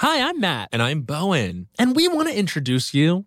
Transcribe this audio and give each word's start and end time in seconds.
Hi, 0.00 0.26
I'm 0.26 0.40
Matt. 0.40 0.70
And 0.72 0.82
I'm 0.82 1.02
Bowen. 1.02 1.68
And 1.78 1.94
we 1.94 2.08
want 2.08 2.26
to 2.26 2.34
introduce 2.34 2.94
you 2.94 3.26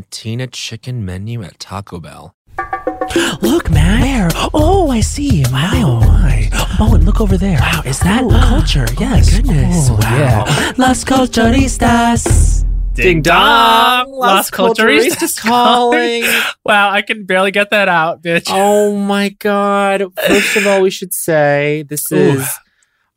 chicken 0.09 1.05
menu 1.05 1.43
at 1.43 1.59
Taco 1.59 1.99
Bell. 1.99 2.35
Look, 3.41 3.69
man. 3.69 4.01
Where? 4.01 4.29
Oh, 4.53 4.89
I 4.89 5.01
see. 5.01 5.43
My, 5.51 5.69
oh, 5.83 5.99
my. 5.99 6.49
Bowen, 6.77 7.05
look 7.05 7.19
over 7.21 7.37
there. 7.37 7.59
Wow, 7.59 7.81
is 7.85 7.99
that 7.99 8.27
culture? 8.29 8.85
Oh 8.89 8.95
yes. 8.99 9.35
goodness. 9.35 9.89
Oh, 9.89 9.93
Wow. 9.93 10.17
Yeah. 10.17 10.73
Las 10.77 11.03
Culturistas. 11.03 12.65
Ding 12.93 13.21
dong. 13.21 14.11
Las 14.11 14.49
Culturistas 14.49 15.39
Culturistas 15.39 15.41
calling. 15.41 16.23
Wow, 16.65 16.91
I 16.91 17.01
can 17.01 17.25
barely 17.25 17.51
get 17.51 17.69
that 17.71 17.89
out, 17.89 18.21
bitch. 18.21 18.45
Oh 18.49 18.95
my 18.95 19.29
god. 19.29 20.03
First 20.27 20.55
of 20.57 20.67
all, 20.67 20.81
we 20.81 20.89
should 20.91 21.13
say 21.13 21.83
this 21.87 22.11
Ooh. 22.11 22.15
is 22.15 22.47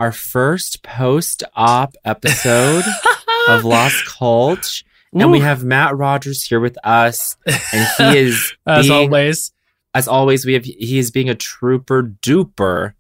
our 0.01 0.13
first 0.13 0.83
post-op 0.83 1.95
episode 2.05 2.85
of 3.49 3.65
Lost 3.65 4.07
Cult. 4.07 4.83
And 5.23 5.31
we 5.31 5.41
have 5.41 5.65
Matt 5.65 5.97
Rogers 5.97 6.43
here 6.43 6.61
with 6.61 6.77
us. 6.85 7.37
And 7.47 7.87
he 8.15 8.19
is 8.19 8.55
As 8.67 8.89
being, 8.89 9.09
always. 9.09 9.53
as 9.95 10.09
always, 10.09 10.45
we 10.45 10.55
have 10.55 10.65
he 10.65 10.99
is 10.99 11.11
being 11.11 11.29
a 11.31 11.35
trooper 11.35 12.03
duper 12.03 12.95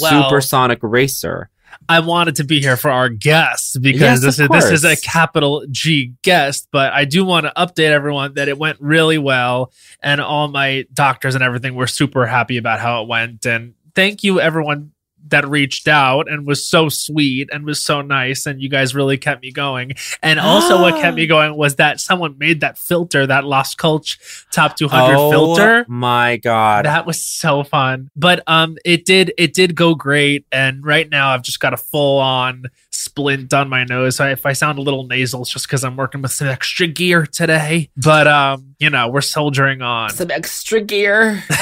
Well- 0.00 0.24
supersonic 0.28 0.78
racer. 0.82 1.50
I 1.88 2.00
wanted 2.00 2.36
to 2.36 2.44
be 2.44 2.60
here 2.60 2.76
for 2.76 2.90
our 2.90 3.08
guest 3.10 3.82
because 3.82 4.00
Yes, 4.00 4.22
this 4.22 4.38
is 4.40 4.48
this 4.48 4.70
is 4.70 4.84
a 4.84 4.96
capital 4.96 5.66
G 5.70 6.14
guest, 6.22 6.68
but 6.72 6.92
I 6.92 7.04
do 7.04 7.22
want 7.24 7.44
to 7.46 7.52
update 7.56 7.90
everyone 7.90 8.34
that 8.34 8.48
it 8.48 8.56
went 8.56 8.78
really 8.80 9.18
well 9.18 9.72
and 10.00 10.20
all 10.20 10.48
my 10.48 10.86
doctors 10.94 11.34
and 11.34 11.44
everything 11.44 11.74
were 11.74 11.86
super 11.86 12.26
happy 12.26 12.56
about 12.56 12.80
how 12.80 13.02
it 13.02 13.08
went 13.08 13.44
and 13.46 13.74
thank 13.94 14.24
you 14.24 14.40
everyone 14.40 14.92
that 15.28 15.46
reached 15.48 15.88
out 15.88 16.30
and 16.30 16.46
was 16.46 16.66
so 16.66 16.88
sweet 16.88 17.48
and 17.52 17.64
was 17.64 17.82
so 17.82 18.02
nice 18.02 18.46
and 18.46 18.60
you 18.60 18.68
guys 18.68 18.94
really 18.94 19.18
kept 19.18 19.42
me 19.42 19.52
going. 19.52 19.92
And 20.22 20.38
also 20.40 20.80
what 20.80 21.00
kept 21.00 21.16
me 21.16 21.26
going 21.26 21.56
was 21.56 21.76
that 21.76 22.00
someone 22.00 22.36
made 22.38 22.60
that 22.60 22.78
filter, 22.78 23.26
that 23.26 23.44
Lost 23.44 23.78
Culture 23.78 24.18
top 24.50 24.76
200 24.76 25.14
oh 25.16 25.30
filter. 25.30 25.84
my 25.88 26.36
god. 26.36 26.84
That 26.84 27.06
was 27.06 27.22
so 27.22 27.64
fun. 27.64 28.10
But 28.16 28.42
um 28.46 28.76
it 28.84 29.04
did 29.04 29.32
it 29.38 29.54
did 29.54 29.74
go 29.74 29.94
great 29.94 30.46
and 30.52 30.84
right 30.84 31.08
now 31.08 31.30
I've 31.30 31.42
just 31.42 31.60
got 31.60 31.72
a 31.74 31.76
full 31.76 32.18
on 32.18 32.64
splint 32.90 33.52
on 33.52 33.68
my 33.68 33.84
nose. 33.84 34.16
So 34.16 34.26
if 34.26 34.46
I 34.46 34.52
sound 34.52 34.78
a 34.78 34.82
little 34.82 35.06
nasal 35.06 35.42
it's 35.42 35.50
just 35.50 35.68
cuz 35.68 35.84
I'm 35.84 35.96
working 35.96 36.22
with 36.22 36.32
some 36.32 36.48
extra 36.48 36.86
gear 36.86 37.26
today. 37.26 37.90
But 37.96 38.26
um 38.26 38.74
you 38.78 38.90
know, 38.90 39.08
we're 39.08 39.22
soldiering 39.22 39.82
on. 39.82 40.10
some 40.10 40.30
extra 40.30 40.80
gear. 40.80 41.42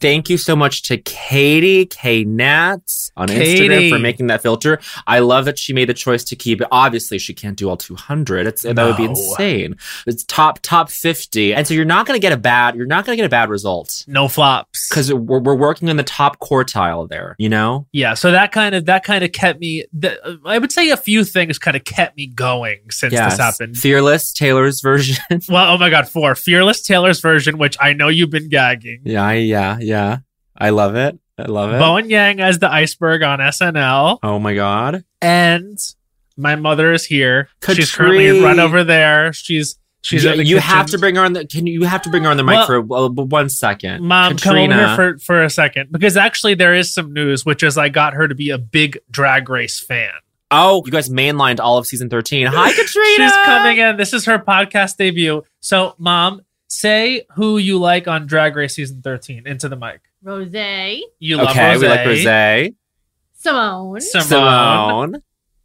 Thank 0.00 0.30
you 0.30 0.36
so 0.38 0.54
much 0.54 0.82
to 0.84 0.96
Katie 0.98 1.86
K 1.86 2.24
Nats 2.24 3.10
on 3.16 3.28
Katie. 3.28 3.68
Instagram 3.68 3.90
for 3.90 3.98
making 3.98 4.28
that 4.28 4.42
filter. 4.42 4.78
I 5.06 5.18
love 5.18 5.44
that 5.46 5.58
she 5.58 5.72
made 5.72 5.88
the 5.88 5.94
choice 5.94 6.22
to 6.24 6.36
keep 6.36 6.60
it. 6.60 6.68
Obviously, 6.70 7.18
she 7.18 7.34
can't 7.34 7.56
do 7.56 7.68
all 7.68 7.76
200. 7.76 8.46
It's 8.46 8.62
that 8.62 8.76
would 8.76 8.96
be 8.96 9.04
insane. 9.04 9.76
It's 10.06 10.22
top 10.24 10.60
top 10.62 10.90
50, 10.90 11.54
and 11.54 11.66
so 11.66 11.74
you're 11.74 11.84
not 11.84 12.06
going 12.06 12.16
to 12.16 12.20
get 12.22 12.32
a 12.32 12.36
bad. 12.36 12.76
You're 12.76 12.86
not 12.86 13.04
going 13.06 13.16
to 13.16 13.20
get 13.22 13.26
a 13.26 13.30
bad 13.30 13.50
result 13.50 14.04
No 14.06 14.28
flops. 14.28 14.88
because 14.88 15.12
we're, 15.12 15.40
we're 15.40 15.56
working 15.56 15.88
in 15.88 15.96
the 15.96 16.04
top 16.04 16.38
quartile 16.38 17.08
there. 17.08 17.34
You 17.38 17.48
know. 17.48 17.86
yeah, 17.92 18.14
so 18.14 18.30
that 18.30 18.52
kind 18.52 18.74
of 18.74 18.84
that 18.86 19.04
kind 19.04 19.24
of 19.24 19.32
kept 19.32 19.58
me 19.60 19.84
the, 19.92 20.38
I 20.44 20.58
would 20.58 20.70
say 20.72 20.90
a 20.90 20.96
few 20.96 21.24
things 21.24 21.58
kind 21.58 21.76
of 21.76 21.84
kept 21.84 22.16
me 22.16 22.26
going 22.28 22.78
since 22.90 23.12
Yes. 23.12 23.32
this 23.32 23.40
happened. 23.40 23.76
Fearless 23.76 24.32
Taylor's 24.32 24.80
version. 24.80 25.16
Well, 25.48 25.72
oh 25.74 25.78
my 25.78 25.88
god, 25.90 26.08
four 26.08 26.34
Fearless 26.34 26.82
Taylor's 26.82 27.20
version, 27.20 27.58
which 27.58 27.76
I 27.80 27.92
know 27.94 28.08
you've 28.08 28.30
been 28.30 28.48
gagging. 28.48 29.00
yeah, 29.04 29.30
yeah, 29.32 29.78
yeah. 29.80 29.87
I 30.56 30.70
love 30.70 30.94
it. 30.96 31.18
I 31.38 31.42
love 31.44 31.72
it. 31.72 31.78
Bowen 31.78 32.10
Yang 32.10 32.40
as 32.40 32.58
the 32.58 32.70
iceberg 32.72 33.22
on 33.22 33.38
SNL. 33.38 34.18
oh 34.22 34.38
my 34.38 34.54
god. 34.54 35.04
and 35.22 35.78
my 36.36 36.54
mother 36.56 36.92
is 36.92 37.04
here. 37.04 37.48
She's 37.72 37.92
currently 37.94 38.26
Katri- 38.26 38.42
run 38.42 38.60
over 38.60 38.84
there. 38.84 39.32
She's 39.32 39.78
she's 40.02 40.24
you, 40.24 40.30
the 40.36 40.44
you 40.44 40.56
kitchen. 40.56 40.60
have 40.70 40.86
to 40.86 40.98
bring 40.98 41.14
her 41.16 41.22
on 41.24 41.32
the. 41.32 41.46
Can 41.46 41.66
you? 41.66 41.80
You 41.80 41.86
have 41.86 42.02
to 42.02 42.10
bring 42.10 42.24
her 42.24 42.30
on 42.30 42.36
the 42.36 42.44
mic 42.44 42.54
Well- 42.54 42.66
for 42.66 42.78
uh, 42.78 43.08
one 43.08 43.48
second. 43.48 44.04
Mom, 44.04 44.32
Katrina. 44.36 44.74
come 44.74 44.80
over 44.84 44.86
here 45.02 45.14
for, 45.14 45.18
for 45.18 45.42
a 45.44 45.50
second 45.50 45.90
because 45.92 46.16
actually 46.16 46.54
there 46.54 46.74
is 46.74 46.92
some 46.92 47.12
news, 47.12 47.44
which 47.46 47.62
is 47.62 47.76
I 47.78 47.88
got 47.88 48.14
her 48.14 48.26
to 48.28 48.34
be 48.34 48.50
a 48.50 48.58
big 48.58 48.98
Drag 49.10 49.48
Race 49.48 49.78
fan. 49.80 50.10
Oh, 50.50 50.82
you 50.86 50.90
guys 50.92 51.10
mainlined 51.10 51.60
all 51.60 51.76
of 51.76 51.86
season 51.86 52.08
13. 52.08 52.46
Hi, 52.46 52.72
Katrina. 52.74 53.28
She's 53.28 53.32
coming 53.44 53.78
in. 53.78 53.96
This 53.98 54.12
is 54.14 54.24
her 54.24 54.38
podcast 54.38 54.96
debut. 54.96 55.42
So, 55.60 55.94
Mom, 55.98 56.40
say 56.68 57.22
who 57.34 57.58
you 57.58 57.78
like 57.78 58.06
on 58.06 58.26
Drag 58.26 58.54
Race 58.56 58.74
season 58.76 59.02
thirteen 59.02 59.46
into 59.46 59.68
the 59.68 59.76
mic. 59.76 60.00
Rose, 60.22 60.52
You 61.18 61.36
love 61.36 61.48
Okay, 61.50 61.72
Rose. 61.72 61.80
we 61.82 61.88
like 61.88 62.06
Rose. 62.06 62.24
Symone, 62.24 64.02
Symone. 64.02 64.26
Symone. 64.26 65.22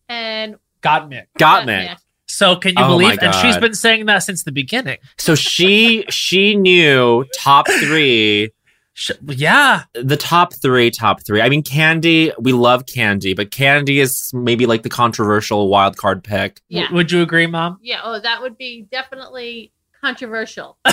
and 0.09 0.55
Got 0.81 1.09
Mick. 1.09 1.25
Gottmik. 1.39 1.97
So 2.27 2.55
can 2.55 2.71
you 2.77 2.83
Oh 2.83 2.88
believe? 2.89 3.19
And 3.21 3.33
she's 3.35 3.57
been 3.57 3.73
saying 3.73 4.05
that 4.07 4.19
since 4.19 4.44
the 4.44 4.51
beginning. 4.51 4.97
So 5.17 5.35
she 5.35 6.05
she 6.09 6.55
knew 6.55 7.25
top 7.38 7.67
three 7.67 8.51
Sh- 8.95 9.11
yeah. 9.27 9.83
The 9.95 10.17
top 10.17 10.53
three, 10.53 10.91
top 10.91 11.23
three. 11.25 11.41
I 11.41 11.50
mean, 11.50 11.63
Kandy, 11.63 12.31
we 12.39 12.53
love 12.53 12.85
Kandy, 12.85 13.35
but 13.35 13.50
Kandy 13.50 14.00
is 14.00 14.29
maybe 14.35 14.67
like 14.67 14.83
the 14.83 14.89
controversial 14.89 15.67
wild 15.67 15.97
card 15.97 16.23
pick. 16.23 16.61
Yeah. 16.69 16.81
W- 16.83 16.97
would 16.97 17.11
you 17.11 17.23
agree, 17.23 17.47
Mom? 17.47 17.79
Yeah. 17.81 18.01
Oh, 18.03 18.19
that 18.19 18.41
would 18.44 18.55
be 18.55 18.83
definitely 18.91 19.71
controversial. 20.03 20.77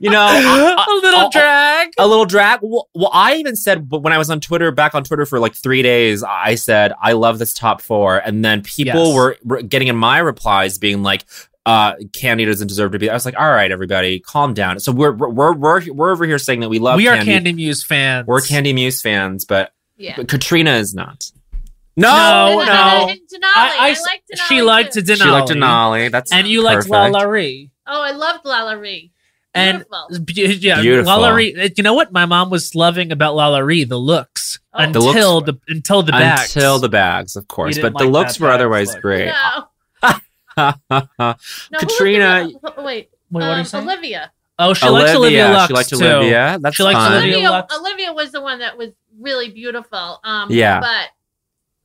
you 0.00 0.10
know, 0.10 0.26
a, 0.26 0.84
a 0.90 0.94
little 1.02 1.26
a- 1.26 1.30
drag. 1.30 1.92
a 1.98 2.06
little 2.06 2.24
drag. 2.26 2.60
Well, 2.62 2.88
well, 2.94 3.10
I 3.12 3.36
even 3.36 3.56
said 3.56 3.90
when 3.90 4.12
I 4.12 4.18
was 4.18 4.30
on 4.30 4.40
Twitter, 4.40 4.70
back 4.72 4.94
on 4.94 5.04
Twitter 5.04 5.26
for 5.26 5.38
like 5.38 5.54
three 5.54 5.82
days, 5.82 6.22
I 6.22 6.56
said 6.56 6.92
I 7.00 7.12
love 7.12 7.38
this 7.38 7.54
top 7.54 7.80
four, 7.80 8.18
and 8.18 8.44
then 8.44 8.62
people 8.62 9.06
Yes. 9.06 9.14
were, 9.14 9.36
were 9.44 9.62
getting 9.62 9.88
in 9.88 9.96
my 9.96 10.18
replies 10.18 10.78
being 10.78 11.02
like. 11.02 11.24
Uh, 11.66 11.94
Kandy 12.10 12.44
doesn't 12.44 12.66
deserve 12.68 12.92
to 12.92 12.98
be. 12.98 13.08
I 13.08 13.14
was 13.14 13.24
like, 13.24 13.40
all 13.40 13.50
right, 13.50 13.72
everybody, 13.72 14.20
calm 14.20 14.52
down. 14.52 14.78
So 14.80 14.92
we're 14.92 15.12
we're 15.12 15.54
we're 15.54 15.90
we're 15.94 16.10
over 16.12 16.26
here 16.26 16.38
saying 16.38 16.60
that 16.60 16.68
we 16.68 16.78
love. 16.78 16.98
we 16.98 17.08
are 17.08 17.16
Kandy. 17.16 17.40
Kandy 17.40 17.54
Muse 17.54 17.82
fans. 17.82 18.26
We're 18.26 18.40
Kandy 18.42 18.74
Muse 18.74 19.00
fans, 19.00 19.46
but, 19.46 19.72
Yeah. 19.96 20.12
but 20.18 20.28
Katrina 20.28 20.72
is 20.72 20.94
not. 20.94 21.24
No, 21.96 22.08
No, 22.58 22.64
no. 22.64 23.08
and 23.08 23.20
Denali. 23.20 23.42
I, 23.54 23.76
I- 23.78 23.88
I- 23.90 24.02
like 24.06 24.22
Denali. 24.32 24.46
She 24.48 24.62
liked 24.62 24.92
too. 24.94 25.00
Denali. 25.02 25.16
She 25.22 25.28
liked 25.30 25.48
Denali. 25.48 26.10
That's 26.10 26.32
And 26.32 26.46
you 26.48 26.62
liked 26.62 26.88
La 26.88 27.04
perfect. 27.06 27.12
La 27.14 27.22
Ree. 27.22 27.70
Oh, 27.86 28.02
I 28.02 28.10
loved 28.12 28.44
LaLa 28.44 28.80
Ri. 28.80 29.10
And 29.54 29.84
Beautiful. 30.24 30.64
Yeah, 30.64 30.80
Beautiful. 30.80 31.12
LaLa 31.12 31.34
Ri. 31.36 31.72
You 31.76 31.84
know 31.84 31.94
what 31.94 32.12
my 32.12 32.26
mom 32.26 32.50
was 32.50 32.74
loving 32.74 33.12
about 33.12 33.34
LaLa 33.36 33.64
Ri? 33.64 33.84
The 33.84 33.96
looks. 33.98 34.58
Oh. 34.72 34.78
The 34.80 34.84
Until 34.86 35.02
looks- 35.36 35.46
the, 35.46 35.72
until 35.72 36.02
the 36.02 36.12
bags. 36.12 36.56
Until 36.56 36.78
the 36.80 36.88
bags, 36.88 37.36
of 37.36 37.46
course. 37.46 37.76
didn't 37.76 37.92
But 37.92 37.98
the 38.02 38.10
looks 38.10 38.40
were 38.40 38.50
otherwise 38.50 38.92
look. 38.92 39.02
great. 39.02 39.26
No. 39.26 39.66
No, 40.90 41.78
Katrina- 41.78 42.48
wait, 42.48 42.56
Wait, 42.84 43.08
what 43.30 43.42
are 43.42 43.50
um, 43.52 43.58
you 43.58 43.64
saying? 43.64 43.84
Olivia. 43.88 44.32
Oh, 44.58 44.72
she 44.72 44.88
likes 44.88 45.12
Olivia 45.14 45.48
Lux 45.48 45.66
she 45.68 45.74
liked 45.74 45.88
too. 45.88 45.96
Olivia. 46.04 46.58
That's 46.60 46.76
She 46.76 46.82
likes 46.84 46.96
fun. 46.96 47.12
Olivia 47.12 47.32
Olivia, 47.34 47.50
Lux. 47.50 47.76
Olivia 47.76 48.12
was 48.12 48.30
the 48.32 48.40
one 48.40 48.60
that 48.60 48.78
was 48.78 48.90
really 49.18 49.50
beautiful. 49.50 50.20
Um, 50.22 50.48
Yeah. 50.52 50.78
But 50.80 51.08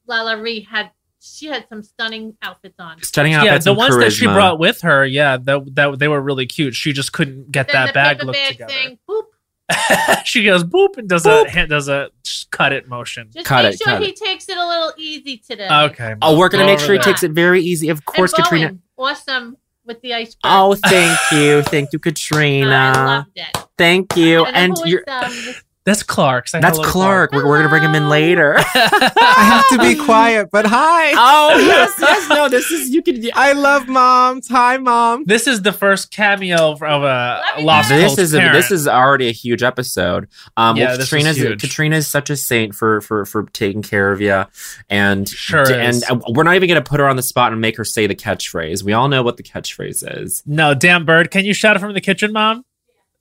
LaLa 0.10 0.42
Ri 0.42 0.62
had 0.62 0.92
she 1.22 1.48
had 1.48 1.68
some 1.70 1.84
stunning 1.84 2.36
outfits 2.42 2.80
on. 2.80 3.02
Stunning 3.04 3.34
outfits. 3.34 3.52
Yeah, 3.52 3.58
the 3.60 3.70
and 3.72 3.78
ones 3.78 3.98
that 3.98 4.12
she 4.14 4.26
brought 4.26 4.58
with 4.58 4.82
her, 4.82 5.06
yeah, 5.06 5.36
that, 5.38 5.76
that 5.76 6.00
they 6.00 6.08
were 6.08 6.22
really 6.22 6.46
cute. 6.46 6.74
She 6.76 6.94
just 6.94 7.12
couldn't 7.12 7.52
get 7.52 7.68
Then 7.68 7.74
that 7.74 7.88
the 7.88 7.94
bag 7.94 8.24
look 8.24 8.34
bag 8.36 8.52
together. 8.54 8.72
thing. 8.74 9.00
Boop. 9.10 9.24
she 10.26 10.44
goes 10.44 10.64
boop 10.64 10.98
and 10.98 11.08
does 11.08 11.26
Boop. 11.26 11.46
a 11.46 11.50
hand 11.50 11.70
does 11.70 11.90
a 11.90 12.10
cut 12.52 12.74
it 12.74 12.88
motion. 12.88 13.30
Just 13.32 13.46
Cut 13.46 13.66
make 13.66 13.74
it, 13.76 13.78
sure 13.84 13.94
cut 13.94 14.02
he 14.02 14.10
it. 14.10 14.16
takes 14.16 14.50
it 14.50 14.58
a 14.58 14.66
little 14.68 14.94
easy 14.98 15.38
today. 15.38 15.68
Okay. 15.70 16.16
Oh, 16.22 16.38
we're 16.40 16.50
gonna 16.50 16.66
make 16.66 16.78
over 16.78 16.86
sure 16.86 16.94
he 16.96 17.00
takes 17.02 17.22
it 17.24 17.32
very 17.34 17.62
easy. 17.62 17.90
Of 17.90 18.04
course, 18.06 18.34
and 18.34 18.44
Katrina. 18.44 18.68
Bowen, 18.70 18.82
awesome 18.98 19.58
with 19.86 20.02
the 20.02 20.14
iceberg. 20.14 20.40
Oh, 20.44 20.74
thank 20.76 21.20
you, 21.32 21.62
thank 21.64 21.94
you, 21.94 22.00
I 22.04 22.10
Katrina. 22.10 22.94
loved 22.96 23.30
it. 23.36 23.58
Thank 23.78 24.16
you. 24.16 24.46
And, 24.46 24.56
And 24.56 24.78
who 24.78 24.84
is, 24.86 24.90
you're. 24.92 25.04
um, 25.08 25.32
this- 25.32 25.64
That's 25.86 26.04
Clark. 26.04 26.50
Say 26.50 26.60
That's 26.60 26.78
hello 26.78 26.86
to 26.86 26.92
Clark. 26.92 27.32
We're, 27.32 27.48
we're 27.48 27.58
gonna 27.58 27.70
bring 27.70 27.82
him 27.82 27.96
in 27.96 28.10
later. 28.10 28.56
I 28.60 29.44
have 29.44 29.68
to 29.70 29.78
be 29.80 29.96
quiet, 30.04 30.50
but 30.52 30.66
hi. 30.68 31.14
oh 31.16 31.58
yes, 31.58 31.94
yes. 32.00 32.30
No, 32.30 32.48
this 32.50 32.70
is 32.70 32.90
you 32.90 33.02
can. 33.02 33.24
I 33.34 33.54
love 33.54 33.88
moms. 33.88 34.50
Hi, 34.50 34.78
mom. 34.78 35.24
This 35.26 35.48
is 35.48 35.62
the 35.64 35.72
first 35.72 36.12
cameo 36.12 36.74
of 36.74 36.82
a 36.84 37.42
Love 37.58 37.64
lost 37.64 37.90
guys. 37.90 38.00
This 38.02 38.10
Coast 38.12 38.20
is 38.20 38.34
a, 38.34 38.38
parent. 38.40 38.54
this 38.56 38.72
is 38.72 38.88
already 38.88 39.30
a 39.30 39.32
huge 39.32 39.64
episode. 39.64 40.28
Um, 40.58 40.76
Yeah, 40.78 40.90
well, 40.90 40.98
this 40.98 41.12
is 41.14 41.38
huge. 41.38 41.62
Katrina's 41.62 42.08
such 42.08 42.30
a 42.30 42.36
saint 42.36 42.76
for 42.76 43.02
for 43.02 43.26
for 43.26 43.44
taking 43.54 43.82
care 43.82 44.12
of 44.12 44.22
you, 44.22 44.44
and 44.90 45.28
Sure 45.28 45.62
and 45.72 45.96
is. 45.96 46.04
uh, 46.10 46.20
we're 46.28 46.44
not 46.44 46.56
even 46.56 46.68
gonna 46.68 46.82
put 46.84 47.00
her 47.00 47.08
on 47.08 47.16
the 47.16 47.24
spot 47.24 47.52
and 47.52 47.62
make 47.62 47.78
her 47.78 47.86
say 47.86 48.06
the 48.06 48.16
catchphrase. 48.16 48.84
We 48.84 48.94
all 48.94 49.08
know 49.08 49.24
what 49.24 49.38
the 49.38 49.44
catchphrase 49.44 50.24
is. 50.24 50.44
no 50.46 50.76
damn 50.76 51.06
bird. 51.06 51.32
Can 51.32 51.46
you 51.46 51.54
shout 51.54 51.78
it 51.78 51.80
from 51.80 51.94
the 51.94 52.02
kitchen, 52.02 52.32
mom? 52.34 52.64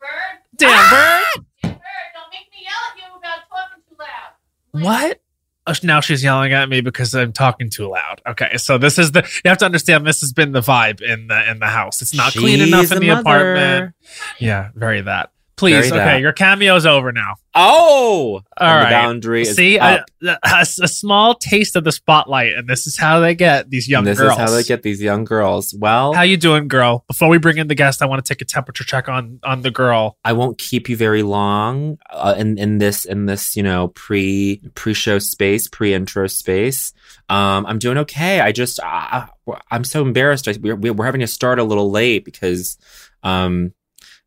Bird, 0.00 0.08
Damn 0.56 0.90
bird. 0.90 1.44
Bird, 1.62 1.72
don't 2.14 2.30
make 2.30 2.50
me 2.52 2.62
yell 2.62 2.72
at 2.90 2.96
you 2.96 3.16
about 3.18 3.48
talking 3.48 3.82
too 3.88 3.96
loud. 3.98 4.32
What? 4.72 5.20
Oh, 5.66 5.74
now 5.82 6.00
she's 6.00 6.24
yelling 6.24 6.52
at 6.54 6.68
me 6.70 6.80
because 6.80 7.14
I'm 7.14 7.32
talking 7.32 7.68
too 7.68 7.88
loud. 7.88 8.22
Okay, 8.26 8.56
so 8.56 8.78
this 8.78 8.98
is 8.98 9.12
the 9.12 9.20
you 9.44 9.48
have 9.50 9.58
to 9.58 9.66
understand 9.66 10.06
this 10.06 10.20
has 10.20 10.32
been 10.32 10.52
the 10.52 10.60
vibe 10.60 11.02
in 11.02 11.26
the 11.26 11.50
in 11.50 11.58
the 11.58 11.66
house. 11.66 12.00
It's 12.00 12.14
not 12.14 12.32
clean 12.32 12.60
enough 12.60 12.90
in 12.90 13.00
the 13.00 13.08
mother. 13.08 13.20
apartment. 13.20 13.94
Yeah, 14.38 14.70
very 14.74 15.02
that. 15.02 15.30
Please, 15.58 15.90
Very 15.90 16.00
okay, 16.00 16.04
that. 16.12 16.20
your 16.20 16.32
cameo's 16.32 16.86
over 16.86 17.10
now. 17.12 17.34
Oh, 17.54 18.40
All 18.56 18.68
And 18.68 18.84
right. 18.84 18.90
The 18.90 18.94
boundary 18.94 19.42
is 19.42 19.56
See, 19.56 19.76
a, 19.76 20.04
a, 20.24 20.36
a 20.60 20.64
small 20.64 21.34
taste 21.34 21.74
of 21.74 21.82
the 21.82 21.90
spotlight, 21.90 22.52
and 22.54 22.68
this 22.68 22.86
is 22.86 22.96
how 22.96 23.18
they 23.18 23.34
get 23.34 23.68
these 23.68 23.88
young 23.88 24.04
this 24.04 24.18
girls. 24.18 24.36
This 24.36 24.44
is 24.44 24.50
how 24.50 24.56
they 24.56 24.62
get 24.62 24.82
these 24.84 25.02
young 25.02 25.24
girls. 25.24 25.74
Well, 25.76 26.12
How 26.12 26.22
you 26.22 26.36
doing, 26.36 26.68
girl? 26.68 27.04
Before 27.08 27.28
we 27.28 27.38
bring 27.38 27.58
in 27.58 27.66
the 27.66 27.74
guest, 27.74 28.00
I 28.00 28.06
want 28.06 28.24
to 28.24 28.32
take 28.32 28.40
a 28.40 28.44
temperature 28.44 28.84
check 28.84 29.08
on 29.08 29.40
on 29.42 29.62
the 29.62 29.72
girl. 29.72 30.16
I 30.24 30.32
won't 30.34 30.58
keep 30.58 30.88
you 30.88 30.96
very 30.96 31.24
long 31.24 31.98
uh, 32.10 32.36
in 32.38 32.56
in 32.58 32.78
this 32.78 33.04
in 33.04 33.26
this 33.26 33.56
you 33.56 33.64
know 33.64 33.88
pre 33.88 34.62
pre 34.76 34.94
show 34.94 35.18
space 35.18 35.66
pre 35.68 35.92
intro 35.94 36.28
space. 36.28 36.92
Um, 37.28 37.66
I'm 37.66 37.80
doing 37.80 37.98
okay. 37.98 38.40
I 38.40 38.52
just 38.52 38.78
uh, 38.80 39.26
I'm 39.70 39.82
so 39.84 40.02
embarrassed. 40.02 40.46
I, 40.46 40.54
we're 40.60 40.76
we're 40.76 41.04
having 41.04 41.22
to 41.22 41.26
start 41.26 41.58
a 41.58 41.64
little 41.64 41.90
late 41.90 42.24
because 42.24 42.78
um 43.24 43.72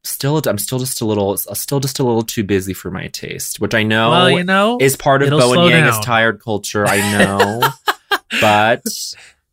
still 0.04 0.42
I'm 0.46 0.58
still 0.58 0.80
just 0.80 1.02
a 1.02 1.06
little 1.06 1.38
still 1.38 1.80
just 1.80 2.00
a 2.00 2.04
little 2.04 2.24
too 2.24 2.44
busy 2.44 2.74
for 2.74 2.92
my 2.92 3.08
taste, 3.08 3.60
which 3.60 3.74
I 3.74 3.84
know 3.84 4.10
well, 4.10 4.30
you 4.32 4.44
know, 4.44 4.78
is 4.80 4.96
part 4.96 5.22
of 5.24 5.30
Bowen 5.30 5.70
Yang 5.70 5.86
is 5.86 5.96
down. 5.96 6.04
tired 6.04 6.42
culture. 6.42 6.86
I 6.88 6.98
know, 7.18 7.62
but 8.40 8.84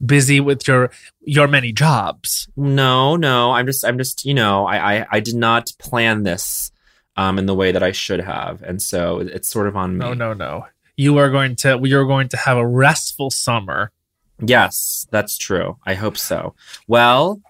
busy 0.04 0.40
with 0.40 0.66
your 0.66 0.90
your 1.22 1.48
many 1.48 1.72
jobs. 1.72 2.48
No, 2.56 3.16
no. 3.16 3.52
I'm 3.52 3.66
just 3.66 3.84
I'm 3.84 3.98
just, 3.98 4.24
you 4.24 4.34
know, 4.34 4.66
I 4.66 4.98
I, 4.98 5.06
I 5.12 5.20
did 5.20 5.34
not 5.34 5.70
plan 5.78 6.22
this 6.22 6.72
um 7.16 7.38
in 7.38 7.46
the 7.46 7.54
way 7.54 7.72
that 7.72 7.82
I 7.82 7.92
should 7.92 8.20
have. 8.20 8.62
And 8.62 8.80
so 8.80 9.18
it's 9.20 9.48
sort 9.48 9.68
of 9.68 9.76
on 9.76 9.98
me. 9.98 10.04
No, 10.04 10.14
no, 10.14 10.32
no. 10.32 10.66
You 10.96 11.18
are 11.18 11.30
going 11.30 11.56
to 11.56 11.76
we 11.76 11.92
are 11.92 12.04
going 12.04 12.28
to 12.28 12.36
have 12.36 12.56
a 12.56 12.66
restful 12.66 13.30
summer. 13.30 13.92
Yes, 14.40 15.06
that's 15.10 15.36
true. 15.36 15.78
I 15.84 15.94
hope 15.94 16.16
so. 16.16 16.54
Well, 16.86 17.40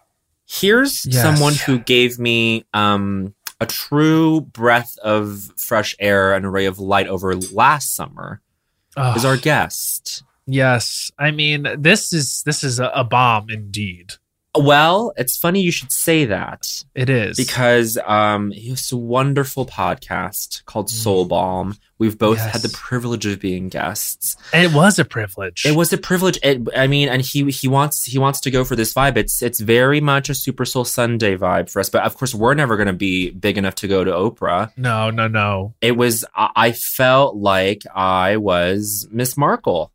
here's 0.49 1.05
Yes. 1.07 1.23
someone 1.23 1.55
who 1.55 1.79
gave 1.79 2.19
me 2.19 2.65
um 2.73 3.35
a 3.61 3.67
true 3.67 4.41
breath 4.41 4.97
of 5.03 5.51
fresh 5.57 5.95
air 5.99 6.33
and 6.35 6.47
a 6.47 6.49
ray 6.49 6.65
of 6.67 6.79
light 6.79 7.07
over 7.07 7.35
last 7.37 7.95
summer 7.95 8.41
is 9.17 9.25
our 9.25 9.37
guest. 9.37 10.23
Yes, 10.47 11.11
I 11.19 11.31
mean 11.31 11.67
this 11.79 12.13
is 12.13 12.43
this 12.45 12.65
is 12.65 12.81
a, 12.81 12.87
a 12.95 13.05
balm 13.05 13.47
indeed. 13.51 14.15
Well, 14.59 15.13
it's 15.17 15.37
funny 15.37 15.61
you 15.63 15.71
should 15.73 15.93
say 15.93 16.25
that. 16.27 16.85
It 16.95 17.09
is 17.11 17.37
because 17.37 17.99
um 18.07 18.51
he 18.51 18.71
has 18.71 18.91
a 18.93 18.97
wonderful 18.97 19.67
podcast 19.67 20.65
called 20.65 20.91
Soul 20.91 21.25
Balm. 21.27 21.77
We've 21.99 22.17
both 22.19 22.39
had 22.39 22.63
the. 22.63 22.69
Privilege 22.69 23.27
of 23.27 23.41
being 23.41 23.69
guests. 23.69 24.37
it 24.53 24.73
was 24.73 24.99
a 24.99 25.05
privilege. 25.05 25.67
It 25.67 25.75
was 25.75 25.93
a 25.93 25.99
privilege. 25.99 26.39
It, 26.43 26.63
I 26.77 26.87
mean, 26.87 27.09
and 27.09 27.21
he 27.21 27.51
he 27.51 27.67
wants 27.69 28.05
he 28.05 28.19
wants 28.19 28.41
to 28.41 28.51
go 28.51 28.65
for 28.65 28.77
this 28.77 28.95
vibe. 28.95 29.17
It's 29.17 29.43
it's 29.43 29.59
very 29.61 30.01
much 30.01 30.29
a 30.31 30.35
Super 30.35 30.65
Soul 30.65 30.85
Sunday 30.85 31.37
vibe 31.37 31.69
for 31.71 31.81
us. 31.81 31.91
But 31.91 32.05
of 32.05 32.17
course, 32.17 32.35
we're 32.35 32.55
never 32.55 32.77
going 32.77 32.87
to 32.87 32.93
be 32.93 33.31
big 33.31 33.59
enough 33.59 33.75
to 33.77 33.89
go 33.89 34.05
to 34.05 34.11
Oprah. 34.13 34.71
no, 34.77 35.11
no, 35.11 35.27
no. 35.29 35.75
It 35.81 35.97
was 35.97 36.25
I, 36.35 36.51
I 36.57 36.73
felt 36.73 37.37
like 37.37 37.83
I 37.95 38.37
was 38.37 39.09
Miss 39.11 39.37
Markle. 39.37 39.91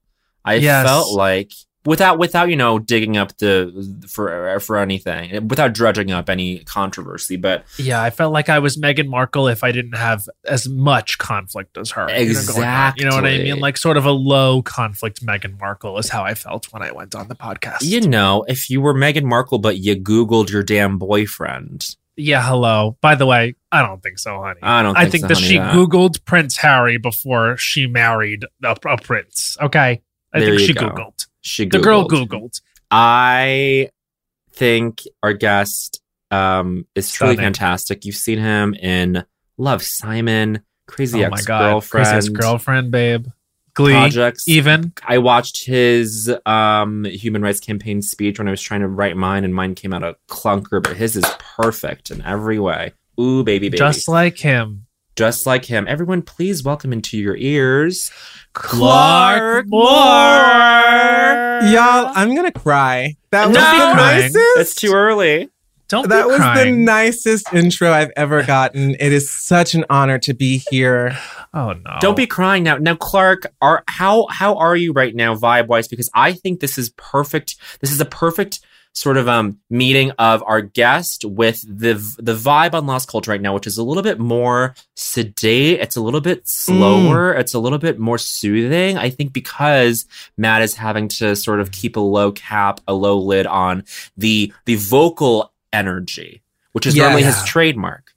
I 0.45 0.55
Yes. 0.55 0.85
felt 0.85 1.13
like 1.13 1.51
without 1.85 2.17
without 2.17 2.49
you 2.49 2.55
know 2.55 2.79
digging 2.79 3.17
up 3.17 3.37
the 3.37 4.05
for 4.07 4.59
for 4.59 4.77
anything 4.77 5.47
without 5.47 5.73
dredging 5.73 6.11
up 6.11 6.29
any 6.29 6.59
controversy, 6.59 7.35
but 7.35 7.65
Yeah, 7.77 8.01
I 8.01 8.09
felt 8.09 8.33
like 8.33 8.49
I 8.49 8.59
was 8.59 8.77
Meghan 8.77 9.07
Markle 9.07 9.47
if 9.47 9.63
I 9.63 9.71
didn't 9.71 9.97
have 9.97 10.27
as 10.45 10.67
much 10.67 11.17
conflict 11.17 11.77
as 11.77 11.91
her. 11.91 12.07
you 12.09 12.33
know. 12.33 12.93
You 12.97 13.05
know 13.05 13.15
what 13.15 13.25
I 13.25 13.37
mean? 13.37 13.59
Like 13.59 13.77
sort 13.77 13.97
of 13.97 14.05
a 14.05 14.11
low 14.11 14.61
conflict 14.61 15.25
Meghan 15.25 15.59
Markle 15.59 15.97
is 15.97 16.09
how 16.09 16.23
I 16.23 16.33
felt 16.35 16.71
when 16.71 16.81
I 16.81 16.91
went 16.91 17.15
on 17.15 17.27
the 17.27 17.35
podcast. 17.35 17.83
You 17.83 18.01
know, 18.01 18.45
if 18.47 18.69
you 18.69 18.81
were 18.81 18.93
Meghan 18.93 19.23
Markle, 19.23 19.59
but 19.59 19.77
you 19.77 19.95
Googled 19.95 20.49
your 20.49 20.63
damn 20.63 20.97
boyfriend, 20.97 21.95
yeah, 22.15 22.47
hello. 22.47 22.97
By 23.01 23.15
the 23.15 23.25
way, 23.25 23.55
I 23.71 23.81
don't 23.81 24.01
think 24.03 24.19
so, 24.19 24.39
honey. 24.39 24.59
I 24.61 24.83
don't. 24.83 24.95
I 24.95 25.01
Think 25.01 25.11
think 25.11 25.21
so, 25.23 25.27
that 25.29 25.35
honey, 25.35 25.47
she 25.47 25.57
that. 25.57 25.73
Googled 25.73 26.23
Prince 26.25 26.57
Harry 26.57 26.97
before 26.97 27.57
she 27.57 27.87
married 27.87 28.45
a, 28.63 28.77
a 28.85 28.97
prince. 28.97 29.57
Okay. 29.59 30.01
I 30.31 30.39
There 30.39 30.55
think 30.55 30.67
she 30.67 30.73
go. 30.73 30.89
Googled. 30.89 31.27
She 31.43 31.65
The 31.65 31.79
girl 31.79 32.07
Googled. 32.07 32.29
Googled. 32.29 32.61
I 32.89 33.89
think 34.53 35.03
our 35.21 35.33
guest 35.33 36.01
um, 36.31 36.87
is 36.95 37.11
truly 37.11 37.35
fantastic. 37.35 38.05
You've 38.05 38.15
seen 38.15 38.39
him 38.39 38.73
in 38.73 39.25
Love 39.57 39.83
Simon, 39.83 40.63
Crazy 40.87 41.23
oh 41.23 41.29
my 41.29 41.37
Ex 41.37 41.45
Girlfriend, 41.45 42.07
Crazy 42.07 42.33
girlfriend, 42.33 42.91
babe. 42.91 43.27
Glee. 43.75 43.93
projects. 43.93 44.47
Even. 44.47 44.93
I 45.03 45.17
watched 45.17 45.65
his 45.65 46.33
um, 46.45 47.05
human 47.05 47.41
rights 47.41 47.59
campaign 47.59 48.01
speech 48.01 48.37
when 48.39 48.47
I 48.47 48.51
was 48.51 48.61
trying 48.61 48.81
to 48.81 48.87
write 48.87 49.17
mine, 49.17 49.43
and 49.43 49.53
mine 49.53 49.75
came 49.75 49.93
out 49.93 50.03
a 50.03 50.15
clunker, 50.29 50.81
but 50.81 50.95
his 50.95 51.15
is 51.15 51.25
perfect 51.39 52.11
in 52.11 52.21
every 52.21 52.59
way. 52.59 52.93
Ooh, 53.19 53.43
baby, 53.43 53.69
baby. 53.69 53.77
Just 53.77 54.07
like 54.07 54.37
him. 54.37 54.85
Just 55.15 55.45
like 55.45 55.65
him. 55.65 55.87
Everyone, 55.87 56.21
please 56.21 56.63
welcome 56.63 56.93
into 56.93 57.17
your 57.17 57.35
ears. 57.35 58.11
Clark 58.53 59.65
Moore. 59.67 59.89
Y'all, 61.69 62.11
I'm 62.15 62.35
gonna 62.35 62.51
cry. 62.51 63.15
That 63.31 63.45
Don't 63.45 63.53
was 63.53 63.57
be 63.57 63.77
the 63.77 63.93
crying. 63.93 64.19
nicest. 64.21 64.37
It's 64.57 64.75
too 64.75 64.93
early. 64.93 65.49
Don't 65.89 66.07
That 66.09 66.23
be 66.23 66.27
was 66.29 66.39
the 66.39 66.71
nicest 66.71 67.51
intro 67.53 67.91
I've 67.91 68.11
ever 68.15 68.43
gotten. 68.47 68.95
It 68.99 69.11
is 69.11 69.29
such 69.29 69.75
an 69.75 69.85
honor 69.89 70.17
to 70.19 70.33
be 70.33 70.63
here. 70.69 71.17
oh 71.53 71.73
no! 71.73 71.97
Don't 71.99 72.17
be 72.17 72.27
crying 72.27 72.63
now. 72.63 72.77
Now, 72.77 72.95
Clark, 72.95 73.51
are 73.61 73.83
how 73.87 74.27
how 74.29 74.55
are 74.55 74.75
you 74.75 74.91
right 74.93 75.15
now, 75.15 75.35
vibe 75.35 75.67
wise? 75.67 75.87
Because 75.87 76.09
I 76.13 76.33
think 76.33 76.59
this 76.59 76.77
is 76.77 76.89
perfect. 76.97 77.55
This 77.79 77.91
is 77.91 77.99
a 78.01 78.05
perfect 78.05 78.59
sort 78.95 79.17
of 79.17 79.27
um 79.27 79.57
meeting 79.69 80.11
of 80.19 80.43
our 80.45 80.61
guest 80.61 81.25
with 81.25 81.61
the 81.67 81.93
the 82.19 82.35
vibe 82.35 82.73
on 82.73 82.85
Lost 82.85 83.09
Culture 83.09 83.31
right 83.31 83.41
now, 83.41 83.53
which 83.53 83.65
is 83.67 83.77
a 83.77 83.83
little 83.83 84.03
bit 84.03 84.19
more 84.19 84.75
sedate. 84.95 85.79
It's 85.79 85.95
a 85.95 86.01
little 86.01 86.21
bit 86.21 86.47
slower. 86.47 87.33
It's 87.33 87.53
a 87.53 87.59
little 87.59 87.79
bit 87.79 87.97
more 87.99 88.17
soothing. 88.17 88.97
I 88.97 89.09
think 89.09 89.33
because 89.33 90.05
Matt 90.37 90.61
is 90.61 90.75
having 90.75 91.07
to 91.09 91.35
sort 91.35 91.59
of 91.59 91.71
keep 91.71 91.95
a 91.97 91.99
low 91.99 92.31
cap, 92.31 92.81
a 92.87 92.93
low 92.93 93.17
lid 93.17 93.47
on 93.47 93.83
the 94.17 94.53
the 94.65 94.75
vocal 94.75 95.51
energy, 95.71 96.41
which 96.73 96.85
is 96.85 96.95
Yeah. 96.95 97.03
normally 97.05 97.23
his 97.23 97.43
trademark. 97.45 98.11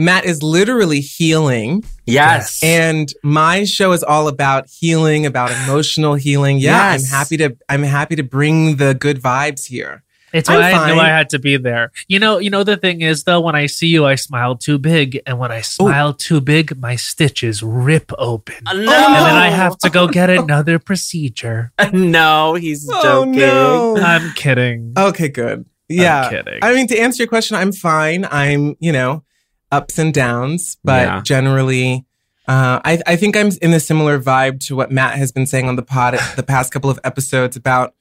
Matt 0.00 0.24
is 0.26 0.44
literally 0.44 1.00
healing, 1.00 1.82
Yes. 2.06 2.62
and 2.62 3.12
my 3.24 3.64
show 3.64 3.90
is 3.90 4.04
all 4.04 4.28
about 4.28 4.68
healing, 4.68 5.26
about 5.26 5.50
emotional 5.64 6.14
healing. 6.14 6.58
Yeah, 6.58 6.92
Yes. 6.92 7.04
I'm 7.12 7.18
happy 7.18 7.36
to. 7.38 7.56
I'm 7.68 7.82
happy 7.82 8.14
to 8.14 8.22
bring 8.22 8.76
the 8.76 8.94
good 8.94 9.20
vibes 9.20 9.66
here. 9.66 10.04
It's 10.32 10.48
why 10.48 10.72
I 10.72 10.92
knew. 10.92 11.00
I 11.00 11.08
had 11.08 11.30
to 11.30 11.38
be 11.38 11.56
there. 11.56 11.90
You 12.06 12.18
know, 12.18 12.38
you 12.38 12.50
know 12.50 12.62
the 12.64 12.76
thing 12.76 13.00
is 13.00 13.24
though, 13.24 13.40
when 13.40 13.54
I 13.56 13.66
see 13.66 13.86
you, 13.88 14.04
I 14.06 14.14
smile 14.16 14.56
too 14.56 14.78
big, 14.78 15.20
and 15.26 15.38
when 15.38 15.50
I 15.50 15.60
smile 15.62 16.12
too 16.12 16.40
big, 16.40 16.78
my 16.78 16.96
stitches 16.96 17.62
rip 17.62 18.12
open, 18.18 18.56
Uh, 18.66 18.72
no. 18.74 18.80
and 18.80 18.88
then 19.26 19.36
I 19.36 19.48
have 19.50 19.78
to 19.78 19.90
go 19.90 20.06
get 20.08 20.28
another 20.30 20.78
procedure. 20.78 21.72
no, 21.92 22.54
he's 22.54 22.88
Oh, 22.92 23.02
joking. 23.02 23.36
no. 23.40 23.96
I'm 23.96 24.32
kidding. 24.34 24.92
Okay, 24.98 25.28
good. 25.28 25.64
Yeah, 25.88 26.24
I'm 26.24 26.30
kidding. 26.30 26.58
I 26.62 26.74
mean, 26.74 26.86
to 26.88 26.98
answer 26.98 27.22
your 27.22 27.28
question, 27.28 27.56
I'm 27.56 27.72
fine. 27.72 28.26
I'm, 28.30 28.76
you 28.80 28.92
know, 28.92 29.24
ups 29.72 29.98
and 29.98 30.12
downs, 30.12 30.76
but 30.84 31.06
Yeah. 31.06 31.20
generally, 31.22 32.04
uh, 32.46 32.80
I, 32.84 33.00
I 33.06 33.16
think 33.16 33.36
I'm 33.36 33.50
in 33.62 33.72
a 33.72 33.80
similar 33.80 34.18
vibe 34.20 34.60
to 34.66 34.76
what 34.76 34.90
Matt 34.90 35.16
has 35.16 35.32
been 35.32 35.46
saying 35.46 35.68
on 35.68 35.76
the 35.76 35.82
pod 35.82 36.18
the 36.36 36.42
past 36.42 36.72
couple 36.72 36.90
of 36.90 36.98
episodes 37.04 37.56
about 37.56 37.94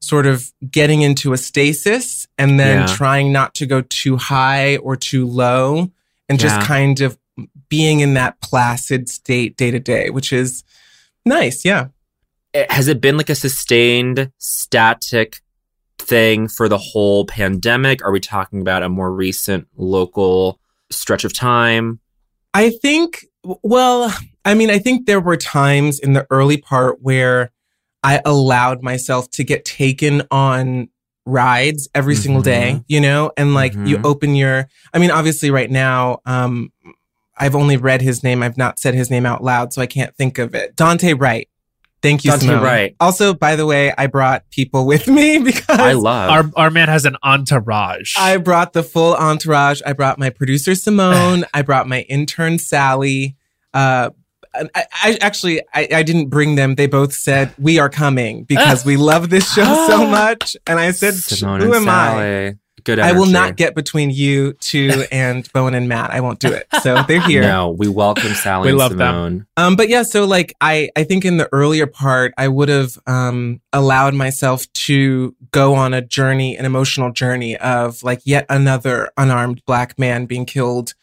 sort 0.00 0.26
of 0.26 0.50
getting 0.70 1.02
into 1.02 1.32
a 1.32 1.36
stasis 1.36 2.26
and 2.38 2.58
then 2.58 2.80
Yeah. 2.80 2.86
trying 2.96 3.32
not 3.32 3.54
to 3.56 3.66
go 3.66 3.82
too 3.82 4.16
high 4.16 4.76
or 4.78 4.96
too 4.96 5.26
low 5.26 5.90
and 6.28 6.38
just 6.40 6.56
Yeah. 6.60 6.66
kind 6.66 7.00
of 7.00 7.18
being 7.68 8.00
in 8.00 8.14
that 8.14 8.40
placid 8.40 9.08
state 9.08 9.56
day 9.56 9.70
to 9.70 9.78
day, 9.78 10.10
which 10.10 10.32
is 10.32 10.64
nice. 11.24 11.64
Yeah. 11.64 11.88
It- 12.52 12.70
Has 12.72 12.88
it 12.88 13.00
been 13.00 13.16
like 13.16 13.30
a 13.30 13.34
sustained 13.34 14.30
static 14.38 15.40
thing 15.98 16.48
for 16.48 16.68
the 16.68 16.78
whole 16.78 17.26
pandemic? 17.26 18.04
Are 18.04 18.10
we 18.10 18.20
talking 18.20 18.60
about 18.60 18.82
a 18.82 18.88
more 18.88 19.12
recent 19.12 19.68
local 19.76 20.58
stretch 20.90 21.24
of 21.24 21.32
time? 21.32 22.00
I 22.54 22.70
think, 22.70 23.26
well, 23.62 24.12
I 24.44 24.54
mean, 24.54 24.70
I 24.70 24.78
think 24.78 25.06
there 25.06 25.20
were 25.20 25.36
times 25.36 26.00
in 26.00 26.14
the 26.14 26.26
early 26.30 26.56
part 26.56 27.00
where 27.02 27.52
I 28.02 28.20
allowed 28.24 28.82
myself 28.82 29.30
to 29.32 29.44
get 29.44 29.64
taken 29.64 30.22
on 30.30 30.88
rides 31.26 31.88
every 31.94 32.16
single 32.16 32.42
day, 32.42 32.72
Mhm. 32.76 32.84
you 32.88 33.00
know, 33.00 33.30
and 33.36 33.54
like 33.54 33.74
you 33.74 33.98
Mhm. 33.98 34.04
open 34.04 34.34
your, 34.34 34.68
I 34.94 34.98
mean, 34.98 35.10
obviously 35.10 35.50
right 35.50 35.70
now, 35.70 36.20
um, 36.26 36.72
I've 37.38 37.54
only 37.54 37.76
read 37.76 38.02
his 38.02 38.22
name. 38.22 38.42
I've 38.42 38.56
not 38.56 38.78
said 38.80 38.94
his 38.94 39.10
name 39.10 39.26
out 39.26 39.42
loud, 39.44 39.72
so 39.72 39.80
I 39.82 39.86
can't 39.86 40.14
think 40.16 40.38
of 40.38 40.54
it. 40.54 40.76
Daunte 40.76 41.18
Wright. 41.18 41.46
Thank 42.02 42.24
you, 42.24 42.32
Daunte 42.32 42.40
Simone. 42.40 42.62
Wright. 42.62 42.96
Also, 43.00 43.34
by 43.34 43.56
the 43.56 43.66
way, 43.66 43.92
I 43.98 44.06
brought 44.06 44.44
people 44.50 44.86
with 44.86 45.06
me 45.06 45.38
because 45.44 45.78
I 45.78 45.92
love. 45.92 46.30
our 46.30 46.50
our 46.64 46.70
man 46.70 46.88
has 46.88 47.04
an 47.04 47.16
entourage. 47.22 48.14
I 48.18 48.38
brought 48.38 48.72
the 48.72 48.82
full 48.82 49.14
entourage. 49.14 49.82
I 49.84 49.92
brought 49.92 50.18
my 50.18 50.30
producer 50.30 50.74
Simone. 50.74 51.44
I 51.54 51.60
brought 51.62 51.86
my 51.86 52.00
intern 52.02 52.58
Sally. 52.58 53.36
Uh, 53.74 54.10
and 54.10 54.14
I, 54.54 54.84
I 54.92 55.18
actually 55.20 55.62
I, 55.74 55.88
I 55.92 56.02
didn't 56.02 56.28
bring 56.28 56.56
them. 56.56 56.74
They 56.74 56.86
both 56.86 57.12
said 57.12 57.52
we 57.58 57.78
are 57.78 57.88
coming 57.88 58.44
because 58.44 58.84
we 58.84 58.96
love 58.96 59.30
this 59.30 59.52
show 59.52 59.64
so 59.86 60.06
much. 60.10 60.56
And 60.66 60.78
I 60.78 60.90
said, 60.90 61.14
Simone 61.14 61.60
"Who 61.60 61.66
and 61.66 61.74
am 61.76 61.88
I? 61.88 61.92
Sally. 61.92 62.56
Good 62.82 62.98
I 62.98 63.12
will 63.12 63.26
not 63.26 63.56
get 63.56 63.74
between 63.74 64.08
you 64.08 64.54
two 64.54 65.04
and 65.12 65.46
Bowen 65.52 65.74
and 65.74 65.86
Matt. 65.86 66.10
I 66.12 66.20
won't 66.20 66.40
do 66.40 66.50
it." 66.50 66.66
So 66.82 67.02
they're 67.06 67.20
here. 67.20 67.42
No, 67.42 67.70
we 67.70 67.88
welcome 67.88 68.32
Sally 68.32 68.66
We 68.66 68.70
and 68.70 68.78
love 68.78 68.96
them. 68.96 69.14
Simone. 69.14 69.46
Um, 69.56 69.76
but 69.76 69.88
yeah, 69.88 70.02
so 70.02 70.24
like 70.24 70.54
I, 70.60 70.88
I 70.96 71.04
think 71.04 71.24
in 71.24 71.36
the 71.36 71.48
earlier 71.52 71.86
part, 71.86 72.32
I 72.38 72.48
would 72.48 72.70
have 72.70 72.98
um, 73.06 73.60
allowed 73.72 74.14
myself 74.14 74.70
to 74.72 75.36
go 75.50 75.74
on 75.74 75.92
a 75.92 76.00
journey, 76.00 76.56
an 76.56 76.64
emotional 76.64 77.12
journey 77.12 77.56
of 77.58 78.02
like 78.02 78.22
yet 78.24 78.46
another 78.48 79.10
unarmed 79.16 79.62
black 79.66 79.98
man 79.98 80.24
being 80.24 80.46
killed 80.46 80.94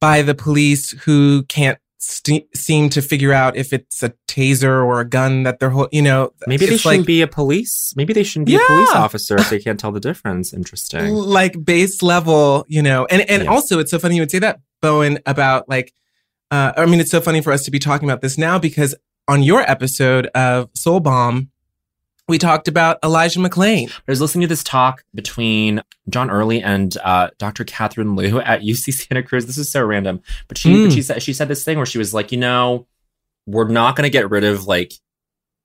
by 0.00 0.22
the 0.22 0.34
police 0.34 0.90
who 1.04 1.44
can't 1.44 1.78
st- 2.02 2.48
seem 2.56 2.88
to 2.90 3.02
figure 3.02 3.32
out 3.32 3.56
if 3.56 3.72
it's 3.72 4.02
a 4.02 4.12
taser 4.26 4.84
or 4.84 5.00
a 5.00 5.04
gun 5.08 5.44
that 5.44 5.58
they're, 5.60 5.70
ho- 5.70 5.88
you 5.92 6.02
know, 6.02 6.32
Maybe 6.46 6.66
they 6.66 6.76
shouldn't 6.76 7.00
like, 7.02 7.06
be 7.06 7.22
a 7.22 7.26
police. 7.28 7.92
Maybe 7.96 8.12
they 8.12 8.22
shouldn't 8.24 8.46
be 8.46 8.56
a 8.56 8.60
police 8.66 8.90
officer 8.94 9.36
if 9.36 9.50
they 9.50 9.58
can't 9.60 9.78
tell 9.78 9.92
the 9.92 10.00
difference. 10.00 10.52
Interesting. 10.52 11.14
like 11.14 11.62
base 11.64 12.02
level, 12.02 12.64
you 12.68 12.82
know, 12.82 13.06
and 13.10 13.22
and 13.30 13.44
Yeah. 13.44 13.50
also 13.50 13.78
it's 13.78 13.90
so 13.90 13.98
funny 13.98 14.16
you 14.16 14.22
would 14.22 14.30
say 14.30 14.38
that, 14.40 14.60
Bowen, 14.82 15.18
about 15.26 15.68
like, 15.68 15.92
uh, 16.50 16.72
I 16.76 16.86
mean, 16.86 17.00
it's 17.00 17.10
so 17.10 17.20
funny 17.20 17.40
for 17.42 17.52
us 17.52 17.64
to 17.64 17.70
be 17.70 17.78
talking 17.78 18.08
about 18.08 18.22
this 18.22 18.36
now 18.38 18.58
because 18.58 18.94
on 19.28 19.42
your 19.42 19.60
episode 19.60 20.26
of 20.28 20.68
Soul 20.74 20.98
Balm, 21.00 21.49
we 22.30 22.38
talked 22.38 22.68
about 22.68 22.98
Elijah 23.04 23.38
McClain. 23.40 23.90
I 23.90 24.00
was 24.06 24.20
listening 24.20 24.42
to 24.42 24.46
this 24.48 24.64
talk 24.64 25.04
between 25.14 25.82
John 26.08 26.30
Early 26.30 26.62
and 26.62 26.96
uh, 27.04 27.30
Dr. 27.38 27.64
Catherine 27.64 28.16
Liu 28.16 28.40
at 28.52 28.62
UC 28.62 28.94
Santa 28.94 29.22
Cruz. 29.22 29.46
This 29.46 29.58
is 29.58 29.70
so 29.70 29.84
random, 29.84 30.22
but 30.48 30.56
she 30.56 30.70
Mm. 30.72 30.84
but 30.86 30.92
she 30.94 31.02
said 31.02 31.22
she 31.22 31.32
said 31.32 31.48
this 31.48 31.64
thing 31.64 31.76
where 31.76 31.86
she 31.86 31.98
was 31.98 32.14
like, 32.14 32.32
you 32.32 32.38
know, 32.38 32.86
we're 33.46 33.68
not 33.68 33.96
going 33.96 34.06
to 34.06 34.10
get 34.12 34.30
rid 34.30 34.44
of 34.44 34.66
like 34.66 34.92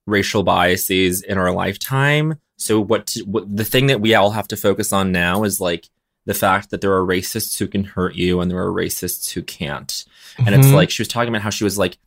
racial 0.08 0.44
biases 0.44 1.22
in 1.22 1.38
our 1.38 1.52
lifetime. 1.52 2.40
So 2.58 2.80
what, 2.80 3.08
to, 3.08 3.22
what 3.24 3.54
the 3.56 3.66
thing 3.66 3.88
that 3.88 4.02
we 4.02 4.16
all 4.16 4.32
have 4.32 4.48
to 4.50 4.56
focus 4.58 4.94
on 4.94 5.12
now 5.12 5.44
is 5.44 5.60
like 5.60 5.90
the 6.26 6.34
fact 6.34 6.70
that 6.72 6.82
there 6.82 6.94
are 6.94 7.06
racists 7.06 7.58
who 7.60 7.68
can 7.68 7.84
hurt 7.84 8.16
you 8.16 8.40
and 8.40 8.50
there 8.50 8.60
are 8.60 8.72
racists 8.72 9.32
who 9.32 9.42
can't. 9.44 10.06
And 10.38 10.56
it's 10.56 10.68
Mhm. 10.68 10.74
like 10.74 10.90
she 10.90 11.02
was 11.02 11.08
talking 11.08 11.30
about 11.30 11.42
how 11.42 11.50
she 11.50 11.64
was 11.64 11.78
like 11.78 11.98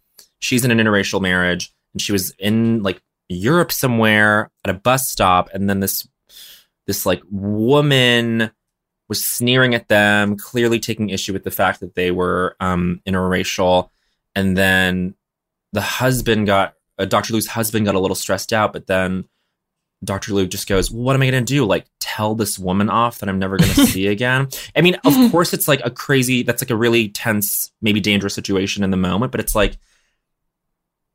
she's 0.40 0.64
in 0.64 0.70
an 0.70 0.78
interracial 0.78 1.20
marriage 1.20 1.72
and 1.92 2.00
she 2.00 2.12
was 2.12 2.30
in 2.38 2.82
like 2.82 3.00
Europe 3.28 3.72
somewhere 3.72 4.50
at 4.64 4.70
a 4.70 4.78
bus 4.78 5.08
stop 5.08 5.50
and 5.52 5.68
then 5.68 5.80
this 5.80 6.08
this 6.86 7.04
like 7.04 7.22
woman 7.30 8.50
was 9.08 9.24
sneering 9.24 9.74
at 9.74 9.88
them, 9.88 10.36
clearly 10.36 10.80
taking 10.80 11.10
issue 11.10 11.32
with 11.32 11.44
the 11.44 11.50
fact 11.50 11.80
that 11.80 11.94
they 11.94 12.10
were 12.10 12.56
um 12.60 13.00
interracial 13.06 13.90
and 14.34 14.56
then 14.56 15.14
the 15.72 15.80
husband 15.80 16.46
got 16.46 16.74
uh, 16.98 17.04
Dr. 17.04 17.32
Liu's 17.32 17.46
husband 17.46 17.86
got 17.86 17.94
a 17.94 18.00
little 18.00 18.14
stressed 18.14 18.52
out, 18.52 18.72
but 18.72 18.86
then 18.86 19.24
Dr. 20.04 20.32
Liu 20.32 20.46
just 20.46 20.68
goes, 20.68 20.90
well, 20.90 21.02
"What 21.02 21.16
am 21.16 21.22
I 21.22 21.30
going 21.30 21.44
to 21.44 21.54
do? 21.54 21.64
Like 21.64 21.86
tell 22.00 22.34
this 22.34 22.58
woman 22.58 22.88
off 22.88 23.18
that 23.18 23.28
I'm 23.28 23.38
never 23.38 23.56
going 23.56 23.70
to 23.74 23.86
see 23.86 24.06
again?" 24.06 24.48
I 24.76 24.80
mean, 24.80 24.96
of 25.04 25.14
course, 25.32 25.52
it's 25.52 25.68
like 25.68 25.80
a 25.84 25.90
crazy. 25.90 26.42
That's 26.42 26.62
like 26.62 26.70
a 26.70 26.76
really 26.76 27.08
tense, 27.08 27.72
maybe 27.80 28.00
dangerous 28.00 28.34
situation 28.34 28.84
in 28.84 28.90
the 28.90 28.96
moment, 28.96 29.32
but 29.32 29.40
it's 29.40 29.54
like 29.54 29.78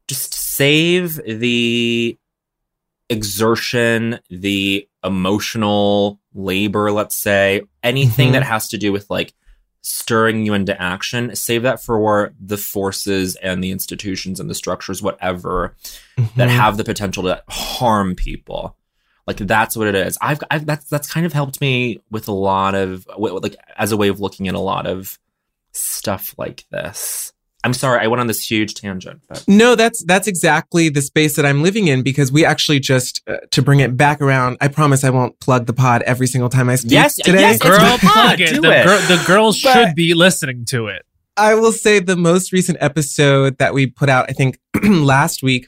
just 0.07 0.33
save 0.57 1.15
the 1.25 2.17
exertion, 3.09 4.19
the 4.29 4.87
emotional 5.03 6.19
labor, 6.33 6.91
let's 6.91 7.15
say, 7.17 7.61
anything 7.83 8.29
Mhm. 8.29 8.33
that 8.33 8.43
has 8.43 8.67
to 8.69 8.77
do 8.77 8.91
with 8.91 9.09
like 9.09 9.33
stirring 9.81 10.45
you 10.45 10.53
into 10.53 10.79
action, 10.81 11.35
save 11.35 11.63
that 11.63 11.83
for 11.83 12.33
the 12.39 12.57
forces 12.57 13.35
and 13.37 13.61
the 13.63 13.71
institutions 13.71 14.39
and 14.39 14.49
the 14.49 14.55
structures, 14.55 15.01
whatever, 15.01 15.75
that 16.37 16.49
Mhm. 16.49 16.55
have 16.55 16.77
the 16.77 16.85
potential 16.85 17.23
to 17.23 17.43
harm 17.49 18.15
people. 18.15 18.77
Like 19.27 19.37
that's 19.37 19.75
what 19.75 19.87
it 19.87 19.95
is. 19.95 20.17
I've, 20.21 20.39
I've 20.51 20.65
that's 20.65 20.85
that's 20.85 21.09
kind 21.11 21.25
of 21.25 21.33
helped 21.33 21.59
me 21.61 21.99
with 22.09 22.27
a 22.27 22.33
lot 22.33 22.75
of 22.75 23.05
like 23.17 23.55
as 23.77 23.91
a 23.91 23.97
way 23.97 24.07
of 24.09 24.19
looking 24.19 24.47
at 24.47 24.55
a 24.55 24.59
lot 24.59 24.85
of 24.87 25.17
stuff 25.73 26.33
like 26.37 26.65
this. 26.71 27.31
I'm 27.65 27.73
sorry, 27.73 27.99
I 28.01 28.07
went 28.07 28.19
on 28.19 28.27
this 28.27 28.49
huge 28.49 28.73
tangent, 28.73 29.21
but 29.29 29.43
No, 29.47 29.75
that's 29.75 30.03
that's 30.03 30.27
exactly 30.27 30.89
the 30.89 31.01
space 31.01 31.35
that 31.37 31.45
I'm 31.45 31.63
living 31.63 31.87
in 31.87 32.01
because 32.03 32.31
we 32.31 32.43
actually 32.45 32.79
just 32.79 33.21
uh, 33.27 33.37
to 33.51 33.61
bring 33.61 33.79
it 33.79 33.95
back 33.95 34.19
around. 34.21 34.57
I 34.59 34.67
promise 34.67 35.03
I 35.03 35.09
won't 35.11 35.39
plug 35.39 35.65
the 35.65 35.73
pod 35.73 36.01
every 36.03 36.27
single 36.27 36.49
time 36.49 36.67
I 36.69 36.75
speak 36.75 36.91
Yes, 36.91 37.15
today. 37.15 37.39
yes, 37.39 37.55
it's 37.55 37.63
girl, 37.65 37.79
my 37.79 37.97
pod, 37.97 38.11
plug 38.11 38.41
it. 38.41 38.49
do 38.55 38.61
The, 38.61 38.81
it. 38.81 38.85
girl, 38.85 38.99
the 39.17 39.23
girls 39.25 39.61
But- 39.61 39.73
should 39.73 39.95
be 39.95 40.13
listening 40.13 40.65
to 40.69 40.87
it. 40.87 41.05
I 41.37 41.55
will 41.55 41.71
say 41.71 41.99
the 41.99 42.15
most 42.17 42.51
recent 42.51 42.77
episode 42.81 43.57
that 43.57 43.73
we 43.73 43.87
put 43.87 44.07
out, 44.07 44.25
I 44.29 44.33
think 44.33 44.59
last 44.83 45.41
week, 45.41 45.67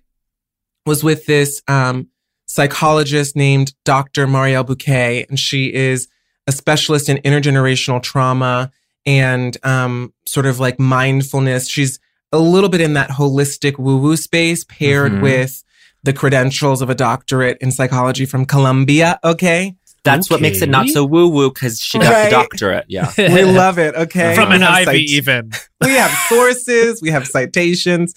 was 0.85 1.03
with 1.03 1.25
this 1.25 1.61
um, 1.67 2.09
psychologist 2.45 3.35
named 3.35 3.73
Dr. 3.83 4.27
Marielle 4.27 4.65
Bouquet, 4.65 5.25
and 5.29 5.39
she 5.39 5.73
is 5.73 6.07
a 6.47 6.51
specialist 6.51 7.09
in 7.09 7.17
intergenerational 7.17 8.01
trauma 8.03 8.71
and 9.05 9.57
um, 9.63 10.13
sort 10.25 10.45
of 10.45 10.59
like 10.59 10.79
mindfulness. 10.79 11.67
She's 11.69 11.99
a 12.31 12.39
little 12.39 12.69
bit 12.69 12.81
in 12.81 12.93
that 12.93 13.09
holistic 13.11 13.77
woo 13.77 13.97
woo 13.97 14.17
space, 14.17 14.63
paired 14.63 15.13
Mhm. 15.13 15.21
with 15.21 15.63
the 16.03 16.13
credentials 16.13 16.81
of 16.81 16.89
a 16.89 16.95
doctorate 16.95 17.57
in 17.61 17.71
psychology 17.71 18.25
from 18.25 18.45
Columbia. 18.45 19.19
Okay. 19.23 19.75
That's 20.03 20.29
what 20.29 20.39
makes 20.39 20.61
it 20.61 20.69
not 20.69 20.87
so 20.89 21.03
woo 21.03 21.27
woo 21.27 21.49
because 21.51 21.79
she 21.79 21.97
got 21.97 22.11
Right. 22.13 22.23
the 22.25 22.29
doctorate. 22.29 22.85
Yeah. 22.87 23.11
we 23.17 23.43
love 23.43 23.79
it. 23.79 23.95
Okay. 23.95 24.35
From 24.35 24.51
an 24.51 24.61
Ivy, 24.61 25.07
cit- 25.07 25.15
even. 25.17 25.51
we 25.81 25.93
have 25.93 26.11
sources, 26.29 27.01
we 27.01 27.09
have 27.09 27.25
citations. 27.27 28.13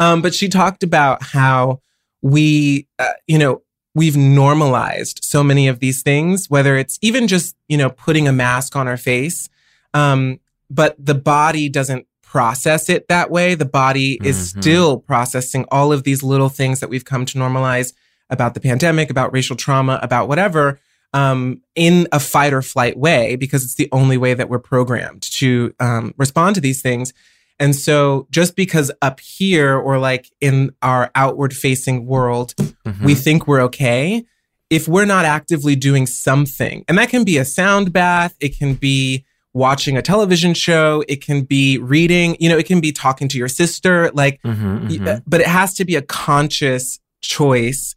Um, 0.00 0.22
but 0.22 0.34
she 0.34 0.48
talked 0.48 0.82
about 0.82 1.22
how 1.22 1.80
we, 2.22 2.86
uh, 2.98 3.08
you 3.26 3.36
know, 3.38 3.60
we've 3.94 4.16
normalized 4.16 5.20
so 5.22 5.42
many 5.42 5.68
of 5.68 5.80
these 5.80 6.02
things, 6.02 6.48
whether 6.48 6.76
it's 6.76 6.98
even 7.02 7.28
just, 7.28 7.56
you 7.68 7.76
know, 7.76 7.90
putting 7.90 8.26
a 8.28 8.32
mask 8.32 8.74
on 8.76 8.88
our 8.88 8.96
face. 8.96 9.48
Um, 9.94 10.40
but 10.70 10.94
the 10.98 11.14
body 11.14 11.68
doesn't 11.68 12.06
process 12.22 12.88
it 12.90 13.08
that 13.08 13.30
way. 13.30 13.54
The 13.54 13.64
body 13.64 14.18
is 14.22 14.36
Mhm. 14.36 14.60
still 14.60 14.98
processing 14.98 15.64
all 15.70 15.92
of 15.92 16.04
these 16.04 16.22
little 16.22 16.50
things 16.50 16.80
that 16.80 16.90
we've 16.90 17.04
come 17.04 17.24
to 17.24 17.38
normalize 17.38 17.94
about 18.28 18.52
the 18.52 18.60
pandemic, 18.60 19.08
about 19.08 19.32
racial 19.32 19.56
trauma, 19.56 19.98
about 20.02 20.28
whatever, 20.28 20.78
um, 21.14 21.62
in 21.74 22.06
a 22.12 22.20
fight 22.20 22.52
or 22.52 22.60
flight 22.60 22.98
way, 22.98 23.34
because 23.36 23.64
it's 23.64 23.76
the 23.76 23.88
only 23.92 24.18
way 24.18 24.34
that 24.34 24.50
we're 24.50 24.58
programmed 24.58 25.22
to 25.22 25.72
um, 25.80 26.12
respond 26.18 26.54
to 26.54 26.60
these 26.60 26.82
things. 26.82 27.14
And 27.58 27.74
so 27.74 28.26
just 28.30 28.54
because 28.54 28.90
up 29.00 29.20
here 29.20 29.76
or 29.76 29.98
like 29.98 30.30
in 30.40 30.72
our 30.82 31.10
outward 31.14 31.54
facing 31.56 32.04
world, 32.04 32.54
Mhm. 32.86 33.02
we 33.04 33.14
think 33.14 33.48
we're 33.48 33.62
okay, 33.62 34.24
if 34.68 34.86
we're 34.86 35.06
not 35.06 35.24
actively 35.24 35.74
doing 35.74 36.06
something, 36.06 36.84
and 36.86 36.98
that 36.98 37.08
can 37.08 37.24
be 37.24 37.38
a 37.38 37.44
sound 37.46 37.90
bath, 37.90 38.34
it 38.38 38.58
can 38.58 38.74
be 38.74 39.24
watching 39.54 39.96
a 39.96 40.02
television 40.02 40.54
show, 40.54 41.02
it 41.08 41.24
can 41.24 41.42
be 41.42 41.78
reading, 41.78 42.36
you 42.38 42.48
know, 42.48 42.58
it 42.58 42.66
can 42.66 42.80
be 42.80 42.92
talking 42.92 43.28
to 43.28 43.38
your 43.38 43.48
sister, 43.48 44.10
like, 44.14 44.40
Mhm, 44.44 44.82
y- 44.90 44.96
mhm. 44.98 45.22
but 45.26 45.40
it 45.40 45.46
has 45.46 45.74
to 45.74 45.84
be 45.84 45.96
a 45.96 46.02
conscious 46.02 47.00
choice 47.20 47.94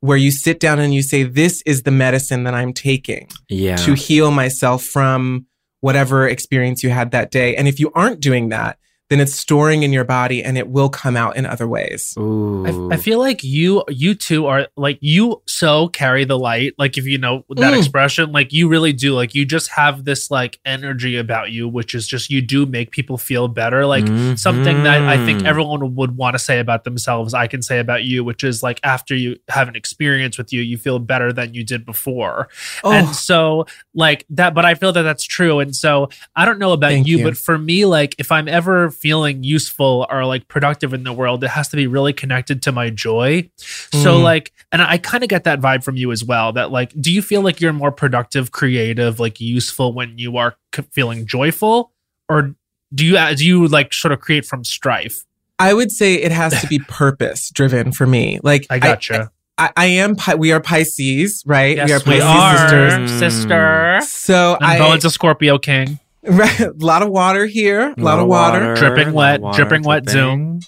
where 0.00 0.16
you 0.16 0.30
sit 0.30 0.60
down 0.60 0.78
and 0.78 0.94
you 0.94 1.02
say, 1.02 1.22
This 1.22 1.62
is 1.62 1.82
the 1.82 1.90
medicine 1.90 2.44
that 2.44 2.54
I'm 2.54 2.72
taking 2.72 3.28
yeah. 3.48 3.76
to 3.76 3.94
heal 3.94 4.30
myself 4.30 4.84
from 4.84 5.46
whatever 5.80 6.28
experience 6.28 6.82
you 6.82 6.90
had 6.90 7.10
that 7.12 7.30
day. 7.30 7.54
And 7.56 7.68
if 7.68 7.78
you 7.80 7.90
aren't 7.94 8.20
doing 8.20 8.48
that, 8.50 8.78
then 9.10 9.20
it's 9.20 9.34
storing 9.34 9.82
in 9.82 9.92
your 9.92 10.04
body 10.04 10.42
and 10.44 10.58
it 10.58 10.68
will 10.68 10.90
come 10.90 11.16
out 11.16 11.36
in 11.36 11.46
other 11.46 11.66
ways. 11.66 12.14
Ooh. 12.18 12.66
I, 12.90 12.94
I 12.94 12.96
feel 12.98 13.18
like 13.18 13.42
you 13.42 13.82
you 13.88 14.14
two 14.14 14.46
are 14.46 14.68
like 14.76 14.98
you 15.00 15.40
so 15.46 15.88
carry 15.88 16.24
the 16.24 16.38
light 16.38 16.74
like 16.78 16.98
if 16.98 17.06
you 17.06 17.16
know 17.18 17.44
that 17.48 17.72
Mm. 17.72 17.78
expression 17.78 18.32
like 18.32 18.52
you 18.52 18.68
really 18.68 18.92
do 18.92 19.14
like 19.14 19.34
you 19.34 19.44
just 19.46 19.68
have 19.70 20.04
this 20.04 20.30
like 20.30 20.58
energy 20.64 21.16
about 21.16 21.50
you 21.50 21.68
which 21.68 21.94
is 21.94 22.06
just 22.06 22.28
you 22.30 22.42
do 22.42 22.66
make 22.66 22.90
people 22.90 23.16
feel 23.18 23.48
better 23.48 23.86
like 23.86 24.06
something 24.36 24.82
that 24.82 25.00
I 25.02 25.24
think 25.24 25.40
Mhm. 25.42 25.46
everyone 25.46 25.94
would 25.94 26.16
want 26.16 26.34
to 26.34 26.38
say 26.38 26.58
about 26.58 26.84
themselves 26.84 27.32
I 27.34 27.46
can 27.46 27.62
say 27.62 27.78
about 27.78 28.04
you 28.04 28.24
which 28.24 28.44
is 28.44 28.62
like 28.62 28.80
after 28.82 29.14
you 29.14 29.36
have 29.48 29.68
an 29.68 29.76
experience 29.76 30.36
with 30.36 30.52
you 30.52 30.60
you 30.60 30.76
feel 30.76 30.98
better 30.98 31.32
than 31.32 31.54
you 31.54 31.64
did 31.64 31.86
before 31.86 32.48
Oh, 32.84 32.92
and 32.92 33.14
so 33.14 33.66
like 33.94 34.24
that 34.30 34.54
but 34.54 34.64
i 34.64 34.74
feel 34.74 34.92
that 34.92 35.02
that's 35.02 35.24
true 35.24 35.60
and 35.60 35.74
so 35.74 36.08
i 36.36 36.44
don't 36.44 36.58
know 36.58 36.72
about 36.72 37.06
you, 37.06 37.18
you. 37.18 37.24
but 37.24 37.36
for 37.36 37.56
me 37.58 37.84
like 37.84 38.14
if 38.18 38.30
i'm 38.32 38.48
ever 38.48 38.90
feeling 39.00 39.42
useful 39.42 40.06
or 40.10 40.24
like 40.26 40.48
productive 40.48 40.92
in 40.94 41.02
the 41.04 41.12
world 41.12 41.42
it 41.44 41.48
has 41.50 41.68
to 41.68 41.76
be 41.76 41.86
really 41.86 42.12
connected 42.12 42.62
to 42.62 42.72
my 42.72 42.90
joy 42.90 43.48
so 43.56 44.18
Mm. 44.18 44.22
like 44.22 44.52
and 44.72 44.82
i 44.82 44.98
kind 44.98 45.22
of 45.22 45.28
get 45.30 45.44
that 45.44 45.60
vibe 45.60 45.82
from 45.84 45.96
you 45.96 46.12
as 46.12 46.22
well 46.24 46.52
that 46.52 46.70
like 46.70 46.92
do 47.00 47.12
you 47.12 47.22
feel 47.22 47.40
like 47.42 47.60
you're 47.60 47.72
more 47.72 47.92
productive 47.92 48.52
creative 48.52 49.18
like 49.20 49.40
useful 49.40 49.92
when 49.92 50.18
you 50.18 50.36
are 50.36 50.56
c- 50.74 50.82
feeling 50.92 51.26
joyful 51.26 51.92
or 52.28 52.54
do 52.94 53.04
you 53.06 53.34
do 53.36 53.46
you 53.46 53.66
like 53.68 53.92
sort 53.92 54.12
of 54.12 54.20
create 54.20 54.44
from 54.44 54.64
strife 54.64 55.24
I 55.60 55.74
would 55.74 55.90
say 55.90 56.14
it 56.14 56.30
has 56.30 56.60
to 56.60 56.66
be 56.68 56.78
purpose 56.88 57.50
driven 57.50 57.90
for 57.90 58.06
me. 58.06 58.38
Like 58.44 58.66
i 58.70 58.78
gotcha 58.78 59.30
I, 59.60 59.72
I 59.76 59.86
am. 59.86 60.14
We 60.38 60.52
are 60.52 60.60
Pisces, 60.60 61.42
right? 61.44 61.76
yes 61.76 61.88
we 61.88 61.92
are 61.94 61.98
we 62.16 62.20
Pisces 62.20 62.62
are 62.62 63.08
sisters. 63.08 63.18
sister 63.18 63.98
So 64.02 64.54
and 64.54 64.64
I, 64.64 64.78
Bowen's 64.78 65.04
a 65.04 65.10
scorpio 65.10 65.58
king 65.58 65.98
right, 66.22 66.60
a 66.60 66.72
lot 66.78 67.02
of 67.02 67.10
water 67.10 67.46
here, 67.46 67.94
a 67.96 68.00
lot 68.00 68.18
of 68.18 68.26
water. 68.26 68.74
Dripping 68.74 69.12
lot 69.12 69.36
of 69.36 69.42
wet, 69.42 69.54
dripping 69.54 69.82
wet 69.82 70.04
dripping. 70.04 70.62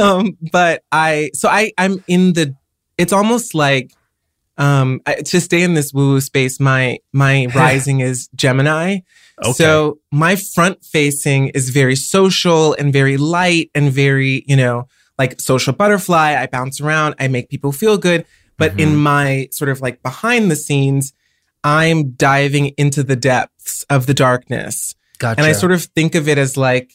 um 0.00 0.36
but 0.50 0.82
i 0.90 1.30
so 1.34 1.48
i 1.48 1.70
i'm 1.78 2.02
in 2.08 2.32
the 2.32 2.54
it's 2.96 3.12
almost 3.12 3.54
like 3.54 3.92
um 4.56 5.00
I, 5.06 5.16
to 5.16 5.40
stay 5.40 5.62
in 5.62 5.74
this 5.74 5.92
woo 5.92 6.12
woo 6.12 6.20
space 6.20 6.58
my 6.58 6.98
my 7.12 7.46
rising 7.54 8.00
is 8.00 8.28
gemini. 8.34 9.00
Okay. 9.42 9.52
so 9.52 9.98
my 10.12 10.36
front 10.36 10.84
facing 10.84 11.48
is 11.48 11.70
very 11.70 11.96
social 11.96 12.72
and 12.74 12.92
very 12.92 13.16
light 13.16 13.70
and 13.74 13.92
very 13.92 14.44
you 14.46 14.56
know 14.56 14.88
like 15.18 15.40
social 15.40 15.72
butterfly. 15.72 16.34
I 16.34 16.46
bounce 16.46 16.80
around. 16.80 17.14
I 17.18 17.28
make 17.28 17.48
people 17.48 17.72
feel 17.72 17.98
good. 17.98 18.26
But 18.56 18.78
in 18.78 18.96
my 18.96 19.48
sort 19.50 19.68
of 19.68 19.80
like 19.80 20.02
behind 20.02 20.50
the 20.50 20.56
scenes 20.56 21.12
i'm 21.64 22.10
diving 22.12 22.68
into 22.76 23.02
the 23.02 23.16
depths 23.16 23.84
of 23.90 24.06
the 24.06 24.14
darkness. 24.14 24.94
Gotcha 25.18 25.40
and 25.40 25.46
i 25.46 25.52
sort 25.52 25.72
of 25.72 25.82
think 25.82 26.14
of 26.14 26.28
it 26.28 26.38
as 26.38 26.56
like 26.56 26.92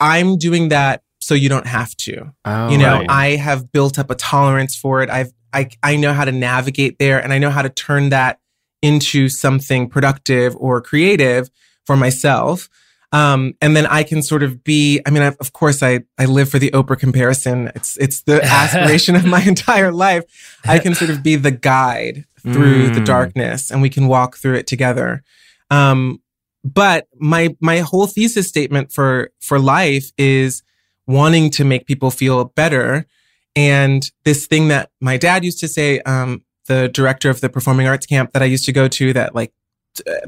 i'm 0.00 0.36
doing 0.36 0.68
that 0.68 1.02
so 1.20 1.34
you 1.34 1.48
don't 1.48 1.68
have 1.68 1.96
to. 1.98 2.32
Oh, 2.44 2.68
you 2.68 2.78
know 2.78 2.98
right. 2.98 3.10
i 3.10 3.26
have 3.36 3.70
built 3.70 3.98
up 3.98 4.10
a 4.10 4.14
tolerance 4.16 4.76
for 4.76 5.02
it. 5.02 5.08
I've 5.08 5.32
I, 5.54 5.68
I 5.82 5.96
know 5.96 6.14
how 6.14 6.24
to 6.24 6.32
navigate 6.32 6.98
there 6.98 7.22
and 7.22 7.32
i 7.32 7.38
know 7.38 7.50
how 7.50 7.62
to 7.62 7.68
turn 7.68 8.08
that 8.08 8.40
into 8.80 9.28
something 9.28 9.88
productive 9.88 10.56
or 10.56 10.80
creative 10.80 11.50
for 11.84 11.96
myself 11.96 12.68
um, 13.12 13.54
and 13.60 13.76
then 13.76 13.86
i 13.86 14.02
can 14.02 14.22
sort 14.22 14.42
of 14.42 14.64
be 14.64 15.00
i 15.06 15.10
mean 15.10 15.22
I've, 15.22 15.36
of 15.38 15.52
course 15.52 15.82
i 15.82 16.00
i 16.18 16.24
live 16.24 16.48
for 16.48 16.58
the 16.58 16.70
oprah 16.72 16.98
comparison. 16.98 17.70
It's 17.74 17.96
it's 17.98 18.22
the 18.22 18.42
aspiration 18.62 19.14
of 19.16 19.24
my 19.24 19.42
entire 19.42 19.92
life. 19.92 20.24
I 20.64 20.78
can 20.78 20.94
sort 20.94 21.10
of 21.10 21.22
be 21.22 21.36
the 21.36 21.50
guide 21.50 22.24
through 22.40 22.90
the 22.90 23.00
Mm. 23.00 23.04
darkness 23.04 23.70
and 23.70 23.80
we 23.82 23.88
can 23.90 24.08
walk 24.08 24.36
through 24.36 24.54
it 24.56 24.66
together. 24.66 25.22
Um, 25.70 26.20
but 26.64 27.06
my 27.18 27.56
my 27.60 27.78
whole 27.80 28.06
thesis 28.06 28.48
statement 28.48 28.92
for 28.92 29.30
for 29.40 29.58
life 29.58 30.10
is 30.18 30.62
wanting 31.06 31.50
to 31.50 31.64
make 31.64 31.86
people 31.86 32.10
feel 32.10 32.44
better. 32.46 33.06
And 33.54 34.02
this 34.24 34.46
thing 34.46 34.68
that 34.68 34.90
my 35.00 35.16
dad 35.16 35.44
used 35.44 35.60
to 35.60 35.68
say 35.68 36.00
um, 36.00 36.42
the 36.68 36.88
director 36.88 37.28
of 37.30 37.40
the 37.40 37.48
performing 37.48 37.86
arts 37.88 38.06
camp 38.06 38.32
that 38.32 38.42
i 38.42 38.46
used 38.46 38.64
to 38.64 38.72
go 38.72 38.86
to 38.88 39.12
that 39.12 39.34
like 39.34 39.52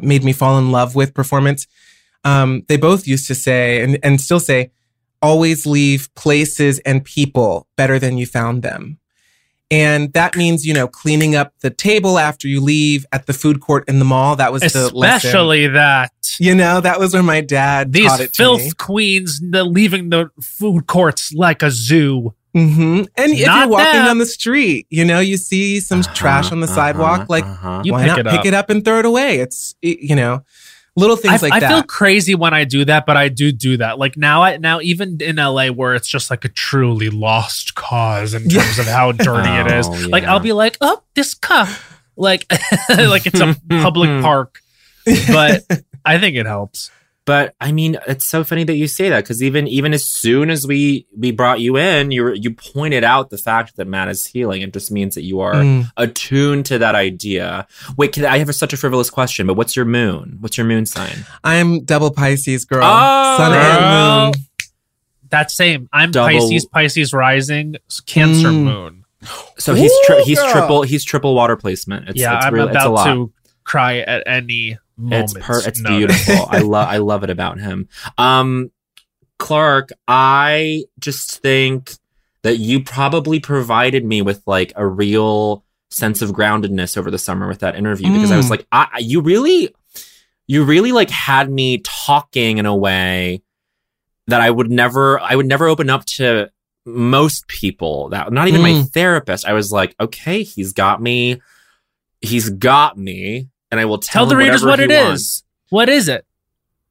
made 0.00 0.24
me 0.24 0.32
fall 0.32 0.58
in 0.58 0.72
love 0.72 0.94
with 0.94 1.14
performance 1.14 1.66
um, 2.24 2.64
they 2.68 2.76
both 2.76 3.06
used 3.06 3.26
to 3.26 3.34
say 3.34 3.82
and, 3.82 3.98
and 4.02 4.20
still 4.20 4.40
say 4.40 4.70
always 5.22 5.66
leave 5.66 6.12
places 6.14 6.78
and 6.80 7.04
people 7.04 7.66
better 7.76 7.98
than 7.98 8.18
you 8.18 8.26
found 8.26 8.62
them 8.62 8.98
and 9.70 10.12
that 10.12 10.36
means 10.36 10.66
you 10.66 10.74
know 10.74 10.86
cleaning 10.86 11.34
up 11.34 11.52
the 11.60 11.70
table 11.70 12.18
after 12.18 12.46
you 12.46 12.60
leave 12.60 13.06
at 13.12 13.26
the 13.26 13.32
food 13.32 13.60
court 13.60 13.88
in 13.88 13.98
the 13.98 14.04
mall 14.04 14.36
that 14.36 14.52
was 14.52 14.60
the 14.62 14.94
lesson 14.94 15.28
especially 15.28 15.66
that 15.68 16.10
you 16.40 16.54
know, 16.54 16.80
that 16.80 16.98
was 16.98 17.14
where 17.14 17.22
my 17.22 17.40
dad 17.40 17.92
these 17.92 18.10
taught 18.10 18.20
it 18.20 18.32
to 18.32 18.36
filth 18.42 18.60
me. 18.64 18.70
queens 18.76 19.40
the, 19.40 19.62
leaving 19.62 20.10
the 20.10 20.30
food 20.40 20.86
courts 20.88 21.32
like 21.32 21.62
a 21.62 21.70
zoo. 21.70 22.34
hmm 22.52 23.02
And 23.16 23.32
if 23.32 23.46
Not 23.46 23.60
you're 23.60 23.68
walking 23.68 24.00
them. 24.00 24.08
on 24.08 24.18
the 24.18 24.26
street, 24.26 24.86
you 24.90 25.04
know, 25.04 25.20
you 25.20 25.36
see 25.36 25.78
some 25.80 26.02
trash 26.02 26.50
on 26.50 26.58
the 26.60 26.64
Uh-huh, 26.66 26.74
sidewalk, 26.74 27.28
like 27.28 27.44
uh-huh. 27.44 27.82
You 27.84 27.92
why 27.92 28.00
pick 28.00 28.08
not 28.08 28.18
it 28.18 28.26
pick 28.30 28.44
it 28.46 28.54
up 28.54 28.68
and 28.68 28.84
throw 28.84 28.98
it 28.98 29.04
away? 29.06 29.38
It's 29.38 29.76
you 29.80 30.16
know, 30.16 30.42
little 30.96 31.16
things 31.16 31.42
I, 31.42 31.46
like 31.46 31.52
I 31.54 31.60
that. 31.60 31.70
I 31.70 31.74
feel 31.74 31.82
crazy 31.82 32.34
when 32.34 32.54
I 32.54 32.64
do 32.64 32.84
that, 32.84 33.04
but 33.06 33.16
I 33.16 33.28
do 33.28 33.50
do 33.52 33.76
that. 33.78 33.98
Like 33.98 34.16
now, 34.16 34.42
I 34.42 34.56
now 34.58 34.80
even 34.80 35.18
in 35.20 35.36
LA 35.36 35.68
where 35.68 35.94
it's 35.94 36.08
just 36.08 36.30
like 36.30 36.44
a 36.44 36.48
truly 36.48 37.10
lost 37.10 37.74
cause 37.74 38.34
in 38.34 38.48
Yeah. 38.48 38.62
terms 38.62 38.78
of 38.78 38.86
how 38.86 39.12
dirty 39.12 39.48
it 39.48 39.70
is. 39.78 39.88
Oh, 39.88 40.06
Like. 40.08 40.24
I'll 40.24 40.40
be 40.40 40.52
like, 40.52 40.76
oh, 40.80 41.02
this 41.14 41.34
cup, 41.34 41.68
like 42.16 42.46
like 42.88 43.26
it's 43.26 43.40
a 43.40 43.56
public 43.68 44.22
park, 44.22 44.60
but 45.28 45.64
I 46.04 46.18
think 46.18 46.36
it 46.36 46.46
helps. 46.46 46.90
But 47.26 47.54
I 47.58 47.72
mean, 47.72 47.96
it's 48.06 48.26
so 48.26 48.44
funny 48.44 48.64
that 48.64 48.74
you 48.74 48.86
say 48.86 49.08
that 49.08 49.24
because 49.24 49.42
even 49.42 49.66
even 49.66 49.94
as 49.94 50.04
soon 50.04 50.50
as 50.50 50.66
we 50.66 51.06
we 51.16 51.30
brought 51.30 51.58
you 51.60 51.78
in, 51.78 52.10
you 52.10 52.22
were, 52.22 52.34
you 52.34 52.52
pointed 52.52 53.02
out 53.02 53.30
the 53.30 53.38
fact 53.38 53.76
that 53.76 53.86
Matt 53.86 54.08
is 54.08 54.26
healing. 54.26 54.60
It 54.60 54.74
just 54.74 54.90
means 54.90 55.14
that 55.14 55.22
you 55.22 55.40
are 55.40 55.54
Mm. 55.54 55.90
attuned 55.96 56.66
to 56.66 56.78
that 56.78 56.94
idea. 56.94 57.66
Wait, 57.96 58.12
can, 58.12 58.26
I 58.26 58.36
have 58.38 58.50
a, 58.50 58.52
such 58.52 58.74
a 58.74 58.76
frivolous 58.76 59.08
question, 59.08 59.46
but 59.46 59.54
what's 59.54 59.74
your 59.74 59.86
moon? 59.86 60.36
What's 60.40 60.58
your 60.58 60.66
moon 60.66 60.84
sign? 60.84 61.24
I'm 61.42 61.84
double 61.84 62.10
Pisces 62.10 62.66
girl, 62.66 62.82
Oh, 62.84 63.36
sun 63.38 63.52
girl. 63.52 63.60
and 63.62 64.36
moon. 64.36 64.44
That 65.30 65.50
same. 65.50 65.88
I'm 65.94 66.10
Double- 66.10 66.28
Pisces, 66.28 66.66
Pisces 66.66 67.12
rising, 67.14 67.76
Cancer 68.06 68.48
Mm. 68.48 68.64
moon. 68.64 69.04
So 69.56 69.72
he's 69.74 69.92
tri- 70.06 70.20
he's 70.26 70.38
triple 70.52 70.82
he's 70.82 71.02
triple 71.04 71.34
water 71.34 71.56
placement. 71.56 72.10
It's, 72.10 72.20
yeah, 72.20 72.36
it's 72.36 72.44
I'm 72.46 72.52
real- 72.54 72.66
it's 72.68 72.76
a 72.76 72.80
about 72.80 72.92
lot. 72.92 73.04
to 73.06 73.32
cry 73.64 74.00
at 74.00 74.22
any 74.26 74.76
moment. 74.96 75.24
It's 75.24 75.34
per- 75.34 75.66
it's 75.66 75.80
notice. 75.80 76.24
beautiful. 76.26 76.46
I 76.50 76.58
love 76.60 76.88
I 76.88 76.96
love 77.10 77.24
it 77.24 77.30
about 77.30 77.58
him. 77.58 77.88
Um 78.18 78.70
Clark, 79.38 79.90
I 80.06 80.84
just 80.98 81.40
think 81.42 81.92
that 82.42 82.58
you 82.58 82.82
probably 82.84 83.40
provided 83.40 84.04
me 84.04 84.22
with 84.22 84.42
like 84.46 84.72
a 84.76 84.86
real 84.86 85.64
sense 85.90 86.22
of 86.22 86.30
groundedness 86.30 86.96
over 86.96 87.10
the 87.10 87.18
summer 87.18 87.48
with 87.48 87.60
that 87.60 87.74
interview 87.76 88.12
because 88.12 88.30
I 88.30 88.36
was 88.36 88.46
Mm. 88.46 88.50
like 88.50 88.66
I 88.72 88.88
I- 88.94 88.98
you 88.98 89.20
really 89.20 89.74
you 90.46 90.62
really 90.64 90.92
like 90.92 91.10
had 91.10 91.50
me 91.50 91.78
talking 91.78 92.58
in 92.58 92.66
a 92.66 92.76
way 92.76 93.42
that 94.26 94.40
I 94.40 94.50
would 94.50 94.70
never 94.70 95.18
I 95.20 95.34
would 95.34 95.46
never 95.46 95.68
open 95.68 95.90
up 95.90 96.04
to 96.06 96.50
most 96.86 97.48
people 97.48 98.10
that 98.10 98.32
not 98.32 98.46
even 98.48 98.60
my 98.62 98.70
Mm. 98.72 98.90
therapist. 98.92 99.46
I 99.46 99.52
was 99.54 99.72
like, 99.72 99.94
okay, 99.98 100.42
he's 100.42 100.72
got 100.72 101.00
me 101.02 101.40
he's 102.20 102.50
got 102.50 102.96
me 102.98 103.48
and 103.74 103.80
I 103.80 103.86
will 103.86 103.98
tell, 103.98 104.22
Tell 104.22 104.26
the 104.26 104.36
readers 104.36 104.64
what 104.64 104.78
it 104.78 104.92
is. 104.92 105.42
What 105.70 105.88
is 105.88 106.08
it? 106.08 106.24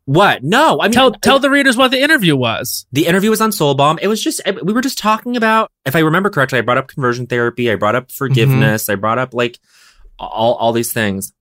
What? 0.04 0.44
No, 0.44 0.82
I 0.82 0.88
mean, 0.88 0.92
Tell 0.92 1.14
tell 1.14 1.40
the 1.40 1.50
readers 1.50 1.78
what 1.78 1.92
the 1.92 2.02
interview 2.02 2.36
was. 2.36 2.86
the 2.92 3.08
interview 3.08 3.30
was 3.30 3.40
on 3.40 3.54
Soul 3.54 3.74
Balm. 3.74 3.98
It 4.02 4.08
was 4.08 4.22
just 4.22 4.42
we 4.62 4.74
were 4.74 4.82
just 4.82 4.98
talking 4.98 5.38
about. 5.38 5.72
If 5.86 5.96
I 5.96 6.00
remember 6.00 6.30
correctly, 6.30 6.60
I 6.60 6.62
brought 6.62 6.78
up 6.78 6.90
conversion 6.90 7.26
therapy. 7.26 7.72
I 7.72 7.76
brought 7.76 7.96
up 7.96 8.12
forgiveness. 8.12 8.90
I 8.90 8.96
brought 8.96 9.18
up 9.18 9.34
like 9.34 9.60
all 10.20 10.56
all 10.56 10.74
these 10.74 10.92
things. 10.92 11.32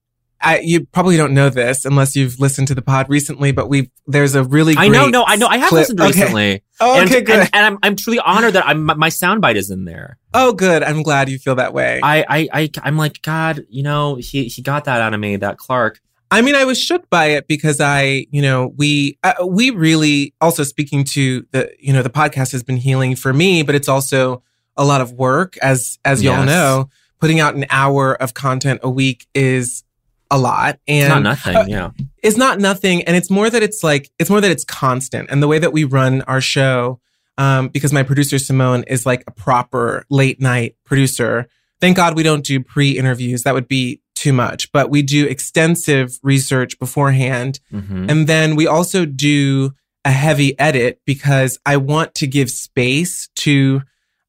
I, 0.42 0.58
you 0.58 0.84
probably 0.86 1.16
don't 1.16 1.34
know 1.34 1.48
this 1.50 1.84
unless 1.84 2.16
you've 2.16 2.38
listened 2.40 2.68
to 2.68 2.74
the 2.74 2.82
pod 2.82 3.08
recently, 3.08 3.52
but 3.52 3.68
we 3.68 3.90
there's 4.06 4.34
a 4.34 4.42
really 4.44 4.74
I 4.76 4.88
know, 4.88 5.06
no, 5.08 5.24
I 5.26 5.36
know. 5.36 5.46
I 5.46 5.58
have 5.58 5.68
clip- 5.68 5.80
listened 5.82 6.00
Okay. 6.00 6.08
recently. 6.20 6.62
Oh, 6.84 6.98
and, 7.00 7.08
okay, 7.08 7.20
good. 7.20 7.38
And, 7.38 7.50
and 7.52 7.64
I'm 7.66 7.78
I'm 7.84 7.94
truly 7.96 8.18
honored 8.18 8.54
that 8.54 8.66
I'm 8.66 8.84
my 8.84 9.08
soundbite 9.08 9.54
is 9.54 9.70
in 9.70 9.84
there. 9.84 10.18
oh, 10.34 10.52
good. 10.52 10.82
I'm 10.82 11.04
glad 11.04 11.28
you 11.28 11.38
feel 11.38 11.54
that 11.54 11.72
way. 11.72 12.00
I 12.02 12.24
I 12.28 12.48
I 12.52 12.70
I'm 12.82 12.96
like 12.96 13.22
God. 13.22 13.64
You 13.68 13.84
know, 13.84 14.16
he 14.16 14.48
he 14.48 14.62
got 14.62 14.86
that 14.86 15.00
out 15.00 15.14
of 15.14 15.20
me. 15.20 15.36
That 15.36 15.58
Clark. 15.58 16.00
I 16.32 16.40
mean, 16.42 16.56
I 16.56 16.64
was 16.64 16.80
shook 16.80 17.08
by 17.10 17.26
it 17.26 17.46
because 17.46 17.78
I, 17.80 18.26
you 18.32 18.42
know, 18.42 18.72
we 18.76 19.16
uh, 19.22 19.46
we 19.46 19.70
really 19.70 20.34
also 20.40 20.64
speaking 20.64 21.04
to 21.04 21.46
the, 21.52 21.70
you 21.78 21.92
know, 21.92 22.02
the 22.02 22.10
podcast 22.10 22.50
has 22.52 22.64
been 22.64 22.78
healing 22.78 23.14
for 23.14 23.32
me, 23.32 23.62
but 23.62 23.74
it's 23.76 23.88
also 23.88 24.42
a 24.76 24.84
lot 24.84 25.00
of 25.02 25.12
work, 25.12 25.56
as 25.58 25.98
as 26.04 26.20
y'all 26.22 26.44
know. 26.44 26.88
Putting 27.20 27.38
out 27.38 27.54
an 27.54 27.66
hour 27.70 28.14
of 28.14 28.34
content 28.34 28.80
a 28.82 28.90
week 28.90 29.28
is 29.34 29.84
a 30.32 30.38
lot, 30.38 30.78
and 30.88 31.04
It's 31.04 31.08
not 31.08 31.22
nothing. 31.22 31.56
uh, 31.56 31.64
yeah. 31.68 31.90
it's 32.22 32.36
not 32.36 32.58
nothing 32.58 33.02
and 33.04 33.14
it's 33.16 33.30
more 33.30 33.48
that 33.50 33.62
it's 33.62 33.84
like 33.84 34.10
it's 34.18 34.30
more 34.30 34.40
that 34.40 34.50
it's 34.50 34.64
constant 34.64 35.28
and 35.30 35.42
the 35.42 35.46
way 35.52 35.58
that 35.60 35.72
we 35.72 35.84
run 35.84 36.22
our 36.22 36.40
show 36.40 36.98
um 37.38 37.68
because 37.68 37.92
my 37.92 38.02
producer 38.02 38.38
simone 38.38 38.82
is 38.94 39.04
like 39.06 39.22
a 39.26 39.30
proper 39.30 40.04
late 40.10 40.40
night 40.40 40.74
producer 40.84 41.46
thank 41.80 41.96
god 41.96 42.16
we 42.16 42.22
don't 42.22 42.44
do 42.44 42.60
pre-interviews 42.60 43.42
that 43.44 43.54
would 43.54 43.68
be 43.68 44.00
too 44.14 44.32
much 44.32 44.70
but 44.72 44.90
we 44.90 45.02
do 45.02 45.26
extensive 45.26 46.18
research 46.22 46.78
beforehand 46.78 47.60
Mhm. 47.72 48.10
and 48.10 48.26
then 48.26 48.56
we 48.56 48.66
also 48.66 49.04
do 49.04 49.72
a 50.04 50.10
heavy 50.10 50.58
edit 50.58 51.00
because 51.06 51.58
I 51.64 51.76
want 51.76 52.14
to 52.16 52.26
give 52.26 52.50
space 52.50 53.28
to, 53.36 53.82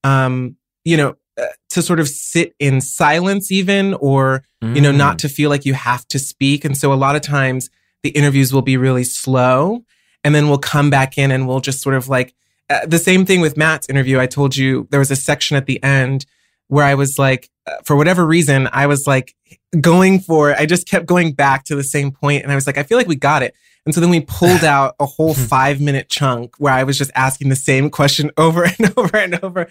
um, 0.03 0.55
you 0.85 0.97
know, 0.97 1.15
to 1.73 1.81
sort 1.81 1.99
of 1.99 2.07
sit 2.07 2.55
in 2.59 2.81
silence, 2.81 3.51
even, 3.51 3.93
or, 3.95 4.43
you 4.61 4.79
know, 4.81 4.91
Mm. 4.91 4.97
not 4.97 5.19
to 5.19 5.29
feel 5.29 5.49
like 5.49 5.65
you 5.65 5.73
have 5.73 6.07
to 6.07 6.17
speak. 6.19 6.63
And 6.65 6.77
so 6.77 6.93
a 6.93 6.95
lot 6.95 7.15
of 7.15 7.21
times 7.21 7.69
the 8.03 8.09
interviews 8.11 8.53
will 8.53 8.61
be 8.61 8.77
really 8.77 9.03
slow. 9.03 9.83
And 10.23 10.33
then 10.33 10.47
we'll 10.47 10.57
come 10.59 10.89
back 10.89 11.17
in 11.17 11.31
and 11.31 11.47
we'll 11.47 11.59
just 11.59 11.81
sort 11.81 11.95
of 11.95 12.07
like, 12.07 12.33
uh, 12.69 12.85
the 12.85 12.97
same 12.99 13.25
thing 13.25 13.41
with 13.41 13.57
Matt's 13.57 13.89
interview. 13.89 14.19
I 14.19 14.25
told 14.27 14.55
you 14.55 14.87
there 14.89 14.99
was 14.99 15.11
a 15.11 15.15
section 15.15 15.57
at 15.57 15.65
the 15.65 15.83
end 15.83 16.25
where 16.69 16.85
I 16.85 16.95
was 16.95 17.19
like, 17.19 17.49
uh, 17.67 17.73
for 17.83 17.95
whatever 17.95 18.25
reason, 18.25 18.69
I 18.71 18.87
was 18.87 19.05
like 19.05 19.35
going 19.81 20.19
for, 20.19 20.53
I 20.55 20.65
just 20.65 20.87
kept 20.87 21.05
going 21.05 21.33
back 21.33 21.65
to 21.65 21.75
the 21.75 21.83
same 21.83 22.11
point, 22.11 22.43
And 22.43 22.51
I 22.51 22.55
was 22.55 22.65
like, 22.67 22.77
I 22.77 22.83
feel 22.83 22.97
like 22.97 23.07
we 23.07 23.15
got 23.17 23.43
it. 23.43 23.53
And 23.85 23.93
so 23.93 23.99
then 23.99 24.09
we 24.11 24.21
pulled 24.21 24.63
out 24.75 24.95
a 24.99 25.05
whole 25.05 25.33
five 25.33 25.81
minute 25.81 26.07
chunk 26.09 26.55
where 26.57 26.73
I 26.73 26.83
was 26.83 26.97
just 26.97 27.11
asking 27.15 27.49
the 27.49 27.55
same 27.57 27.89
question 27.89 28.31
over 28.37 28.63
and 28.63 28.93
over 28.97 29.17
and 29.17 29.43
over. 29.43 29.67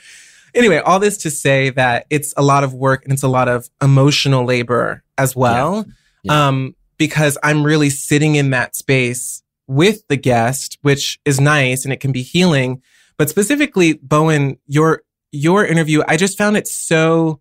Anyway, 0.55 0.79
all 0.79 0.99
this 0.99 1.19
to 1.19 1.31
say 1.31 1.71
that 1.71 2.07
it's 2.11 2.35
a 2.37 2.43
lot 2.43 2.65
of 2.65 2.75
work 2.75 3.05
and 3.05 3.13
it's 3.13 3.23
a 3.23 3.29
lot 3.29 3.49
of 3.49 3.69
emotional 3.81 4.45
labor 4.45 5.03
as 5.17 5.35
well. 5.35 5.87
Yeah. 6.23 6.49
Um, 6.49 6.75
because 6.99 7.39
I'm 7.43 7.65
really 7.65 7.91
sitting 7.91 8.37
in 8.37 8.51
that 8.51 8.77
space 8.77 9.43
with 9.67 10.07
the 10.09 10.17
guest, 10.17 10.79
which 10.83 11.19
is 11.25 11.41
nice 11.41 11.85
and 11.85 11.93
it 11.93 12.01
can 12.01 12.13
be 12.13 12.23
healing. 12.23 12.83
But 13.17 13.29
specifically, 13.29 13.95
Bowen, 13.95 14.59
your 14.67 15.03
your 15.33 15.65
interview, 15.65 16.03
I 16.07 16.17
just 16.17 16.37
found 16.37 16.57
it 16.57 16.69
so 16.69 17.41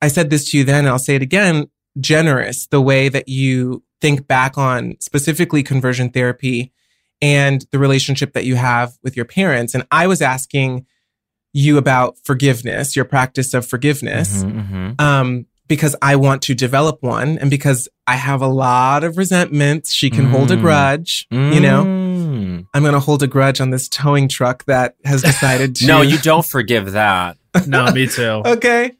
I 0.00 0.08
said 0.08 0.30
this 0.30 0.50
to 0.50 0.58
you 0.58 0.64
then, 0.64 0.80
and 0.80 0.88
I'll 0.88 0.98
say 0.98 1.16
it 1.16 1.22
again, 1.22 1.66
generous 1.98 2.66
the 2.66 2.80
way 2.80 3.08
that 3.08 3.28
you 3.28 3.82
think 4.00 4.26
back 4.26 4.58
on 4.58 4.96
specifically 5.00 5.62
conversion 5.62 6.10
therapy 6.10 6.72
and 7.22 7.66
the 7.72 7.78
relationship 7.78 8.34
that 8.34 8.44
you 8.44 8.56
have 8.56 8.98
with 9.02 9.16
your 9.16 9.24
parents. 9.24 9.74
And 9.74 9.86
I 9.90 10.06
was 10.06 10.20
asking 10.20 10.86
you 11.56 11.78
about 11.78 12.16
forgiveness, 12.24 12.94
your 12.94 13.04
practice 13.06 13.54
of 13.54 13.66
forgiveness 13.66 14.44
Mhm, 14.44 14.68
mhm. 14.96 15.00
um, 15.00 15.46
because 15.68 15.96
I 16.02 16.16
want 16.16 16.42
to 16.42 16.54
develop 16.54 16.98
one 17.02 17.38
and 17.38 17.48
because 17.50 17.88
I 18.06 18.16
have 18.16 18.42
a 18.42 18.46
lot 18.46 19.02
of 19.04 19.16
resentments. 19.16 19.92
She 19.92 20.10
can 20.10 20.26
hold 20.26 20.50
a 20.50 20.56
Mm. 20.56 20.60
grudge, 20.60 21.26
you 21.30 21.60
know? 21.60 21.82
Mm. 21.84 22.66
I'm 22.74 22.82
going 22.82 22.92
to 22.94 23.00
hold 23.00 23.22
a 23.22 23.26
grudge 23.26 23.60
on 23.60 23.70
this 23.70 23.88
towing 23.88 24.28
truck 24.28 24.64
that 24.66 24.94
has 25.04 25.22
decided 25.22 25.74
to. 25.76 25.86
No, 25.86 26.02
you 26.02 26.18
don't 26.18 26.46
forgive 26.46 26.92
that. 26.92 27.36
No, 27.66 27.90
me 27.90 28.06
too. 28.06 28.42
okay. 28.54 28.92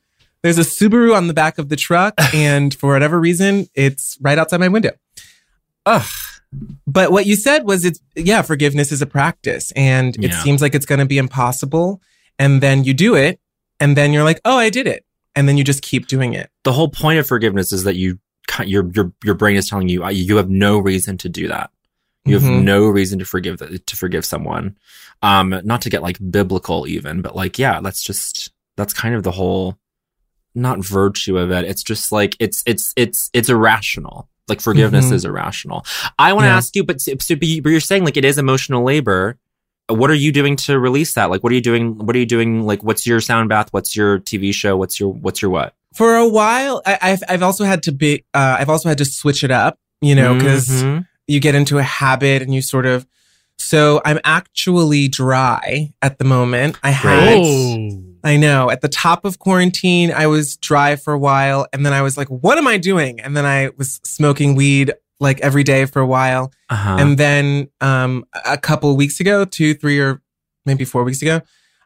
There's 0.42 0.58
a 0.58 0.62
Subaru 0.62 1.14
on 1.14 1.26
the 1.28 1.34
back 1.34 1.58
of 1.58 1.68
the 1.68 1.76
truck, 1.76 2.14
and 2.34 2.72
for 2.74 2.90
whatever 2.92 3.20
reason, 3.20 3.68
it's 3.74 4.16
right 4.22 4.38
outside 4.38 4.60
my 4.60 4.68
window. 4.68 4.92
Ugh. 5.84 6.02
But 6.86 7.12
what 7.12 7.26
you 7.26 7.36
said 7.36 7.64
was 7.64 7.84
it's, 7.84 8.00
yeah, 8.14 8.40
forgiveness 8.42 8.90
is 8.92 9.02
a 9.02 9.06
practice, 9.06 9.72
and 9.76 10.16
it 10.16 10.30
Yeah. 10.30 10.42
seems 10.42 10.62
like 10.62 10.74
it's 10.74 10.86
going 10.86 11.00
to 11.00 11.04
be 11.06 11.18
impossible. 11.18 12.00
And 12.38 12.62
then 12.62 12.84
you 12.84 12.92
do 12.94 13.14
it, 13.14 13.40
and 13.80 13.96
then 13.96 14.12
you're 14.12 14.24
like, 14.24 14.40
oh, 14.44 14.56
I 14.58 14.70
did 14.70 14.86
it. 14.86 15.04
And 15.34 15.48
then 15.48 15.56
you 15.56 15.64
just 15.64 15.82
keep 15.82 16.06
doing 16.06 16.34
it. 16.34 16.50
The 16.64 16.72
whole 16.72 16.88
point 16.88 17.18
of 17.18 17.26
forgiveness 17.26 17.72
is 17.72 17.84
that 17.84 17.96
you 17.96 18.18
your 18.64 18.88
your 18.92 19.12
your 19.24 19.34
brain 19.34 19.56
is 19.56 19.68
telling 19.68 19.88
you 19.88 20.08
you 20.08 20.36
have 20.36 20.48
no 20.48 20.78
reason 20.78 21.18
to 21.18 21.28
do 21.28 21.48
that. 21.48 21.70
You 22.24 22.34
have 22.38 22.42
Mhm. 22.48 22.62
no 22.64 22.86
reason 22.86 23.18
to 23.18 23.24
forgive 23.24 23.58
to 23.84 23.96
forgive 23.96 24.24
someone. 24.24 24.76
Um, 25.22 25.60
not 25.64 25.82
to 25.82 25.90
get 25.90 26.02
like 26.02 26.18
biblical 26.30 26.86
even, 26.86 27.22
but 27.22 27.36
like 27.36 27.58
yeah, 27.58 27.80
that's 27.80 28.02
just 28.02 28.52
that's 28.76 28.92
kind 28.94 29.14
of 29.14 29.22
the 29.24 29.30
whole 29.32 29.78
not 30.54 30.82
virtue 30.84 31.36
of 31.36 31.50
it. 31.50 31.64
It's 31.66 31.82
just 31.82 32.12
like 32.12 32.34
it's 32.40 32.62
it's 32.66 32.92
it's 32.96 33.28
it's 33.34 33.48
irrational. 33.48 34.28
Like 34.48 34.60
forgiveness 34.60 35.06
Mhm. 35.06 35.12
is 35.12 35.24
irrational. 35.24 35.84
I 36.18 36.32
want 36.32 36.44
to 36.44 36.48
Yeah. 36.48 36.56
ask 36.56 36.74
you, 36.76 36.84
but, 36.84 37.02
but 37.28 37.42
you're 37.42 37.80
saying 37.80 38.04
like 38.04 38.16
it 38.16 38.24
is 38.24 38.38
emotional 38.38 38.84
labor. 38.84 39.36
What 39.88 40.10
are 40.10 40.14
you 40.14 40.32
doing 40.32 40.56
to 40.56 40.78
release 40.78 41.14
that? 41.14 41.30
Like, 41.30 41.42
what 41.42 41.52
are 41.52 41.54
you 41.54 41.60
doing? 41.60 41.96
What 41.98 42.16
are 42.16 42.18
you 42.18 42.26
doing? 42.26 42.62
Like, 42.66 42.82
what's 42.82 43.06
your 43.06 43.20
sound 43.20 43.48
bath? 43.48 43.68
What's 43.70 43.94
your 43.94 44.18
TV 44.18 44.52
show? 44.52 44.76
What's 44.76 44.98
your 44.98 45.12
what's 45.12 45.40
your 45.40 45.50
what? 45.50 45.74
For 45.94 46.16
a 46.16 46.28
while, 46.28 46.82
I, 46.84 46.98
I've 47.00 47.22
I've 47.28 47.42
also 47.42 47.64
had 47.64 47.82
to 47.84 47.92
be 47.92 48.24
uh, 48.34 48.56
I've 48.58 48.68
also 48.68 48.88
had 48.88 48.98
to 48.98 49.04
switch 49.04 49.44
it 49.44 49.50
up, 49.50 49.78
you 50.00 50.14
know, 50.14 50.34
because 50.34 50.68
Mhm. 50.68 51.06
you 51.28 51.38
get 51.40 51.54
into 51.54 51.78
a 51.78 51.82
habit 51.82 52.42
and 52.42 52.52
you 52.54 52.62
sort 52.62 52.84
of. 52.86 53.06
So 53.58 54.02
I'm 54.04 54.18
actually 54.24 55.08
dry 55.08 55.92
at 56.02 56.18
the 56.18 56.24
moment. 56.24 56.78
I 56.82 56.90
had. 56.90 57.38
Oh. 57.38 58.02
I 58.24 58.36
know. 58.36 58.70
At 58.70 58.80
the 58.80 58.88
top 58.88 59.24
of 59.24 59.38
quarantine, 59.38 60.10
I 60.12 60.26
was 60.26 60.56
dry 60.56 60.96
for 60.96 61.12
a 61.12 61.18
while, 61.18 61.66
and 61.72 61.86
then 61.86 61.92
I 61.92 62.02
was 62.02 62.16
like, 62.18 62.26
"What 62.28 62.58
am 62.58 62.66
I 62.66 62.76
doing?" 62.76 63.20
And 63.20 63.36
then 63.36 63.46
I 63.46 63.70
was 63.78 64.00
smoking 64.04 64.56
weed 64.56 64.92
like 65.20 65.40
every 65.40 65.62
day 65.62 65.86
for 65.86 66.00
a 66.00 66.06
while, 66.06 66.52
Uh-huh. 66.68 66.96
and 67.00 67.16
then 67.18 67.68
um, 67.80 68.24
a 68.44 68.58
couple 68.58 68.90
of 68.90 68.96
weeks 68.96 69.18
ago, 69.20 69.44
two, 69.44 69.74
three, 69.74 69.98
or 69.98 70.20
maybe 70.66 70.84
four 70.84 71.04
weeks 71.04 71.22
ago, 71.22 71.40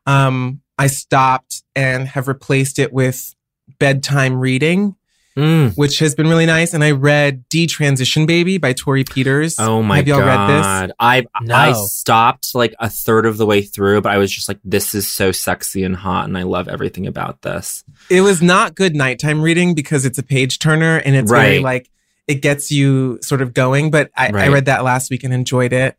um, 0.06 0.60
I 0.78 0.86
stopped 0.88 1.62
and 1.76 2.08
have 2.08 2.26
replaced 2.28 2.78
it 2.78 2.92
with 2.92 3.34
bedtime 3.78 4.34
reading, 4.40 4.96
Mm. 5.36 5.76
which 5.76 6.00
has 6.00 6.16
been 6.16 6.26
really 6.26 6.44
nice. 6.44 6.74
And 6.74 6.82
I 6.82 6.90
read 6.90 7.44
"Detransition 7.48 8.26
Baby" 8.26 8.58
by 8.58 8.72
Torrey 8.72 9.04
Peters. 9.04 9.60
Oh 9.60 9.80
my 9.80 9.96
god. 9.96 9.96
Have 9.98 10.08
y'all 10.08 10.18
god! 10.26 10.50
read 10.80 10.88
this? 10.88 10.94
I 10.98 11.26
No. 11.42 11.54
I 11.54 11.72
stopped 11.86 12.52
like 12.54 12.74
a 12.80 12.90
third 12.90 13.26
of 13.26 13.36
the 13.36 13.46
way 13.46 13.62
through, 13.62 14.00
but 14.00 14.10
I 14.10 14.18
was 14.18 14.32
just 14.32 14.48
like, 14.48 14.58
"This 14.64 14.92
is 14.92 15.06
so 15.06 15.30
sexy 15.30 15.84
and 15.84 15.94
hot, 15.94 16.24
and 16.26 16.36
I 16.36 16.42
love 16.42 16.66
everything 16.66 17.06
about 17.06 17.42
this." 17.42 17.84
It 18.10 18.22
was 18.22 18.42
not 18.42 18.74
good 18.74 18.96
nighttime 18.96 19.40
reading 19.40 19.72
because 19.74 20.04
it's 20.04 20.18
a 20.18 20.24
page 20.24 20.58
turner 20.58 20.96
and 20.96 21.14
it's 21.14 21.30
very 21.30 21.60
like 21.60 21.88
it 22.30 22.42
gets 22.42 22.70
you 22.70 23.18
sort 23.22 23.42
of 23.42 23.52
going. 23.52 23.90
But 23.90 24.10
I, 24.16 24.28
I 24.28 24.48
read 24.48 24.66
that 24.66 24.84
last 24.84 25.10
week 25.10 25.24
and 25.24 25.34
enjoyed 25.34 25.72
it. 25.72 25.96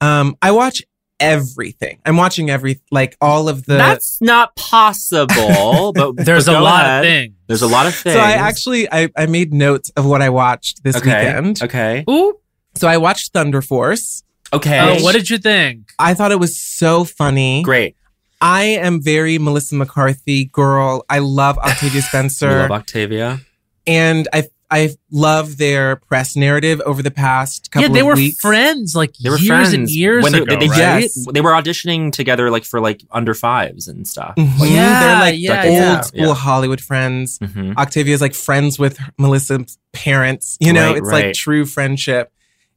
Um, 0.00 0.36
I 0.40 0.50
watch 0.52 0.82
everything. 1.20 1.98
I'm 2.06 2.16
watching 2.16 2.48
every 2.50 2.80
like 2.90 3.16
all 3.20 3.48
of 3.48 3.64
the. 3.66 3.76
That's 3.76 4.20
not 4.20 4.54
possible, 4.56 5.92
but 5.94 6.16
There's 6.16 6.46
but 6.46 6.56
a 6.56 6.60
lot 6.60 6.84
ahead. 6.84 7.04
of 7.04 7.08
things. 7.10 7.34
There's 7.46 7.62
a 7.62 7.66
lot 7.66 7.86
of 7.86 7.94
things. 7.94 8.14
so 8.14 8.20
I 8.20 8.32
actually 8.32 8.90
I, 8.90 9.08
I 9.16 9.26
made 9.26 9.52
notes 9.52 9.90
of 9.96 10.06
what 10.06 10.22
I 10.22 10.30
watched 10.30 10.82
this 10.84 10.96
okay. 10.96 11.26
weekend. 11.26 11.62
Okay. 11.62 12.04
Ooh. 12.08 12.38
So 12.76 12.88
I 12.88 12.96
watched 12.98 13.32
Thunder 13.32 13.62
Force. 13.62 14.22
Okay. 14.52 14.78
Oh, 15.00 15.02
what 15.02 15.12
did 15.14 15.28
you 15.28 15.38
think? 15.38 15.90
I 15.98 16.14
thought 16.14 16.32
it 16.32 16.38
was 16.40 16.58
so 16.58 17.04
funny. 17.04 17.62
Great. 17.62 17.96
I 18.40 18.62
am 18.64 19.02
very 19.02 19.36
Melissa 19.38 19.74
McCarthy 19.74 20.44
girl. 20.44 21.04
I 21.10 21.18
love 21.18 21.58
Octavia 21.58 21.90
We 21.96 22.00
Spencer. 22.12 22.60
love 22.60 22.70
Octavia. 22.70 23.40
and 23.86 24.28
I 24.32 24.44
I 24.70 24.90
love 25.10 25.56
their 25.56 25.96
press 25.96 26.36
narrative 26.36 26.80
over 26.84 27.02
the 27.02 27.10
past 27.10 27.70
couple 27.70 27.88
yeah, 27.88 27.94
they 27.94 28.00
of 28.00 28.06
were 28.06 28.14
weeks. 28.16 28.38
friends 28.40 28.94
like 28.94 29.14
They 29.16 29.30
were 29.30 29.38
years 29.38 29.48
friends 29.48 29.72
and 29.72 29.88
years 29.88 30.22
when 30.22 30.32
they, 30.32 30.38
ago, 30.40 30.54
they, 30.54 30.66
they, 30.66 30.68
right? 30.68 31.00
Yes. 31.04 31.26
they 31.32 31.40
were 31.40 31.52
auditioning 31.52 32.12
together, 32.12 32.50
like 32.50 32.64
for 32.64 32.78
like 32.80 33.02
under 33.10 33.32
fives 33.32 33.88
and 33.88 34.06
stuff. 34.06 34.34
Mhm. 34.36 34.58
Like, 34.58 34.70
Yeah, 34.70 35.00
they're 35.00 35.20
like 35.20 35.34
yeah, 35.38 35.62
old 35.64 35.72
yeah. 35.74 36.00
school 36.02 36.26
Yeah. 36.28 36.34
Hollywood 36.34 36.80
friends. 36.82 37.38
mhm. 37.38 37.76
Octavia's 37.78 38.20
like 38.20 38.34
friends 38.34 38.78
with 38.78 38.98
Melissa's 39.18 39.78
parents. 39.94 40.58
You 40.60 40.74
know, 40.74 40.88
Right, 40.88 40.96
it's 40.98 41.06
right. 41.08 41.26
like 41.26 41.34
true 41.34 41.64
friendship, 41.64 42.30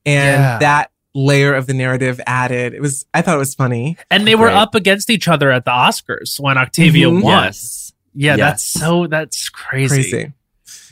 and 0.06 0.42
Yeah. 0.42 0.58
that 0.60 0.92
layer 1.14 1.54
of 1.54 1.68
the 1.68 1.74
narrative 1.74 2.22
added. 2.26 2.74
It 2.74 2.82
was. 2.82 3.06
I 3.14 3.22
thought 3.22 3.36
it 3.36 3.40
was 3.40 3.54
funny. 3.54 3.98
and 4.10 4.26
they 4.26 4.36
were 4.36 4.46
Great. 4.48 4.56
up 4.56 4.76
against 4.76 5.10
each 5.10 5.28
other 5.28 5.52
at 5.52 5.66
the 5.66 5.72
Oscars 5.72 6.40
when 6.40 6.58
Octavia 6.58 7.08
Mhm. 7.08 7.22
won. 7.22 7.44
Yes. 7.44 7.92
Yeah, 8.16 8.36
Yes. 8.38 8.40
that's 8.40 8.64
so 8.64 9.08
that's 9.08 9.50
crazy. 9.50 9.96
Crazy. 10.10 10.32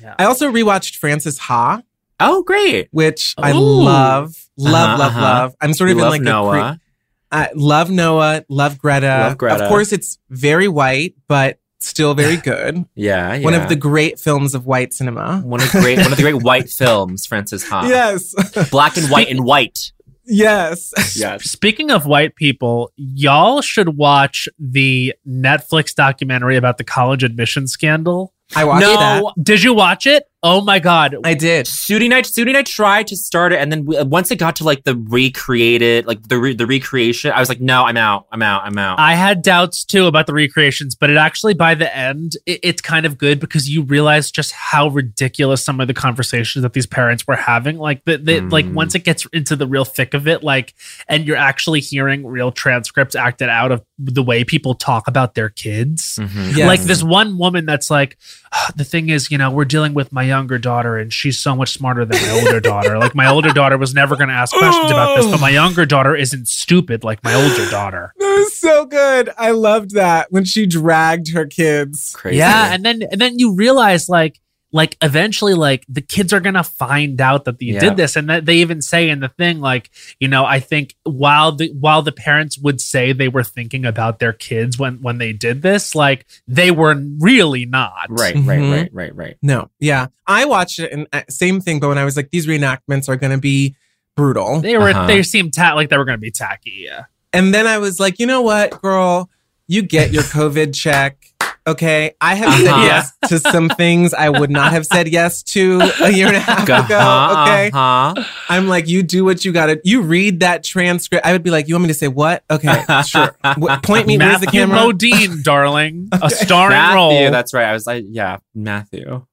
Yeah. 0.02 0.16
I 0.20 0.26
also 0.26 0.52
rewatched 0.52 0.96
Frances 0.98 1.38
Ha. 1.40 1.82
Oh, 2.20 2.44
great. 2.44 2.90
which 2.92 3.34
I 3.38 3.54
love, 3.54 4.36
love, 4.58 4.74
Uh-huh, 4.74 4.98
love, 4.98 5.00
uh-huh. 5.00 5.22
love. 5.22 5.56
I'm 5.62 5.74
sort 5.74 5.88
We 5.88 5.92
of 5.94 5.98
in 6.00 6.02
love 6.04 6.12
like 6.12 6.22
a 6.22 6.24
Noah. 6.26 6.80
cre- 6.80 6.86
I 7.32 7.50
love 7.56 7.90
Noah, 7.92 8.44
love 8.50 8.78
Greta. 8.78 9.06
Love 9.08 9.38
Greta. 9.38 9.64
Of 9.64 9.70
course, 9.70 9.94
it's 9.94 10.18
very 10.30 10.68
white, 10.68 11.16
but 11.28 11.60
still 11.80 12.14
very 12.16 12.36
good. 12.52 12.84
yeah, 12.96 13.36
yeah. 13.36 13.44
One 13.46 13.54
of 13.54 13.70
the 13.70 13.76
great 13.78 14.20
films 14.20 14.54
of 14.56 14.66
white 14.66 14.94
cinema. 14.94 15.40
one 15.46 15.62
of 15.62 15.72
the 15.72 15.80
great 15.80 15.98
one 16.00 16.12
of 16.12 16.18
the 16.18 16.24
great 16.24 16.42
white 16.44 16.70
films, 16.70 17.26
Frances 17.26 17.64
Ha. 17.70 17.86
Yes, 17.88 18.34
Black 18.72 18.98
and 18.98 19.10
white 19.10 19.30
and 19.30 19.46
white. 19.46 19.92
yes. 20.26 20.92
Yes. 21.16 21.44
Speaking 21.50 21.90
of 21.92 22.06
white 22.06 22.36
people, 22.36 22.92
y'all 22.98 23.62
should 23.62 23.96
watch 23.96 24.50
the 24.60 25.14
Netflix 25.28 25.96
documentary 25.96 26.58
about 26.58 26.78
the 26.80 26.84
college 26.84 27.24
admission 27.24 27.68
scandal. 27.68 28.34
I 28.56 28.64
watched 28.66 28.82
No. 28.82 28.96
that. 28.96 29.44
Did 29.44 29.64
you 29.64 29.74
watch 29.74 30.08
it? 30.08 30.29
Oh 30.42 30.62
my 30.62 30.80
god. 30.80 31.18
I 31.26 31.34
did. 31.34 31.66
Sudi 31.66 32.08
night, 32.10 32.24
I, 32.24 32.54
night 32.54 32.66
tried 32.66 33.08
to 33.08 33.18
start 33.18 33.52
it, 33.52 33.60
and 33.60 33.70
then 33.72 33.84
we, 33.86 34.02
once 34.04 34.32
it 34.32 34.38
got 34.38 34.56
to 34.58 34.64
like 34.64 34.86
the 34.86 34.96
recreated, 34.96 36.06
like 36.06 36.28
the 36.30 36.38
re, 36.38 36.54
the 36.54 36.66
recreation, 36.66 37.32
I 37.34 37.40
was 37.42 37.50
like, 37.50 37.60
no, 37.60 37.84
I'm 37.84 37.98
out, 37.98 38.26
I'm 38.32 38.42
out, 38.42 38.62
I'm 38.64 38.78
out. 38.78 39.00
I 39.00 39.16
had 39.16 39.42
doubts 39.42 39.84
too 39.84 40.06
about 40.06 40.28
the 40.28 40.34
recreations, 40.34 40.96
but 40.96 41.10
it 41.10 41.18
actually 41.18 41.56
by 41.56 41.76
the 41.76 41.94
end 41.96 42.38
it, 42.46 42.60
it's 42.64 42.82
kind 42.82 43.06
of 43.06 43.18
good 43.18 43.40
because 43.42 43.70
you 43.70 43.82
realize 43.84 44.32
just 44.32 44.54
how 44.54 44.88
ridiculous 44.88 45.64
some 45.64 45.82
of 45.82 45.88
the 45.88 45.94
conversations 45.94 46.64
that 46.64 46.72
these 46.72 46.88
parents 46.88 47.28
were 47.28 47.36
having. 47.36 47.78
Like 47.78 48.06
the, 48.06 48.18
the 48.18 48.40
like 48.42 48.66
Mm. 48.70 48.74
once 48.76 48.94
it 48.96 49.04
gets 49.04 49.26
into 49.34 49.56
the 49.56 49.66
real 49.68 49.86
thick 49.86 50.14
of 50.14 50.28
it, 50.28 50.44
like 50.44 50.74
and 51.08 51.26
you're 51.28 51.38
actually 51.38 51.80
hearing 51.82 52.26
real 52.26 52.52
transcripts 52.52 53.16
acted 53.16 53.50
out 53.50 53.72
of 53.72 53.84
the 53.98 54.24
way 54.24 54.44
people 54.44 54.74
talk 54.76 55.08
about 55.08 55.34
their 55.36 55.50
kids. 55.50 56.18
Mhm. 56.22 56.56
Yes. 56.56 56.68
Like 56.68 56.82
this 56.82 57.04
one 57.04 57.38
woman 57.38 57.66
that's 57.66 57.90
like, 57.92 58.18
"Ah, 58.49 58.49
the 58.76 58.84
thing 58.84 59.10
is, 59.10 59.32
you 59.32 59.38
know, 59.38 59.52
we're 59.52 59.66
dealing 59.66 59.94
with 59.94 60.12
my 60.12 60.24
younger 60.24 60.58
daughter 60.58 60.98
and 60.98 61.14
she's 61.14 61.40
so 61.40 61.56
much 61.56 61.72
smarter 61.72 62.06
than 62.06 62.22
my 62.22 62.42
older 62.42 62.60
daughter. 62.60 62.98
Like 62.98 63.16
my 63.16 63.28
older 63.28 63.52
daughter 63.52 63.78
was 63.78 63.94
never 63.94 64.16
going 64.16 64.30
to 64.30 64.36
ask 64.36 64.56
questions 64.56 64.92
about 64.92 65.18
this, 65.18 65.26
but 65.26 65.40
my 65.40 65.52
oh. 65.52 65.54
younger 65.54 65.86
daughter 65.86 66.16
isn't 66.16 66.48
stupid 66.48 67.04
like 67.04 67.24
my 67.24 67.34
older 67.34 67.70
daughter. 67.72 68.14
That 68.18 68.36
was 68.40 68.56
so 68.56 68.86
good. 68.86 69.30
I 69.38 69.52
loved 69.52 69.92
that 69.96 70.32
when 70.32 70.46
she 70.46 70.66
dragged 70.66 71.34
her 71.34 71.46
kids. 71.46 72.14
Crazy. 72.16 72.38
Yeah, 72.38 72.74
and 72.74 72.86
then 72.86 73.04
and 73.12 73.20
then 73.20 73.40
you 73.40 73.56
realize 73.56 74.10
like 74.10 74.40
like 74.72 74.98
eventually 75.02 75.54
like 75.56 75.84
the 75.90 76.02
kids 76.02 76.32
are 76.32 76.40
gonna 76.40 76.64
find 76.64 77.20
out 77.20 77.46
that 77.46 77.62
you 77.62 77.74
Yeah. 77.74 77.80
did 77.80 77.98
this 77.98 78.16
and 78.16 78.30
that 78.30 78.46
they 78.46 78.58
even 78.58 78.82
say 78.82 79.10
in 79.10 79.20
the 79.20 79.28
thing 79.30 79.60
like 79.62 79.90
you 80.20 80.28
know 80.28 80.46
i 80.46 80.60
think 80.60 80.96
while 81.04 81.52
the 81.54 81.70
while 81.80 82.02
the 82.04 82.12
parents 82.12 82.58
would 82.60 82.80
say 82.80 83.12
they 83.12 83.28
were 83.30 83.44
thinking 83.44 83.84
about 83.86 84.20
their 84.20 84.34
kids 84.34 84.78
when 84.78 85.02
when 85.02 85.18
they 85.18 85.34
did 85.34 85.62
this 85.64 85.96
like 85.96 86.26
they 86.48 86.70
were 86.72 86.96
really 87.20 87.66
not 87.66 87.94
right, 88.10 88.36
right, 88.36 88.60
Mhm. 88.60 88.72
right, 88.72 88.90
right, 88.94 89.16
right. 89.16 89.38
No, 89.42 89.70
yeah, 89.80 90.08
I 90.28 90.46
watched 90.46 90.80
it 90.80 90.92
and 90.92 91.08
uh, 91.14 91.22
same 91.30 91.62
thing. 91.62 91.80
But 91.80 91.88
when 91.90 91.98
I 91.98 92.06
was 92.06 92.16
like, 92.16 92.30
these 92.30 92.46
reenactments 92.46 93.10
are 93.10 93.16
going 93.16 93.32
to 93.32 93.38
be 93.40 93.76
brutal, 94.16 94.60
they 94.62 94.78
were 94.78 94.90
Uh-huh. 94.90 95.08
they 95.08 95.24
seemed 95.24 95.54
ta- 95.54 95.74
like 95.74 95.90
they 95.90 95.98
were 95.98 96.06
gonna 96.06 96.18
be 96.18 96.32
tacky 96.32 96.84
yeah 96.86 97.06
and 97.34 97.54
then 97.54 97.66
I 97.68 97.78
was 97.78 98.00
like, 98.00 98.20
you 98.20 98.26
know 98.26 98.42
what, 98.42 98.82
girl, 98.82 99.30
you 99.68 99.82
get 99.84 100.12
your 100.12 100.24
COVID 100.24 100.74
check. 100.76 101.29
Okay, 101.68 102.16
I 102.20 102.36
have 102.36 102.54
said 102.54 102.68
Uh-huh. 102.68 102.84
yes 102.84 103.12
to 103.28 103.40
some 103.40 103.70
things 103.70 104.14
I 104.14 104.30
would 104.30 104.50
not 104.50 104.72
have 104.72 104.86
said 104.86 105.08
yes 105.08 105.44
to 105.44 105.80
a 106.02 106.10
year 106.12 106.28
and 106.28 106.36
a 106.38 106.40
half 106.40 106.64
ago. 106.64 106.76
Uh-huh, 106.76 107.44
Okay, 107.44 107.68
uh-huh. 107.72 108.24
I'm 108.50 108.68
like, 108.68 108.88
you 108.88 109.04
do 109.04 109.24
what 109.26 109.46
you 109.46 109.52
got 109.52 109.68
to. 109.68 109.80
You 109.84 110.02
read 110.02 110.40
that 110.40 110.64
transcript. 110.64 111.26
I 111.26 111.32
would 111.34 111.44
be 111.44 111.52
like, 111.52 111.68
you 111.68 111.76
want 111.76 111.84
me 111.84 111.88
to 111.90 111.94
say 111.94 112.08
what? 112.08 112.44
Okay, 112.50 112.84
sure. 113.06 113.36
Wh- 113.44 113.82
point 113.84 114.08
me. 114.08 114.18
Where's 114.18 114.40
the 114.40 114.46
Matthew 114.48 114.60
camera? 114.62 114.78
Modine, 114.80 115.44
darling, 115.44 116.10
a 116.12 116.30
starring 116.30 116.72
Matthew, 116.72 116.96
role. 116.96 117.32
that's 117.32 117.54
right. 117.54 117.66
I 117.66 117.74
was 117.74 117.86
like, 117.86 118.06
yeah, 118.08 118.38
Matthew. 118.56 119.26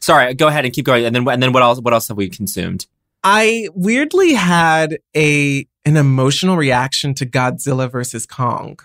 Sorry, 0.00 0.34
go 0.34 0.46
ahead 0.46 0.64
and 0.64 0.72
keep 0.72 0.84
going. 0.84 1.04
And 1.04 1.14
then 1.14 1.28
and 1.28 1.42
then 1.42 1.52
what 1.52 1.62
else 1.62 1.80
what 1.80 1.92
else 1.92 2.08
have 2.08 2.16
we 2.16 2.28
consumed? 2.28 2.86
I 3.24 3.68
weirdly 3.74 4.34
had 4.34 4.98
a 5.16 5.66
an 5.84 5.96
emotional 5.96 6.56
reaction 6.56 7.12
to 7.14 7.26
Godzilla 7.26 7.90
versus 7.90 8.24
Kong, 8.26 8.78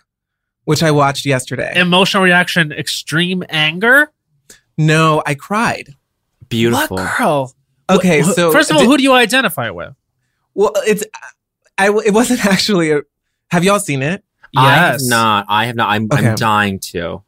which 0.72 0.82
I 0.84 0.92
watched 0.92 1.26
yesterday. 1.26 1.74
Emotional 1.76 2.24
reaction, 2.24 2.72
extreme 2.72 3.44
anger. 3.50 4.10
no, 4.78 5.22
I 5.26 5.36
cried. 5.36 5.96
Beautiful. 6.48 6.96
What 6.96 7.18
girl? 7.18 7.54
Okay, 7.90 8.22
Wh- 8.22 8.32
so 8.32 8.52
first 8.54 8.72
of 8.72 8.78
all, 8.78 8.84
di- 8.84 8.88
who 8.88 8.96
do 8.96 9.04
you 9.04 9.12
identify 9.14 9.70
with? 9.70 9.94
well, 10.54 10.72
it's 10.88 11.04
I. 11.78 11.88
It 12.06 12.14
wasn't 12.14 12.46
actually 12.54 12.92
a. 12.92 13.02
Have 13.50 13.66
y'all 13.66 13.80
seen 13.80 14.02
it? 14.02 14.24
I 14.56 14.70
have 14.76 15.02
not. 15.04 15.46
I 15.50 15.66
have 15.66 15.76
not. 15.76 15.90
I'm 15.90 16.08
Okay. 16.12 16.30
I'm 16.30 16.36
dying 16.36 16.80
to. 16.92 17.22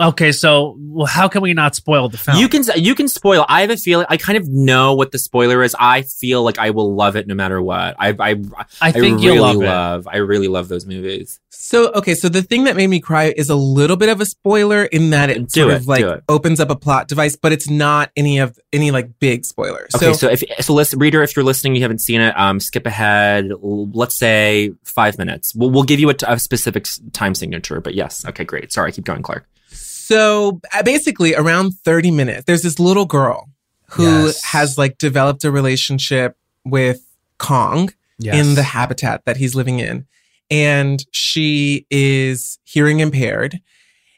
Okay, 0.00 0.32
so 0.32 0.76
well, 0.78 1.06
how 1.06 1.28
can 1.28 1.42
we 1.42 1.52
not 1.52 1.74
spoil 1.74 2.08
the 2.08 2.16
film? 2.16 2.38
You 2.38 2.48
can 2.48 2.64
you 2.76 2.94
can 2.94 3.06
spoil. 3.06 3.44
I 3.48 3.60
have 3.60 3.70
a 3.70 3.76
feeling. 3.76 4.06
I 4.08 4.16
kind 4.16 4.38
of 4.38 4.48
know 4.48 4.94
what 4.94 5.12
the 5.12 5.18
spoiler 5.18 5.62
is. 5.62 5.76
I 5.78 6.02
feel 6.02 6.42
like 6.42 6.58
I 6.58 6.70
will 6.70 6.94
love 6.94 7.16
it 7.16 7.26
no 7.26 7.34
matter 7.34 7.60
what. 7.60 7.96
I 7.98 8.16
I 8.18 8.40
I 8.80 8.92
think 8.92 9.20
really 9.20 9.34
you'll 9.34 9.42
love 9.42 9.56
it. 9.56 9.66
love. 9.66 10.08
I 10.08 10.16
really 10.16 10.48
love 10.48 10.68
those 10.68 10.86
movies. 10.86 11.38
So 11.50 11.92
okay, 11.92 12.14
so 12.14 12.30
the 12.30 12.40
thing 12.40 12.64
that 12.64 12.76
made 12.76 12.86
me 12.86 13.00
cry 13.00 13.34
is 13.36 13.50
a 13.50 13.54
little 13.54 13.96
bit 13.96 14.08
of 14.08 14.22
a 14.22 14.24
spoiler 14.24 14.84
in 14.84 15.10
that 15.10 15.28
it 15.28 15.48
Do 15.50 15.62
sort 15.62 15.72
it, 15.72 15.76
of 15.76 15.86
like 15.86 16.22
opens 16.30 16.60
up 16.60 16.70
a 16.70 16.76
plot 16.76 17.06
device, 17.06 17.36
but 17.36 17.52
it's 17.52 17.68
not 17.68 18.10
any 18.16 18.38
of 18.38 18.58
any 18.72 18.90
like 18.90 19.18
big 19.18 19.44
spoilers. 19.44 19.94
Okay, 19.94 20.14
so, 20.14 20.30
if 20.30 20.42
so, 20.60 20.72
listen, 20.72 20.98
reader, 20.98 21.22
if 21.22 21.36
you're 21.36 21.44
listening, 21.44 21.76
you 21.76 21.82
haven't 21.82 22.00
seen 22.00 22.22
it, 22.22 22.36
um, 22.38 22.58
skip 22.58 22.86
ahead. 22.86 23.50
Let's 23.60 24.14
say 24.16 24.72
five 24.82 25.18
minutes. 25.18 25.54
We'll 25.54 25.70
we'll 25.70 25.82
give 25.82 26.00
you 26.00 26.08
a, 26.08 26.14
t- 26.14 26.26
a 26.26 26.38
specific 26.38 26.88
time 27.12 27.34
signature. 27.34 27.82
But 27.82 27.94
yes, 27.94 28.24
okay, 28.24 28.44
great. 28.44 28.72
Sorry, 28.72 28.92
keep 28.92 29.04
going, 29.04 29.22
Clark. 29.22 29.46
So 30.10 30.60
uh, 30.74 30.82
basically, 30.82 31.36
around 31.36 31.72
30 31.84 32.10
minutes, 32.10 32.44
there's 32.46 32.62
this 32.62 32.80
little 32.80 33.06
girl 33.06 33.48
who 33.90 34.02
Yes. 34.26 34.42
has 34.42 34.76
like 34.76 34.98
developed 34.98 35.44
a 35.44 35.52
relationship 35.52 36.36
with 36.64 37.00
Kong 37.38 37.90
in 38.40 38.54
the 38.56 38.64
habitat 38.64 39.24
that 39.24 39.36
he's 39.36 39.54
living 39.54 39.78
in. 39.78 40.06
And 40.50 41.04
she 41.12 41.86
is 41.90 42.58
hearing 42.64 42.98
impaired. 42.98 43.60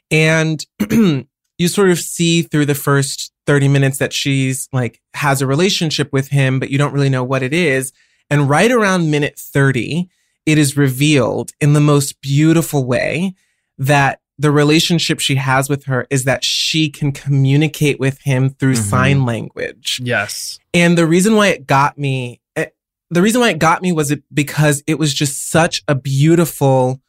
And 0.09 0.65
you 0.89 1.67
sort 1.67 1.91
of 1.91 1.99
see 1.99 2.41
through 2.41 2.65
the 2.65 2.75
first 2.75 3.31
30 3.45 3.67
minutes 3.67 3.99
that 3.99 4.13
she's 4.13 4.67
like 4.73 4.99
has 5.13 5.41
a 5.43 5.47
relationship 5.47 6.11
with 6.11 6.29
him, 6.29 6.59
but 6.59 6.71
you 6.71 6.79
don't 6.79 6.93
really 6.93 7.09
know 7.09 7.23
what 7.23 7.43
it 7.43 7.53
is. 7.53 7.93
And 8.31 8.49
right 8.49 8.71
around 8.71 9.11
minute 9.11 9.37
30, 9.37 10.09
it 10.47 10.57
is 10.57 10.75
revealed 10.75 11.51
in 11.61 11.73
the 11.73 11.79
most 11.79 12.19
beautiful 12.19 12.83
way 12.83 13.35
that 13.77 14.21
the 14.39 14.51
relationship 14.51 15.19
she 15.19 15.35
has 15.35 15.69
with 15.69 15.85
her 15.85 16.07
is 16.09 16.23
that 16.23 16.43
she 16.43 16.89
can 16.89 17.11
communicate 17.11 17.99
with 17.99 18.19
him 18.21 18.49
through 18.49 18.73
Mhm. 18.73 18.89
sign 18.89 19.25
language. 19.25 20.01
yes. 20.03 20.59
And 20.73 20.97
the 20.97 21.05
reason 21.05 21.35
why 21.35 21.47
it 21.49 21.67
got 21.67 21.97
me, 21.97 22.41
eh, 22.55 22.65
the 23.11 23.21
reason 23.21 23.41
why 23.41 23.49
it 23.51 23.59
got 23.59 23.81
me 23.83 23.91
was 23.91 24.09
it 24.11 24.23
because 24.33 24.81
it 24.87 24.97
was 24.97 25.13
just 25.13 25.49
such 25.51 25.83
a 25.87 25.93
beautiful 25.95 26.99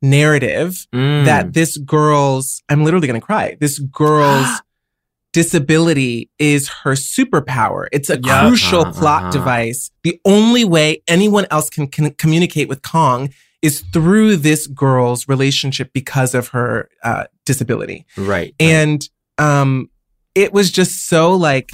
narrative 0.00 0.86
Mm. 0.94 1.24
that 1.26 1.52
this 1.54 1.76
girl's, 1.76 2.62
I'm 2.68 2.84
literally 2.84 3.06
going 3.08 3.20
to 3.20 3.26
cry. 3.26 3.56
This 3.60 3.78
girl's 3.80 4.46
disability 5.32 6.30
is 6.38 6.68
her 6.84 6.92
superpower. 6.92 7.86
It's 7.92 8.10
a 8.10 8.18
Yeah. 8.22 8.40
crucial 8.48 8.80
Uh-huh, 8.82 8.92
plot 8.92 9.22
uh-huh. 9.24 9.30
device. 9.32 9.90
The 10.02 10.18
only 10.24 10.64
way 10.64 11.02
anyone 11.06 11.46
else 11.50 11.70
can, 11.70 11.86
can 11.86 12.10
communicate 12.14 12.68
with 12.68 12.82
Kong 12.82 13.30
is 13.62 13.80
through 13.92 14.36
this 14.36 14.66
girl's 14.66 15.28
relationship 15.28 15.92
because 15.92 16.34
of 16.34 16.48
her 16.48 16.88
uh, 17.02 17.24
disability 17.44 18.06
right. 18.16 18.54
and 18.58 19.08
um 19.38 19.88
it 20.34 20.52
was 20.52 20.70
just 20.70 21.08
so 21.08 21.34
like 21.34 21.70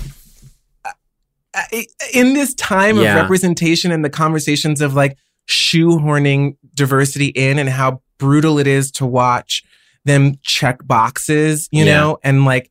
uh, 0.85 0.90
uh, 1.55 1.83
in 2.12 2.33
this 2.35 2.55
time 2.55 2.96
Yeah. 2.96 3.14
of 3.16 3.22
representation 3.22 3.90
and 3.92 4.05
the 4.05 4.11
conversations 4.11 4.81
of 4.81 4.94
like 4.94 5.16
shoehorning 5.49 6.57
diversity 6.75 7.27
in 7.27 7.59
and 7.59 7.68
how 7.68 8.03
brutal 8.18 8.59
it 8.59 8.66
is 8.66 8.90
to 8.92 9.07
watch 9.07 9.62
them 10.05 10.35
check 10.42 10.87
boxes 10.87 11.68
you 11.70 11.85
Yeah. 11.85 11.94
know 12.01 12.18
and 12.25 12.44
like 12.44 12.70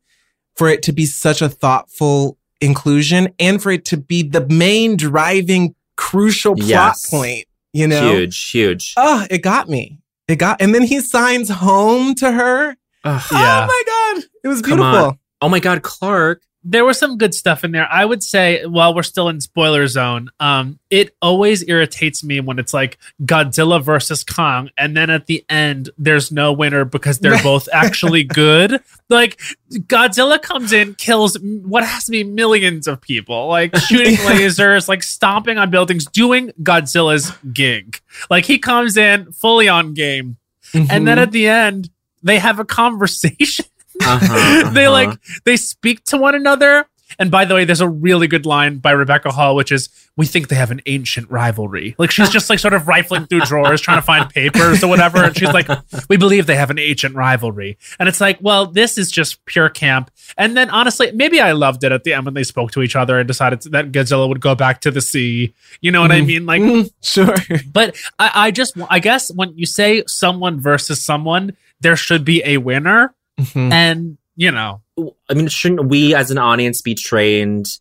for 0.56 0.68
it 0.68 0.82
to 0.84 0.92
be 0.92 1.06
such 1.06 1.40
a 1.42 1.48
thoughtful 1.48 2.38
inclusion 2.60 3.28
and 3.38 3.62
for 3.62 3.70
it 3.70 3.84
to 3.86 3.96
be 3.96 4.22
the 4.22 4.46
main 4.48 4.96
driving 4.96 5.74
crucial 5.96 6.54
plot 6.54 6.66
Yes. 6.68 7.10
point 7.10 7.44
you 7.76 7.86
know 7.86 8.10
Huge, 8.10 8.50
huge. 8.50 8.94
oh 8.96 9.26
it 9.30 9.42
got 9.42 9.68
me 9.68 9.98
it 10.28 10.36
got 10.36 10.60
and 10.62 10.74
then 10.74 10.82
he 10.82 11.00
signs 11.00 11.48
home 11.50 12.14
to 12.16 12.32
her 12.32 12.76
Ugh. 13.04 13.22
Oh 13.30 13.38
yeah. 13.38 13.62
Oh 13.62 13.66
my 13.66 13.82
god, 13.86 14.24
it 14.42 14.48
was 14.48 14.62
beautiful. 14.62 15.18
Oh 15.40 15.48
my 15.48 15.60
God, 15.60 15.82
Clark. 15.82 16.42
There 16.68 16.84
was 16.84 16.98
some 16.98 17.16
good 17.16 17.32
stuff 17.32 17.62
in 17.62 17.70
there. 17.70 17.86
I 17.88 18.04
would 18.04 18.22
say, 18.24 18.66
while 18.66 18.92
we're 18.92 19.04
still 19.04 19.28
in 19.28 19.40
spoiler 19.40 19.86
zone, 19.86 20.30
um, 20.40 20.80
it 20.90 21.14
always 21.22 21.62
irritates 21.68 22.24
me 22.24 22.40
when 22.40 22.58
it's 22.58 22.74
like 22.74 22.98
Godzilla 23.22 23.80
versus 23.80 24.24
Kong, 24.24 24.70
and 24.76 24.96
then 24.96 25.08
at 25.08 25.26
the 25.26 25.44
end 25.48 25.90
there's 25.96 26.32
no 26.32 26.52
winner 26.52 26.84
because 26.84 27.20
they're 27.20 27.40
both 27.42 27.68
actually 27.72 28.24
good. 28.42 28.80
Like 29.08 29.40
Godzilla 29.72 30.42
comes 30.42 30.72
in, 30.72 30.94
kills 30.96 31.38
what 31.40 31.84
has 31.84 32.04
to 32.06 32.10
be 32.10 32.24
millions 32.24 32.88
of 32.88 33.00
people, 33.00 33.46
like 33.46 33.76
shooting 33.88 34.14
lasers, 34.16 34.88
like 34.88 35.02
stomping 35.04 35.58
on 35.58 35.70
buildings, 35.70 36.04
doing 36.06 36.50
Godzilla's 36.62 37.30
gig. 37.52 38.00
Like 38.28 38.44
he 38.44 38.58
comes 38.58 38.96
in 38.96 39.30
fully 39.32 39.68
on 39.68 39.94
game, 39.94 40.36
and 40.74 40.88
Mm-hmm. 40.88 41.04
then 41.04 41.18
at 41.20 41.30
the 41.30 41.46
end 41.46 41.90
they 42.24 42.40
have 42.40 42.58
a 42.58 42.64
conversation. 42.64 43.66
Uh-huh, 44.06 44.70
they 44.70 44.86
uh-huh. 44.86 44.92
like 44.92 45.18
they 45.44 45.56
speak 45.56 46.04
to 46.04 46.16
one 46.16 46.34
another 46.34 46.86
And 47.18 47.30
by 47.30 47.44
the 47.46 47.54
way, 47.54 47.64
there's 47.64 47.80
a 47.80 47.88
really 47.88 48.26
good 48.26 48.44
line 48.44 48.78
by 48.78 48.90
Rebecca 48.90 49.30
Hall, 49.30 49.54
which 49.54 49.70
is, 49.70 49.88
"We 50.16 50.26
think 50.26 50.48
they 50.48 50.56
have 50.56 50.72
an 50.72 50.80
ancient 50.86 51.30
rivalry." 51.30 51.94
Like 51.98 52.10
she's 52.10 52.28
just 52.28 52.50
like 52.50 52.58
sort 52.58 52.74
of 52.74 52.88
rifling 52.88 53.26
through 53.26 53.40
drawers 53.52 53.80
trying 53.80 53.98
to 53.98 54.02
find 54.02 54.28
papers 54.28 54.82
or 54.82 54.88
whatever, 54.88 55.22
and 55.24 55.32
she's 55.38 55.52
like, 55.54 55.68
"We 56.10 56.16
believe 56.18 56.44
they 56.46 56.56
have 56.56 56.68
an 56.68 56.80
ancient 56.80 57.14
rivalry." 57.14 57.78
And 57.98 58.08
it's 58.08 58.20
like, 58.20 58.38
well, 58.42 58.66
this 58.66 58.98
is 58.98 59.08
just 59.10 59.42
pure 59.46 59.70
camp. 59.70 60.10
And 60.36 60.56
then 60.56 60.68
honestly, 60.68 61.10
maybe 61.14 61.40
I 61.40 61.52
loved 61.52 61.84
it 61.84 61.92
at 61.92 62.02
the 62.02 62.12
end 62.12 62.24
when 62.26 62.34
they 62.34 62.44
spoke 62.44 62.72
to 62.72 62.82
each 62.82 62.96
other 62.96 63.18
and 63.20 63.26
decided 63.28 63.62
that 63.70 63.92
Godzilla 63.92 64.28
would 64.28 64.40
go 64.42 64.54
back 64.56 64.80
to 64.82 64.90
the 64.90 65.00
sea. 65.00 65.54
You 65.80 65.92
know 65.92 66.02
what 66.02 66.10
I 66.12 66.20
Mhm. 66.20 66.26
mean? 66.26 66.44
Like, 66.44 66.60
Mm, 66.62 66.90
sure. 67.02 67.36
but 67.72 67.96
I, 68.18 68.30
I 68.46 68.50
just, 68.50 68.74
I 68.90 68.98
guess 68.98 69.30
when 69.32 69.56
you 69.56 69.64
say 69.64 70.02
someone 70.08 70.60
versus 70.60 71.00
someone, 71.00 71.56
there 71.80 71.96
should 71.96 72.24
be 72.24 72.42
a 72.44 72.58
winner, 72.58 73.14
Mhm. 73.40 73.72
and 73.72 74.18
you 74.36 74.50
know, 74.50 74.82
I 75.30 75.34
mean, 75.34 75.48
shouldn't 75.48 75.86
we 75.88 76.14
as 76.14 76.30
an 76.30 76.38
audience 76.38 76.82
be 76.82 76.94
trained 76.94 77.78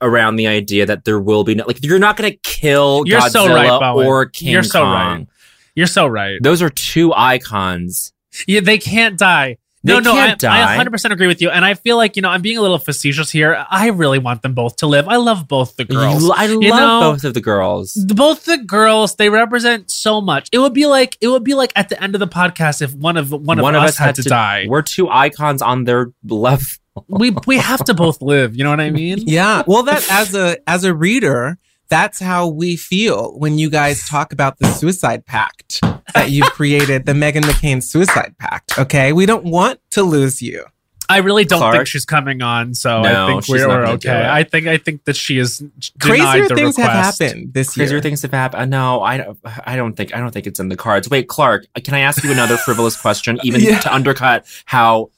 around 0.00 0.36
the 0.36 0.46
idea 0.46 0.86
that 0.86 1.04
there 1.04 1.20
will 1.20 1.44
be 1.44 1.54
no, 1.54 1.64
like, 1.66 1.84
you're 1.84 1.98
not 1.98 2.16
going 2.16 2.32
to 2.32 2.38
kill 2.42 3.02
You're 3.06 3.20
Godzilla 3.20 3.30
so 3.32 3.54
right, 3.54 3.80
Bowen. 3.80 4.06
or 4.06 4.26
King 4.26 4.48
You're 4.50 4.62
so 4.62 4.82
Kong. 4.82 4.92
right. 5.18 5.26
you're 5.74 5.86
so 5.86 6.06
right. 6.06 6.38
Those 6.42 6.62
are 6.62 6.70
two 6.70 7.12
icons. 7.14 8.12
Yeah, 8.46 8.60
they 8.60 8.78
can't 8.78 9.18
die. 9.18 9.58
They 9.84 9.92
no, 9.92 10.00
no, 10.00 10.12
can't 10.12 10.44
I, 10.44 10.74
die. 10.74 10.74
I 10.74 10.84
100% 10.84 11.12
agree 11.12 11.28
with 11.28 11.40
you. 11.40 11.50
And 11.50 11.64
I 11.64 11.74
feel 11.74 11.96
like, 11.96 12.16
you 12.16 12.22
know, 12.22 12.30
I'm 12.30 12.42
being 12.42 12.58
a 12.58 12.62
little 12.62 12.78
facetious 12.78 13.30
here. 13.30 13.64
I 13.70 13.88
really 13.88 14.18
want 14.18 14.42
them 14.42 14.52
both 14.54 14.76
to 14.76 14.86
live. 14.86 15.06
I 15.06 15.16
love 15.16 15.46
both 15.46 15.76
the 15.76 15.84
girls. 15.84 16.28
I 16.34 16.46
love 16.46 16.60
know- 16.60 17.12
both 17.12 17.24
of 17.24 17.34
the 17.34 17.40
girls. 17.40 17.94
Both 17.94 18.44
the 18.44 18.58
girls, 18.58 19.14
they 19.14 19.28
represent 19.28 19.90
so 19.90 20.20
much. 20.20 20.48
It 20.52 20.58
would 20.58 20.74
be 20.74 20.86
like 20.86 21.16
it 21.20 21.28
would 21.28 21.44
be 21.44 21.54
like 21.54 21.72
at 21.76 21.88
the 21.88 22.02
end 22.02 22.14
of 22.14 22.18
the 22.18 22.26
podcast 22.26 22.82
if 22.82 22.92
one 22.94 23.16
of 23.16 23.30
one, 23.30 23.58
of, 23.58 23.64
us, 23.64 23.96
had 23.96 24.16
to, 24.16 24.22
die. 24.22 24.66
We're 24.68 24.82
two 24.82 25.08
icons 25.08 25.62
on 25.62 25.84
their 25.84 26.12
level. 26.26 26.66
We 27.06 27.30
we 27.46 27.58
have 27.58 27.84
to 27.84 27.94
both 27.94 28.20
live. 28.20 28.56
You 28.56 28.64
know 28.64 28.70
what 28.70 28.80
I 28.80 28.90
mean? 28.90 29.18
Yeah. 29.28 29.62
Well, 29.66 29.84
that 29.84 30.10
as 30.10 30.34
a 30.34 30.56
as 30.68 30.84
a 30.84 30.94
reader, 30.94 31.58
that's 31.88 32.20
how 32.20 32.48
we 32.48 32.76
feel 32.76 33.38
when 33.38 33.58
you 33.58 33.70
guys 33.70 34.06
talk 34.08 34.32
about 34.32 34.58
the 34.58 34.66
suicide 34.72 35.24
pact 35.26 35.80
that 36.14 36.30
you've 36.30 36.46
created, 36.52 37.06
the 37.06 37.12
Meghan 37.12 37.42
McCain 37.42 37.82
suicide 37.82 38.34
pact. 38.38 38.78
Okay, 38.78 39.12
we 39.12 39.26
don't 39.26 39.44
want 39.44 39.80
to 39.92 40.02
lose 40.02 40.42
you. 40.42 40.64
I 41.10 41.18
really 41.18 41.46
don't 41.46 41.60
Clark? 41.60 41.74
think 41.76 41.86
she's 41.86 42.04
coming 42.04 42.42
on, 42.42 42.74
so 42.74 43.00
No, 43.00 43.24
I 43.24 43.26
think 43.30 43.44
she's 43.44 43.52
we're, 43.54 43.66
not 43.66 43.68
we're 43.78 43.84
gonna 43.86 43.96
do 43.98 44.08
okay. 44.10 44.28
I 44.28 44.44
think 44.44 44.66
I 44.66 44.76
think 44.76 45.04
that 45.06 45.16
she 45.16 45.38
is 45.38 45.56
denied 45.58 45.90
Crazier 46.00 46.48
the 46.48 46.54
things 46.54 46.76
have 46.76 46.90
happened 47.18 47.54
this 47.54 47.72
Crazier 47.72 47.94
year. 47.96 48.02
things 48.02 48.20
have 48.20 48.32
happened. 48.32 48.60
Uh, 48.62 48.66
no, 48.66 49.00
I 49.02 49.16
don't. 49.16 49.38
I 49.64 49.76
don't 49.76 49.94
think. 49.96 50.14
I 50.14 50.18
don't 50.18 50.32
think 50.32 50.46
it's 50.46 50.60
in 50.60 50.68
the 50.68 50.76
cards. 50.76 51.08
Wait, 51.08 51.26
Clark, 51.26 51.66
uh, 51.74 51.80
can 51.82 51.94
I 51.94 52.00
ask 52.00 52.22
you 52.22 52.30
another 52.30 52.58
frivolous 52.58 52.94
question, 53.00 53.38
even 53.44 53.62
Yeah. 53.62 53.78
to 53.80 53.94
undercut 53.94 54.44
how 54.66 55.08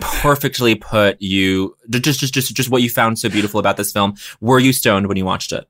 perfectly 0.00 0.74
put 0.74 1.20
you 1.22 1.76
just 1.88 2.18
just 2.20 2.34
just 2.34 2.54
just 2.54 2.68
what 2.70 2.82
you 2.82 2.90
found 2.90 3.18
so 3.18 3.28
beautiful 3.28 3.60
about 3.60 3.76
this 3.76 3.92
film? 3.92 4.14
Were 4.40 4.58
you 4.58 4.72
stoned 4.72 5.06
when 5.06 5.16
you 5.16 5.24
watched 5.24 5.52
it? 5.52 5.68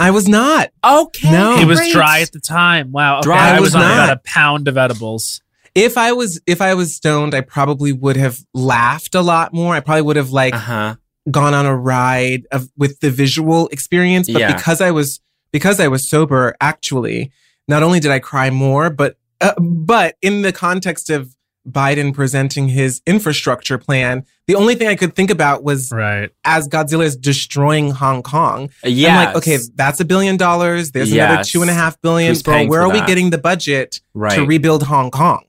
I 0.00 0.10
was 0.12 0.28
not. 0.28 0.70
Okay, 0.84 1.30
No. 1.30 1.56
It 1.58 1.66
was 1.66 1.80
dry 1.92 2.20
at 2.20 2.32
the 2.32 2.40
time. 2.40 2.92
Wow. 2.92 3.18
Okay, 3.18 3.24
Dry. 3.24 3.50
I 3.50 3.56
I 3.56 3.60
was 3.60 3.68
was 3.68 3.74
on 3.74 3.80
not. 3.82 4.04
about 4.04 4.16
a 4.16 4.20
pound 4.24 4.68
of 4.68 4.76
edibles. 4.76 5.40
If 5.74 5.98
I 5.98 6.12
was 6.12 6.40
if 6.46 6.60
I 6.60 6.74
was 6.74 6.94
stoned, 6.94 7.34
I 7.34 7.40
probably 7.40 7.92
would 7.92 8.16
have 8.16 8.38
laughed 8.54 9.14
a 9.14 9.22
lot 9.22 9.52
more. 9.52 9.74
I 9.74 9.80
probably 9.80 10.02
would 10.02 10.16
have 10.16 10.30
like 10.30 10.54
Uh 10.54 10.58
huh. 10.58 10.94
gone 11.30 11.52
on 11.54 11.66
a 11.66 11.76
ride 11.76 12.46
of 12.52 12.68
with 12.76 13.00
the 13.00 13.10
visual 13.10 13.68
experience. 13.68 14.28
But 14.30 14.40
Yeah. 14.40 14.54
because 14.56 14.80
I 14.80 14.90
was 14.92 15.20
because 15.52 15.80
I 15.80 15.88
was 15.88 16.08
sober, 16.08 16.54
actually, 16.60 17.30
not 17.68 17.82
only 17.82 18.00
did 18.00 18.10
I 18.10 18.18
cry 18.18 18.50
more, 18.50 18.90
but 18.90 19.16
uh, 19.40 19.54
but 19.60 20.16
in 20.22 20.42
the 20.42 20.52
context 20.52 21.10
of 21.10 21.34
Biden 21.70 22.14
presenting 22.14 22.68
his 22.68 23.02
infrastructure 23.06 23.78
plan, 23.78 24.24
the 24.46 24.54
only 24.54 24.74
thing 24.74 24.88
I 24.88 24.94
could 24.96 25.14
think 25.14 25.30
about 25.30 25.62
was 25.62 25.90
Right. 25.92 26.30
as 26.44 26.68
Godzilla 26.68 27.04
is 27.04 27.16
destroying 27.16 27.90
Hong 27.90 28.22
Kong. 28.22 28.70
Yeah. 28.84 29.08
I'm 29.18 29.26
like, 29.26 29.36
okay, 29.36 29.58
that's 29.74 30.00
a 30.00 30.04
billion 30.04 30.36
dollars. 30.36 30.92
There's 30.92 31.12
another 31.12 31.44
two 31.44 31.60
and 31.62 31.70
a 31.70 31.74
half 31.74 32.00
billion. 32.00 32.30
Who's 32.30 32.42
Bro, 32.42 32.66
where 32.66 32.82
for 32.82 32.86
are 32.88 32.92
we 32.92 33.00
getting 33.06 33.30
the 33.30 33.38
budget 33.38 34.00
right. 34.14 34.34
to 34.34 34.44
rebuild 34.46 34.84
Hong 34.84 35.10
Kong? 35.10 35.44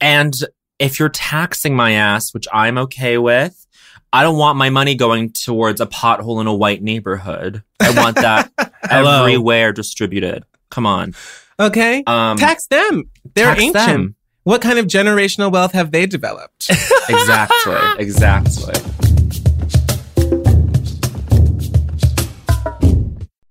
And 0.00 0.34
if 0.78 0.98
you're 0.98 1.10
taxing 1.10 1.76
my 1.76 1.92
ass, 1.92 2.32
which 2.32 2.46
I'm 2.52 2.78
okay 2.78 3.18
with, 3.18 3.66
I 4.12 4.22
don't 4.22 4.38
want 4.38 4.56
my 4.58 4.70
money 4.70 4.94
going 4.94 5.32
towards 5.32 5.80
a 5.80 5.86
pothole 5.86 6.40
in 6.40 6.46
a 6.46 6.54
white 6.54 6.82
neighborhood. 6.82 7.62
I 7.80 7.90
want 7.90 8.16
that 8.16 8.50
everywhere 8.90 9.72
distributed. 9.72 10.44
Come 10.70 10.86
on. 10.86 11.14
Okay. 11.60 12.02
Um, 12.06 12.36
Tax 12.38 12.66
them. 12.68 13.10
They're 13.34 13.46
tax 13.54 13.60
ancient. 13.62 13.86
them. 13.86 14.16
What 14.44 14.62
kind 14.62 14.78
of 14.78 14.86
generational 14.86 15.52
wealth 15.52 15.72
have 15.72 15.90
they 15.90 16.06
developed? 16.06 16.70
Exactly. 17.10 17.74
exactly. 17.98 18.74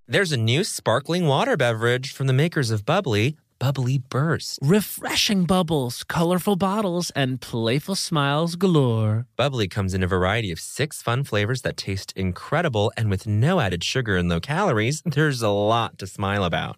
There's 0.08 0.32
a 0.32 0.38
new 0.38 0.64
sparkling 0.64 1.28
water 1.28 1.58
beverage 1.58 2.14
from 2.14 2.28
the 2.28 2.34
makers 2.34 2.72
of 2.72 2.86
Bubbly, 2.86 3.36
Bubbly 3.60 3.98
Burst. 3.98 4.60
Refreshing 4.62 5.44
bubbles, 5.44 6.06
colorful 6.06 6.56
bottles, 6.56 7.12
and 7.18 7.42
playful 7.42 7.96
smiles 7.96 8.56
galore. 8.56 9.26
Bubbly 9.36 9.68
comes 9.68 9.94
in 9.94 10.04
a 10.04 10.08
variety 10.08 10.54
of 10.54 10.60
six 10.60 11.02
fun 11.02 11.26
flavors 11.26 11.64
that 11.64 11.76
taste 11.76 12.14
incredible, 12.16 12.94
and 12.96 13.10
with 13.10 13.28
no 13.28 13.60
added 13.60 13.84
sugar 13.84 14.16
and 14.16 14.30
low 14.30 14.40
calories, 14.40 15.02
there's 15.06 15.42
a 15.42 15.50
lot 15.50 15.98
to 16.00 16.08
smile 16.08 16.46
about. 16.46 16.78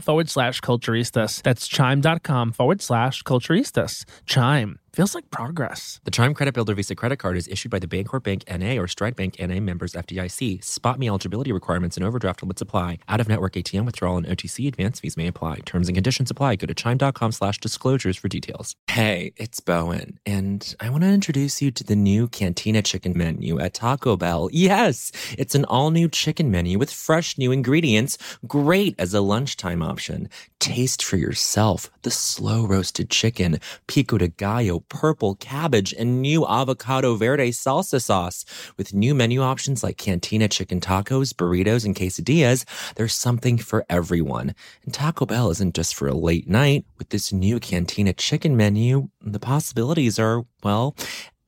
forward 0.00 0.28
slash 0.28 0.60
culturistas. 0.60 1.42
That's 1.42 1.66
chime.com 1.68 2.52
forward 2.52 2.80
slash 2.82 3.22
culturistas. 3.22 4.04
Chime 4.26 4.78
feels 4.92 5.14
like 5.14 5.30
progress. 5.30 6.00
The 6.04 6.10
Chime 6.10 6.34
Credit 6.34 6.52
Builder 6.52 6.74
Visa 6.74 6.94
credit 6.94 7.18
card 7.18 7.36
is 7.36 7.48
issued 7.48 7.70
by 7.70 7.78
the 7.78 7.86
Bancorp 7.86 8.24
Bank 8.24 8.44
NA 8.48 8.80
or 8.80 8.86
Stride 8.86 9.16
Bank 9.16 9.36
NA 9.38 9.58
members 9.58 9.94
FDIC. 9.94 10.60
SpotMe 10.60 11.08
eligibility 11.08 11.50
requirements 11.50 11.96
and 11.96 12.04
overdraft 12.04 12.42
limits 12.42 12.60
apply. 12.60 12.98
Out 13.08 13.20
of 13.20 13.28
network 13.28 13.54
ATM 13.54 13.86
withdrawal 13.86 14.18
and 14.18 14.26
OTC 14.26 14.68
advance 14.68 15.00
fees 15.00 15.16
may 15.16 15.26
apply. 15.26 15.60
Terms 15.64 15.88
and 15.88 15.96
conditions 15.96 16.30
apply. 16.30 16.56
Go 16.56 16.66
to 16.66 16.74
chime.com 16.74 17.32
slash 17.32 17.58
disclosures 17.58 18.18
for 18.18 18.28
details. 18.28 18.76
Hey, 18.88 19.32
it's 19.36 19.60
Bowen, 19.60 20.18
and 20.26 20.74
I 20.80 20.90
want 20.90 21.04
to 21.04 21.10
introduce 21.10 21.62
you 21.62 21.70
to 21.70 21.84
the 21.84 21.96
new 21.96 22.28
Cantina 22.28 22.82
chicken 22.82 23.16
menu 23.16 23.58
at 23.58 23.74
Taco 23.74 24.16
Bell. 24.16 24.50
Yes, 24.52 25.12
it's 25.38 25.54
an 25.54 25.64
all 25.66 25.90
new 25.90 26.08
chicken 26.08 26.50
menu 26.50 26.78
with 26.78 26.92
fresh 26.92 27.38
new 27.38 27.52
ingredients, 27.52 28.18
great 28.46 28.94
as 28.98 29.14
a 29.14 29.20
lunchtime 29.22 29.82
option. 29.82 30.28
Taste 30.58 31.02
for 31.02 31.16
yourself 31.16 31.90
the 32.02 32.10
slow 32.10 32.66
roasted 32.66 33.10
chicken, 33.10 33.58
pico 33.86 34.18
de 34.18 34.28
gallo, 34.28 34.81
purple 34.88 35.34
cabbage, 35.36 35.92
and 35.92 36.22
new 36.22 36.46
avocado 36.46 37.14
verde 37.16 37.50
salsa 37.50 38.02
sauce. 38.02 38.44
With 38.76 38.94
new 38.94 39.14
menu 39.14 39.42
options 39.42 39.82
like 39.82 39.96
cantina 39.96 40.48
chicken 40.48 40.80
tacos, 40.80 41.32
burritos, 41.32 41.84
and 41.84 41.94
quesadillas, 41.94 42.64
there's 42.96 43.14
something 43.14 43.58
for 43.58 43.84
everyone. 43.88 44.54
And 44.84 44.92
Taco 44.92 45.26
Bell 45.26 45.50
isn't 45.50 45.74
just 45.74 45.94
for 45.94 46.08
a 46.08 46.14
late 46.14 46.48
night. 46.48 46.84
With 46.98 47.10
this 47.10 47.32
new 47.32 47.60
cantina 47.60 48.12
chicken 48.12 48.56
menu, 48.56 49.08
the 49.20 49.40
possibilities 49.40 50.18
are, 50.18 50.44
well, 50.62 50.94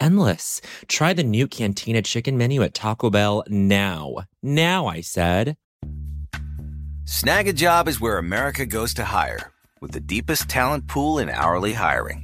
endless. 0.00 0.60
Try 0.88 1.12
the 1.12 1.24
new 1.24 1.46
cantina 1.46 2.02
chicken 2.02 2.36
menu 2.36 2.62
at 2.62 2.74
Taco 2.74 3.10
Bell 3.10 3.44
now. 3.48 4.16
Now, 4.42 4.86
I 4.86 5.00
said. 5.00 5.56
Snagajob 7.04 7.86
is 7.86 8.00
where 8.00 8.16
America 8.16 8.64
goes 8.64 8.94
to 8.94 9.04
hire, 9.04 9.52
with 9.80 9.92
the 9.92 10.00
deepest 10.00 10.48
talent 10.48 10.86
pool 10.88 11.18
in 11.18 11.28
hourly 11.28 11.74
hiring. 11.74 12.23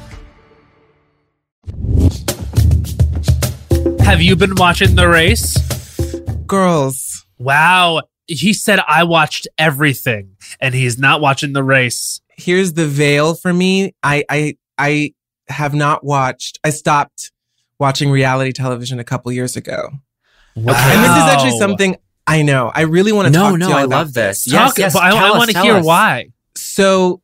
Have 4.03 4.21
you 4.21 4.35
been 4.35 4.55
watching 4.55 4.95
the 4.95 5.07
race? 5.07 5.57
Girls, 6.45 7.25
Wow. 7.37 8.01
He 8.27 8.53
said 8.53 8.79
I 8.87 9.03
watched 9.03 9.47
everything 9.57 10.35
and 10.61 10.73
he's 10.75 10.97
not 10.97 11.19
watching 11.21 11.53
the 11.53 11.63
race. 11.63 12.21
here's 12.37 12.73
the 12.73 12.87
veil 12.87 13.33
for 13.35 13.53
me. 13.53 13.93
I 14.03 14.23
I 14.29 14.57
I 14.77 15.13
have 15.49 15.73
not 15.73 16.03
watched. 16.03 16.59
I 16.63 16.69
stopped 16.69 17.31
watching 17.79 18.09
reality 18.11 18.51
television 18.53 18.99
a 18.99 19.03
couple 19.03 19.31
years 19.31 19.55
ago. 19.57 19.89
Wow. 20.55 20.73
And 20.75 21.03
this 21.03 21.11
is 21.11 21.33
actually 21.33 21.57
something 21.59 21.97
I 22.27 22.41
know. 22.41 22.71
I 22.73 22.81
really 22.81 23.11
want 23.11 23.27
to 23.27 23.31
No, 23.33 23.49
talk 23.51 23.59
no, 23.59 23.65
to 23.67 23.71
you 23.71 23.77
I 23.77 23.83
about 23.83 23.97
love 23.97 24.13
this. 24.13 24.43
this. 24.45 24.53
Yes, 24.53 24.69
Talk, 24.69 24.77
yes, 24.77 24.93
but 24.93 25.03
I, 25.03 25.27
I 25.27 25.31
want 25.37 25.49
to 25.51 25.59
hear 25.61 25.75
us. 25.75 25.85
why. 25.85 26.27
So 26.55 27.21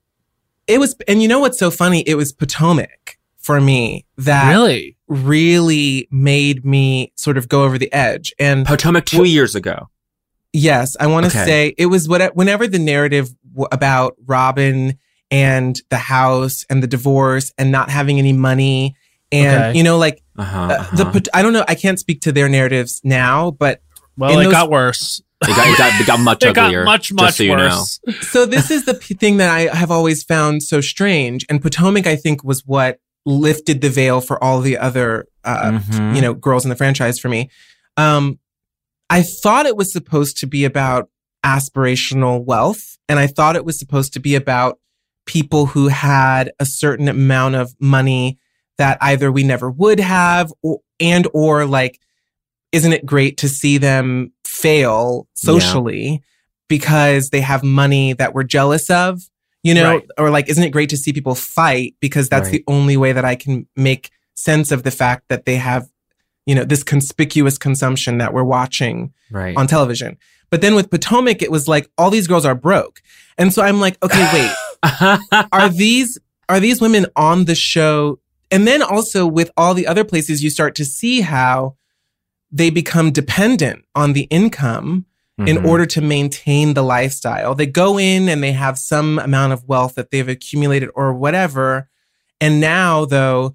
it 0.68 0.80
was, 0.80 0.96
and 1.08 1.22
you 1.22 1.28
know 1.28 1.40
what's 1.40 1.60
so 1.60 1.70
funny? 1.72 2.02
It 2.02 2.16
was 2.16 2.34
Potomac 2.34 3.17
for 3.48 3.62
me 3.62 4.06
that 4.18 4.50
Really? 4.50 4.98
really 5.08 6.08
made 6.12 6.66
me 6.66 7.12
sort 7.16 7.38
of 7.38 7.48
go 7.48 7.64
over 7.64 7.78
the 7.78 7.92
edge. 7.94 8.34
And 8.38 8.66
Potomac 8.66 9.06
two 9.06 9.24
years 9.24 9.56
ago. 9.56 9.88
yes, 10.54 10.96
I 11.00 11.08
want 11.08 11.26
to 11.26 11.32
Okay. 11.32 11.46
say 11.46 11.74
it 11.78 11.86
was 11.88 12.08
what 12.10 12.36
whenever 12.36 12.68
the 12.68 12.80
narrative 12.80 13.30
w- 13.54 13.68
about 13.72 14.16
Robyn 14.26 14.98
and 15.32 15.80
the 15.90 15.98
house 15.98 16.66
and 16.70 16.84
the 16.84 16.88
divorce 16.88 17.54
and 17.58 17.72
not 17.72 17.90
having 17.90 18.18
any 18.20 18.34
money 18.34 18.96
and 19.32 19.64
Okay. 19.64 19.78
you 19.78 19.84
know 19.84 19.98
like 19.98 20.22
Uh-huh, 20.38 20.60
uh, 20.60 20.74
uh-huh. 20.74 20.96
the 21.12 21.30
I 21.34 21.42
don't 21.42 21.54
know 21.54 21.66
I 21.68 21.76
can't 21.76 22.00
speak 22.00 22.20
to 22.22 22.32
their 22.32 22.50
narratives 22.50 23.00
now, 23.04 23.52
but 23.52 23.82
Well, 24.18 24.40
it 24.40 24.44
those- 24.44 24.52
got 24.60 24.70
worse. 24.70 25.22
it, 25.44 25.48
got, 25.48 25.68
it, 25.68 25.78
got, 25.78 26.02
it 26.02 26.08
got 26.08 26.20
much 26.20 26.44
It 26.44 26.54
got 26.56 26.66
uglier. 26.68 26.84
much, 26.84 27.10
just 27.10 27.22
much 27.22 27.36
so 27.36 27.44
you 27.44 27.56
know. 27.56 27.70
worse. 27.78 28.00
so 28.34 28.46
this 28.46 28.72
is 28.72 28.86
the 28.86 28.94
p- 28.96 29.14
thing 29.14 29.38
that 29.38 29.50
I 29.60 29.62
have 29.76 29.92
always 29.92 30.24
found 30.24 30.64
so 30.64 30.82
strange. 30.82 31.46
And 31.50 31.62
Potomac, 31.62 32.08
I 32.08 32.16
think, 32.16 32.44
was 32.44 32.60
what 32.66 33.00
lifted 33.28 33.82
the 33.82 33.90
veil 33.90 34.22
for 34.22 34.42
all 34.44 34.62
the 34.62 34.78
other, 34.78 35.26
uh, 35.44 35.72
Mhm. 35.74 36.16
you 36.16 36.22
know, 36.22 36.34
girls 36.34 36.64
in 36.66 36.70
the 36.70 36.76
franchise 36.76 37.20
for 37.20 37.28
me. 37.30 37.50
Um, 37.98 38.40
I 39.10 39.22
thought 39.22 39.66
it 39.66 39.76
was 39.76 39.92
supposed 39.92 40.38
to 40.40 40.48
be 40.48 40.64
about 40.66 41.10
aspirational 41.46 42.44
wealth, 42.44 42.98
and 43.10 43.20
I 43.20 43.28
thought 43.28 43.56
it 43.58 43.66
was 43.66 43.78
supposed 43.78 44.14
to 44.14 44.20
be 44.20 44.36
about 44.36 44.80
people 45.26 45.66
who 45.68 45.90
had 45.90 46.52
a 46.60 46.66
certain 46.66 47.08
amount 47.10 47.56
of 47.56 47.74
money 47.82 48.38
that 48.78 48.98
either 49.02 49.32
we 49.32 49.44
never 49.44 49.70
would 49.70 50.00
have, 50.00 50.54
or, 50.62 50.80
and 51.00 51.28
or 51.34 51.66
like, 51.66 52.00
isn't 52.72 52.94
it 52.94 53.06
great 53.06 53.38
to 53.38 53.50
see 53.50 53.78
them 53.78 54.32
fail 54.46 55.28
socially? 55.34 56.22
because 56.70 57.30
they 57.30 57.40
have 57.40 57.64
money 57.64 58.12
that 58.12 58.34
we're 58.34 58.44
jealous 58.44 58.90
of, 58.90 59.22
you 59.68 59.74
know, 59.74 59.90
Right. 59.96 60.06
or 60.18 60.30
like, 60.30 60.48
isn't 60.50 60.64
it 60.64 60.70
great 60.78 60.90
to 60.90 60.98
see 60.98 61.12
people 61.14 61.36
fight 61.36 61.96
because 62.00 62.30
that's 62.30 62.50
the 62.50 62.64
only 62.68 62.96
way 63.04 63.12
that 63.18 63.26
I 63.26 63.36
can 63.36 63.68
make 63.76 64.10
sense 64.36 64.72
of 64.72 64.84
the 64.84 64.92
fact 64.92 65.22
that 65.30 65.46
they 65.46 65.58
have, 65.58 65.84
you 66.46 66.56
know, 66.56 66.64
this 66.64 66.84
conspicuous 66.84 67.58
consumption 67.58 68.18
that 68.20 68.34
we're 68.34 68.44
watching 68.60 69.12
Right. 69.32 69.56
on 69.58 69.68
television. 69.68 70.18
But 70.50 70.62
then 70.62 70.74
with 70.76 70.90
Potomac, 70.90 71.42
it 71.42 71.52
was 71.52 71.68
like 71.68 71.90
all 71.98 72.10
these 72.10 72.28
girls 72.28 72.46
are 72.46 72.56
broke. 72.56 73.02
And 73.38 73.54
so 73.54 73.62
I'm 73.62 73.80
like, 73.82 73.98
okay, 74.04 74.26
wait, 74.34 75.20
are 75.52 75.70
these 75.70 76.18
are 76.50 76.60
these 76.62 76.80
women 76.80 77.06
on 77.16 77.44
the 77.46 77.56
show? 77.56 78.20
And 78.52 78.66
then 78.66 78.82
also 78.82 79.28
with 79.28 79.50
all 79.58 79.74
the 79.74 79.86
other 79.88 80.06
places, 80.06 80.42
you 80.44 80.50
start 80.50 80.74
to 80.76 80.86
see 80.86 81.20
how 81.22 81.76
they 82.50 82.70
become 82.70 83.12
dependent 83.12 83.84
on 83.94 84.14
the 84.14 84.26
income 84.40 85.06
in 85.46 85.58
Mhm. 85.58 85.66
order 85.66 85.86
to 85.86 86.02
maintain 86.02 86.74
the 86.74 86.82
lifestyle. 86.84 87.54
They 87.54 87.68
go 87.68 88.00
in 88.00 88.28
and 88.28 88.42
they 88.42 88.54
have 88.54 88.80
some 88.80 89.20
amount 89.20 89.54
of 89.54 89.64
wealth 89.68 89.94
that 89.96 90.10
they've 90.10 90.28
accumulated 90.28 90.90
or 90.96 91.14
whatever. 91.14 91.90
And 92.42 92.60
now 92.60 93.06
though, 93.06 93.54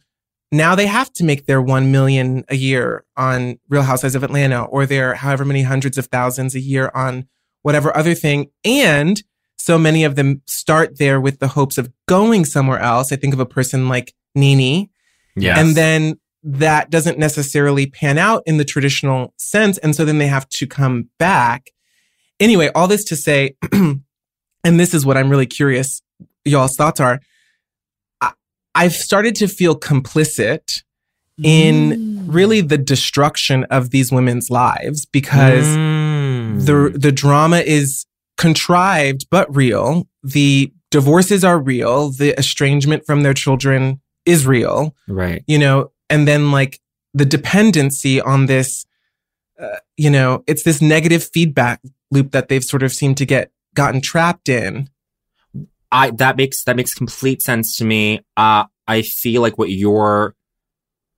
now 0.52 0.74
they 0.76 0.86
have 0.86 1.12
to 1.14 1.24
make 1.24 1.46
their 1.46 1.60
1 1.62 1.90
million 1.90 2.44
a 2.48 2.54
year 2.56 3.04
on 3.16 3.58
Real 3.68 3.82
Housewives 3.82 4.14
of 4.14 4.22
Atlanta 4.22 4.62
or 4.64 4.86
their 4.86 5.14
however 5.14 5.44
many 5.44 5.62
hundreds 5.62 5.98
of 5.98 6.06
thousands 6.06 6.54
a 6.54 6.60
year 6.60 6.90
on 6.94 7.26
whatever 7.62 7.96
other 7.96 8.14
thing. 8.14 8.46
And 8.64 9.20
so 9.56 9.78
many 9.78 10.04
of 10.04 10.14
them 10.14 10.42
start 10.46 10.98
there 10.98 11.20
with 11.20 11.38
the 11.40 11.48
hopes 11.48 11.78
of 11.78 11.90
going 12.06 12.44
somewhere 12.44 12.78
else. 12.80 13.10
I 13.12 13.16
think 13.16 13.32
of 13.34 13.40
a 13.40 13.46
person 13.46 13.88
like 13.88 14.12
Nene 14.34 14.88
Yes. 15.34 15.58
and 15.58 15.74
then 15.76 16.18
that 16.44 16.90
doesn't 16.90 17.18
necessarily 17.18 17.86
pan 17.86 18.18
out 18.18 18.42
in 18.46 18.56
the 18.56 18.64
traditional 18.64 19.32
sense. 19.36 19.78
And 19.78 19.94
so 19.94 20.04
then 20.04 20.18
they 20.18 20.26
have 20.26 20.48
to 20.50 20.66
come 20.66 21.08
back. 21.18 21.70
Anyway, 22.40 22.68
all 22.74 22.88
this 22.88 23.04
to 23.04 23.16
say, 23.16 23.54
and 23.72 24.00
this 24.64 24.92
is 24.94 25.06
what 25.06 25.16
I'm 25.16 25.30
really 25.30 25.46
curious, 25.46 26.02
y'all's 26.44 26.74
thoughts 26.76 26.98
are. 27.00 27.20
I, 28.20 28.32
I've 28.74 28.92
started 28.92 29.34
to 29.36 29.46
feel 29.48 29.78
complicit 29.78 30.82
in 31.42 32.26
really 32.30 32.60
the 32.60 32.78
destruction 32.78 33.64
of 33.64 33.90
these 33.90 34.12
women's 34.12 34.50
lives 34.50 35.06
because 35.06 35.66
Mm. 35.66 36.66
the 36.66 36.96
the 36.98 37.10
drama 37.12 37.58
is 37.58 38.06
contrived 38.36 39.26
but 39.30 39.54
real. 39.54 40.08
The 40.22 40.72
divorces 40.90 41.42
are 41.44 41.58
real. 41.58 42.10
The 42.10 42.38
estrangement 42.38 43.06
from 43.06 43.22
their 43.22 43.34
children 43.34 44.00
is 44.26 44.46
real 44.46 44.94
right. 45.08 45.42
you 45.48 45.58
know, 45.58 45.90
and 46.12 46.28
then 46.28 46.52
like 46.52 46.78
the 47.14 47.24
dependency 47.24 48.20
on 48.20 48.46
this, 48.46 48.84
uh, 49.58 49.78
you 49.96 50.10
know, 50.10 50.44
it's 50.46 50.62
this 50.62 50.82
negative 50.82 51.24
feedback 51.24 51.80
loop 52.10 52.32
that 52.32 52.48
they've 52.48 52.62
sort 52.62 52.82
of 52.82 52.92
seemed 52.92 53.16
to 53.16 53.26
get 53.26 53.50
gotten 53.74 54.02
trapped 54.02 54.48
in. 54.50 54.90
I 55.90 56.10
that 56.10 56.36
makes 56.36 56.64
that 56.64 56.76
makes 56.76 56.94
complete 56.94 57.40
sense 57.42 57.76
to 57.78 57.84
me. 57.84 58.20
Uh, 58.36 58.64
I 58.86 59.02
feel 59.02 59.40
like 59.40 59.56
what 59.56 59.70
you're 59.70 60.34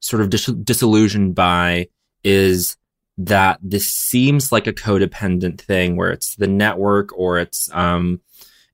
sort 0.01 0.23
of 0.23 0.31
dis- 0.31 0.47
disillusioned 0.47 1.35
by 1.35 1.89
is 2.23 2.77
that 3.19 3.59
this 3.63 3.87
seems 3.87 4.53
like 4.53 4.67
a 4.67 4.73
codependent 4.73 5.61
thing 5.61 5.97
where 5.97 6.11
it's 6.11 6.37
the 6.37 6.47
network 6.47 7.17
or 7.17 7.39
it's 7.39 7.71
um 7.73 8.21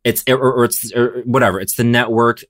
it's 0.05 0.25
or, 0.29 0.53
or 0.53 0.65
it's 0.65 0.93
or 0.95 1.23
whatever 1.25 1.61
it's 1.61 1.77
the 1.77 1.85
network 1.85 2.43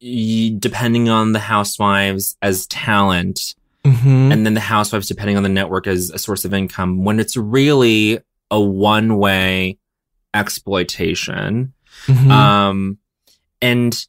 depending 0.00 1.08
on 1.08 1.32
the 1.32 1.38
housewives 1.40 2.36
as 2.42 2.66
talent 2.66 3.54
Mm-hmm. 3.84 4.32
and 4.32 4.44
then 4.44 4.54
the 4.54 4.60
housewives 4.60 5.06
depending 5.06 5.36
on 5.36 5.44
the 5.44 5.48
network 5.48 5.86
as 5.86 6.10
a 6.10 6.18
source 6.18 6.44
of 6.44 6.52
income 6.52 7.04
when 7.04 7.20
it's 7.20 7.36
really 7.36 8.18
a 8.50 8.60
one 8.60 9.16
way 9.16 9.78
exploitation 10.34 11.72
Mhm. 12.06 12.30
um, 12.30 12.98
and 13.62 14.06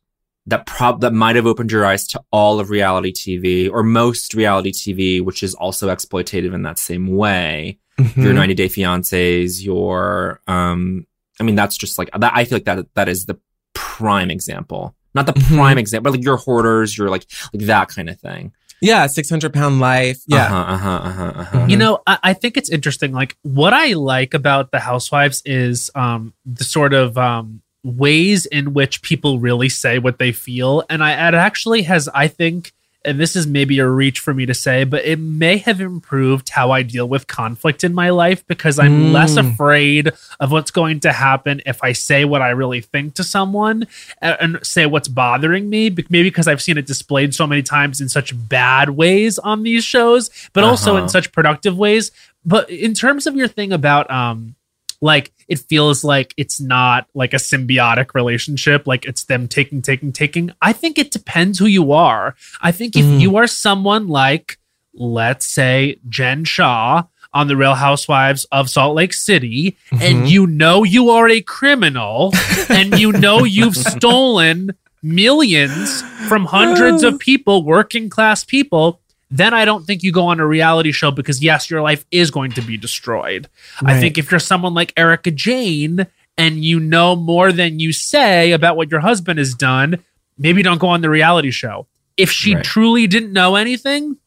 that 0.47 0.65
prob 0.65 1.01
that 1.01 1.13
might 1.13 1.35
have 1.35 1.45
opened 1.45 1.71
your 1.71 1.85
eyes 1.85 2.07
to 2.07 2.21
all 2.31 2.59
of 2.59 2.71
reality 2.71 3.11
TV 3.13 3.69
or 3.69 3.83
most 3.83 4.33
reality 4.33 4.71
TV, 4.71 5.21
which 5.21 5.43
is 5.43 5.53
also 5.53 5.89
exploitative 5.93 6.53
in 6.55 6.63
that 6.63 6.79
same 6.79 7.05
way. 7.15 7.77
Mhm. 7.99 8.23
Your 8.23 8.33
90 8.33 8.55
Day 8.55 8.67
Fiancés, 8.69 9.63
your 9.63 10.41
um, 10.47 11.05
I 11.39 11.43
mean, 11.43 11.53
that's 11.55 11.77
just 11.77 11.99
like 11.99 12.09
that. 12.17 12.31
I 12.33 12.45
feel 12.45 12.55
like 12.55 12.65
that 12.65 12.88
that 12.95 13.09
is 13.09 13.25
the 13.25 13.38
prime 13.75 14.31
example, 14.31 14.95
not 15.18 15.26
the 15.26 15.34
Mhm. 15.34 15.55
prime 15.57 15.78
example, 15.78 16.11
but 16.11 16.18
like 16.18 16.24
your 16.26 16.38
hoarders, 16.38 16.97
your 16.97 17.09
like 17.09 17.26
like 17.53 17.65
that 17.65 17.89
kind 17.89 18.09
of 18.09 18.20
thing. 18.20 18.51
yeah, 18.80 19.07
six 19.07 19.30
hundred 19.30 19.53
pound 19.53 19.80
life. 19.80 20.20
Yeah, 20.28 20.45
uh-huh, 20.45 20.74
uh-huh, 20.76 20.89
uh-huh, 21.09 21.34
uh-huh. 21.41 21.65
You 21.68 21.78
know, 21.78 21.99
I, 22.05 22.18
I 22.30 22.34
think 22.34 22.57
it's 22.57 22.70
interesting. 22.70 23.11
Like 23.11 23.36
what 23.41 23.74
I 23.74 23.93
like 23.93 24.34
about 24.36 24.72
the 24.72 24.80
Housewives 24.80 25.41
is 25.45 25.89
um 25.95 26.34
the 26.45 26.63
sort 26.63 26.93
of 26.93 27.18
um 27.18 27.61
ways 27.84 28.45
in 28.45 28.74
which 28.74 29.01
people 29.01 29.39
really 29.39 29.70
say 29.70 29.97
what 29.99 30.20
they 30.20 30.32
feel, 30.32 30.84
and 30.89 31.03
I 31.03 31.11
it 31.28 31.34
actually 31.34 31.82
has 31.84 32.07
I 32.13 32.28
think. 32.28 32.72
And 33.07 33.19
this 33.19 33.35
is 33.37 33.47
maybe 33.47 33.79
a 33.79 33.87
reach 33.87 34.19
for 34.19 34.33
me 34.33 34.45
to 34.45 34.53
say, 34.53 34.83
but 34.83 35.05
it 35.05 35.17
may 35.17 35.57
have 35.57 35.79
improved 35.79 36.49
how 36.49 36.71
I 36.71 36.81
deal 36.83 37.07
with 37.07 37.25
conflict 37.25 37.83
in 37.85 37.93
my 37.93 38.09
life 38.09 38.45
because 38.47 38.77
I'm 38.77 38.97
Mm. 38.97 39.11
less 39.13 39.37
afraid 39.37 40.11
of 40.41 40.51
what's 40.51 40.71
going 40.71 40.99
to 41.01 41.13
happen 41.13 41.61
if 41.65 41.81
I 41.81 41.93
say 41.93 42.25
what 42.25 42.41
I 42.41 42.49
really 42.49 42.81
think 42.81 43.13
to 43.15 43.23
someone 43.23 43.87
and 44.21 44.59
say 44.61 44.85
what's 44.85 45.07
bothering 45.07 45.69
me. 45.69 45.89
Maybe 45.89 46.23
because 46.23 46.47
I've 46.49 46.61
seen 46.61 46.77
it 46.77 46.85
displayed 46.85 47.33
so 47.33 47.47
many 47.47 47.63
times 47.63 48.01
in 48.01 48.09
such 48.09 48.33
bad 48.49 48.89
ways 48.91 49.39
on 49.39 49.63
these 49.63 49.85
shows, 49.85 50.29
but 50.53 50.63
also 50.65 50.95
in 50.97 51.03
Uh-huh. 51.03 51.07
such 51.09 51.31
productive 51.31 51.77
ways. 51.77 52.11
But 52.45 52.69
in 52.69 52.93
terms 52.93 53.25
of 53.25 53.35
your 53.37 53.47
thing 53.47 53.71
about 53.71 54.11
um 54.11 54.55
like 55.01 55.31
it 55.47 55.59
feels 55.59 56.03
like 56.03 56.33
it's 56.37 56.59
not 56.59 57.07
like 57.13 57.33
a 57.33 57.37
symbiotic 57.37 58.13
relationship 58.15 58.87
like 58.87 59.05
it's 59.05 59.25
them 59.25 59.47
taking 59.47 59.81
taking 59.81 60.11
taking 60.11 60.51
i 60.61 60.73
think 60.73 60.97
it 60.97 61.11
depends 61.11 61.59
who 61.59 61.65
you 61.67 61.91
are 61.91 62.35
i 62.61 62.71
think 62.71 62.95
if 62.95 63.05
Mhm. 63.05 63.19
you 63.21 63.35
are 63.37 63.47
someone 63.47 64.07
like 64.07 64.57
let's 64.95 65.45
say 65.45 65.97
jen 66.09 66.43
shah 66.45 67.03
on 67.33 67.47
the 67.47 67.55
real 67.55 67.75
housewives 67.75 68.45
of 68.51 68.69
salt 68.69 68.95
lake 68.95 69.13
city 69.13 69.77
and 69.91 70.25
Mhm. 70.25 70.29
you 70.29 70.47
know 70.47 70.83
you 70.83 71.09
are 71.11 71.29
a 71.29 71.41
criminal 71.41 72.33
and 72.69 72.97
you 72.99 73.11
know 73.11 73.43
you've 73.43 73.75
stolen 73.95 74.71
millions 75.03 76.01
from 76.27 76.45
hundreds 76.45 77.03
of 77.03 77.19
people 77.29 77.63
working 77.63 78.09
class 78.09 78.43
people 78.43 78.99
then 79.30 79.53
I 79.53 79.65
don't 79.65 79.86
think 79.86 80.03
you 80.03 80.11
go 80.11 80.28
on 80.28 80.39
a 80.39 80.47
reality 80.47 80.91
show 80.91 81.11
because 81.11 81.43
yes, 81.43 81.69
your 81.69 81.82
life 81.82 82.05
is 82.11 82.32
going 82.32 82.51
to 82.53 82.61
be 82.61 82.78
destroyed. 82.78 83.47
I 83.84 83.99
think 83.99 84.17
if 84.17 84.32
you're 84.32 84.39
someone 84.39 84.73
like 84.73 84.93
Erika 84.95 85.32
Jayne 85.32 86.07
and 86.38 86.63
you 86.63 86.80
know 86.80 87.15
more 87.15 87.51
than 87.51 87.80
you 87.80 87.91
say 87.91 88.51
about 88.51 88.78
what 88.78 88.89
your 88.91 89.01
husband 89.01 89.39
has 89.39 89.53
done, 89.53 90.03
maybe 90.38 90.61
don't 90.63 90.78
go 90.78 90.88
on 90.88 91.01
the 91.01 91.09
reality 91.09 91.51
show. 91.51 91.88
If 92.15 92.32
she 92.32 92.55
Right. 92.55 92.63
truly 92.63 93.05
didn't 93.07 93.34
know 93.34 93.55
anything 93.55 94.17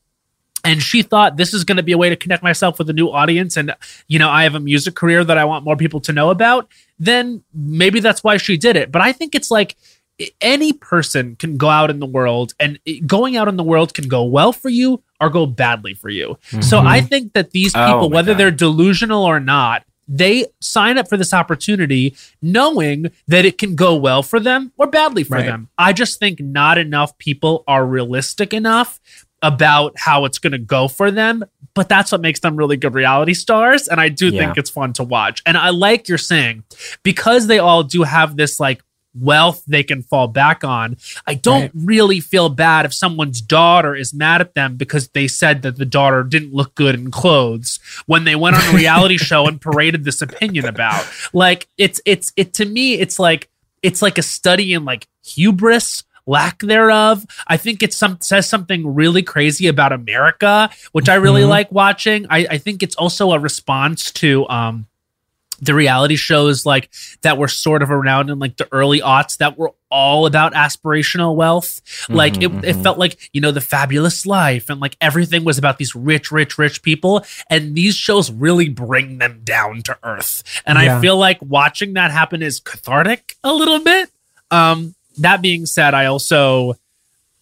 and 0.64 0.82
she 0.82 1.02
thought 1.02 1.38
this 1.38 1.54
is 1.54 1.64
going 1.64 1.78
to 1.78 1.82
be 1.82 1.92
a 1.92 1.98
way 1.98 2.10
to 2.10 2.16
connect 2.16 2.42
myself 2.42 2.78
with 2.78 2.90
a 2.90 2.92
new 2.92 3.08
audience 3.10 3.56
and 3.56 3.74
you 4.06 4.18
know, 4.18 4.28
I 4.28 4.42
have 4.42 4.54
a 4.54 4.60
music 4.60 4.94
career 4.94 5.24
that 5.24 5.38
I 5.38 5.44
want 5.46 5.64
more 5.64 5.76
people 5.76 6.00
to 6.00 6.12
know 6.12 6.28
about, 6.30 6.68
then 6.98 7.42
maybe 7.54 8.00
that's 8.00 8.22
why 8.22 8.36
she 8.36 8.58
did 8.58 8.76
it. 8.76 8.92
But 8.92 9.00
I 9.02 9.12
think 9.12 9.34
it's 9.34 9.50
like 9.50 9.76
any 10.40 10.72
person 10.72 11.36
can 11.36 11.56
go 11.56 11.68
out 11.68 11.90
in 11.90 11.98
the 12.00 12.06
world 12.06 12.52
and 12.60 12.78
going 13.06 13.36
out 13.36 13.48
in 13.48 13.56
the 13.56 13.62
world 13.62 13.94
can 13.94 14.08
go 14.08 14.24
well 14.24 14.52
for 14.52 14.68
you 14.68 15.02
or 15.20 15.30
go 15.30 15.46
badly 15.46 15.94
for 15.94 16.08
you. 16.08 16.38
So 16.60 16.78
I 16.78 16.98
mm-hmm. 16.98 17.06
think 17.06 17.32
that 17.34 17.50
these 17.50 17.74
Oh 17.74 17.86
people, 17.86 18.10
my 18.10 18.16
whether 18.16 18.32
God. 18.32 18.38
they're 18.38 18.50
delusional 18.50 19.24
or 19.24 19.40
not, 19.40 19.84
they 20.08 20.46
sign 20.60 20.98
up 20.98 21.08
for 21.08 21.16
this 21.16 21.32
opportunity 21.32 22.16
knowing 22.42 23.10
that 23.28 23.44
it 23.44 23.58
can 23.58 23.76
go 23.76 23.94
well 23.94 24.22
for 24.22 24.40
them 24.40 24.72
or 24.76 24.88
badly 24.88 25.22
for 25.22 25.36
Right. 25.36 25.46
them. 25.46 25.68
I 25.78 25.92
just 25.92 26.18
think 26.18 26.40
not 26.40 26.78
enough 26.78 27.16
people 27.18 27.62
are 27.68 27.86
realistic 27.86 28.52
enough 28.52 28.98
about 29.42 29.94
how 29.96 30.24
it's 30.24 30.38
going 30.38 30.52
to 30.52 30.58
go 30.58 30.88
for 30.88 31.10
them, 31.10 31.44
but 31.74 31.88
that's 31.88 32.12
what 32.12 32.20
makes 32.20 32.40
them 32.40 32.56
really 32.56 32.76
good 32.76 32.92
reality 32.92 33.34
stars. 33.34 33.88
And 33.88 34.00
I 34.00 34.08
do 34.08 34.28
Yeah. 34.28 34.40
think 34.40 34.58
it's 34.58 34.68
fun 34.70 34.92
to 34.94 35.04
watch. 35.04 35.42
And 35.46 35.56
I 35.56 35.70
like 35.70 36.08
you're 36.08 36.18
saying 36.18 36.64
because 37.02 37.46
they 37.46 37.58
all 37.58 37.82
do 37.82 38.02
have 38.02 38.36
this 38.36 38.58
like 38.60 38.82
wealth 39.18 39.62
they 39.66 39.82
can 39.82 40.02
fall 40.02 40.28
back 40.28 40.62
on. 40.64 40.96
I 41.26 41.34
don't 41.34 41.62
Right. 41.62 41.70
really 41.74 42.20
feel 42.20 42.48
bad 42.48 42.86
if 42.86 42.94
someone's 42.94 43.40
daughter 43.40 43.94
is 43.96 44.14
mad 44.14 44.40
at 44.40 44.54
them 44.54 44.76
because 44.76 45.08
they 45.08 45.26
said 45.28 45.62
that 45.62 45.76
the 45.76 45.84
daughter 45.84 46.22
didn't 46.22 46.52
look 46.54 46.74
good 46.74 46.94
in 46.94 47.10
clothes 47.10 47.80
when 48.06 48.24
they 48.24 48.36
went 48.36 48.56
on 48.56 48.62
a 48.74 48.76
reality 48.76 49.16
show 49.30 49.46
and 49.46 49.60
paraded 49.60 50.04
this 50.04 50.22
opinion 50.22 50.64
about. 50.66 51.04
Like 51.32 51.66
it's 51.76 52.00
it's 52.04 52.32
it 52.36 52.54
to 52.54 52.64
me 52.64 52.94
it's 52.94 53.18
like 53.18 53.48
it's 53.82 54.00
like 54.02 54.18
a 54.18 54.22
study 54.22 54.72
in 54.72 54.84
like 54.84 55.06
hubris 55.24 56.04
lack 56.26 56.60
thereof 56.60 57.24
i 57.48 57.56
think 57.56 57.82
it 57.82 57.92
some 57.94 58.18
says 58.20 58.48
something 58.48 58.94
really 58.94 59.22
crazy 59.22 59.66
about 59.66 59.90
america 59.90 60.68
which 60.92 61.08
i 61.08 61.14
really 61.14 61.42
Mhm. 61.42 61.48
like 61.48 61.72
watching 61.72 62.26
I, 62.28 62.46
I 62.50 62.58
think 62.58 62.82
it's 62.82 62.94
also 62.94 63.32
a 63.32 63.38
response 63.38 64.10
to 64.12 64.46
um 64.48 64.86
the 65.60 65.74
reality 65.74 66.16
shows 66.16 66.64
like 66.64 66.88
that 67.22 67.36
were 67.38 67.48
sort 67.48 67.82
of 67.82 67.90
around 67.90 68.30
in 68.30 68.38
like 68.38 68.56
the 68.56 68.68
early 68.72 69.00
aughts 69.00 69.36
that 69.38 69.58
were 69.58 69.72
all 69.90 70.24
about 70.26 70.54
aspirational 70.54 71.34
wealth. 71.34 71.80
Like 72.08 72.36
it, 72.42 72.50
Mhm, 72.50 72.64
it 72.64 72.76
mhm. 72.76 72.82
felt 72.82 72.98
like, 72.98 73.30
you 73.32 73.40
know, 73.40 73.50
the 73.50 73.60
fabulous 73.60 74.24
life 74.24 74.70
and 74.70 74.80
like 74.80 74.96
everything 75.00 75.44
was 75.44 75.58
about 75.58 75.78
these 75.78 75.94
rich, 75.94 76.30
rich, 76.30 76.58
rich 76.58 76.82
people. 76.82 77.24
And 77.48 77.74
these 77.74 77.96
shows 77.96 78.30
really 78.30 78.68
bring 78.68 79.18
them 79.18 79.40
down 79.44 79.82
to 79.82 79.98
earth. 80.02 80.42
And 80.64 80.78
I 80.78 81.00
feel 81.00 81.16
like 81.16 81.38
watching 81.42 81.94
that 81.94 82.10
happen 82.10 82.42
is 82.42 82.60
cathartic 82.60 83.36
a 83.42 83.52
little 83.52 83.80
bit. 83.80 84.10
Um, 84.50 84.94
that 85.18 85.42
being 85.42 85.66
said, 85.66 85.92
I 85.92 86.06
also 86.06 86.76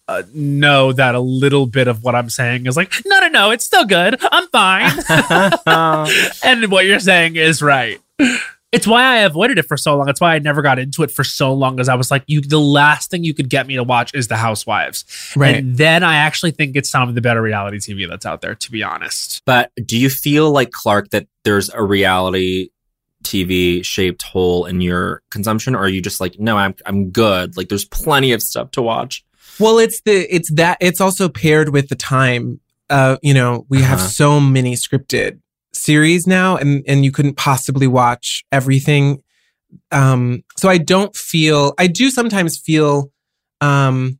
uh, 0.09 0.23
know 0.33 0.91
that 0.93 1.14
a 1.14 1.21
little 1.21 1.66
bit 1.66 1.87
of 1.87 2.03
what 2.03 2.14
I'm 2.14 2.31
saying 2.31 2.66
is 2.66 2.77
like, 2.79 2.93
no, 3.05 3.21
no, 3.21 3.29
no, 3.29 3.51
it's 3.51 3.66
still 3.66 3.85
good. 3.85 4.19
I'm 4.33 4.49
fine. 4.49 4.91
and 6.43 6.71
what 6.73 6.87
you're 6.87 6.99
saying 6.99 7.37
is 7.37 7.61
right. 7.61 8.01
It's 8.71 8.87
why 8.87 9.03
I 9.03 9.16
avoided 9.21 9.57
it 9.59 9.62
for 9.62 9.79
so 9.79 9.97
long. 9.97 10.11
It's 10.11 10.21
why 10.21 10.35
I 10.35 10.41
never 10.41 10.61
got 10.61 10.79
into 10.79 11.03
it 11.03 11.11
for 11.11 11.25
so 11.25 11.55
long. 11.55 11.77
Because 11.77 11.89
I 11.89 11.95
was 11.95 12.11
like, 12.11 12.23
you, 12.27 12.43
the 12.43 12.61
last 12.61 13.11
thing 13.11 13.25
you 13.25 13.33
could 13.33 13.49
get 13.49 13.66
me 13.66 13.77
to 13.77 13.83
watch 13.83 14.14
is 14.14 14.29
The 14.29 14.37
Housewives, 14.37 15.07
Right. 15.35 15.57
and 15.57 15.79
then 15.79 16.03
I 16.03 16.16
actually 16.16 16.51
think 16.51 16.77
it's 16.77 16.91
some 16.91 17.09
of 17.09 17.14
the 17.14 17.23
better 17.23 17.41
reality 17.41 17.79
TV 17.79 18.07
that's 18.07 18.27
out 18.27 18.43
there. 18.43 18.55
To 18.55 18.71
be 18.71 18.83
honest, 18.83 19.41
But 19.47 19.71
do 19.87 19.97
you 19.99 20.11
feel 20.11 20.51
like 20.51 20.71
Clark 20.71 21.09
that 21.11 21.27
there's 21.45 21.71
a 21.71 21.83
reality 21.83 22.69
TV 23.25 23.83
shaped 23.85 24.23
hole 24.23 24.66
in 24.66 24.81
your 24.83 25.23
consumption, 25.31 25.75
or 25.75 25.79
are 25.81 25.89
you 25.89 26.03
just 26.03 26.21
like, 26.21 26.39
no, 26.39 26.59
I'm 26.59 26.75
I'm 26.85 27.11
good. 27.11 27.57
Like 27.57 27.69
there's 27.71 27.85
plenty 27.87 28.33
of 28.33 28.43
stuff 28.43 28.71
to 28.73 28.83
watch. 28.83 29.25
Well, 29.59 29.79
it's 29.79 30.03
the 30.03 30.33
it's 30.35 30.53
that 30.53 30.77
it's 30.81 31.01
also 31.01 31.29
paired 31.31 31.71
with 31.71 31.89
the 31.89 31.97
time. 31.97 32.61
Uh, 32.91 33.16
you 33.23 33.35
know, 33.35 33.64
we 33.71 33.81
have 33.83 33.99
Uh-huh. 33.99 34.09
so 34.09 34.41
many 34.41 34.75
scripted 34.75 35.41
series 35.73 36.27
now, 36.27 36.57
and 36.57 36.85
and 36.87 37.05
you 37.05 37.12
couldn't 37.12 37.35
possibly 37.37 37.87
watch 37.87 38.45
everything. 38.53 39.23
Um, 39.93 40.45
so 40.57 40.69
I 40.69 40.79
don't 40.79 41.14
feel. 41.14 41.75
I 41.79 41.87
do 41.87 42.11
sometimes 42.11 42.57
feel. 42.59 43.11
Um, 43.61 44.19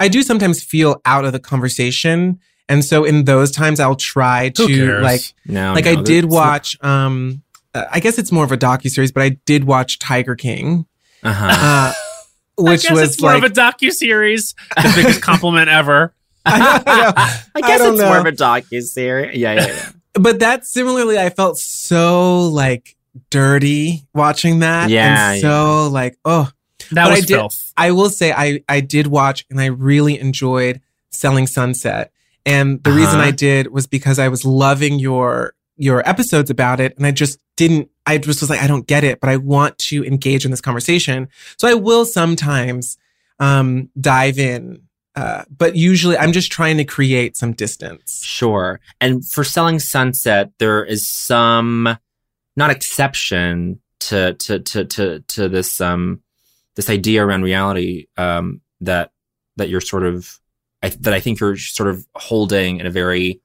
I 0.00 0.08
do 0.08 0.22
sometimes 0.22 0.62
feel 0.62 1.00
out 1.04 1.24
of 1.24 1.32
the 1.32 1.40
conversation, 1.40 2.38
and 2.68 2.84
so 2.84 3.04
in 3.04 3.24
those 3.24 3.50
times, 3.50 3.80
I'll 3.80 3.96
try 3.96 4.52
Who 4.56 4.66
to 4.68 4.74
cares? 4.74 5.02
like 5.02 5.20
No, 5.46 5.72
like 5.74 5.84
no, 5.86 5.90
I 5.92 5.94
did 5.96 6.24
that's- 6.24 6.32
watch. 6.34 6.82
Um, 6.82 7.42
uh, 7.74 7.84
I 7.90 8.00
guess 8.00 8.18
it's 8.18 8.32
more 8.32 8.44
of 8.44 8.52
a 8.52 8.56
docu 8.56 8.88
series, 8.90 9.12
but 9.12 9.22
I 9.22 9.30
did 9.44 9.64
watch 9.64 9.98
Tiger 9.98 10.34
King, 10.36 10.86
Uh-huh. 11.22 11.46
uh, 11.50 11.92
which 12.62 12.86
I 12.86 12.88
guess 12.88 13.00
was 13.00 13.10
it's 13.10 13.20
more 13.20 13.34
like 13.34 13.42
of 13.44 13.50
a 13.50 13.54
docu 13.54 13.90
series. 13.92 14.54
The 14.76 14.92
biggest 14.96 15.20
compliment 15.20 15.68
ever. 15.68 16.14
I 16.46 16.58
don't 16.58 16.86
know. 16.86 17.12
I 17.56 17.60
guess 17.60 17.78
don't 17.80 17.94
it's 17.94 18.02
more 18.02 18.16
of 18.18 18.24
a 18.26 18.32
docu 18.32 18.80
series. 18.82 19.36
Yeah, 19.36 19.52
yeah, 19.54 19.66
yeah. 19.66 19.90
But 20.18 20.40
that 20.40 20.66
similarly 20.66 21.18
i 21.18 21.30
felt 21.30 21.58
so 21.58 22.48
like 22.48 22.96
dirty 23.30 24.06
watching 24.14 24.60
that 24.60 24.90
Yeah, 24.90 25.32
and 25.32 25.40
so 25.40 25.88
like 25.88 26.18
oh 26.24 26.50
That 26.92 27.04
But 27.04 27.10
was 27.10 27.18
I 27.18 27.20
did- 27.26 27.34
filth. 27.36 27.72
i 27.76 27.90
will 27.90 28.10
say 28.10 28.32
i 28.32 28.60
i 28.68 28.80
did 28.80 29.06
watch 29.08 29.44
and 29.50 29.60
i 29.60 29.66
really 29.66 30.18
enjoyed 30.18 30.80
selling 31.10 31.46
sunset 31.46 32.12
and 32.46 32.82
the 32.84 32.92
reason 32.92 33.16
Uh-huh. 33.20 33.28
i 33.28 33.30
did 33.30 33.68
was 33.72 33.86
because 33.86 34.18
i 34.18 34.28
was 34.28 34.44
loving 34.44 34.98
your 34.98 35.54
your 35.76 36.06
episodes 36.08 36.50
about 36.50 36.80
it 36.80 36.96
and 36.96 37.06
i 37.06 37.10
just 37.10 37.38
didn't 37.56 37.88
i 38.06 38.18
just 38.18 38.40
was 38.40 38.50
like 38.50 38.62
i 38.62 38.66
don't 38.66 38.86
get 38.86 39.04
it 39.04 39.20
but 39.20 39.28
i 39.30 39.36
want 39.36 39.76
to 39.78 40.04
engage 40.04 40.44
in 40.44 40.50
this 40.50 40.60
conversation 40.60 41.28
so 41.56 41.66
i 41.68 41.74
will 41.74 42.04
sometimes 42.04 42.96
um 43.40 43.88
dive 44.00 44.38
in 44.38 44.80
uh, 45.16 45.44
but 45.56 45.76
usually 45.76 46.16
i'm 46.16 46.32
just 46.32 46.52
trying 46.52 46.76
to 46.76 46.84
create 46.84 47.36
some 47.36 47.52
distance 47.52 48.18
Sure. 48.38 48.80
And 49.00 49.28
for 49.28 49.42
selling 49.42 49.80
Sunset, 49.80 50.52
there 50.58 50.84
is 50.84 51.08
some 51.08 51.98
not 52.56 52.70
exception 52.70 53.80
to 54.00 54.34
to 54.34 54.60
to 54.60 54.84
to 54.84 55.20
to 55.20 55.48
this 55.48 55.80
um 55.80 56.22
this 56.76 56.88
idea 56.88 57.24
around 57.24 57.42
reality 57.42 58.06
um 58.16 58.60
that 58.80 59.10
that 59.56 59.68
you're 59.68 59.80
sort 59.80 60.04
of 60.04 60.38
I, 60.82 60.90
that 60.90 61.12
I 61.12 61.18
think 61.18 61.40
you're 61.40 61.56
sort 61.56 61.88
of 61.88 62.06
holding 62.14 62.78
in 62.78 62.86
a 62.86 62.90
very 62.90 63.40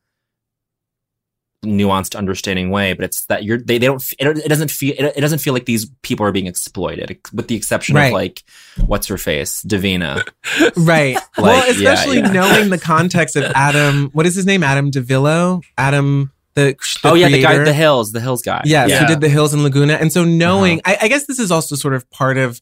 nuanced, 1.63 2.15
understanding 2.15 2.69
way. 2.69 2.93
But 2.93 3.05
it's 3.05 3.25
that 3.25 3.43
you're 3.43 3.57
they, 3.57 3.77
they 3.77 3.87
don't 3.87 4.03
it, 4.19 4.37
it 4.37 4.49
doesn't 4.49 4.69
feel 4.71 4.93
it, 4.97 5.13
it 5.15 5.21
doesn't 5.21 5.39
feel 5.39 5.53
like 5.53 5.65
these 5.65 5.89
people 6.03 6.25
are 6.25 6.31
being 6.31 6.47
exploited, 6.47 7.19
with 7.33 7.47
the 7.47 7.55
exception 7.55 7.95
Right. 7.95 8.07
of 8.07 8.13
like 8.13 8.43
what's 8.85 9.07
her 9.07 9.17
face, 9.17 9.63
Davina. 9.63 10.23
Right. 10.77 11.15
Like, 11.15 11.37
well, 11.37 11.69
especially 11.71 12.17
yeah. 12.19 12.31
knowing 12.31 12.69
the 12.69 12.77
context 12.77 13.35
of 13.35 13.43
Adam. 13.55 14.09
What 14.13 14.25
is 14.25 14.35
his 14.35 14.45
name? 14.45 14.61
Adam 14.63 14.91
DiVello. 14.91 15.63
Adam 15.77 16.31
the, 16.55 16.75
the 17.01 17.09
oh 17.09 17.13
yeah, 17.15 17.29
the 17.29 17.41
guy, 17.41 17.57
the 17.63 17.73
Hills, 17.73 18.11
the 18.11 18.19
Hills 18.21 18.43
guy. 18.43 18.61
Yes, 18.65 18.89
Yeah. 18.91 18.99
who 18.99 19.07
did 19.07 19.21
the 19.21 19.29
Hills 19.29 19.53
and 19.53 19.63
Laguna. 19.63 19.93
And 19.93 20.13
so 20.13 20.23
knowing, 20.23 20.79
Uh-huh. 20.85 20.97
I, 21.01 21.05
I 21.05 21.07
guess 21.07 21.25
this 21.25 21.39
is 21.39 21.49
also 21.49 21.75
sort 21.75 21.95
of 21.95 22.07
part 22.11 22.37
of 22.37 22.61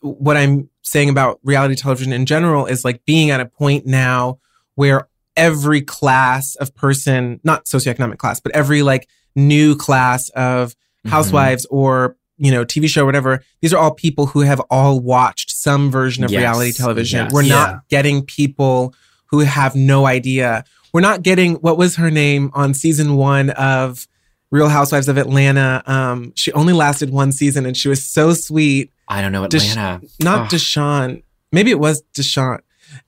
what 0.00 0.36
I'm 0.36 0.68
saying 0.82 1.08
about 1.08 1.40
reality 1.42 1.74
television 1.74 2.12
in 2.12 2.26
general 2.26 2.66
is 2.66 2.84
like 2.84 3.04
being 3.06 3.30
at 3.30 3.40
a 3.40 3.46
point 3.46 3.86
now 3.86 4.38
where 4.74 5.08
every 5.36 5.80
class 5.80 6.54
of 6.56 6.74
person, 6.74 7.40
not 7.44 7.64
socioeconomic 7.66 8.18
class, 8.18 8.40
but 8.40 8.52
every 8.52 8.82
like 8.82 9.08
new 9.34 9.74
class 9.76 10.28
of 10.30 10.74
Mhm. 11.06 11.10
housewives 11.10 11.66
or 11.70 12.16
you 12.38 12.50
know 12.50 12.64
TV 12.64 12.88
show 12.88 13.04
whatever 13.04 13.42
these 13.60 13.72
are 13.72 13.78
all 13.78 13.92
people 13.92 14.26
who 14.26 14.40
have 14.40 14.60
all 14.70 14.98
watched 15.00 15.50
some 15.50 15.90
version 15.90 16.22
of 16.24 16.30
Yes, 16.30 16.38
reality 16.40 16.72
television 16.72 17.24
yes. 17.24 17.32
we're 17.32 17.42
Yeah. 17.42 17.54
not 17.54 17.88
getting 17.88 18.22
people 18.24 18.94
who 19.26 19.40
have 19.40 19.74
no 19.76 20.06
idea 20.06 20.64
we're 20.92 21.00
not 21.02 21.22
getting 21.22 21.54
what 21.56 21.76
was 21.78 21.96
her 21.96 22.10
name 22.10 22.50
on 22.54 22.74
season 22.74 23.16
one 23.16 23.50
of 23.50 24.06
Real 24.50 24.68
Housewives 24.68 25.08
of 25.08 25.16
Atlanta. 25.16 25.82
Um, 25.86 26.32
she 26.36 26.52
only 26.52 26.74
lasted 26.74 27.08
one 27.08 27.32
season 27.32 27.64
and 27.64 27.74
she 27.74 27.88
was 27.88 28.04
so 28.06 28.34
sweet. 28.34 28.92
I 29.08 29.22
don't 29.22 29.32
know 29.32 29.46
Desha- 29.46 29.70
Atlanta. 29.70 30.00
Not 30.20 30.40
Ugh. 30.42 30.48
DeShawn. 30.50 31.22
Maybe 31.52 31.70
it 31.70 31.78
was 31.78 32.02
DeShawn. 32.14 32.58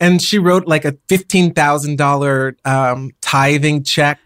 And 0.01 0.20
she 0.20 0.39
wrote 0.39 0.66
like 0.66 0.85
a 0.85 0.97
fifteen 1.09 1.53
thousand 1.55 1.97
dollar 1.97 2.57
um, 2.64 3.11
tithing 3.20 3.82
check 3.85 4.18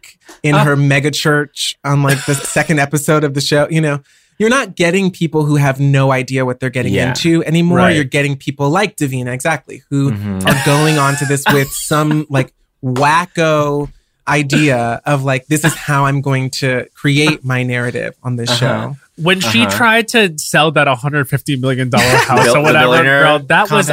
in 0.43 0.55
Ah. 0.55 0.65
her 0.65 0.77
mega 0.77 1.11
church 1.11 1.79
on 1.85 2.03
like 2.03 2.25
the 2.27 2.35
second 2.57 2.79
episode 2.81 3.25
of 3.25 3.35
the 3.35 3.41
show. 3.41 3.67
You 3.71 3.81
know, 3.81 4.01
you're 4.39 4.51
not 4.51 4.77
getting 4.77 5.11
people 5.11 5.45
who 5.45 5.57
have 5.57 5.81
no 5.81 6.13
idea 6.13 6.45
what 6.45 6.61
they're 6.61 6.71
getting 6.71 6.95
Yeah. 6.95 7.09
into 7.09 7.43
anymore. 7.45 7.79
Right. 7.79 7.95
You're 7.97 8.05
getting 8.05 8.37
people 8.37 8.71
like 8.71 8.97
Davina, 8.97 9.33
exactly, 9.33 9.83
who 9.91 10.13
Mhm. 10.13 10.47
are 10.47 10.65
going 10.67 10.99
on 10.99 11.17
to 11.17 11.25
this 11.27 11.45
with 11.53 11.69
some 11.73 12.27
like 12.31 12.53
wacko 12.85 13.91
idea 14.27 15.01
of 15.07 15.25
like 15.25 15.47
this 15.47 15.65
is 15.65 15.75
how 15.75 16.05
I'm 16.05 16.21
going 16.21 16.51
to 16.51 16.87
create 16.95 17.45
my 17.45 17.63
narrative 17.63 18.15
on 18.23 18.37
this 18.37 18.51
Uh-huh. 18.51 18.59
show. 18.93 18.97
When 19.17 19.41
she 19.41 19.63
Uh-huh. 19.63 19.77
tried 19.77 20.09
to 20.09 20.35
sell 20.39 20.71
that 20.73 20.87
150 20.87 21.57
million 21.57 21.89
dollar 21.89 22.05
house 22.29 22.49
or 22.55 22.63
whatever, 22.63 23.03
girl, 23.03 23.39
that 23.49 23.71
was. 23.71 23.89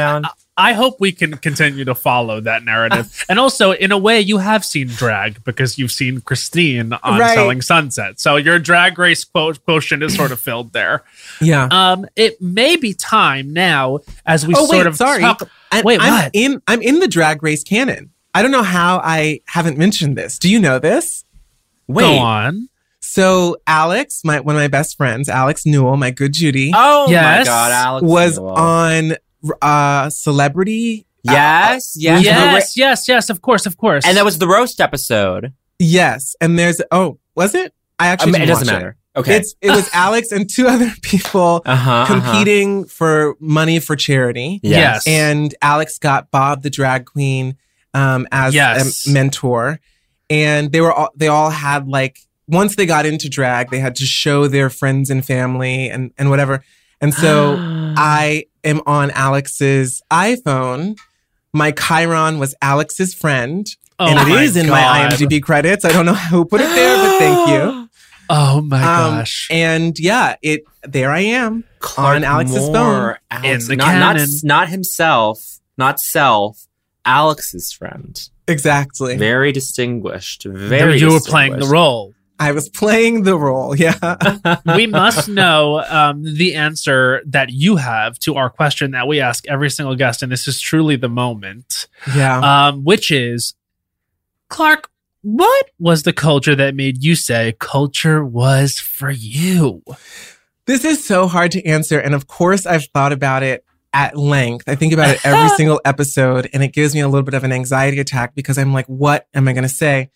Compound. 0.56 0.70
I 0.70 0.72
hope 0.74 0.96
we 1.00 1.12
can 1.12 1.36
continue 1.36 1.84
to 1.84 1.94
follow 1.94 2.40
that 2.40 2.64
narrative. 2.64 3.24
and 3.28 3.38
also, 3.38 3.72
in 3.72 3.92
a 3.92 3.98
way, 3.98 4.20
you 4.20 4.38
have 4.38 4.64
seen 4.64 4.88
drag 4.88 5.44
because 5.44 5.78
you've 5.78 5.90
seen 5.92 6.20
Christine 6.20 6.92
on 6.92 7.20
Right. 7.20 7.34
Selling 7.34 7.62
Sunset. 7.62 8.18
So 8.20 8.36
your 8.36 8.58
drag 8.58 8.98
race 8.98 9.24
quote, 9.24 9.64
quotient 9.64 10.02
is 10.02 10.14
sort 10.14 10.32
of 10.32 10.40
filled 10.40 10.72
there. 10.72 11.02
Yeah. 11.40 11.68
Um, 11.70 12.06
it 12.16 12.40
may 12.40 12.76
be 12.76 12.94
time 12.94 13.52
now 13.52 14.00
as 14.24 14.46
we 14.46 14.54
oh 14.54 14.66
sort 14.66 14.70
wait, 14.78 14.86
of 14.86 14.96
sorry. 14.96 15.20
talk- 15.20 15.48
And 15.72 15.84
Wait, 15.84 16.00
I'm 16.00 16.12
what? 16.12 16.30
in 16.32 16.62
I'm 16.66 16.80
in 16.82 16.98
the 17.00 17.08
drag 17.08 17.42
race 17.42 17.62
canon. 17.64 18.10
I 18.34 18.42
don't 18.42 18.50
know 18.50 18.62
how 18.62 19.00
I 19.02 19.40
haven't 19.46 19.78
mentioned 19.78 20.16
this. 20.16 20.38
Do 20.38 20.50
you 20.50 20.58
know 20.58 20.78
this? 20.78 21.24
Wait. 21.88 22.02
Go 22.02 22.18
on. 22.18 22.68
So 23.00 23.56
Alex, 23.66 24.22
my 24.24 24.40
one 24.40 24.56
of 24.56 24.60
my 24.60 24.68
best 24.68 24.96
friends, 24.96 25.28
Alex 25.28 25.64
Newell, 25.64 25.96
my 25.96 26.10
good 26.10 26.32
Judy, 26.32 26.70
Oh 26.74 27.06
my 27.06 27.12
Yes. 27.12 27.46
god, 27.46 27.72
Alex 27.72 28.04
was 28.04 28.38
Newell. 28.38 28.50
on 28.50 29.12
uh 29.62 30.10
celebrity. 30.10 31.06
Yes, 31.22 31.96
yes, 31.98 32.24
Yes, 32.24 32.76
yes, 32.76 33.08
yes. 33.08 33.30
Of 33.30 33.42
course, 33.42 33.66
of 33.66 33.76
course. 33.76 34.04
And 34.06 34.16
that 34.16 34.24
was 34.24 34.38
the 34.38 34.46
roast 34.46 34.80
episode. 34.80 35.52
Yes, 35.78 36.36
and 36.40 36.58
there's 36.58 36.80
oh, 36.92 37.18
was 37.34 37.54
it? 37.54 37.74
I 37.98 38.06
I 38.06 38.08
actually 38.10 38.32
mean, 38.32 38.42
it 38.42 38.46
didn't 38.46 38.58
doesn't 38.60 38.74
watch 38.74 38.82
matter. 38.82 38.96
Okay. 39.16 39.36
It's 39.36 39.54
it 39.60 39.70
was 39.70 39.88
Alex 39.94 40.30
and 40.30 40.48
two 40.48 40.68
other 40.68 40.90
people 41.02 41.62
uh-huh, 41.64 42.04
competing 42.06 42.84
for 42.84 43.34
money 43.40 43.80
for 43.80 43.96
charity. 43.96 44.60
Yes. 44.62 45.06
And 45.06 45.54
Alex 45.62 45.98
got 45.98 46.30
Bob 46.30 46.62
the 46.62 46.70
drag 46.70 47.06
queen 47.06 47.56
um, 47.94 48.28
as 48.30 48.54
Yes. 48.54 49.06
a 49.06 49.10
mentor. 49.10 49.80
And 50.28 50.70
they 50.70 50.80
were 50.80 50.92
all 50.92 51.10
they 51.16 51.28
all 51.28 51.50
had 51.50 51.88
like 51.88 52.18
once 52.46 52.76
they 52.76 52.86
got 52.86 53.06
into 53.06 53.28
drag, 53.28 53.70
they 53.70 53.78
had 53.78 53.96
to 53.96 54.04
show 54.04 54.48
their 54.48 54.70
friends 54.70 55.08
and 55.08 55.24
family 55.24 55.88
and 55.88 56.12
and 56.18 56.30
whatever. 56.30 56.62
And 57.00 57.12
so 57.14 57.56
I 57.96 58.44
am 58.64 58.80
on 58.86 59.10
Alex's 59.12 60.02
iPhone. 60.10 60.96
My 61.52 61.72
Chiron 61.72 62.38
was 62.38 62.54
Alex's 62.62 63.14
friend. 63.14 63.66
Oh 63.98 64.06
and 64.08 64.18
it 64.18 64.28
is 64.28 64.28
my 64.28 64.42
is 64.42 64.56
in 64.56 64.68
my 64.68 65.08
IMDb 65.10 65.42
credits. 65.42 65.84
I 65.84 65.92
don't 65.92 66.04
know 66.06 66.12
who 66.14 66.44
put 66.44 66.60
it 66.60 66.68
there, 66.68 66.96
but 66.96 67.18
thank 67.18 67.48
you. 67.50 67.82
Oh 68.28 68.60
my 68.60 68.78
Um, 68.78 69.18
gosh. 69.18 69.46
And 69.52 69.96
yeah, 70.00 70.34
it 70.42 70.62
there 70.82 71.12
I 71.12 71.20
am. 71.20 71.62
Clark 71.78 72.16
on 72.16 72.24
Alex's 72.24 72.56
Moore, 72.56 72.72
phone. 72.72 73.16
Alex- 73.30 73.64
In 73.64 73.68
the 73.70 73.76
not, 73.76 73.98
not, 74.00 74.16
canon. 74.16 74.30
not 74.42 74.68
himself, 74.68 75.60
not 75.78 76.00
self, 76.00 76.66
Alex's 77.04 77.70
friend. 77.72 78.20
Exactly. 78.48 79.16
Very 79.16 79.52
distinguished. 79.52 80.42
Very 80.44 80.98
you 80.98 81.12
were 81.12 81.20
playing 81.20 81.56
the 81.60 81.66
role. 81.68 82.14
I 82.38 82.52
was 82.52 82.68
playing 82.68 83.22
the 83.22 83.36
role. 83.36 83.74
Yeah. 83.74 84.60
we 84.76 84.86
must 84.86 85.28
know 85.28 85.82
um, 85.88 86.22
the 86.22 86.54
answer 86.54 87.22
that 87.26 87.50
you 87.50 87.76
have 87.76 88.18
to 88.20 88.36
our 88.36 88.50
question 88.50 88.90
that 88.92 89.08
we 89.08 89.20
ask 89.20 89.46
every 89.48 89.70
single 89.70 89.94
guest, 89.94 90.22
and 90.22 90.30
this 90.30 90.46
is 90.46 90.60
truly 90.60 90.96
the 90.96 91.08
moment, 91.08 91.88
yeah. 92.14 92.68
um, 92.68 92.84
which 92.84 93.10
is 93.10 93.54
Clark. 94.48 94.90
What 95.22 95.70
was 95.80 96.04
the 96.04 96.12
culture 96.12 96.54
that 96.54 96.76
made 96.76 97.02
you 97.02 97.16
say 97.16 97.56
culture 97.58 98.24
was 98.24 98.78
for 98.78 99.10
you? 99.10 99.82
This 100.66 100.84
is 100.84 101.04
so 101.04 101.26
hard 101.26 101.50
to 101.52 101.64
answer. 101.66 101.98
And 101.98 102.14
of 102.14 102.28
course, 102.28 102.64
I've 102.64 102.84
thought 102.86 103.12
about 103.12 103.42
it 103.42 103.64
at 103.92 104.16
length. 104.16 104.68
I 104.68 104.74
think 104.74 104.92
about 104.92 105.14
it 105.14 105.24
every 105.24 105.48
single 105.56 105.80
episode, 105.84 106.48
and 106.52 106.62
it 106.62 106.72
gives 106.72 106.94
me 106.94 107.00
a 107.00 107.08
little 107.08 107.24
bit 107.24 107.34
of 107.34 107.44
an 107.44 107.52
anxiety 107.52 107.98
attack 107.98 108.34
because 108.34 108.58
I'm 108.58 108.72
like, 108.72 108.86
what 108.86 109.26
am 109.34 109.48
I 109.48 109.52
going 109.52 109.62
to 109.62 109.68
say? 109.68 110.10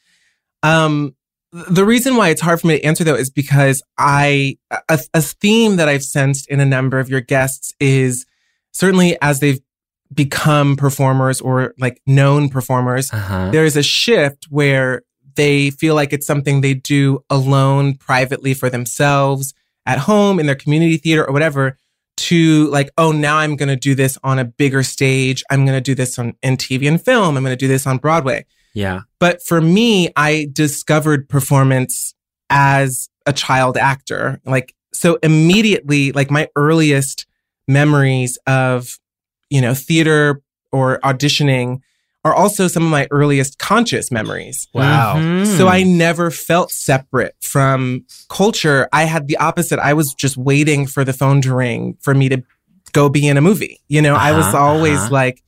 Um, 0.63 1.17
the 1.53 1.85
reason 1.85 2.17
why 2.17 2.29
it's 2.29 2.41
hard 2.41 2.61
for 2.61 2.69
me 2.69 2.79
to 2.79 2.85
answer 2.85 3.03
though 3.05 3.15
is 3.17 3.31
because 3.31 3.83
I, 3.99 4.57
a, 4.89 4.99
a 5.15 5.21
theme 5.23 5.77
that 5.77 5.89
I've 5.89 6.05
sensed 6.05 6.49
in 6.49 6.61
a 6.61 6.65
number 6.65 6.99
of 7.01 7.09
your 7.09 7.21
guests 7.21 7.73
is 7.81 8.25
certainly 8.73 9.17
as 9.21 9.41
they've 9.41 9.61
become 10.13 10.77
performers 10.77 11.41
or 11.41 11.75
like 11.79 12.01
known 12.07 12.49
performers, 12.49 13.13
Uh-huh. 13.13 13.51
there's 13.51 13.77
a 13.77 13.83
shift 13.83 14.47
where 14.51 15.03
they 15.37 15.71
feel 15.71 15.95
like 15.95 16.13
it's 16.13 16.27
something 16.27 16.61
they 16.61 16.75
do 16.75 17.25
alone, 17.31 17.95
privately 17.95 18.53
for 18.55 18.69
themselves, 18.69 19.55
at 19.87 19.99
home, 19.99 20.39
in 20.41 20.47
their 20.47 20.57
community 20.57 20.97
theater 20.97 21.25
or 21.27 21.33
whatever, 21.33 21.79
to 22.17 22.67
like, 22.71 22.91
oh, 22.99 23.13
now 23.13 23.39
I'm 23.39 23.57
going 23.57 23.69
to 23.69 23.77
do 23.77 23.95
this 23.95 24.19
on 24.23 24.39
a 24.39 24.45
bigger 24.45 24.83
stage. 24.83 25.43
I'm 25.51 25.65
going 25.65 25.77
to 25.77 25.81
do 25.81 25.95
this 25.95 26.19
on 26.19 26.35
in 26.43 26.57
TV 26.57 26.87
and 26.89 27.03
film. 27.03 27.37
I'm 27.37 27.43
going 27.43 27.53
to 27.57 27.65
do 27.65 27.69
this 27.69 27.87
on 27.87 27.99
Broadway. 27.99 28.45
Yeah. 28.75 29.01
But 29.19 29.43
for 29.43 29.61
me, 29.61 30.11
I 30.17 30.49
discovered 30.53 31.29
performance 31.29 32.15
as 32.51 33.09
a 33.27 33.33
child 33.33 33.77
actor. 33.77 34.41
Like, 34.45 34.75
so 34.93 35.19
immediately, 35.23 36.13
like 36.13 36.31
my 36.31 36.49
earliest 36.57 37.27
memories 37.69 38.39
of, 38.47 38.99
you 39.51 39.61
know, 39.61 39.75
theater 39.75 40.41
or 40.73 40.99
auditioning 41.05 41.81
are 42.25 42.35
also 42.35 42.69
some 42.69 42.85
of 42.85 42.91
my 42.91 43.07
earliest 43.11 43.59
conscious 43.59 44.11
memories. 44.11 44.69
Wow. 44.75 45.15
Mhm. 45.17 45.57
So 45.57 45.69
I 45.69 45.83
never 45.85 46.31
felt 46.31 46.71
separate 46.71 47.35
from 47.41 48.05
culture. 48.29 48.89
I 48.93 49.05
had 49.05 49.27
the 49.27 49.39
opposite. 49.39 49.79
I 49.79 49.95
was 49.95 50.13
just 50.13 50.37
waiting 50.37 50.87
for 50.87 51.03
the 51.05 51.15
phone 51.15 51.41
to 51.43 51.55
ring 51.55 51.97
for 52.01 52.15
me 52.15 52.29
to 52.29 52.43
go 52.93 53.09
be 53.09 53.27
in 53.27 53.37
a 53.37 53.41
movie. 53.41 53.81
You 53.89 54.03
know, 54.03 54.15
I 54.17 54.33
was 54.33 54.47
Uh-huh, 54.47 54.59
always 54.59 54.99
uh-huh. 54.99 55.09
like, 55.15 55.43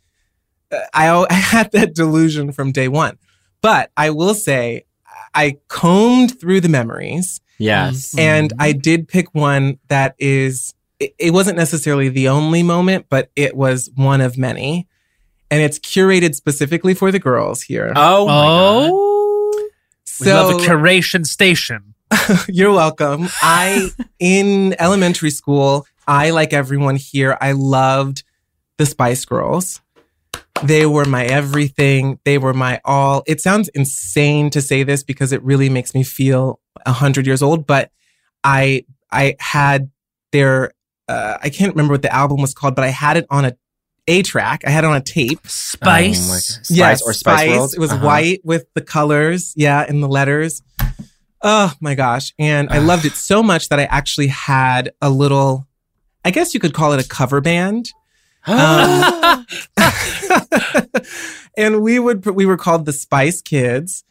I, 0.95 1.27
I 1.31 1.35
had 1.35 1.73
that 1.73 1.95
delusion 1.95 2.53
from 2.53 2.73
day 2.73 2.89
one. 2.89 3.19
But 3.61 3.91
I 3.97 4.11
will 4.11 4.35
say, 4.35 4.87
I 5.35 5.59
combed 5.69 6.39
through 6.41 6.61
the 6.61 6.69
memories 6.69 7.41
Yes. 7.63 8.09
Mm-hmm. 8.09 8.19
and 8.19 8.53
I 8.59 8.73
did 8.73 9.09
pick 9.09 9.35
one 9.35 9.79
that 9.89 10.15
is, 10.19 10.75
it, 10.99 11.15
it 11.19 11.31
wasn't 11.33 11.57
necessarily 11.57 12.09
the 12.09 12.29
only 12.29 12.63
moment, 12.63 13.07
but 13.09 13.31
it 13.37 13.57
was 13.57 13.91
one 13.95 14.21
of 14.21 14.37
many. 14.37 14.89
And 15.51 15.63
it's 15.63 15.79
curated 15.79 16.35
specifically 16.35 16.95
for 16.95 17.13
the 17.13 17.19
girls 17.19 17.63
here. 17.63 17.93
Oh. 17.95 18.27
my 18.27 18.47
oh. 18.47 18.81
God. 18.81 18.91
Oh, 18.93 19.69
we 20.21 20.27
so 20.27 20.35
love 20.35 20.55
a 20.55 20.65
curation 20.65 21.25
station. 21.25 21.95
You're 22.49 22.73
welcome. 22.73 23.29
I, 23.41 23.91
in 24.19 24.75
elementary 24.79 25.31
school, 25.31 25.87
I, 26.07 26.31
like 26.31 26.53
everyone 26.53 26.97
here, 26.97 27.37
I 27.41 27.53
loved 27.53 28.25
the 28.77 28.87
Spice 28.87 29.25
Girls. 29.25 29.81
They 30.65 30.87
were 30.87 31.05
my 31.05 31.25
everything. 31.25 32.19
They 32.25 32.39
were 32.39 32.55
my 32.55 32.81
all. 32.85 33.23
It 33.27 33.41
sounds 33.41 33.69
insane 33.71 34.51
to 34.51 34.61
say 34.61 34.83
this 34.83 35.03
because 35.03 35.33
it 35.33 35.43
really 35.43 35.69
makes 35.69 35.95
me 35.95 36.03
feel 36.05 36.61
a 36.87 36.93
hundred 36.93 37.27
years 37.27 37.43
old, 37.43 37.67
but 37.67 37.91
I, 38.45 38.85
I 39.11 39.37
had 39.41 39.91
their, 40.33 40.73
uh, 41.09 41.39
I 41.43 41.49
can't 41.51 41.75
remember 41.75 41.95
what 41.95 42.03
the 42.03 42.13
album 42.15 42.41
was 42.41 42.55
called, 42.55 42.75
but 42.75 42.85
I 42.85 42.89
had 42.89 43.17
it 43.17 43.27
on 43.31 43.45
a 43.45 43.53
A 44.09 44.23
track. 44.23 44.63
I 44.67 44.71
had 44.71 44.85
it 44.85 44.89
on 44.89 44.97
a 44.97 45.01
tape. 45.01 45.39
Oh 45.45 45.79
my 45.85 46.13
Spice. 46.13 46.57
God. 46.59 46.65
Spice 46.67 47.03
or 47.03 47.13
Spice, 47.13 47.49
World? 47.51 47.75
It 47.75 47.79
was 47.81 47.93
Uh-huh. 47.93 48.07
white 48.07 48.41
with 48.45 48.65
the 48.75 48.81
colors, 48.81 49.53
yeah, 49.57 49.85
and 49.89 50.03
the 50.03 50.09
letters. 50.09 50.63
Oh 51.43 51.73
my 51.81 51.95
gosh. 51.95 52.33
And 52.39 52.69
I 52.71 52.79
loved 52.79 53.05
it 53.05 53.13
so 53.15 53.43
much 53.43 53.69
that 53.69 53.79
I 53.81 53.85
actually 53.85 54.29
had 54.29 54.93
a 55.01 55.11
little, 55.11 55.67
I 56.25 56.31
guess 56.31 56.55
you 56.55 56.61
could 56.61 56.73
call 56.75 56.93
it 56.93 57.05
a 57.05 57.09
cover 57.09 57.41
band. 57.41 57.91
Um, 58.47 59.47
and 61.57 61.83
we 61.83 61.99
would, 61.99 62.25
we 62.27 62.47
were 62.47 62.57
called 62.57 62.87
the 62.87 62.93
Spice 62.93 63.41
Kids 63.43 64.05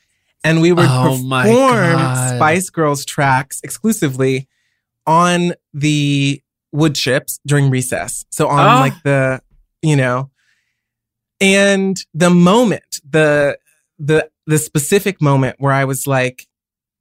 and 0.43 0.61
we 0.61 0.71
would 0.71 0.85
Oh 0.87 1.17
perform 1.19 1.99
Spice 2.37 2.69
Girls 2.69 3.05
tracks 3.05 3.61
exclusively 3.63 4.47
on 5.05 5.53
the 5.73 6.41
wood 6.71 6.95
chips 6.95 7.39
during 7.45 7.69
recess. 7.69 8.25
So 8.31 8.47
on 8.47 8.59
Oh. 8.77 8.79
like 8.79 8.93
the, 9.03 9.41
you 9.81 9.95
know, 9.95 10.29
and 11.39 11.97
the 12.13 12.29
moment, 12.29 13.01
the, 13.09 13.57
the, 13.99 14.29
the 14.47 14.57
specific 14.57 15.21
moment 15.21 15.55
where 15.59 15.73
I 15.73 15.85
was 15.85 16.07
like, 16.07 16.47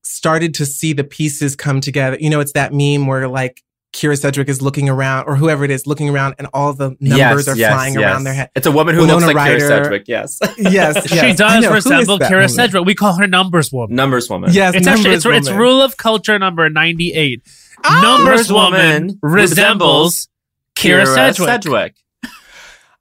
started 0.02 0.54
to 0.54 0.64
see 0.66 0.92
the 0.94 1.04
pieces 1.04 1.54
come 1.54 1.80
together. 1.80 2.16
You 2.18 2.30
know, 2.30 2.40
it's 2.40 2.52
that 2.52 2.72
meme 2.72 3.06
where 3.06 3.28
like 3.28 3.62
Kyra 3.92 4.16
Sedgwick 4.18 4.48
is 4.48 4.62
looking 4.62 4.88
around, 4.88 5.26
or 5.26 5.34
whoever 5.34 5.64
it 5.64 5.70
is 5.70 5.86
looking 5.86 6.08
around, 6.08 6.36
and 6.38 6.46
all 6.54 6.72
the 6.72 6.96
numbers 7.00 7.46
Yes, 7.46 7.48
are 7.48 7.56
yes, 7.56 7.72
flying 7.72 7.94
yes. 7.94 8.02
around 8.02 8.24
their 8.24 8.34
head. 8.34 8.50
It's 8.54 8.66
a 8.66 8.70
woman 8.70 8.94
who 8.94 9.00
Winona 9.02 9.26
looks 9.26 9.34
like 9.34 9.36
Ryder. 9.36 9.58
Kyra 9.58 9.68
Sedgwick. 9.68 10.04
Yes. 10.06 10.38
Yes, 10.58 11.08
she 11.08 11.16
yes. 11.16 11.24
I 11.24 11.32
does 11.32 11.64
know. 11.64 11.72
Resemble 11.72 12.18
Kyra 12.18 12.30
woman? 12.30 12.48
Sedgwick. 12.48 12.84
We 12.84 12.94
call 12.94 13.14
her 13.18 13.26
numbers 13.26 13.72
woman. 13.72 13.96
Numbers 13.96 14.30
woman. 14.30 14.50
Yes, 14.52 14.74
It's 14.74 14.86
actually 14.86 15.14
it's, 15.14 15.24
numbers 15.24 15.48
it's 15.48 15.56
rule 15.56 15.80
of 15.82 15.96
culture 15.96 16.38
number 16.38 16.68
98. 16.70 17.42
Ah! 17.82 18.00
numbers 18.02 18.48
Numbers 18.48 18.52
woman 18.52 19.06
woman 19.06 19.18
resembles 19.22 20.28
Kyra, 20.76 21.06
Sedgwick. 21.06 21.48
Sedgwick. 21.48 21.94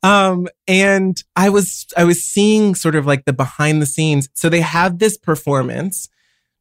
Um, 0.02 0.48
and 0.68 1.22
I 1.36 1.50
was 1.50 1.86
I 1.98 2.06
was 2.06 2.24
seeing 2.24 2.74
sort 2.76 2.96
of 2.96 3.06
like 3.06 3.26
the 3.26 3.34
behind 3.34 3.82
the 3.82 3.86
scenes. 3.86 4.30
So 4.34 4.50
they 4.50 4.62
have 4.62 5.00
this 5.00 5.18
performance. 5.18 6.08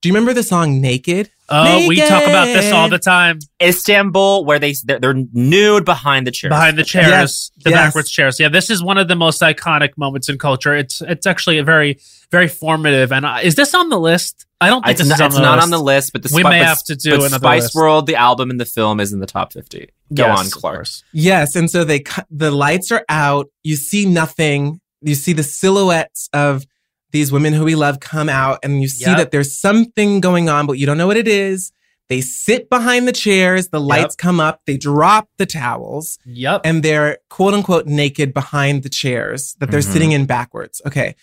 Do 0.00 0.08
you 0.08 0.14
remember 0.14 0.32
the 0.32 0.42
song 0.44 0.80
Naked? 0.80 1.30
Oh, 1.48 1.88
we 1.88 1.96
talk 1.96 2.22
about 2.24 2.44
this 2.44 2.72
all 2.72 2.88
the 2.88 2.98
time. 2.98 3.38
Istanbul, 3.60 4.44
where 4.44 4.58
they 4.58 4.74
they're, 4.84 5.00
they're 5.00 5.14
nude 5.32 5.84
behind 5.84 6.26
the 6.26 6.30
chairs. 6.30 6.50
Behind 6.50 6.78
the 6.78 6.84
chairs, 6.84 7.08
Yes, 7.08 7.50
the 7.64 7.70
yes. 7.70 7.78
backwards 7.86 8.10
chairs. 8.10 8.38
Yeah, 8.38 8.48
this 8.48 8.68
is 8.70 8.82
one 8.82 8.98
of 8.98 9.08
the 9.08 9.16
most 9.16 9.40
iconic 9.42 9.96
moments 9.96 10.28
in 10.28 10.38
culture. 10.38 10.74
It's 10.76 11.00
it's 11.00 11.26
actually 11.26 11.58
a 11.58 11.64
very 11.64 11.98
very 12.30 12.48
formative. 12.48 13.12
And 13.12 13.24
uh, 13.26 13.38
is 13.42 13.54
this 13.54 13.74
on 13.74 13.88
the 13.88 13.98
list? 13.98 14.44
I 14.60 14.68
don't 14.68 14.84
think 14.84 15.00
It's, 15.00 15.08
this 15.08 15.08
not, 15.08 15.14
is 15.16 15.20
on 15.20 15.26
it's 15.26 15.36
the 15.36 15.42
not 15.42 15.54
list. 15.56 15.64
on 15.64 15.70
the 15.70 15.80
list, 15.80 16.12
but 16.12 16.22
the 16.22 16.30
We 16.34 16.42
Spi- 16.42 16.50
may 16.50 16.60
but- 16.60 16.66
have 16.66 16.84
to 16.84 16.94
do 16.96 17.10
but 17.12 17.20
another 17.20 17.38
Spice 17.38 17.62
list. 17.62 17.74
World, 17.74 18.06
the 18.06 18.16
album 18.16 18.50
and 18.50 18.60
the 18.60 18.64
film, 18.66 19.00
is 19.00 19.12
in 19.12 19.20
the 19.20 19.26
top 19.26 19.52
fifty. 19.52 19.88
Go 20.14 20.26
Yes, 20.26 20.38
on, 20.38 20.46
of 20.46 20.52
Clark. 20.52 20.86
Yes, 21.12 21.56
and 21.56 21.70
so 21.70 21.82
they 21.84 22.00
cut 22.00 22.26
the 22.30 22.50
lights 22.50 22.92
are 22.92 23.04
out. 23.08 23.46
You 23.64 23.74
see 23.76 24.04
nothing. 24.06 24.80
You 25.00 25.14
see 25.14 25.32
the 25.32 25.42
silhouettes 25.44 26.28
of 26.32 26.66
these 27.10 27.32
women 27.32 27.52
who 27.54 27.64
we 27.64 27.74
love 27.74 28.00
come 28.00 28.28
out, 28.28 28.58
and 28.62 28.82
you 28.82 28.88
see 28.88 29.06
Yep. 29.06 29.16
that 29.18 29.30
there's 29.30 29.58
something 29.58 30.20
going 30.20 30.48
on, 30.48 30.66
but 30.66 30.74
you 30.74 30.86
don't 30.86 30.98
know 30.98 31.06
what 31.06 31.16
it 31.16 31.28
is. 31.28 31.72
They 32.08 32.20
sit 32.22 32.70
behind 32.70 33.06
the 33.06 33.12
chairs. 33.12 33.68
The 33.68 33.80
lights 33.80 34.14
come 34.14 34.40
up. 34.40 34.62
They 34.66 34.76
drop 34.78 35.28
the 35.38 35.44
towels, 35.46 36.18
Yep. 36.26 36.62
and 36.64 36.82
they're 36.82 37.18
quote 37.28 37.54
unquote 37.54 37.86
naked 37.86 38.32
behind 38.32 38.82
the 38.82 38.88
chairs 38.88 39.56
that 39.60 39.70
they're 39.70 39.80
Mhm. 39.80 39.92
sitting 39.92 40.12
in 40.12 40.24
backwards. 40.26 40.80
Okay. 40.86 41.14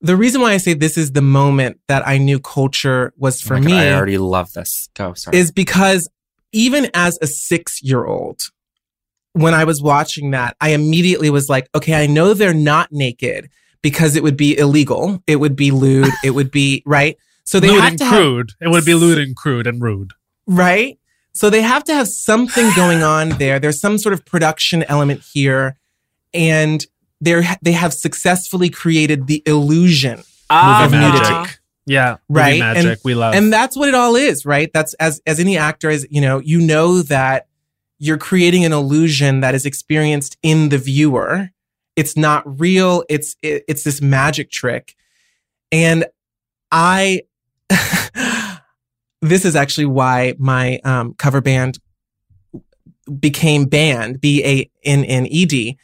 The 0.00 0.16
reason 0.16 0.40
why 0.42 0.52
I 0.52 0.56
say 0.58 0.74
this 0.74 0.98
is 0.98 1.12
the 1.12 1.22
moment 1.22 1.78
that 1.88 2.06
I 2.06 2.18
knew 2.18 2.38
culture 2.38 3.12
was 3.16 3.40
for 3.40 3.56
Oh 3.56 3.60
me 3.60 3.72
God, 3.72 3.86
I 3.86 3.92
already 3.94 4.18
love 4.18 4.52
this. 4.52 4.88
Go. 4.94 5.14
Sorry. 5.14 5.36
is 5.38 5.50
because 5.50 6.08
even 6.52 6.90
as 6.94 7.18
a 7.22 7.26
six 7.26 7.82
year 7.82 8.04
old, 8.04 8.40
when 9.32 9.54
I 9.54 9.64
was 9.64 9.82
watching 9.82 10.30
that, 10.32 10.56
I 10.60 10.70
immediately 10.70 11.28
was 11.30 11.48
like, 11.48 11.68
okay, 11.74 11.94
I 11.94 12.06
know 12.06 12.34
they're 12.34 12.54
not 12.54 12.88
naked 12.92 13.48
because 13.84 14.16
it 14.16 14.22
would 14.24 14.36
be 14.36 14.58
illegal. 14.58 15.22
It 15.28 15.36
would 15.36 15.54
be 15.54 15.70
lewd. 15.70 16.08
it 16.24 16.30
would 16.30 16.50
be 16.50 16.82
right. 16.86 17.16
So 17.44 17.60
they 17.60 17.68
and 17.78 17.98
to 17.98 18.04
have, 18.04 18.12
crude. 18.14 18.50
It 18.60 18.68
would 18.68 18.84
be 18.86 18.94
lewd 18.94 19.18
and 19.18 19.36
crude 19.36 19.66
and 19.68 19.80
rude. 19.80 20.12
right. 20.48 20.98
So 21.36 21.50
they 21.50 21.62
have 21.62 21.82
to 21.84 21.94
have 21.94 22.06
something 22.08 22.70
going 22.76 23.02
on 23.02 23.30
there. 23.30 23.58
There's 23.58 23.80
some 23.80 23.98
sort 23.98 24.12
of 24.12 24.24
production 24.24 24.84
element 24.84 25.20
here, 25.32 25.76
and 26.32 26.84
they're 27.20 27.42
they 27.60 27.72
have 27.72 27.92
successfully 27.92 28.70
created 28.70 29.26
the 29.26 29.42
illusion 29.46 30.22
Ah, 30.48 30.84
of 30.84 30.92
Movie 30.92 31.04
nudity. 31.06 31.30
magic. 31.32 31.58
Yeah. 31.86 32.16
Right, 32.28 32.60
magic. 32.60 32.84
and- 32.92 32.98
we 33.04 33.14
love. 33.14 33.34
and 33.34 33.52
that's 33.52 33.76
what 33.76 33.88
it 33.88 33.94
all 33.94 34.14
is 34.16 34.46
right 34.46 34.70
that's 34.72 34.94
as 34.94 35.20
as 35.26 35.38
any 35.40 35.58
actor 35.58 35.90
is 35.90 36.06
you 36.10 36.20
know 36.20 36.38
you 36.38 36.60
know 36.60 37.02
that 37.02 37.46
you're 37.98 38.16
creating 38.18 38.64
an 38.64 38.72
illusion 38.72 39.40
that 39.40 39.54
is 39.54 39.66
experienced 39.66 40.36
in 40.42 40.68
the 40.70 40.78
viewer 40.78 41.50
it's 41.96 42.16
not 42.16 42.60
real 42.60 43.04
it's 43.08 43.36
it, 43.42 43.64
it's 43.68 43.84
this 43.84 44.00
magic 44.00 44.50
trick 44.50 44.94
and 45.72 46.04
i 46.70 47.22
this 49.22 49.44
is 49.44 49.56
actually 49.56 49.86
why 49.86 50.34
my 50.38 50.78
um, 50.84 51.14
cover 51.14 51.40
band 51.40 51.78
became 53.18 53.64
band 53.64 54.20
b 54.20 54.44
a 54.44 54.70
n 54.84 55.04
n 55.04 55.26
e 55.26 55.44
d 55.46 55.78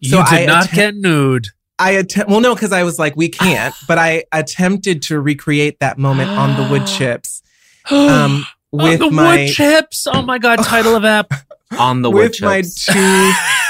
you 0.00 0.10
so 0.10 0.16
did 0.24 0.42
I 0.42 0.44
not 0.46 0.64
atta- 0.64 0.76
get 0.76 0.94
nude. 0.94 1.48
I 1.78 1.92
attempt. 1.92 2.30
Well, 2.30 2.40
no, 2.40 2.54
because 2.54 2.72
I 2.72 2.84
was 2.84 2.98
like, 2.98 3.16
we 3.16 3.28
can't. 3.28 3.74
but 3.88 3.98
I 3.98 4.24
attempted 4.32 5.02
to 5.02 5.20
recreate 5.20 5.80
that 5.80 5.98
moment 5.98 6.30
on 6.30 6.56
the 6.56 6.70
wood 6.70 6.86
chips 6.98 7.42
um, 7.90 8.46
with 8.72 9.00
oh, 9.00 9.10
the 9.10 9.14
my 9.14 9.36
wood 9.36 9.52
chips. 9.52 10.06
Oh 10.06 10.22
my 10.22 10.38
god! 10.38 10.62
Title 10.64 10.96
of 10.96 11.04
app. 11.04 11.32
on 11.78 12.02
the 12.02 12.10
wood 12.10 12.30
with 12.30 12.42
my 12.42 12.62
chips. 12.62 12.88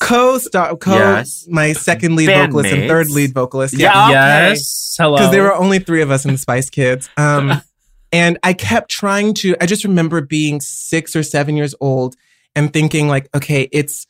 two 0.00 0.06
co-star, 0.06 0.76
co, 0.76 0.94
Yes. 0.94 1.46
my 1.48 1.72
second 1.72 2.16
lead 2.16 2.26
vocalist 2.28 2.72
and 2.72 2.88
third 2.88 3.08
lead 3.10 3.32
vocalist. 3.34 3.74
Yeah. 3.78 4.04
okay. 4.06 4.12
Yes. 4.12 4.96
Hello. 4.98 5.16
because 5.16 5.30
there 5.30 5.42
were 5.42 5.54
only 5.54 5.78
three 5.78 6.02
of 6.02 6.10
us 6.10 6.24
in 6.24 6.32
the 6.32 6.38
Spice 6.38 6.70
Kids. 6.70 7.08
Um, 7.16 7.62
and 8.12 8.38
I 8.42 8.52
kept 8.52 8.90
trying 8.90 9.34
to. 9.34 9.56
I 9.60 9.66
just 9.66 9.84
remember 9.84 10.20
being 10.20 10.60
six 10.60 11.14
or 11.14 11.22
seven 11.22 11.56
years 11.56 11.74
old 11.80 12.16
and 12.56 12.72
thinking 12.72 13.08
like, 13.08 13.28
okay, 13.34 13.68
it's 13.72 14.06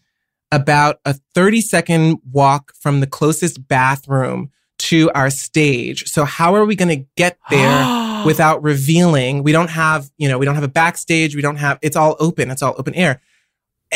about 0.53 0.99
a 1.05 1.15
thirty 1.35 1.61
second 1.61 2.19
walk 2.33 2.73
from 2.81 3.01
the 3.01 3.07
closest 3.07 3.67
bathroom 3.69 4.51
to 4.79 5.11
our 5.15 5.29
stage. 5.29 6.09
So 6.09 6.25
how 6.25 6.55
are 6.55 6.65
we 6.65 6.75
going 6.75 6.89
to 6.89 7.07
get 7.17 7.39
there 7.51 8.23
without 8.27 8.63
revealing? 8.63 9.43
We 9.43 9.53
don't 9.53 9.69
have, 9.71 10.11
you 10.17 10.27
know, 10.29 10.39
we 10.39 10.47
don't 10.47 10.55
have 10.55 10.65
a 10.65 10.69
backstage. 10.69 11.37
We 11.37 11.43
don't 11.43 11.57
have. 11.57 11.79
It's 11.83 11.97
all 11.97 12.17
open. 12.19 12.51
It's 12.51 12.63
all 12.63 12.75
open 12.79 12.95
air. 12.95 13.21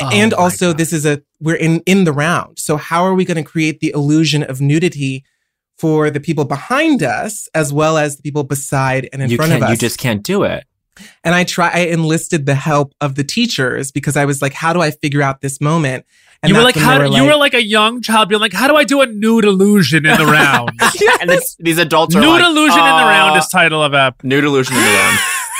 Oh 0.00 0.10
and 0.12 0.34
also, 0.34 0.70
God. 0.70 0.78
this 0.78 0.92
is 0.92 1.06
a 1.06 1.22
we're 1.40 1.56
in 1.56 1.80
in 1.86 2.04
the 2.04 2.12
round. 2.12 2.58
So 2.58 2.76
how 2.76 3.04
are 3.04 3.14
we 3.14 3.24
going 3.24 3.36
to 3.36 3.44
create 3.44 3.80
the 3.80 3.92
illusion 3.94 4.42
of 4.42 4.60
nudity? 4.60 5.24
For 5.76 6.08
the 6.08 6.20
people 6.20 6.44
behind 6.44 7.02
us, 7.02 7.48
as 7.52 7.72
well 7.72 7.98
as 7.98 8.16
the 8.16 8.22
people 8.22 8.44
beside 8.44 9.08
and 9.12 9.20
in 9.20 9.28
you 9.28 9.36
front 9.36 9.52
of 9.54 9.62
us. 9.62 9.70
You 9.70 9.76
just 9.76 9.98
can't 9.98 10.22
do 10.22 10.44
it. 10.44 10.64
And 11.24 11.34
I 11.34 11.44
try, 11.44 11.70
I 11.70 11.78
enlisted 11.86 12.46
the 12.46 12.54
help 12.54 12.94
of 13.00 13.14
the 13.14 13.24
teachers 13.24 13.90
because 13.90 14.16
I 14.16 14.24
was 14.24 14.40
like, 14.40 14.52
how 14.52 14.72
do 14.72 14.80
I 14.80 14.90
figure 14.92 15.22
out 15.22 15.40
this 15.40 15.60
moment? 15.60 16.06
And 16.42 16.50
you 16.50 16.56
were 16.56 16.62
like, 16.62 16.76
when 16.76 16.84
how? 16.84 16.98
they 16.98 17.16
you 17.16 17.24
were 17.24 17.36
like 17.36 17.54
a 17.54 17.64
young 17.64 18.02
child 18.02 18.28
being 18.28 18.40
like, 18.40 18.52
how 18.52 18.68
do 18.68 18.76
I 18.76 18.84
do 18.84 19.00
a 19.00 19.06
nude 19.06 19.44
illusion 19.44 20.04
in 20.04 20.16
the 20.18 20.26
round? 20.32 20.70
And 21.20 21.30
this, 21.30 21.56
these 21.58 21.78
adults 21.78 22.14
are 22.14 22.20
nude 22.20 22.28
like, 22.28 22.44
illusion 22.44 22.78
in 22.78 22.84
the 22.84 23.04
round 23.04 23.34
uh, 23.34 23.38
is 23.38 23.48
title 23.48 23.82
of 23.82 23.94
app. 23.94 24.22
nude 24.22 24.44
illusion 24.44 24.76
in 24.76 24.82
the 24.82 24.88
round. 24.88 25.18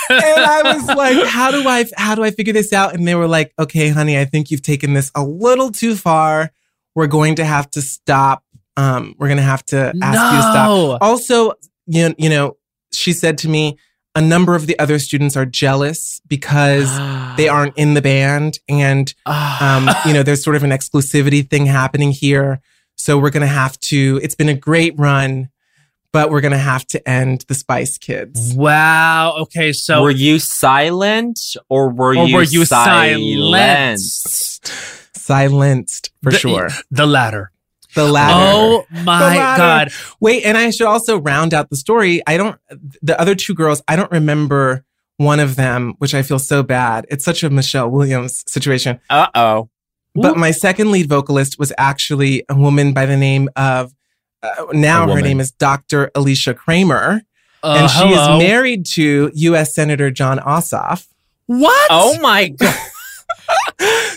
And 0.09 0.39
I 0.45 0.73
was 0.75 0.87
like, 0.87 1.25
how 1.25 1.51
do 1.51 1.67
I, 1.67 1.85
how 1.97 2.15
do 2.15 2.23
I 2.23 2.31
figure 2.31 2.53
this 2.53 2.73
out? 2.73 2.93
And 2.93 3.07
they 3.07 3.15
were 3.15 3.27
like, 3.27 3.53
okay, 3.59 3.89
honey, 3.89 4.17
I 4.17 4.25
think 4.25 4.51
you've 4.51 4.61
taken 4.61 4.93
this 4.93 5.11
a 5.15 5.23
little 5.23 5.71
too 5.71 5.95
far. 5.95 6.51
We're 6.93 7.07
going 7.07 7.35
to 7.35 7.45
have 7.45 7.69
to 7.71 7.81
stop. 7.81 8.43
Um, 8.77 9.15
we're 9.17 9.27
going 9.27 9.37
to 9.37 9.43
have 9.43 9.65
to 9.67 9.77
ask 9.77 10.33
you 10.33 10.37
to 10.37 10.43
stop. 10.43 11.01
Also, 11.01 11.53
you 11.87 12.09
know, 12.09 12.15
you 12.17 12.29
know, 12.29 12.57
she 12.91 13.13
said 13.13 13.37
to 13.39 13.49
me, 13.49 13.77
a 14.15 14.21
number 14.21 14.55
of 14.55 14.65
the 14.65 14.79
other 14.79 14.97
students 14.97 15.35
are 15.35 15.45
jealous 15.45 16.21
because 16.27 16.89
they 17.37 17.49
aren't 17.49 17.77
in 17.77 17.93
the 17.93 18.01
band 18.01 18.59
and 18.69 19.13
um, 19.25 19.89
you 20.05 20.13
know, 20.13 20.23
there's 20.23 20.43
sort 20.43 20.55
of 20.55 20.63
an 20.63 20.71
exclusivity 20.71 21.47
thing 21.47 21.65
happening 21.65 22.11
here. 22.11 22.61
So 22.97 23.17
we're 23.17 23.29
going 23.29 23.41
to 23.41 23.47
have 23.47 23.77
to, 23.81 24.19
it's 24.23 24.35
been 24.35 24.49
a 24.49 24.55
great 24.55 24.97
run, 24.97 25.49
but 26.15 26.31
we're 26.31 26.39
going 26.39 26.53
to 26.53 26.57
have 26.57 26.87
to 26.87 27.09
end 27.09 27.43
the 27.49 27.53
Spice 27.53 27.97
Kids. 27.97 28.53
Wow. 28.55 29.35
Okay. 29.41 29.73
So 29.73 30.01
were 30.01 30.11
you 30.11 30.39
silent 30.39 31.37
or 31.67 31.89
were 31.89 32.15
or 32.17 32.25
you 32.25 32.35
were 32.35 32.43
you 32.43 32.63
silenced? 32.63 34.65
silenced? 34.65 35.17
Silenced 35.17 36.11
for 36.23 36.31
The- 36.31 36.37
sure. 36.37 36.69
The 36.89 37.05
latter. 37.05 37.51
The 37.95 38.05
latter. 38.05 38.33
Oh 38.33 38.85
my 39.03 39.35
latter. 39.37 39.61
god. 39.61 39.89
Wait, 40.21 40.43
and 40.43 40.57
I 40.57 40.69
should 40.69 40.87
also 40.87 41.19
round 41.19 41.53
out 41.53 41.69
the 41.69 41.75
story. 41.75 42.21
I 42.25 42.37
don't, 42.37 42.57
the 43.01 43.19
other 43.19 43.35
two 43.35 43.53
girls, 43.53 43.81
I 43.87 43.95
don't 43.97 44.11
remember 44.11 44.85
one 45.17 45.39
of 45.41 45.55
them, 45.57 45.95
which 45.99 46.13
I 46.13 46.21
feel 46.21 46.39
so 46.39 46.63
bad. 46.63 47.05
It's 47.09 47.25
such 47.25 47.43
a 47.43 47.49
Michelle 47.49 47.89
Williams 47.89 48.43
situation. 48.47 49.01
Uh 49.09 49.27
oh. 49.35 49.69
But 50.13 50.37
my 50.37 50.51
second 50.51 50.91
lead 50.91 51.09
vocalist 51.09 51.59
was 51.59 51.73
actually 51.77 52.45
a 52.47 52.55
woman 52.55 52.93
by 52.93 53.05
the 53.05 53.17
name 53.17 53.49
of, 53.57 53.91
uh, 54.57 54.65
now 54.73 55.07
her 55.07 55.21
name 55.21 55.39
is 55.39 55.51
Dr. 55.51 56.11
Alisha 56.15 56.55
Kramer. 56.55 57.21
Uh, 57.63 57.77
and 57.81 57.89
she 57.91 57.97
hello. 57.99 58.37
is 58.37 58.43
married 58.43 58.85
to 58.85 59.31
U.S. 59.33 59.73
Senator 59.73 60.11
Jon 60.11 60.37
Ossoff. 60.39 61.07
What? 61.47 61.87
Oh 61.89 62.19
my 62.19 62.47
god. 62.59 62.75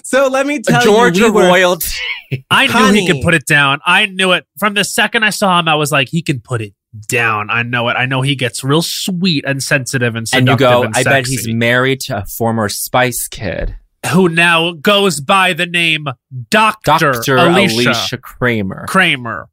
So 0.05 0.29
let 0.29 0.47
me 0.47 0.61
tell 0.61 0.81
Georgia 0.81 1.24
you, 1.24 1.33
we 1.33 1.43
royalty. 1.43 1.91
I 2.51 2.66
knew 2.66 2.72
Honey. 2.72 3.01
he 3.03 3.12
could 3.12 3.22
put 3.22 3.35
it 3.35 3.45
down. 3.45 3.79
I 3.85 4.07
knew 4.07 4.33
it 4.33 4.47
from 4.59 4.72
the 4.72 4.83
second 4.85 5.22
I 5.22 5.29
saw 5.29 5.59
him. 5.59 5.68
I 5.68 5.74
was 5.74 5.93
like, 5.93 6.09
he 6.09 6.22
can 6.22 6.41
put 6.41 6.62
it 6.62 6.72
down. 7.09 7.51
I 7.51 7.62
know 7.62 7.89
it. 7.91 7.93
I 7.93 8.07
know 8.07 8.22
he 8.22 8.35
gets 8.35 8.64
real 8.64 8.81
sweet 8.81 9.45
and 9.47 9.62
sensitive 9.62 10.14
and 10.14 10.26
And 10.33 10.49
you 10.49 10.57
go, 10.57 10.83
and 10.85 10.95
I 10.97 11.03
bet 11.03 11.26
he's 11.26 11.47
married 11.47 12.01
to 12.03 12.22
a 12.22 12.24
former 12.24 12.70
Spice 12.70 13.29
Kid, 13.29 13.76
who 14.12 14.31
now 14.31 14.72
goes 14.72 15.20
by 15.20 15.53
the 15.53 15.66
name 15.66 16.07
Doctor 16.49 17.12
Dr. 17.12 17.37
Alisha, 17.37 17.93
Alisha 17.93 18.20
Kramer. 18.22 18.87
Kramer. 18.89 19.51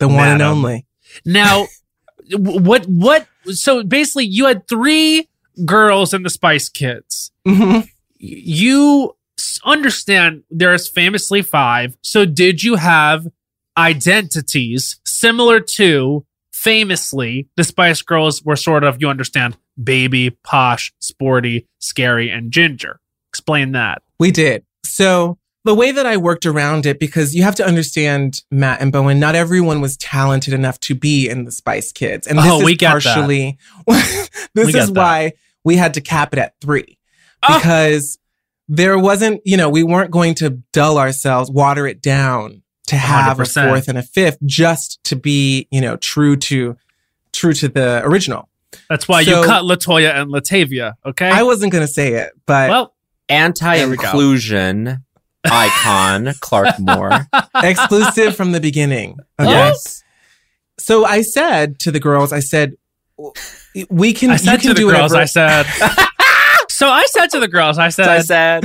The 0.00 0.08
one 0.08 0.28
and 0.28 0.42
only. 0.42 0.86
Now, 1.24 1.66
what 2.32 2.86
what? 2.86 3.26
So 3.46 3.82
basically, 3.84 4.26
you 4.26 4.46
had 4.46 4.66
three 4.68 5.28
girls 5.64 6.12
in 6.12 6.22
the 6.22 6.30
Spice 6.30 6.68
Kids. 6.68 7.30
Mhm. 7.46 7.88
You 8.18 9.16
understand 9.64 10.42
there's 10.50 10.88
famously 10.88 11.42
five. 11.42 11.96
So 12.02 12.24
did 12.24 12.62
you 12.62 12.76
have 12.76 13.26
identities 13.76 15.00
similar 15.04 15.60
to 15.60 16.24
famously 16.52 17.48
the 17.56 17.64
Spice 17.64 18.02
Girls 18.02 18.42
were 18.42 18.56
sort 18.56 18.84
of 18.84 19.00
you 19.00 19.08
understand 19.08 19.56
baby, 19.82 20.30
posh, 20.44 20.92
sporty, 20.98 21.66
scary, 21.78 22.30
and 22.30 22.52
ginger. 22.52 23.00
Explain 23.30 23.72
that. 23.72 24.02
We 24.18 24.30
did. 24.30 24.64
So 24.84 25.38
the 25.64 25.74
way 25.74 25.92
that 25.92 26.06
I 26.06 26.16
worked 26.16 26.46
around 26.46 26.86
it, 26.86 26.98
because 26.98 27.34
you 27.34 27.42
have 27.42 27.54
to 27.56 27.66
understand, 27.66 28.42
Matt 28.50 28.80
and 28.80 28.90
Bowen, 28.90 29.20
not 29.20 29.34
everyone 29.34 29.80
was 29.80 29.96
talented 29.98 30.54
enough 30.54 30.80
to 30.80 30.94
be 30.94 31.28
in 31.28 31.44
the 31.44 31.52
Spice 31.52 31.92
Kids. 31.92 32.26
And 32.26 32.38
this 32.38 32.46
Oh, 32.48 32.58
is 32.60 32.64
we 32.64 32.76
get 32.76 32.90
partially 32.90 33.58
this 33.86 34.30
We 34.54 34.72
get 34.72 34.82
is 34.84 34.92
that. 34.92 34.98
why 35.00 35.32
we 35.64 35.76
had 35.76 35.94
to 35.94 36.00
cap 36.00 36.32
it 36.32 36.38
at 36.38 36.54
three. 36.60 36.98
Ah! 37.42 37.58
Because 37.58 38.18
there 38.68 38.98
wasn't, 38.98 39.42
you 39.44 39.56
know, 39.56 39.68
we 39.68 39.82
weren't 39.82 40.10
going 40.10 40.34
to 40.36 40.50
dull 40.72 40.96
ourselves, 40.98 41.50
water 41.50 41.86
it 41.86 42.00
down 42.00 42.62
to 42.86 42.96
have 42.96 43.38
a 43.38 43.42
100%. 43.42 43.68
fourth 43.68 43.88
and 43.88 43.98
a 43.98 44.02
fifth 44.02 44.38
just 44.46 45.02
to 45.04 45.16
be, 45.16 45.68
you 45.70 45.80
know, 45.80 45.96
true 45.96 46.36
to 46.36 46.76
true 47.32 47.52
to 47.52 47.68
the 47.68 48.00
original. 48.04 48.48
That's 48.88 49.06
why 49.06 49.24
So- 49.24 49.40
you 49.40 49.46
cut 49.46 49.64
LeToya 49.64 50.14
and 50.14 50.30
Latavia. 50.32 50.94
Okay. 51.04 51.28
I 51.28 51.42
wasn't 51.42 51.72
gonna 51.72 51.86
say 51.86 52.14
it, 52.14 52.32
but 52.46 52.70
well, 52.70 52.94
Anti-inclusion 53.28 55.04
icon 55.44 56.34
Clark 56.40 56.78
Moore. 56.78 57.26
exclusive 57.62 58.36
from 58.36 58.52
the 58.52 58.60
beginning. 58.60 59.18
Okay. 59.38 59.50
Yes. 59.50 60.02
So 60.78 61.04
I 61.04 61.22
said 61.22 61.78
to 61.80 61.90
the 61.90 62.00
girls, 62.00 62.32
I 62.32 62.40
said, 62.40 62.74
we 63.90 64.12
can, 64.12 64.30
I 64.30 64.36
said 64.36 64.52
you 64.52 64.58
can 64.58 64.68
to 64.68 64.74
the 64.74 64.80
do 64.80 64.90
girls, 64.90 65.12
whatever. 65.12 65.22
I 65.22 65.26
said. 65.26 65.66
so 66.70 66.88
I 66.88 67.04
said 67.06 67.28
to 67.28 67.40
the 67.40 67.48
girls, 67.48 67.78
I 67.78 67.90
said, 67.90 68.06
So 68.06 68.10
I 68.10 68.20
said, 68.20 68.64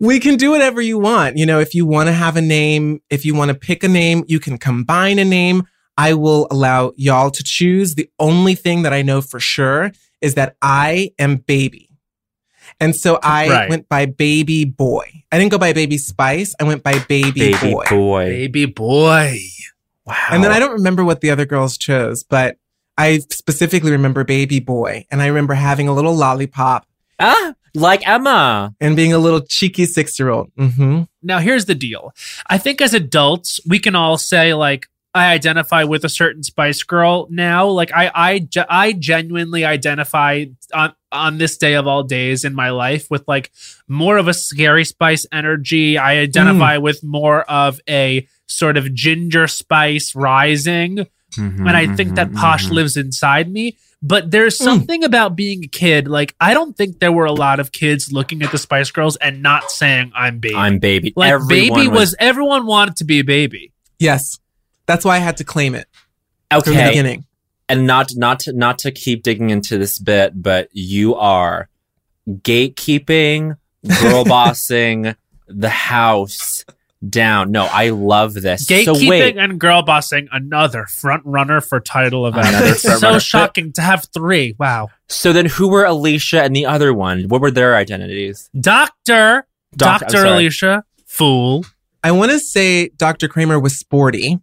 we 0.00 0.20
can 0.20 0.36
do 0.36 0.50
whatever 0.50 0.80
you 0.80 0.98
want. 0.98 1.36
You 1.36 1.46
know, 1.46 1.60
if 1.60 1.74
you 1.74 1.86
want 1.86 2.08
to 2.08 2.12
have 2.12 2.36
a 2.36 2.42
name, 2.42 3.00
if 3.10 3.24
you 3.24 3.34
want 3.34 3.50
to 3.50 3.54
pick 3.54 3.82
a 3.82 3.88
name, 3.88 4.24
you 4.28 4.38
can 4.38 4.58
combine 4.58 5.18
a 5.18 5.24
name. 5.24 5.64
I 5.96 6.14
will 6.14 6.48
allow 6.50 6.92
y'all 6.96 7.30
to 7.30 7.42
choose. 7.44 7.94
The 7.94 8.08
only 8.18 8.54
thing 8.54 8.82
that 8.82 8.92
I 8.92 9.02
know 9.02 9.20
for 9.20 9.40
sure 9.40 9.92
is 10.20 10.34
that 10.34 10.56
I 10.60 11.12
am 11.18 11.36
baby. 11.36 11.90
And 12.80 12.94
so 12.94 13.18
I 13.22 13.48
Right. 13.48 13.68
went 13.70 13.88
by 13.88 14.06
baby 14.06 14.64
boy. 14.64 15.24
I 15.32 15.38
didn't 15.38 15.50
go 15.52 15.58
by 15.58 15.72
baby 15.72 15.98
spice. 15.98 16.54
I 16.60 16.64
went 16.64 16.82
by 16.82 16.98
baby, 17.08 17.52
boy. 17.52 17.58
baby 17.60 17.72
boy. 17.72 17.84
boy. 17.88 18.24
baby 18.24 18.64
boy. 18.66 19.38
Wow. 20.06 20.14
And 20.30 20.44
then 20.44 20.50
I 20.52 20.58
don't 20.58 20.72
remember 20.72 21.04
what 21.04 21.20
the 21.22 21.30
other 21.30 21.46
girls 21.46 21.78
chose, 21.78 22.22
but 22.24 22.56
I 22.98 23.18
specifically 23.30 23.90
remember 23.90 24.22
baby 24.24 24.60
boy. 24.60 25.06
And 25.10 25.22
I 25.22 25.26
remember 25.28 25.54
having 25.54 25.88
a 25.88 25.92
little 25.94 26.14
lollipop 26.14 26.86
ah, 27.18 27.54
like 27.74 28.06
Emma. 28.06 28.74
and 28.80 28.94
being 28.96 29.12
a 29.12 29.18
little 29.18 29.40
cheeky 29.40 29.86
six 29.86 30.18
year 30.18 30.28
old. 30.30 30.52
Mm-hmm. 30.56 31.02
Now, 31.22 31.38
here's 31.38 31.64
the 31.64 31.74
deal. 31.74 32.12
I 32.48 32.58
think 32.58 32.80
as 32.80 32.92
adults, 32.94 33.60
we 33.66 33.78
can 33.78 33.94
all 33.96 34.18
say, 34.18 34.52
like, 34.54 34.86
I 35.14 35.32
identify 35.32 35.84
with 35.84 36.04
a 36.04 36.08
certain 36.08 36.42
Spice 36.42 36.82
Girl 36.82 37.28
now. 37.30 37.68
Like, 37.68 37.92
I, 37.94 38.10
I, 38.14 38.48
I 38.68 38.92
genuinely 38.92 39.64
identify 39.64 40.46
on 40.74 40.94
on 41.12 41.38
this 41.38 41.56
day 41.56 41.74
of 41.74 41.86
all 41.86 42.02
days 42.02 42.44
in 42.44 42.54
my 42.54 42.70
life 42.70 43.08
with 43.08 43.22
like 43.28 43.52
more 43.86 44.16
of 44.16 44.26
a 44.26 44.34
scary 44.34 44.84
Spice 44.84 45.24
energy. 45.30 45.96
I 45.96 46.18
identify 46.18 46.78
with 46.78 47.04
more 47.04 47.42
of 47.42 47.80
a 47.88 48.26
sort 48.48 48.76
of 48.76 48.92
ginger 48.92 49.46
Spice 49.46 50.14
rising. 50.16 51.06
Mm-hmm, 51.36 51.66
and 51.66 51.76
I 51.76 51.94
think 51.94 52.16
that 52.16 52.32
Posh 52.32 52.68
lives 52.70 52.96
inside 52.96 53.50
me. 53.50 53.76
But 54.02 54.30
there's 54.32 54.58
Mm. 54.58 54.64
something 54.64 55.04
about 55.04 55.34
being 55.36 55.64
a 55.64 55.68
kid. 55.68 56.08
Like 56.08 56.34
I 56.40 56.52
don't 56.54 56.76
think 56.76 56.98
there 56.98 57.12
were 57.12 57.24
a 57.24 57.32
lot 57.32 57.58
of 57.60 57.70
kids 57.72 58.12
looking 58.12 58.42
at 58.42 58.50
the 58.50 58.58
Spice 58.58 58.90
Girls 58.90 59.16
and 59.16 59.42
not 59.42 59.70
saying 59.70 60.10
I'm 60.14 60.40
baby. 60.40 60.54
I'm 60.56 60.78
baby. 60.80 61.12
like 61.16 61.30
Everyone 61.32 61.48
baby 61.78 61.88
was, 61.88 62.14
everyone 62.18 62.66
wanted 62.66 62.96
to 62.96 63.04
be 63.04 63.20
a 63.20 63.24
baby. 63.24 63.72
Yes. 63.98 64.38
That's 64.86 65.04
why 65.04 65.16
I 65.16 65.18
had 65.18 65.38
to 65.38 65.44
claim 65.44 65.74
it 65.74 65.86
from 66.50 66.60
the 66.64 66.70
okay. 66.70 66.88
beginning. 66.90 67.26
and 67.68 67.86
not 67.86 68.10
not 68.14 68.40
to 68.40 68.52
not 68.52 68.78
to 68.80 68.90
keep 68.90 69.22
digging 69.22 69.50
into 69.50 69.78
this 69.78 69.98
bit, 69.98 70.40
but 70.40 70.68
you 70.72 71.14
are 71.14 71.68
gatekeeping, 72.28 73.56
girl 74.00 74.24
bossing 74.26 75.14
the 75.46 75.68
house 75.68 76.64
down. 77.08 77.50
No, 77.50 77.64
I 77.64 77.90
love 77.90 78.34
this. 78.34 78.66
Gatekeeping 78.66 78.84
so 78.84 79.08
wait, 79.08 79.36
and 79.36 79.58
girl 79.58 79.82
bossing 79.82 80.28
another 80.32 80.86
front 80.86 81.22
runner 81.24 81.60
for 81.60 81.80
title 81.80 82.24
of 82.26 82.34
Another 82.34 82.72
It's 82.72 82.82
front 82.82 83.00
so 83.00 83.18
shocking 83.18 83.72
to 83.72 83.82
have 83.82 84.06
three. 84.12 84.54
Wow. 84.58 84.88
so 85.08 85.32
then 85.32 85.46
who 85.46 85.68
were 85.68 85.84
Alisha 85.84 86.40
and 86.44 86.54
the 86.54 86.66
other 86.66 86.92
one? 86.94 87.24
What 87.28 87.40
were 87.40 87.50
their 87.50 87.76
identities? 87.76 88.48
Doctor, 88.58 89.46
Doc- 89.76 90.00
Doctor. 90.00 90.24
Alisha, 90.24 90.82
fool. 91.06 91.64
I 92.02 92.12
want 92.12 92.32
to 92.32 92.38
say 92.38 92.88
Dr. 92.88 93.28
Kramer 93.28 93.58
was 93.58 93.78
sporty 93.78 94.38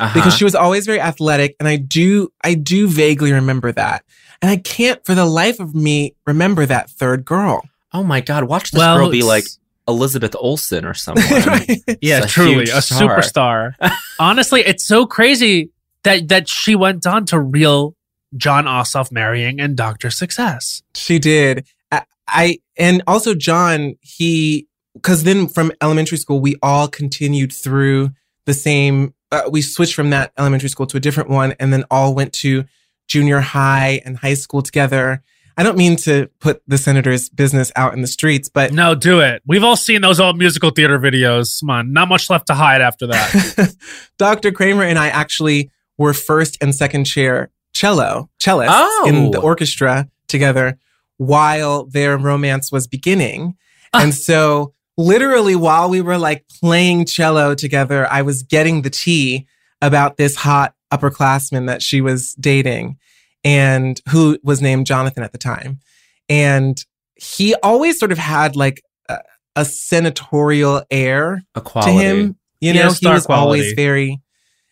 Uh-huh. 0.00 0.14
because 0.14 0.34
she 0.36 0.44
was 0.44 0.54
always 0.54 0.86
very 0.86 1.00
athletic. 1.00 1.56
And 1.60 1.68
I 1.68 1.76
do, 1.76 2.32
I 2.42 2.54
do 2.54 2.88
vaguely 2.88 3.32
remember 3.32 3.70
that. 3.72 4.04
And 4.42 4.50
I 4.50 4.56
can't 4.56 5.04
for 5.04 5.14
the 5.14 5.26
life 5.26 5.60
of 5.60 5.74
me 5.74 6.14
remember 6.26 6.64
that 6.66 6.88
third 6.90 7.24
girl. 7.24 7.62
oh 7.92 8.02
my 8.02 8.20
god, 8.20 8.44
watch 8.44 8.70
this 8.70 8.78
Well, 8.78 8.96
girl 8.96 9.10
be 9.10 9.22
like 9.22 9.44
Elizabeth 9.86 10.34
Olsen 10.38 10.84
or 10.84 10.94
someone. 10.94 11.24
Right? 11.46 11.82
Yeah, 12.00 12.24
a 12.24 12.26
truly 12.26 12.64
a 12.64 12.80
star. 12.80 13.18
superstar. 13.18 13.74
Honestly, 14.18 14.60
it's 14.60 14.86
so 14.86 15.04
crazy 15.06 15.70
that 16.04 16.28
that 16.28 16.48
she 16.48 16.74
went 16.74 17.06
on 17.06 17.26
to 17.26 17.38
real 17.40 17.94
Jon 18.36 18.64
Ossoff 18.66 19.10
marrying 19.12 19.60
and 19.60 19.76
Doctor 19.76 20.08
Success. 20.10 20.82
She 20.94 21.18
did. 21.18 21.66
I, 21.90 22.04
I 22.28 22.58
and 22.78 23.02
also 23.06 23.34
John, 23.34 23.96
he 24.00 24.66
because 24.94 25.24
then 25.24 25.48
from 25.48 25.72
elementary 25.82 26.16
school 26.18 26.40
we 26.40 26.56
all 26.62 26.88
continued 26.88 27.52
through 27.52 28.10
the 28.46 28.54
same. 28.54 29.12
Uh, 29.32 29.42
we 29.50 29.62
switched 29.62 29.94
from 29.94 30.10
that 30.10 30.32
elementary 30.38 30.68
school 30.68 30.86
to 30.86 30.96
a 30.96 31.00
different 31.00 31.30
one, 31.30 31.52
and 31.60 31.72
then 31.72 31.84
all 31.90 32.14
went 32.14 32.32
to 32.34 32.64
junior 33.08 33.40
high 33.40 34.00
and 34.04 34.18
high 34.18 34.34
school 34.34 34.62
together. 34.62 35.22
I 35.56 35.62
don't 35.62 35.76
mean 35.76 35.96
to 35.96 36.28
put 36.40 36.62
the 36.66 36.78
senator's 36.78 37.28
business 37.28 37.70
out 37.76 37.92
in 37.92 38.00
the 38.00 38.06
streets, 38.06 38.48
but 38.48 38.72
No, 38.72 38.94
do 38.94 39.20
it. 39.20 39.42
We've 39.46 39.64
all 39.64 39.76
seen 39.76 40.00
those 40.00 40.18
old 40.18 40.38
musical 40.38 40.70
theater 40.70 40.98
videos. 40.98 41.60
Come 41.60 41.70
on, 41.70 41.92
not 41.92 42.08
much 42.08 42.30
left 42.30 42.46
to 42.46 42.54
hide 42.54 42.80
after 42.80 43.06
that. 43.08 43.74
Dr. 44.18 44.52
Kramer 44.52 44.84
and 44.84 44.98
I 44.98 45.08
actually 45.08 45.70
were 45.98 46.14
first 46.14 46.56
and 46.62 46.74
second 46.74 47.04
chair 47.04 47.50
cello 47.74 48.30
cellists 48.40 48.68
Oh. 48.70 49.04
in 49.06 49.30
the 49.32 49.40
orchestra 49.40 50.08
together 50.28 50.78
while 51.18 51.84
their 51.84 52.16
romance 52.16 52.72
was 52.72 52.86
beginning. 52.86 53.54
Ah. 53.92 54.02
And 54.02 54.14
so 54.28 54.72
literally 54.96 55.56
while 55.56 55.88
we 55.88 56.00
were 56.00 56.18
like 56.18 56.44
playing 56.60 57.06
cello 57.06 57.54
together, 57.54 58.06
I 58.10 58.22
was 58.22 58.42
getting 58.42 58.82
the 58.82 58.90
tea 58.90 59.46
about 59.82 60.16
this 60.16 60.36
hot 60.36 60.74
upperclassman 60.92 61.66
that 61.66 61.82
she 61.82 62.00
was 62.00 62.34
dating 62.34 62.98
and 63.44 64.00
who 64.08 64.38
was 64.42 64.60
named 64.60 64.86
Jonathan 64.86 65.22
at 65.22 65.32
the 65.32 65.38
time. 65.38 65.80
And 66.28 66.82
he 67.16 67.54
always 67.56 67.98
sort 67.98 68.12
of 68.12 68.18
had 68.18 68.56
like 68.56 68.82
a, 69.08 69.18
a 69.56 69.64
senatorial 69.64 70.82
air 70.90 71.42
Equality. 71.56 71.92
to 71.92 71.98
him. 71.98 72.36
You 72.60 72.74
know, 72.74 72.82
has 72.84 72.98
he 72.98 73.08
was 73.08 73.26
always 73.26 73.72
very. 73.72 74.20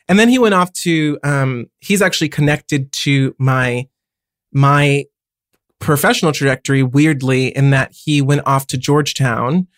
And 0.08 0.18
then 0.18 0.28
he 0.28 0.38
went 0.38 0.54
off 0.54 0.72
to. 0.74 1.18
Um, 1.24 1.66
he's 1.80 2.02
actually 2.02 2.28
connected 2.28 2.92
to 2.92 3.34
my 3.38 3.88
my 4.52 5.04
professional 5.78 6.32
trajectory. 6.32 6.82
Weirdly, 6.82 7.48
in 7.48 7.70
that 7.70 7.92
he 7.92 8.20
went 8.20 8.42
off 8.46 8.66
to 8.68 8.78
Georgetown 8.78 9.68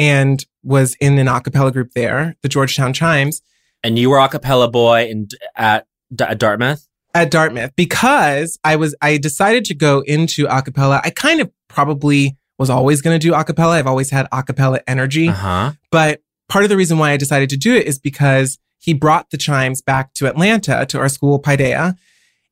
and 0.00 0.44
was 0.62 0.96
in 1.00 1.18
an 1.18 1.28
a 1.28 1.40
cappella 1.40 1.70
group 1.70 1.92
there, 1.94 2.34
the 2.42 2.48
Georgetown 2.48 2.92
Chimes 2.92 3.42
And 3.84 3.98
you 3.98 4.10
were 4.10 4.18
a 4.18 4.28
cappella 4.28 4.70
boy 4.70 5.06
in, 5.06 5.28
at, 5.54 5.86
at 6.18 6.38
Dartmouth? 6.38 6.86
at 7.14 7.30
Dartmouth 7.30 7.72
because 7.76 8.58
I 8.62 8.76
was 8.76 8.94
I 9.02 9.18
decided 9.18 9.64
to 9.66 9.74
go 9.74 10.00
into 10.06 10.46
a 10.46 10.62
cappella. 10.62 11.00
I 11.02 11.10
kind 11.10 11.40
of 11.40 11.50
probably 11.68 12.36
was 12.58 12.70
always 12.70 13.02
going 13.02 13.18
to 13.18 13.26
do 13.26 13.34
a 13.34 13.42
cappella. 13.42 13.78
I've 13.78 13.86
always 13.86 14.10
had 14.10 14.28
a 14.32 14.42
cappella 14.42 14.80
energy. 14.86 15.28
Uh 15.28 15.32
huh. 15.32 15.72
But 15.90 16.22
part 16.48 16.64
of 16.64 16.70
the 16.70 16.76
reason 16.76 16.98
why 16.98 17.10
I 17.10 17.16
decided 17.16 17.50
to 17.50 17.56
do 17.56 17.74
it 17.74 17.86
is 17.86 17.98
because 17.98 18.58
he 18.78 18.94
brought 18.94 19.30
the 19.30 19.38
chimes 19.38 19.82
back 19.82 20.14
to 20.14 20.26
Atlanta 20.26 20.86
to 20.86 20.98
our 20.98 21.08
school, 21.08 21.40
Paideia, 21.40 21.96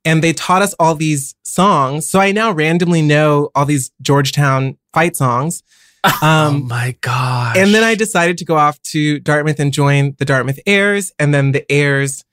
and 0.04 0.22
they 0.22 0.32
taught 0.32 0.62
us 0.62 0.74
all 0.78 0.94
these 0.94 1.34
songs. 1.42 2.10
So 2.10 2.18
I 2.18 2.32
now 2.32 2.50
randomly 2.52 3.02
know 3.02 3.50
all 3.54 3.64
these 3.64 3.90
Georgetown 4.02 4.76
fight 4.92 5.16
songs. 5.16 5.62
Oh 6.04 6.18
Um, 6.22 6.68
my 6.68 6.96
god! 7.00 7.56
and 7.56 7.74
then 7.74 7.82
I 7.84 7.94
decided 7.94 8.38
to 8.38 8.44
go 8.44 8.56
off 8.56 8.80
to 8.82 9.18
Dartmouth 9.20 9.58
and 9.60 9.72
join 9.72 10.14
the 10.18 10.24
Dartmouth 10.24 10.58
Aires, 10.66 11.12
and 11.18 11.34
then 11.34 11.52
the 11.52 11.70
Aires 11.70 12.24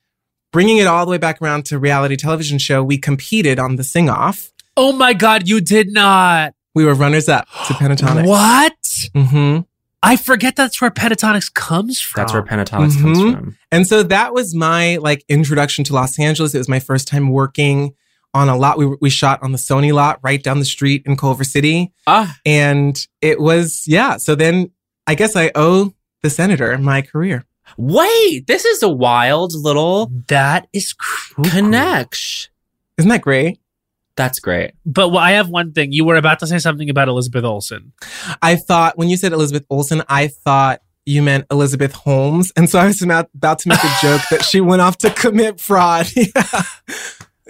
bringing 0.52 0.78
it 0.78 0.88
all 0.88 1.06
the 1.06 1.12
way 1.12 1.18
back 1.18 1.42
around 1.42 1.66
to 1.66 1.78
reality 1.80 2.16
television 2.16 2.58
show, 2.58 2.82
we 2.84 2.98
competed 2.98 3.60
on 3.60 3.76
the 3.76 3.84
sing 3.84 4.10
off. 4.10 4.52
Oh 4.78 4.94
my 4.94 5.14
God, 5.14 5.48
you 5.50 5.60
did 5.62 5.92
not. 5.92 6.54
We 6.74 6.86
were 6.86 6.94
runners 6.94 7.28
up 7.28 7.46
to 7.68 7.74
Pentatonix. 7.74 8.26
What? 8.28 8.74
hmm 9.14 9.60
I 10.04 10.18
forget 10.18 10.56
that's 10.56 10.80
where 10.80 10.92
Pentatonix 10.92 11.52
comes 11.52 12.00
from. 12.00 12.22
That's 12.22 12.34
where 12.34 12.44
Pentatonix 12.44 13.02
comes 13.02 13.20
Mhm. 13.20 13.32
from. 13.34 13.58
And 13.72 13.88
so 13.88 14.04
that 14.04 14.34
was 14.36 14.54
my 14.54 14.98
like 14.98 15.26
introduction 15.28 15.84
to 15.86 15.94
Los 15.94 16.20
Angeles. 16.20 16.54
It 16.54 16.60
was 16.60 16.70
my 16.70 16.80
first 16.80 17.08
time 17.08 17.30
working 17.30 17.94
on 18.36 18.50
a 18.50 18.56
lot. 18.56 18.78
We, 18.78 18.86
we 19.02 19.10
shot 19.10 19.42
on 19.42 19.52
the 19.52 19.58
Sony 19.58 19.92
lot 19.94 20.20
right 20.22 20.44
down 20.44 20.60
the 20.60 20.66
street 20.66 21.02
in 21.08 21.18
Culver 21.18 21.44
City. 21.44 21.92
Ah, 22.06 22.38
And 22.46 22.96
it 23.22 23.40
was, 23.40 23.88
yeah. 23.88 24.18
So 24.18 24.36
then 24.36 24.70
I 25.08 25.16
guess 25.16 25.36
I 25.36 25.52
owe 25.56 25.94
the 26.22 26.30
senator 26.30 26.78
my 26.78 27.02
career. 27.02 27.46
wait, 27.78 28.46
this 28.46 28.66
is 28.66 28.84
a 28.84 28.90
wild 28.90 29.54
little 29.56 30.12
That 30.28 30.68
is 30.74 30.94
cool. 30.94 31.46
connection. 31.46 32.52
Isn't 32.98 33.10
that 33.10 33.22
great? 33.22 33.60
That's 34.16 34.40
great. 34.40 34.72
But 34.86 35.10
well, 35.10 35.20
I 35.20 35.32
have 35.32 35.50
one 35.50 35.74
thing. 35.74 35.92
You 35.92 36.06
were 36.06 36.16
about 36.16 36.40
to 36.40 36.48
say 36.48 36.58
something 36.60 36.90
about 36.90 37.08
Elizabeth 37.10 37.44
Olsen. 37.44 37.92
I 38.42 38.56
thought 38.56 38.98
when 38.98 39.10
you 39.10 39.18
said 39.18 39.34
Elizabeth 39.34 39.66
Olsen, 39.70 40.04
I 40.08 40.28
thought 40.28 40.82
you 41.06 41.22
meant 41.22 41.46
Elizabeth 41.52 41.92
Holmes. 41.94 42.52
And 42.56 42.70
so 42.70 42.80
I 42.80 42.88
was 42.88 43.02
about, 43.02 43.30
about 43.36 43.60
to 43.60 43.70
make 43.70 43.84
a 43.84 43.94
joke 44.02 44.22
that 44.32 44.44
she 44.46 44.62
went 44.62 44.82
off 44.82 44.98
to 45.00 45.10
commit 45.10 45.60
fraud. 45.60 46.08
Yeah. 46.16 46.62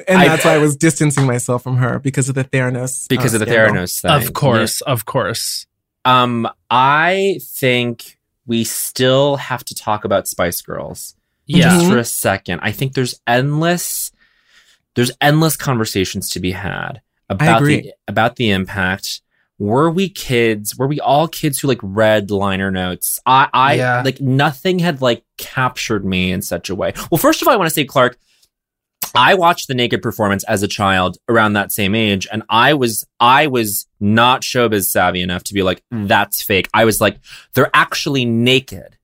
And 0.08 0.20
I- 0.20 0.28
that's 0.28 0.46
why 0.46 0.54
I 0.56 0.58
was 0.58 0.76
distancing 0.76 1.26
myself 1.26 1.64
from 1.64 1.78
her 1.78 2.00
because 2.00 2.28
of 2.30 2.36
the 2.36 2.44
Theranos. 2.44 3.08
Because 3.08 3.34
uh, 3.34 3.38
of 3.38 3.40
the 3.42 3.46
scandal. 3.46 3.84
Theranos 3.84 4.02
thing. 4.02 4.12
Of 4.12 4.34
course, 4.34 4.82
of 4.82 5.06
course. 5.06 5.68
Um, 6.04 6.48
I 6.70 7.40
think 7.44 8.18
we 8.46 8.64
still 8.64 9.38
have 9.38 9.64
to 9.66 9.76
talk 9.76 10.06
about 10.06 10.28
Spice 10.28 10.62
Girls. 10.62 11.16
Yeah. 11.48 11.70
Just 11.70 11.88
for 11.90 11.98
a 11.98 12.04
second. 12.06 12.60
I 12.64 12.72
think 12.72 12.94
there's 12.94 13.20
endless 13.28 14.12
there's 14.96 15.12
endless 15.20 15.56
conversations 15.58 16.30
to 16.30 16.40
be 16.40 16.52
had 16.52 17.02
about 17.30 17.64
the 17.64 17.94
about 18.08 18.36
the 18.38 18.50
impact. 18.52 19.22
Were 19.58 19.90
we 19.90 20.10
kids? 20.10 20.78
Were 20.78 20.88
we 20.88 21.00
all 21.00 21.28
kids 21.28 21.60
who 21.60 21.68
like 21.68 21.80
read 21.82 22.30
liner 22.32 22.72
notes? 22.72 23.20
I 23.26 23.48
I 23.54 23.74
Yeah. 23.76 24.02
like 24.04 24.20
nothing 24.22 24.80
had 24.80 25.02
like 25.02 25.24
captured 25.38 26.04
me 26.06 26.32
in 26.32 26.42
such 26.42 26.70
a 26.70 26.76
way. 26.76 26.94
Well, 27.12 27.18
first 27.20 27.42
of 27.42 27.48
all, 27.48 27.54
I 27.54 27.58
want 27.58 27.68
to 27.70 27.74
say, 27.74 27.86
Clark, 27.86 28.18
I 29.16 29.36
watched 29.36 29.68
the 29.68 29.76
naked 29.76 30.02
performance 30.02 30.44
as 30.46 30.64
a 30.64 30.68
child 30.68 31.18
around 31.30 31.54
that 31.54 31.72
same 31.72 31.96
age, 31.96 32.28
and 32.32 32.44
I 32.50 32.74
was 32.74 33.06
I 33.20 33.48
was 33.48 33.88
not 34.00 34.42
showbiz 34.42 34.86
savvy 34.86 35.22
enough 35.22 35.44
to 35.46 35.54
be 35.54 35.64
like, 35.64 35.82
mm. 35.94 36.08
that's 36.08 36.42
fake. 36.42 36.70
I 36.74 36.86
was 36.86 37.02
like, 37.02 37.20
they're 37.54 37.72
actually 37.74 38.26
naked. 38.26 38.98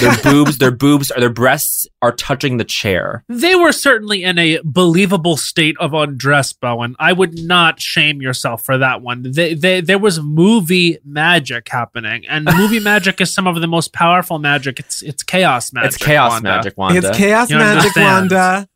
Their 0.00 0.16
boobs, 0.22 0.58
their 0.58 0.72
boobs, 0.72 1.10
or 1.10 1.20
their 1.20 1.30
breasts 1.30 1.86
are 2.02 2.12
touching 2.12 2.56
the 2.56 2.64
chair. 2.64 3.24
They 3.28 3.54
were 3.54 3.72
certainly 3.72 4.24
in 4.24 4.38
a 4.38 4.60
believable 4.64 5.36
state 5.36 5.76
of 5.78 5.94
undress, 5.94 6.52
Bowen. 6.52 6.96
I 6.98 7.12
would 7.12 7.38
not 7.44 7.80
shame 7.80 8.20
yourself 8.20 8.62
for 8.62 8.78
that 8.78 9.00
one. 9.00 9.30
They, 9.32 9.54
they, 9.54 9.80
there 9.80 9.98
was 9.98 10.20
movie 10.20 10.98
magic 11.04 11.68
happening, 11.68 12.26
and 12.28 12.44
movie 12.56 12.80
magic 12.80 13.20
is 13.20 13.32
some 13.32 13.46
of 13.46 13.60
the 13.60 13.68
most 13.68 13.92
powerful 13.92 14.38
magic. 14.38 14.80
It's 14.80 15.02
it's 15.02 15.22
chaos 15.22 15.72
magic. 15.72 15.88
it's 15.88 15.96
chaos 15.98 16.32
Wanda. 16.32 16.48
magic, 16.48 16.76
Wanda. 16.76 16.98
It's 16.98 17.16
chaos 17.16 17.50
You 17.50 17.58
magic, 17.58 17.78
understand. 17.78 18.30
Wanda. 18.30 18.68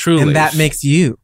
Truly, 0.00 0.22
And 0.22 0.36
that 0.36 0.56
makes 0.56 0.82
you 0.82 1.18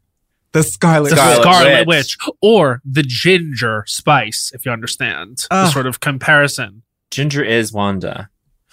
the 0.53 0.63
Scarlet 0.63 1.09
the 1.11 1.17
Scarlet 1.17 1.43
Scarlet, 1.43 1.87
Witch. 1.87 2.17
Witch. 2.27 2.35
or 2.43 2.83
the 2.85 3.03
Ginger 3.03 3.85
Spice, 3.87 4.53
if 4.55 4.67
you 4.67 4.71
understand 4.73 5.47
the 5.51 5.71
sort 5.71 5.87
of 5.87 6.01
comparison. 6.01 6.83
Ginger 7.11 7.43
is 7.43 7.73
Wanda. 7.73 8.29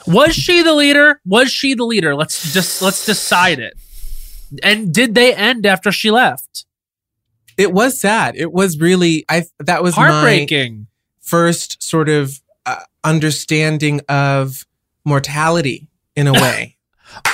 Was 0.06 0.36
she 0.36 0.62
the 0.62 0.74
leader? 0.74 1.22
Was 1.26 1.50
she 1.52 1.74
the 1.74 1.86
leader? 1.86 2.16
Let's 2.16 2.54
just 2.54 2.82
let's 2.82 3.06
decide 3.06 3.60
it. 3.60 3.76
And 4.62 4.94
did 4.94 5.16
they 5.16 5.34
end 5.34 5.66
after 5.66 5.90
she 5.92 6.12
left? 6.12 6.66
It 7.58 7.72
was 7.72 7.98
sad. 8.02 8.36
It 8.36 8.52
was 8.52 8.78
really 8.78 9.24
I 9.30 9.46
that 9.60 9.84
was 9.84 9.96
my 9.96 10.10
Heartbreaking. 10.12 10.88
first 11.22 11.82
sort 11.82 12.10
of 12.10 12.42
uh, 12.66 12.82
understanding 13.06 14.02
of 14.10 14.66
mortality 15.06 15.88
in 16.16 16.28
a 16.28 16.34
way. 16.44 16.76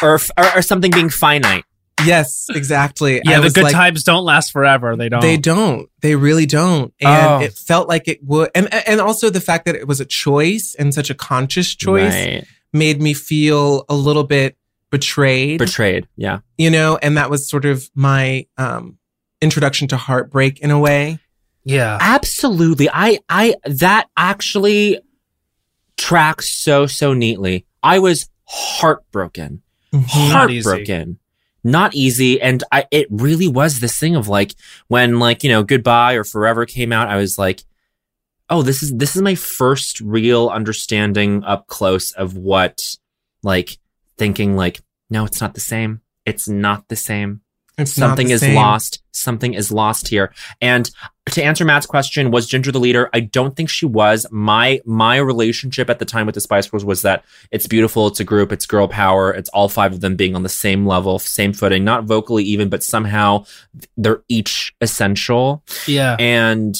Or, 0.04 0.20
or, 0.38 0.58
or 0.58 0.62
something 0.62 0.92
being 0.92 1.10
finite. 1.10 1.64
Yes, 2.06 2.48
exactly. 2.54 3.22
Yeah, 3.24 3.38
I 3.38 3.42
the 3.42 3.50
good 3.50 3.64
like, 3.64 3.74
times 3.74 4.04
don't 4.04 4.24
last 4.26 4.52
forever. 4.52 4.96
They 4.96 5.10
don't. 5.10 5.22
They 5.22 5.38
don't. 5.38 5.90
They 6.02 6.16
really 6.16 6.46
don't. 6.46 6.94
And 7.02 7.10
Oh. 7.10 7.40
it 7.46 7.54
felt 7.54 7.88
like 7.88 8.08
it 8.08 8.24
would 8.24 8.50
and 8.56 8.74
and 8.74 9.00
also 9.02 9.30
the 9.30 9.42
fact 9.42 9.66
that 9.66 9.76
it 9.76 9.88
was 9.88 10.00
a 10.00 10.06
choice 10.06 10.76
and 10.78 10.94
such 10.94 11.10
a 11.10 11.16
conscious 11.16 11.76
choice 11.76 12.14
Right. 12.14 12.46
made 12.74 13.02
me 13.02 13.14
feel 13.14 13.86
a 13.90 13.96
little 13.96 14.24
bit 14.24 14.56
betrayed. 14.92 15.60
Betrayed. 15.60 16.08
Yeah. 16.16 16.40
you 16.58 16.70
know, 16.70 16.98
and 17.02 17.18
that 17.18 17.30
was 17.30 17.50
sort 17.50 17.66
of 17.66 17.90
my 17.96 18.46
um 18.58 18.98
introduction 19.42 19.88
to 19.90 19.98
heartbreak 19.98 20.60
in 20.60 20.72
a 20.72 20.80
way. 20.80 21.20
Yeah. 21.64 21.98
Absolutely. 22.02 22.90
I 22.92 23.20
I 23.30 23.56
that 23.66 24.08
actually 24.18 25.00
tracks 25.98 26.50
so 26.50 26.88
so 26.88 27.14
neatly. 27.14 27.66
I 27.84 28.00
was 28.00 28.30
heartbroken. 28.46 29.62
Not 29.92 30.50
easy. 30.52 30.68
Heartbroken. 30.70 31.20
Not 31.64 31.94
easy. 31.96 32.42
And 32.42 32.64
I 32.72 32.86
it 32.92 33.08
really 33.10 33.48
was 33.48 33.80
this 33.80 33.98
thing 33.98 34.16
of 34.16 34.28
like 34.28 34.54
when 34.88 35.20
like, 35.20 35.44
you 35.44 35.50
know, 35.50 35.64
goodbye 35.64 36.14
or 36.14 36.24
forever 36.24 36.66
came 36.66 36.92
out, 36.92 37.10
I 37.10 37.18
was 37.18 37.38
like, 37.38 37.64
oh, 38.50 38.62
this 38.62 38.82
is 38.84 38.96
this 38.96 39.16
is 39.16 39.22
my 39.22 39.36
first 39.36 40.00
real 40.02 40.50
understanding 40.50 41.44
up 41.44 41.68
close 41.68 42.12
of 42.14 42.36
what 42.36 42.98
like 43.44 43.78
thinking 44.18 44.56
like, 44.56 44.82
no, 45.10 45.26
it's 45.26 45.42
not 45.42 45.54
the 45.54 45.60
same. 45.60 46.02
It's 46.26 46.48
not 46.48 46.88
the 46.90 46.96
same 46.96 47.42
It's 47.78 47.94
something 47.94 48.28
the 48.28 48.34
is 48.34 48.42
same. 48.42 48.56
lost 48.56 49.04
something 49.12 49.54
is 49.54 49.72
lost 49.72 50.10
here 50.10 50.34
and 50.62 50.90
to 51.30 51.44
answer 51.44 51.64
matt's 51.66 51.86
question 51.86 52.32
was 52.32 52.48
ginger 52.48 52.72
the 52.72 52.80
leader 52.80 53.10
i 53.14 53.20
don't 53.20 53.56
think 53.56 53.70
she 53.70 53.86
was 53.86 54.26
my 54.32 54.80
my 54.86 55.18
relationship 55.18 55.90
at 55.90 56.00
the 56.00 56.06
time 56.06 56.26
with 56.26 56.36
the 56.36 56.42
spice 56.42 56.70
girls 56.70 56.84
was 56.86 57.02
that 57.04 57.24
it's 57.52 57.68
beautiful 57.68 58.08
it's 58.08 58.20
a 58.20 58.24
group 58.24 58.52
it's 58.52 58.66
girl 58.66 58.88
power 58.88 59.32
it's 59.34 59.50
all 59.50 59.70
five 59.70 59.94
of 59.94 60.02
them 60.02 60.16
being 60.16 60.36
on 60.36 60.44
the 60.44 60.50
same 60.50 60.86
level 60.86 61.20
same 61.20 61.54
footing 61.54 61.84
not 61.84 62.04
vocally 62.06 62.44
even 62.44 62.70
but 62.70 62.84
somehow 62.84 63.44
they're 63.98 64.22
each 64.28 64.74
essential 64.82 65.64
Yeah. 65.88 66.16
and 66.20 66.76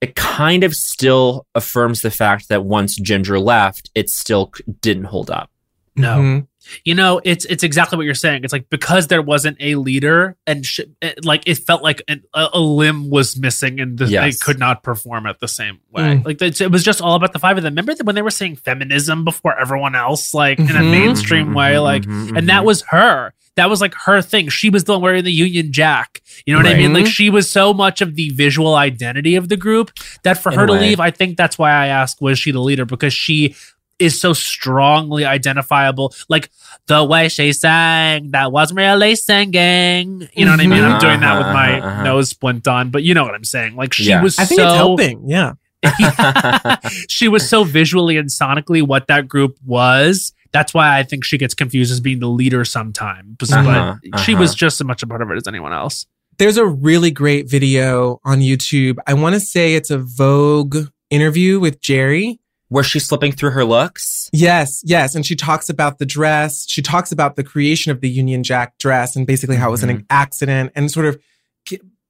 it 0.00 0.16
kind 0.16 0.64
of 0.64 0.74
still 0.74 1.46
affirms 1.54 2.00
the 2.00 2.10
fact 2.10 2.48
that 2.48 2.64
once 2.64 2.96
ginger 2.96 3.38
left 3.38 3.90
it 3.94 4.10
still 4.10 4.52
didn't 4.80 5.04
hold 5.04 5.30
up 5.30 5.50
No. 5.96 6.16
Mhm. 6.18 6.46
You 6.84 6.94
know, 6.94 7.20
it's 7.24 7.44
it's 7.46 7.62
exactly 7.62 7.96
what 7.96 8.04
you're 8.06 8.14
saying. 8.14 8.44
It's 8.44 8.52
like 8.52 8.68
because 8.70 9.08
there 9.08 9.22
wasn't 9.22 9.56
a 9.60 9.74
leader, 9.76 10.36
and 10.46 10.64
sh- 10.64 10.80
it, 11.00 11.24
like 11.24 11.42
it 11.46 11.56
felt 11.58 11.82
like 11.82 12.02
an, 12.08 12.22
a, 12.34 12.48
a 12.54 12.60
limb 12.60 13.10
was 13.10 13.36
missing, 13.36 13.80
and 13.80 13.98
the, 13.98 14.06
they 14.06 14.32
could 14.32 14.58
not 14.58 14.82
perform 14.82 15.26
it 15.26 15.38
the 15.40 15.48
same 15.48 15.80
way. 15.90 16.02
Mm. 16.16 16.24
Like 16.24 16.40
it's, 16.42 16.60
it 16.60 16.70
was 16.70 16.84
just 16.84 17.00
all 17.00 17.14
about 17.14 17.32
the 17.32 17.38
five 17.38 17.56
of 17.56 17.62
them. 17.62 17.72
Remember 17.72 17.94
that 17.94 18.04
when 18.04 18.14
they 18.14 18.22
were 18.22 18.30
saying 18.30 18.56
feminism 18.56 19.24
before 19.24 19.58
everyone 19.58 19.94
else, 19.94 20.34
like 20.34 20.58
in 20.58 20.68
a 20.70 20.80
Mhm. 20.80 20.90
mainstream 20.90 21.48
Mhm, 21.48 21.54
way, 21.54 21.72
mhm, 21.74 21.82
like, 21.82 22.02
mhm, 22.04 22.36
and 22.38 22.48
that 22.48 22.62
mhm. 22.62 22.66
was 22.66 22.82
her. 22.88 23.32
That 23.56 23.68
was 23.68 23.82
like 23.82 23.92
her 24.06 24.22
thing. 24.22 24.48
She 24.48 24.70
was 24.70 24.84
the 24.84 24.92
one 24.92 25.02
wearing 25.02 25.24
the 25.24 25.30
Union 25.32 25.72
Jack. 25.72 26.22
You 26.46 26.54
know 26.54 26.60
what 26.60 26.66
I 26.72 26.74
mean? 26.74 26.94
Like 26.94 27.04
she 27.06 27.28
was 27.28 27.50
so 27.50 27.74
much 27.74 28.00
of 28.00 28.14
the 28.14 28.30
visual 28.30 28.74
identity 28.76 29.36
of 29.36 29.50
the 29.50 29.58
group 29.58 29.90
that 30.22 30.38
for 30.38 30.50
In 30.50 30.58
her 30.58 30.66
to 30.66 30.72
leave, 30.72 31.00
I 31.00 31.10
think 31.10 31.36
that's 31.36 31.58
why 31.58 31.70
I 31.70 31.88
asked, 31.88 32.22
was 32.22 32.38
she 32.38 32.50
the 32.50 32.60
leader? 32.62 32.86
Because 32.86 33.12
she 33.12 33.54
is 34.02 34.20
so 34.20 34.32
strongly 34.32 35.24
identifiable. 35.24 36.14
Like 36.28 36.50
the 36.86 37.04
way 37.04 37.28
she 37.28 37.52
sang, 37.52 38.30
that 38.32 38.52
wasn't 38.52 38.78
really 38.78 39.14
singing. 39.14 40.28
You 40.34 40.44
know 40.44 40.50
what 40.52 40.60
I 40.60 40.66
mean? 40.66 40.82
I'm 40.84 40.98
doing 41.00 41.20
that 41.20 41.38
with 41.38 41.46
my 41.52 41.78
Uh-huh, 41.78 41.86
uh-huh. 41.88 42.02
nose 42.02 42.30
splint 42.30 42.66
on, 42.68 42.90
but 42.90 43.02
you 43.02 43.14
know 43.14 43.24
what 43.24 43.34
I'm 43.34 43.44
saying. 43.44 43.76
Like 43.76 43.92
she 43.92 44.04
Yeah. 44.04 44.22
was 44.22 44.38
I 44.38 44.44
think 44.44 44.60
so 44.60 44.66
it's 44.66 44.74
helping. 44.76 45.28
Yeah. 45.28 45.52
she 47.08 47.28
was 47.28 47.48
so 47.48 47.64
visually 47.64 48.16
and 48.16 48.28
sonically 48.28 48.86
what 48.86 49.06
that 49.08 49.28
group 49.28 49.58
was. 49.64 50.32
That's 50.52 50.74
why 50.74 50.98
I 50.98 51.02
think 51.02 51.24
she 51.24 51.38
gets 51.38 51.54
confused 51.54 51.90
as 51.90 52.00
being 52.00 52.20
the 52.20 52.28
leader 52.28 52.64
sometimes. 52.64 53.36
But 53.38 53.52
Uh-huh, 53.52 53.96
she 54.22 54.32
uh-huh. 54.34 54.40
was 54.40 54.54
just 54.54 54.80
as 54.80 54.86
much 54.86 55.02
a 55.02 55.06
part 55.06 55.22
of 55.22 55.30
it 55.30 55.36
as 55.36 55.48
anyone 55.48 55.72
else. 55.72 56.06
There's 56.38 56.56
a 56.56 56.66
really 56.66 57.10
great 57.10 57.48
video 57.48 58.20
on 58.24 58.40
YouTube. 58.40 58.96
I 59.06 59.14
want 59.14 59.34
to 59.34 59.40
say 59.40 59.74
it's 59.74 59.90
a 59.90 59.98
Vogue 59.98 60.88
interview 61.10 61.60
with 61.60 61.80
Geri. 61.80 62.38
Where 62.72 62.84
she's 62.84 63.06
slipping 63.06 63.32
through 63.32 63.50
her 63.50 63.64
looks 63.64 64.22
Yes, 64.32 64.82
yes. 64.84 65.14
And 65.14 65.26
she 65.26 65.36
talks 65.36 65.68
about 65.68 65.98
the 65.98 66.06
dress. 66.06 66.66
She 66.68 66.80
talks 66.80 67.12
about 67.12 67.36
the 67.36 67.44
creation 67.44 67.92
of 67.92 68.00
the 68.00 68.08
Union 68.08 68.42
Jack 68.42 68.78
dress 68.78 69.14
and 69.14 69.26
basically 69.26 69.56
how 69.56 69.68
it 69.68 69.72
was 69.72 69.82
an 69.82 69.90
mm-hmm. 69.90 70.06
accident 70.08 70.72
and 70.74 70.90
sort 70.90 71.06
of 71.06 71.20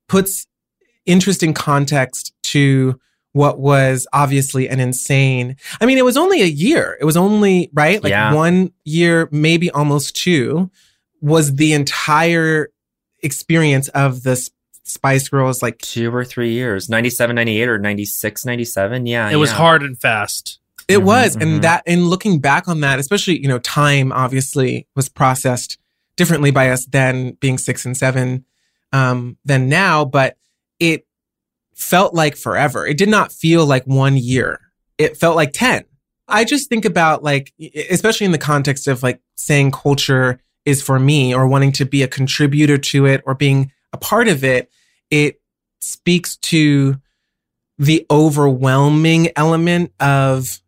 puts 0.09 0.47
interesting 1.05 1.53
context 1.53 2.33
to 2.45 3.01
what 3.33 3.59
was 3.59 4.07
obviously 4.13 4.69
an 4.69 4.79
insane. 4.79 5.57
I 5.81 5.87
mean, 5.87 5.99
it 5.99 6.05
was 6.05 6.17
only 6.17 6.43
a 6.43 6.47
year. 6.47 6.97
It 7.01 7.05
was 7.05 7.17
only, 7.17 7.71
right? 7.73 8.03
Like 8.03 8.11
Yeah. 8.11 8.35
one 8.35 8.73
year, 8.85 9.29
maybe 9.33 9.71
almost 9.71 10.15
two, 10.15 10.71
was 11.21 11.57
the 11.57 11.73
entire 11.73 12.69
experience 13.21 13.89
of 13.89 14.23
the 14.23 14.33
S- 14.33 14.51
Spice 14.93 15.29
Girls. 15.29 15.63
Like, 15.63 15.79
two 15.79 16.15
or 16.15 16.25
three 16.25 16.53
years 16.53 16.89
97 16.89 17.35
98 17.37 17.69
or 17.69 17.79
96 17.79 18.45
97 18.45 19.07
yeah 19.07 19.31
It 19.31 19.37
was 19.37 19.51
hard 19.53 19.83
and 19.83 19.99
fast. 20.01 20.59
It 20.89 20.99
Mhm, 20.99 21.05
was. 21.05 21.37
mhm. 21.37 21.43
And 21.43 21.63
that, 21.63 21.83
in 21.87 22.07
looking 22.07 22.41
back 22.41 22.69
on 22.69 22.81
that, 22.81 22.99
especially, 22.99 23.41
you 23.41 23.49
know, 23.49 23.59
time 23.59 24.13
obviously 24.13 24.87
was 24.97 25.09
processed 25.09 25.79
differently 26.17 26.51
by 26.51 26.71
us 26.71 26.85
then 26.87 27.33
being 27.41 27.57
six 27.59 27.85
and 27.85 27.97
seven 27.97 28.45
um, 28.93 29.37
than 29.45 29.69
now, 29.69 30.05
but 30.05 30.37
it 30.79 31.07
felt 31.75 32.15
like 32.15 32.37
forever. 32.37 32.87
It 32.87 32.99
did 32.99 33.09
not 33.09 33.33
feel 33.33 33.65
like 33.65 33.85
one 33.87 34.17
year. 34.17 34.61
It 34.99 35.17
felt 35.17 35.37
like 35.37 35.53
10. 35.53 35.85
I 36.29 36.45
just 36.45 36.69
think 36.69 36.85
about 36.85 37.23
like, 37.23 37.53
especially 37.91 38.27
in 38.27 38.33
the 38.33 38.39
context 38.39 38.87
of 38.89 39.03
like 39.03 39.21
saying 39.37 39.71
culture 39.71 40.41
is 40.65 40.83
for 40.83 40.99
me 40.99 41.35
or 41.35 41.47
wanting 41.47 41.73
to 41.73 41.85
be 41.85 42.03
a 42.03 42.09
contributor 42.09 42.79
to 42.79 43.07
it 43.07 43.23
or 43.27 43.35
being 43.35 43.73
a 43.93 43.97
part 43.97 44.29
of 44.29 44.45
it, 44.45 44.71
it 45.13 45.41
speaks 45.81 46.37
to 46.39 46.97
the 47.79 48.05
overwhelming 48.11 49.29
element 49.37 49.93
of 50.01 50.59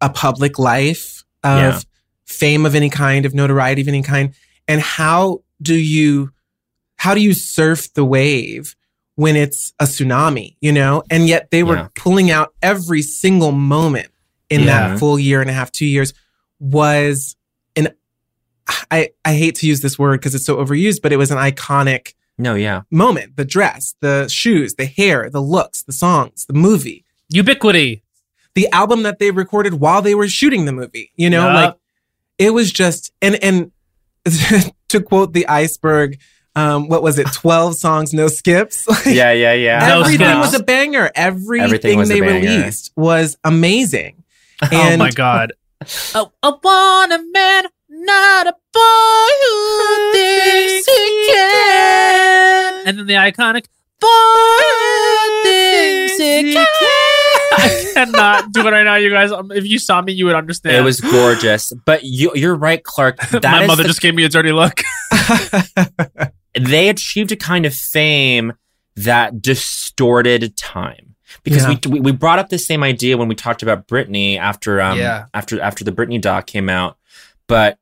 a 0.00 0.10
public 0.10 0.58
life, 0.58 1.24
of 1.44 1.58
Yeah. 1.58 1.80
fame 2.24 2.66
of 2.66 2.74
any 2.74 2.90
kind, 2.90 3.24
of 3.24 3.32
notoriety 3.34 3.80
of 3.82 3.88
any 3.88 4.02
kind. 4.02 4.34
And 4.66 4.80
how 4.80 5.42
do 5.62 5.74
you, 5.74 6.32
how 6.96 7.14
do 7.14 7.20
you 7.20 7.32
surf 7.32 7.92
the 7.94 8.04
wave 8.04 8.74
when 9.14 9.36
it's 9.36 9.72
a 9.78 9.84
tsunami, 9.84 10.56
you 10.60 10.72
know? 10.72 11.02
And 11.10 11.28
yet 11.28 11.50
they 11.50 11.62
were 11.62 11.76
Yeah. 11.76 11.88
pulling 11.94 12.30
out 12.30 12.52
every 12.62 13.02
single 13.02 13.52
moment 13.52 14.08
in 14.50 14.62
Yeah. 14.62 14.88
that 14.90 14.98
full 14.98 15.18
year 15.18 15.40
and 15.40 15.48
a 15.48 15.52
half, 15.52 15.70
two 15.70 15.86
years 15.86 16.12
was 16.58 17.36
an, 17.76 17.88
I, 18.90 19.10
I 19.24 19.34
hate 19.34 19.54
to 19.56 19.66
use 19.66 19.80
this 19.80 19.98
word 19.98 20.20
because 20.20 20.34
it's 20.34 20.44
so 20.46 20.56
overused, 20.56 21.00
but 21.02 21.12
it 21.12 21.16
was 21.16 21.30
an 21.30 21.38
iconic 21.38 22.14
No, 22.38 22.54
yeah. 22.54 22.82
moment. 22.90 23.36
The 23.36 23.44
dress, 23.44 23.94
the 24.00 24.28
shoes, 24.28 24.74
the 24.74 24.84
hair, 24.86 25.30
the 25.30 25.40
looks, 25.40 25.82
the 25.82 25.92
songs, 25.92 26.44
the 26.46 26.52
movie, 26.54 27.04
Ubiquity. 27.30 28.02
the 28.54 28.68
album 28.72 29.02
that 29.04 29.18
they 29.18 29.30
recorded 29.30 29.74
while 29.74 30.02
they 30.02 30.14
were 30.14 30.28
shooting 30.28 30.64
the 30.66 30.72
movie. 30.72 31.12
You 31.16 31.30
know, 31.30 31.46
Yup. 31.46 31.54
like 31.54 31.74
it 32.38 32.50
was 32.52 32.70
just 32.72 33.12
and 33.22 33.42
and 33.42 33.72
to 34.88 35.00
quote 35.00 35.32
the 35.32 35.46
iceberg, 35.48 36.18
um, 36.54 36.88
what 36.88 37.02
was 37.02 37.18
it? 37.18 37.26
Twelve 37.32 37.76
songs, 37.84 38.12
no 38.12 38.28
skips. 38.28 38.86
Like, 38.88 39.06
Yeah, 39.06 39.32
yeah, 39.32 39.52
yeah. 39.54 39.96
Everything 39.98 40.26
skips. 40.26 40.52
was 40.52 40.54
a 40.60 40.62
banger. 40.62 41.10
Everything, 41.14 41.64
Everything 41.64 41.98
they 42.08 42.20
banger. 42.20 42.40
released 42.48 42.92
was 42.96 43.36
amazing. 43.44 44.24
oh 44.62 44.96
my 44.96 45.10
god. 45.10 45.52
I, 46.14 46.24
I 46.42 46.52
want 46.62 47.12
a 47.12 47.22
man, 47.32 47.64
not 47.88 48.46
a 48.48 48.54
boy 48.76 49.30
who 49.42 50.12
thinks 50.12 50.86
he 50.86 51.28
can. 51.32 52.86
And 52.86 52.98
then 52.98 53.06
the 53.06 53.14
iconic 53.14 53.66
boy 54.00 54.08
who 55.42 56.08
thinks 56.08 56.16
he 56.18 56.52
can. 56.54 56.64
I 57.58 57.90
cannot 57.94 58.52
do 58.52 58.66
it 58.66 58.70
right 58.70 58.84
now, 58.84 58.96
you 58.96 59.10
guys. 59.10 59.32
Um, 59.32 59.50
If 59.50 59.64
you 59.66 59.78
saw 59.78 60.02
me, 60.02 60.12
you 60.12 60.26
would 60.26 60.34
understand. 60.34 60.76
It 60.76 60.82
was 60.82 61.00
gorgeous. 61.00 61.72
But 61.86 62.04
you, 62.04 62.32
you're 62.34 62.54
right, 62.56 62.82
Clark. 62.82 63.18
That 63.30 63.42
My 63.42 63.62
is 63.62 63.68
mother 63.68 63.82
the- 63.82 63.88
just 63.88 64.00
gave 64.00 64.14
me 64.14 64.24
a 64.24 64.28
dirty 64.28 64.52
look. 64.52 64.82
they 66.58 66.88
achieved 66.88 67.32
a 67.32 67.36
kind 67.36 67.66
of 67.66 67.74
fame 67.74 68.52
that 68.96 69.40
distorted 69.42 70.56
time. 70.56 71.14
Because 71.42 71.62
Yeah. 71.64 71.76
we, 71.86 71.92
we 71.92 72.00
we 72.00 72.12
brought 72.12 72.38
up 72.38 72.48
the 72.48 72.58
same 72.58 72.82
idea 72.82 73.16
when 73.16 73.28
we 73.28 73.34
talked 73.34 73.62
about 73.62 73.86
Britney 73.88 74.38
after 74.38 74.80
um 74.80 74.98
Yeah. 74.98 75.26
after 75.34 75.60
after 75.60 75.84
the 75.84 75.92
Britney 75.92 76.20
doc 76.20 76.46
came 76.46 76.68
out, 76.68 76.96
but 77.46 77.78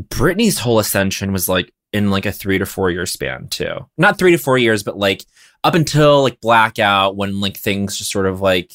Britney's 0.00 0.58
whole 0.58 0.78
ascension 0.78 1.32
was 1.32 1.48
like 1.48 1.72
in 1.92 2.10
like 2.10 2.26
a 2.26 2.32
three 2.32 2.58
to 2.58 2.66
four 2.66 2.90
year 2.90 3.06
span 3.06 3.48
too. 3.48 3.86
Not 3.96 4.18
three 4.18 4.32
to 4.32 4.38
four 4.38 4.58
years, 4.58 4.82
but 4.82 4.98
like 4.98 5.24
up 5.64 5.74
until 5.74 6.22
like 6.22 6.40
blackout 6.40 7.16
when 7.16 7.40
like 7.40 7.56
things 7.56 7.96
just 7.96 8.10
sort 8.10 8.26
of 8.26 8.40
like 8.40 8.72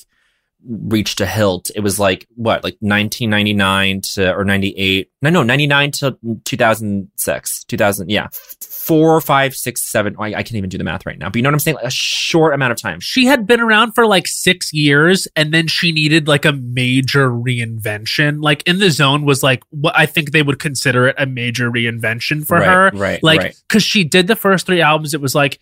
reached 0.68 1.22
a 1.22 1.26
hilt. 1.26 1.72
It 1.76 1.80
was 1.82 2.00
like 2.00 2.28
what, 2.36 2.64
like 2.64 2.78
1999 2.80 4.02
to 4.16 4.34
or 4.34 4.44
98? 4.46 5.10
No, 5.22 5.30
no, 5.30 5.44
99 5.44 5.92
to 5.92 6.18
2006, 6.46 7.64
2000. 7.66 8.10
Yeah, 8.10 8.28
four, 8.62 9.20
five, 9.22 9.56
six, 9.56 9.82
seven. 9.84 10.16
I, 10.20 10.28
I 10.28 10.44
can't 10.44 10.56
even 10.56 10.70
do 10.70 10.78
the 10.78 10.84
math 10.84 11.06
right 11.06 11.18
now, 11.18 11.28
but 11.30 11.36
you 11.36 11.42
know 11.42 11.50
what 11.50 11.54
I'm 11.56 11.60
saying? 11.60 11.76
Like 11.76 11.86
a 11.86 11.92
short 11.92 12.54
amount 12.54 12.72
of 12.72 12.78
time. 12.82 13.00
she 13.00 13.26
had 13.26 13.46
been 13.48 13.60
around 13.60 13.94
for 13.94 14.06
like 14.08 14.28
six 14.28 14.74
years 14.74 15.28
and 15.36 15.54
then 15.54 15.68
she 15.68 15.92
needed 15.92 16.28
like 16.28 16.46
a 16.46 16.54
major 16.54 17.30
reinvention. 17.30 18.42
Like 18.42 18.64
in 18.68 18.80
the 18.80 18.90
zone 18.92 19.24
was 19.26 19.44
like 19.44 19.64
what 19.70 19.98
I 19.98 20.06
think 20.06 20.32
they 20.32 20.44
would 20.44 20.60
consider 20.60 21.08
it 21.08 21.16
a 21.18 21.26
major 21.26 21.70
reinvention 21.72 22.46
for 22.46 22.58
Right, 22.58 22.68
her. 22.68 22.92
right, 22.94 23.24
Like, 23.24 23.40
right. 23.40 23.64
cause 23.70 23.84
she 23.84 24.04
did 24.04 24.28
the 24.28 24.36
first 24.36 24.66
three 24.66 24.82
albums. 24.82 25.14
It 25.14 25.22
was 25.22 25.36
like 25.36 25.60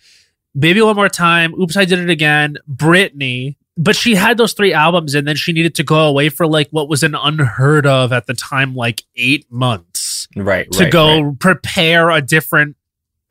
Baby 0.57 0.81
One 0.81 0.95
More 0.95 1.09
Time, 1.09 1.53
Oops, 1.53 1.77
I 1.77 1.85
Did 1.85 1.99
It 1.99 2.09
Again, 2.09 2.57
Britney. 2.69 3.55
But 3.81 3.95
she 3.95 4.13
had 4.15 4.37
those 4.37 4.51
three 4.51 4.73
albums 4.73 5.15
and 5.15 5.25
then 5.25 5.37
she 5.37 5.53
needed 5.53 5.73
to 5.75 5.83
go 5.83 6.05
away 6.05 6.27
for 6.27 6.45
like 6.45 6.67
what 6.71 6.89
was 6.89 7.01
an 7.01 7.15
unheard 7.15 7.87
of 7.87 8.11
at 8.11 8.27
the 8.27 8.33
time, 8.33 8.75
like 8.75 9.03
eight 9.15 9.45
months 9.49 10.27
Right, 10.35 10.69
to 10.73 10.83
right, 10.83 10.91
go 10.91 11.21
right. 11.21 11.39
prepare 11.39 12.09
a 12.11 12.21
different 12.21 12.75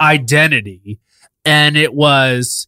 identity 0.00 0.98
and 1.44 1.76
it 1.76 1.92
was 1.94 2.66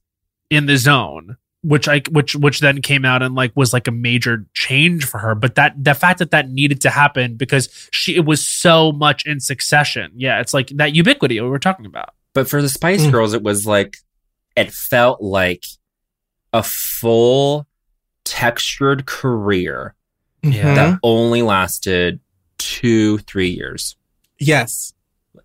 in 0.50 0.66
the 0.66 0.76
zone 0.76 1.36
which 1.62 1.86
i 1.88 2.00
which 2.10 2.34
which 2.34 2.60
then 2.60 2.80
came 2.82 3.04
out 3.04 3.22
and 3.22 3.34
like 3.34 3.52
was 3.54 3.72
like 3.72 3.86
a 3.86 3.92
major 3.92 4.46
change 4.54 5.04
for 5.04 5.18
her 5.18 5.34
but 5.34 5.54
that 5.56 5.72
the 5.82 5.94
fact 5.94 6.18
that 6.18 6.30
that 6.32 6.48
needed 6.50 6.80
to 6.80 6.90
happen 6.90 7.34
because 7.36 7.68
she 7.92 8.16
it 8.16 8.24
was 8.24 8.44
so 8.44 8.90
much 8.92 9.26
in 9.26 9.38
succession 9.40 10.10
yeah 10.16 10.40
it's 10.40 10.52
like 10.54 10.68
that 10.68 10.94
ubiquity 10.94 11.40
we 11.40 11.48
were 11.48 11.58
talking 11.58 11.86
about 11.86 12.14
But 12.34 12.48
for 12.48 12.60
the 12.62 12.68
Spice 12.68 13.02
Mm. 13.02 13.12
Girls, 13.12 13.34
it 13.34 13.42
was 13.42 13.66
like 13.66 13.96
it 14.56 14.72
felt 14.72 15.20
like 15.20 15.64
a 16.52 16.62
full 16.62 17.66
textured 18.30 19.06
career 19.06 19.94
Mhm. 20.44 20.74
that 20.74 20.98
only 21.02 21.42
lasted 21.42 22.20
two, 22.58 23.18
three 23.18 23.50
years. 23.50 23.96
Yes. 24.38 24.92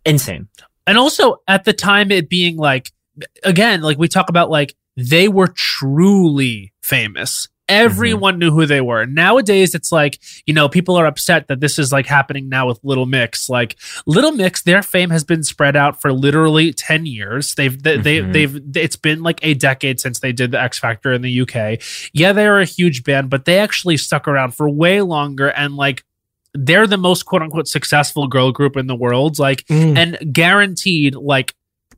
Insane. 0.05 0.47
and 0.87 0.97
also 0.99 1.37
at 1.47 1.63
the 1.63 1.73
time 1.73 2.11
it 2.11 2.29
being 2.29 2.57
like 2.57 2.91
again 3.43 3.81
like 3.81 3.97
we 3.97 4.07
talk 4.07 4.29
about 4.29 4.49
like 4.51 4.75
they 4.95 5.27
were 5.27 5.47
truly 5.47 6.71
famous 6.83 7.47
everyone 7.69 8.39
knew 8.39 8.51
who 8.51 8.65
they 8.65 8.81
were. 8.81 9.05
Nowadays 9.05 9.73
it's 9.75 9.91
like 9.91 10.19
you 10.45 10.53
know 10.53 10.69
people 10.69 10.95
are 10.95 11.05
upset 11.05 11.47
that 11.47 11.59
this 11.59 11.77
is 11.79 11.91
like 11.91 12.05
happening 12.05 12.49
now 12.49 12.67
with 12.67 12.79
little 12.83 13.05
mix. 13.05 13.49
Like 13.49 13.75
little 14.05 14.31
mix 14.31 14.61
their 14.63 14.81
fame 14.81 15.09
has 15.09 15.23
been 15.23 15.43
spread 15.43 15.75
out 15.75 16.01
for 16.01 16.13
literally 16.13 16.73
10 16.73 17.05
years. 17.05 17.55
They've 17.55 17.81
they, 17.81 17.97
they 17.97 18.19
Mhm. 18.19 18.33
they've 18.33 18.61
it's 18.75 18.95
been 18.95 19.21
like 19.23 19.39
a 19.43 19.53
decade 19.53 19.99
since 19.99 20.19
they 20.19 20.31
did 20.31 20.51
the 20.51 20.61
x 20.61 20.79
factor 20.79 21.11
in 21.13 21.21
the 21.21 21.41
uk 21.41 21.79
yeah 22.13 22.31
they're 22.33 22.59
a 22.59 22.65
huge 22.65 23.03
band 23.03 23.29
but 23.29 23.45
they 23.45 23.59
actually 23.59 23.97
stuck 23.97 24.27
around 24.27 24.51
for 24.53 24.69
way 24.69 25.01
longer 25.01 25.47
and 25.49 25.75
like 25.75 26.03
they're 26.53 26.87
the 26.87 26.97
most 26.97 27.23
quote 27.25 27.41
unquote 27.41 27.67
successful 27.67 28.27
girl 28.27 28.51
group 28.51 28.77
in 28.77 28.87
the 28.87 28.95
world. 28.95 29.37
Like 29.39 29.65
Mm. 29.67 29.97
and 29.97 30.33
guaranteed 30.33 31.15
like 31.15 31.53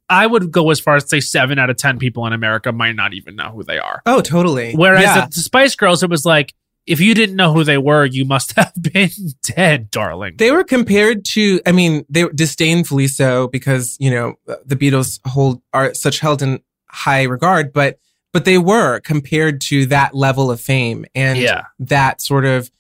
i 0.10 0.26
would 0.28 0.52
go 0.52 0.70
as 0.72 0.80
far 0.80 0.96
as 0.96 1.10
say 1.10 1.20
seven 1.20 1.60
out 1.60 1.70
of 1.70 1.78
ten 1.78 1.98
people 2.00 2.26
in 2.26 2.34
america 2.34 2.72
might 2.72 2.96
not 2.96 3.14
even 3.14 3.36
know 3.36 3.50
who 3.52 3.64
they 3.64 3.78
are 3.80 4.02
oh, 4.06 4.22
totally. 4.22 4.74
whereas 4.74 5.04
Yeah. 5.04 5.28
the, 5.28 5.42
spice 5.42 5.76
girls 5.76 6.04
it 6.04 6.10
was 6.10 6.26
like 6.26 6.54
if 6.86 7.02
you 7.02 7.14
didn't 7.14 7.36
know 7.36 7.52
who 7.54 7.64
they 7.66 7.78
were 7.78 8.06
you 8.06 8.24
must 8.26 8.54
have 8.56 8.72
been 8.82 9.10
dead 9.44 9.92
darling 9.92 10.36
They 10.38 10.52
were 10.52 10.64
compared 10.64 11.26
to, 11.36 11.60
I 11.66 11.74
mean, 11.74 12.06
they 12.10 12.24
were 12.24 12.32
disdainfully 12.32 13.10
so 13.10 13.50
because, 13.50 13.98
you 14.00 14.10
know, 14.10 14.36
the 14.66 14.78
Beatles 14.78 15.20
hold 15.28 15.62
are 15.74 15.94
such 15.94 16.20
held 16.20 16.42
in 16.42 16.62
high 16.90 17.24
regard, 17.24 17.74
but 17.74 18.00
but 18.32 18.46
they 18.46 18.58
were 18.58 19.02
compared 19.02 19.60
to 19.62 19.86
that 19.88 20.16
level 20.16 20.50
of 20.50 20.62
fame 20.62 21.06
and 21.14 21.38
Yeah. 21.40 21.66
that 21.80 22.22
sort 22.22 22.46
of 22.46 22.72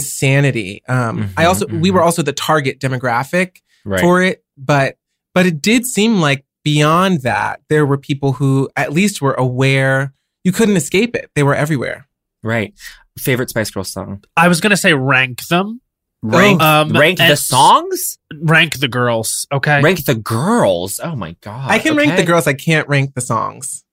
insanity. 0.00 0.82
Um 0.88 1.30
I 1.36 1.44
Mhm, 1.44 1.48
also 1.48 1.66
we 1.66 1.90
mhm. 1.90 1.94
were 1.94 2.02
also 2.02 2.22
the 2.22 2.32
target 2.32 2.78
demographic 2.80 3.56
Right. 3.84 4.00
for 4.00 4.22
it, 4.22 4.44
but 4.56 4.96
but 5.34 5.44
it 5.46 5.60
did 5.60 5.86
seem 5.86 6.20
like 6.20 6.44
beyond 6.66 7.22
that 7.22 7.60
there 7.68 7.86
were 7.86 7.96
people 7.96 8.32
who 8.32 8.68
at 8.74 8.92
least 8.92 9.22
were 9.22 9.34
aware 9.34 10.12
you 10.42 10.50
couldn't 10.52 10.76
escape 10.76 11.14
it. 11.14 11.30
They 11.34 11.42
were 11.44 11.54
everywhere. 11.54 11.98
right. 12.42 12.72
Favorite 13.18 13.48
Spice 13.50 13.70
Girls 13.70 13.90
song? 13.90 14.22
i 14.36 14.46
was 14.48 14.60
gonna 14.60 14.76
say 14.76 14.92
rank 14.92 15.46
them 15.46 15.80
Rank, 16.22 16.60
Um, 16.60 16.90
rank 16.90 17.18
the 17.18 17.36
songs? 17.36 18.18
rank 18.54 18.78
the 18.80 18.88
girls 18.88 19.46
okay 19.52 19.80
Rank 19.80 20.04
the 20.04 20.14
girls. 20.16 21.00
Oh 21.02 21.14
my 21.24 21.32
god. 21.40 21.70
I 21.70 21.78
can 21.78 21.96
rank 21.96 22.16
the 22.16 22.24
girls, 22.30 22.46
I 22.46 22.52
can't 22.54 22.86
rank 22.88 23.14
the 23.14 23.20
songs. 23.20 23.84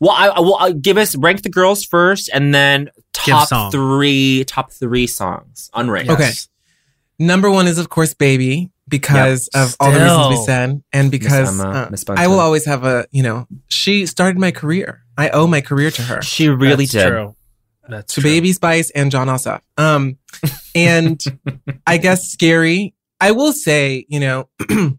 Well, 0.00 0.12
I, 0.12 0.26
I 0.28 0.40
will 0.40 0.56
I'll 0.56 0.72
give 0.88 0.96
us 0.98 1.14
rank 1.16 1.42
the 1.42 1.48
girls 1.60 1.84
first, 1.84 2.28
and 2.34 2.54
then 2.54 2.90
top 3.12 3.48
three, 3.72 4.44
top 4.44 4.72
three 4.72 5.06
songs 5.06 5.70
unranked. 5.74 6.10
Okay. 6.14 6.32
Number 7.18 7.48
one 7.50 7.66
is 7.68 7.78
of 7.78 7.88
course 7.88 8.12
"Baby" 8.14 8.70
because 8.88 9.48
of 9.54 9.76
all 9.80 9.90
the 9.90 10.00
reasons 10.00 10.28
we 10.28 10.44
said, 10.44 10.82
and 10.92 11.10
because 11.10 11.60
Emma, 11.60 11.88
uh, 11.90 12.14
I 12.16 12.26
will 12.28 12.40
always 12.40 12.64
have 12.66 12.84
a 12.84 13.06
you 13.10 13.22
know 13.22 13.46
she 13.68 14.06
started 14.06 14.38
my 14.38 14.50
career. 14.50 15.02
I 15.16 15.30
owe 15.30 15.46
my 15.46 15.60
career 15.60 15.90
to 15.92 16.02
her, 16.02 16.22
She 16.22 16.48
really 16.48 16.86
That's 16.86 16.92
did. 16.92 17.08
true. 17.08 17.36
that's 17.88 18.14
to 18.14 18.20
true. 18.20 18.30
Baby 18.30 18.52
Spice 18.52 18.90
and 18.90 19.10
Jon 19.10 19.28
Ossoff. 19.28 19.60
Um, 19.76 20.18
and 20.74 21.22
I 21.86 21.98
guess 21.98 22.28
scary. 22.30 22.94
I 23.20 23.30
will 23.30 23.52
say, 23.52 24.04
you 24.08 24.18
know, 24.20 24.48
in 24.68 24.98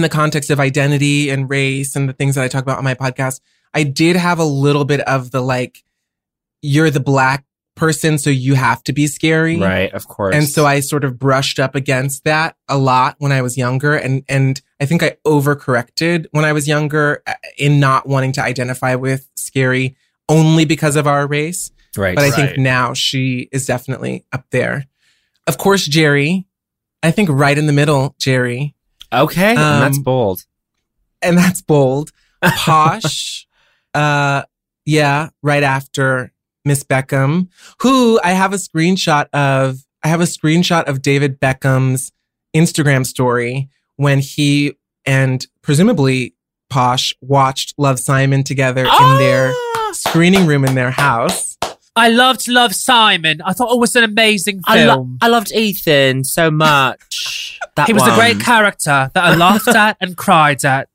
the 0.00 0.08
context 0.08 0.50
of 0.50 0.58
identity 0.60 1.30
and 1.30 1.48
race 1.48 1.94
and 1.96 2.08
the 2.08 2.12
things 2.12 2.34
that 2.34 2.44
I 2.44 2.48
talk 2.48 2.62
about 2.62 2.78
on 2.78 2.84
my 2.84 2.94
podcast, 2.94 3.40
I 3.72 3.84
did 3.84 4.16
have 4.16 4.38
a 4.40 4.44
little 4.44 4.84
bit 4.84 5.00
of 5.02 5.30
the 5.30 5.40
like, 5.40 5.82
you're 6.60 6.90
the 6.90 7.00
black 7.00 7.44
person, 7.78 8.18
so 8.18 8.30
you 8.30 8.54
have 8.54 8.82
to 8.84 8.92
be 8.92 9.06
scary. 9.06 9.58
Right, 9.58 9.92
of 9.92 10.06
course. 10.08 10.34
And 10.34 10.46
so 10.48 10.66
I 10.66 10.80
sort 10.80 11.04
of 11.04 11.18
brushed 11.18 11.58
up 11.58 11.74
against 11.74 12.24
that 12.24 12.56
a 12.68 12.76
lot 12.76 13.16
when 13.18 13.32
I 13.32 13.40
was 13.42 13.56
younger. 13.56 13.94
And, 13.94 14.24
and 14.28 14.60
I 14.80 14.84
think 14.86 15.02
I 15.02 15.16
overcorrected 15.26 16.26
when 16.32 16.44
I 16.44 16.52
was 16.52 16.68
younger 16.68 17.22
uh, 17.26 17.34
in 17.56 17.80
not 17.80 18.06
wanting 18.06 18.32
to 18.32 18.42
identify 18.42 18.94
with 18.94 19.28
scary 19.36 19.96
only 20.28 20.64
because 20.64 20.96
of 20.96 21.06
our 21.06 21.26
race. 21.26 21.70
right. 21.96 22.14
But 22.14 22.24
I 22.24 22.28
Right. 22.30 22.34
think 22.34 22.58
now 22.58 22.92
she 22.94 23.48
is 23.52 23.64
definitely 23.66 24.24
up 24.32 24.44
there. 24.50 24.86
Of 25.46 25.56
course, 25.58 25.86
Geri. 25.86 26.46
I 27.02 27.10
think 27.12 27.28
right 27.30 27.56
in 27.56 27.66
the 27.66 27.72
middle, 27.72 28.14
Geri. 28.18 28.74
okay, 29.12 29.50
and 29.50 29.82
that's 29.82 29.96
Um, 29.96 30.02
bold. 30.02 30.44
And 31.22 31.38
that's 31.38 31.62
bold. 31.62 32.10
Posh. 32.42 33.46
uh, 33.94 34.42
yeah, 34.84 35.30
right 35.42 35.62
after 35.62 36.32
Miss 36.68 36.84
Beckham, 36.84 37.48
who 37.80 38.20
I 38.22 38.30
have 38.30 38.52
a 38.52 38.56
screenshot 38.56 39.26
of. 39.32 39.84
I 40.04 40.08
have 40.08 40.20
a 40.20 40.24
screenshot 40.24 40.84
of 40.84 41.02
David 41.02 41.40
Beckham's 41.40 42.12
Instagram 42.54 43.04
story 43.04 43.68
when 43.96 44.20
he 44.20 44.74
and 45.04 45.44
presumably 45.62 46.34
Posh 46.70 47.14
watched 47.20 47.74
Love 47.78 47.98
Simon 47.98 48.44
together 48.44 48.82
in 48.84 49.18
their 49.18 49.50
Ah! 49.52 49.90
screening 49.92 50.46
room 50.46 50.64
in 50.64 50.76
their 50.76 50.92
house. 50.92 51.56
I 51.96 52.10
loved 52.10 52.46
Love 52.46 52.74
Simon. 52.76 53.40
I 53.44 53.52
thought 53.54 53.72
it 53.74 53.78
was 53.80 53.96
an 53.96 54.04
amazing 54.04 54.60
I, 54.66 54.84
lo- 54.84 54.94
film. 54.94 55.18
I 55.20 55.26
loved 55.26 55.50
Ethan 55.50 56.22
so 56.22 56.48
much. 56.48 57.58
That 57.74 57.86
he 57.88 57.92
was 57.92 58.06
a 58.06 58.14
great 58.14 58.38
character 58.38 59.10
that 59.14 59.24
I 59.24 59.34
laughed 59.34 59.66
at 59.68 59.96
and 60.00 60.16
cried 60.16 60.64
at. 60.64 60.88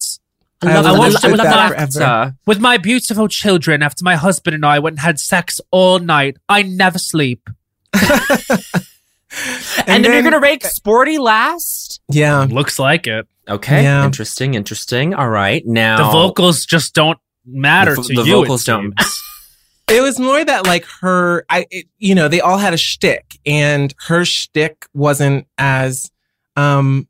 I 0.68 0.76
I, 0.76 0.80
will 0.80 0.88
I 0.88 1.00
watched 1.00 1.24
it 1.24 1.32
with 1.32 1.32
with 1.34 1.42
that 1.42 1.56
laughter. 1.76 1.92
forever. 2.00 2.36
With 2.46 2.60
my 2.60 2.78
beautiful 2.78 3.28
children 3.28 3.82
after 3.84 4.04
my 4.04 4.16
husband 4.16 4.56
and 4.56 4.66
I 4.66 4.80
went 4.80 4.94
and 4.96 5.00
had 5.02 5.20
sex 5.20 5.60
all 5.72 6.00
night. 6.00 6.38
I 6.50 6.64
never 6.64 6.98
sleep. 7.00 7.50
And, 9.88 10.06
then, 10.06 10.14
you're 10.14 10.22
gonna 10.22 10.40
rank 10.40 10.64
Sporty 10.64 11.18
last. 11.18 12.00
yeah. 12.08 12.46
Looks 12.48 12.78
like 12.78 13.08
it. 13.08 13.28
Okay, 13.50 13.82
Yeah. 13.84 14.06
interesting, 14.06 14.54
interesting. 14.54 15.16
All 15.16 15.28
right, 15.28 15.66
now 15.66 15.98
The 16.06 16.12
vocals 16.12 16.66
just 16.68 16.94
don't 16.94 17.18
matter 17.46 17.96
The 17.96 18.04
to 18.04 18.14
the 18.14 18.24
you. 18.24 18.34
vocals 18.36 18.62
it 18.64 18.72
don't- 18.72 18.94
seems. 19.00 19.20
It 19.90 20.02
was 20.02 20.18
more 20.18 20.44
that 20.46 20.66
like 20.66 20.86
her, 21.02 21.46
I, 21.50 21.66
it, 21.70 21.88
you 21.98 22.16
know, 22.16 22.28
they 22.30 22.40
all 22.40 22.58
had 22.58 22.74
a 22.74 22.78
shtick, 22.78 23.38
and 23.46 23.94
her 24.08 24.24
shtick 24.24 24.86
wasn't 24.94 25.46
as, 25.58 26.10
um, 26.56 27.08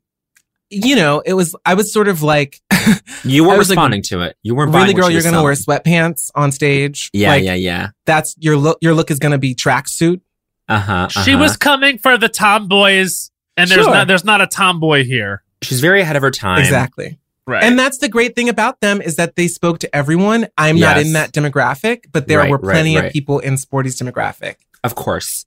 you 0.74 0.96
know, 0.96 1.20
it 1.20 1.34
was. 1.34 1.54
I 1.64 1.74
was 1.74 1.92
sort 1.92 2.08
of 2.08 2.22
like, 2.22 2.60
You 3.24 3.44
were 3.44 3.54
I 3.54 3.58
was 3.58 3.68
like, 3.68 3.76
responding 3.76 4.02
to 4.04 4.20
it. 4.22 4.36
You 4.42 4.54
weren't 4.54 4.74
really, 4.74 4.94
girl, 4.94 5.10
you're 5.10 5.22
gonna 5.22 5.42
wear 5.42 5.54
sweatpants 5.54 6.30
on 6.34 6.52
stage. 6.52 7.10
Yeah, 7.12 7.30
like, 7.30 7.44
yeah, 7.44 7.54
yeah. 7.54 7.90
That's 8.06 8.34
your 8.38 8.56
look. 8.56 8.78
Your 8.80 8.94
look 8.94 9.10
is 9.10 9.18
gonna 9.18 9.38
be 9.38 9.54
tracksuit. 9.54 10.20
Uh 10.68 10.78
huh. 10.80 11.08
She 11.08 11.34
was 11.34 11.56
coming 11.56 11.98
for 11.98 12.16
the 12.18 12.28
tomboys, 12.28 13.30
and 13.56 13.70
there's 13.70 13.84
Sure. 13.84 13.92
not 13.94 14.06
there's 14.08 14.24
not 14.24 14.40
a 14.40 14.46
tomboy 14.46 15.04
here. 15.04 15.42
She's 15.62 15.80
very 15.80 16.00
ahead 16.00 16.16
of 16.16 16.22
her 16.22 16.30
time. 16.30 16.58
Exactly. 16.60 17.18
Right. 17.46 17.62
And 17.62 17.78
that's 17.78 17.98
the 17.98 18.08
great 18.08 18.34
thing 18.34 18.48
about 18.48 18.80
them 18.80 19.02
is 19.02 19.16
that 19.16 19.36
they 19.36 19.48
spoke 19.48 19.78
to 19.80 19.94
everyone. 19.94 20.46
I'm 20.56 20.78
not 20.78 20.96
in 20.98 21.12
that 21.12 21.32
demographic, 21.32 22.04
but 22.10 22.26
there 22.26 22.38
Right, 22.38 22.50
were 22.50 22.58
plenty 22.58 22.96
right. 22.96 23.06
of 23.06 23.12
people 23.12 23.38
in 23.38 23.58
Sporty's 23.58 24.00
demographic. 24.00 24.54
Of 24.82 24.94
course. 24.94 25.44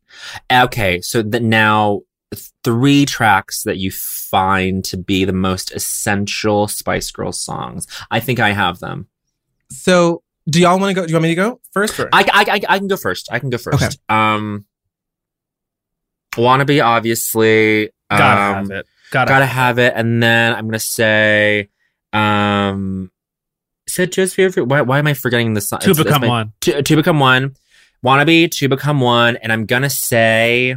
Okay, 0.51 1.01
so 1.01 1.21
that 1.23 1.41
now 1.41 2.01
three 2.63 3.05
tracks 3.05 3.63
that 3.63 3.77
you 3.77 3.91
find 3.91 4.83
to 4.85 4.97
be 4.97 5.25
the 5.25 5.33
most 5.33 5.71
essential 5.71 6.67
Spice 6.67 7.11
Girls 7.11 7.39
songs. 7.39 7.87
I 8.11 8.19
think 8.19 8.39
I 8.39 8.51
have 8.51 8.79
them. 8.79 9.07
So, 9.69 10.23
do 10.49 10.61
y'all 10.61 10.79
want 10.79 10.89
to 10.91 10.93
go? 11.01 11.05
Do 11.05 11.11
you 11.11 11.15
want 11.15 11.23
me 11.23 11.29
to 11.29 11.35
go 11.35 11.61
first? 11.71 11.99
Or? 11.99 12.09
I, 12.13 12.23
I, 12.23 12.55
I, 12.55 12.61
I 12.75 12.79
can 12.79 12.87
go 12.87 12.97
first. 12.97 13.29
I 13.31 13.39
can 13.39 13.49
go 13.49 13.57
first. 13.57 13.83
Okay. 13.83 13.95
Um, 14.09 14.65
Wannabe, 16.35 16.83
obviously. 16.83 17.89
Gotta 18.09 18.23
um, 18.23 18.55
have 18.55 18.71
it. 18.71 18.87
Gotta, 19.11 19.29
Gotta 19.29 19.45
have 19.45 19.79
it. 19.79 19.93
And 19.95 20.21
then 20.21 20.53
I'm 20.53 20.67
gonna 20.67 20.79
say, 20.79 21.69
um, 22.13 23.11
said 23.87 24.11
just 24.11 24.35
favorite. 24.35 24.65
Why, 24.65 24.81
why 24.81 24.99
am 24.99 25.07
I 25.07 25.13
forgetting 25.13 25.53
the 25.53 25.61
song? 25.61 25.79
to 25.79 25.91
It's- 25.91 25.99
it's 25.99 26.05
become 26.07 26.21
my- 26.21 26.27
one. 26.27 26.53
To, 26.61 26.81
to 26.83 26.95
become 26.95 27.19
one. 27.19 27.55
Wannabe, 28.05 28.51
to 28.51 28.69
become 28.69 29.01
one. 29.01 29.37
And 29.37 29.51
I'm 29.51 29.65
gonna 29.65 29.89
say, 29.89 30.75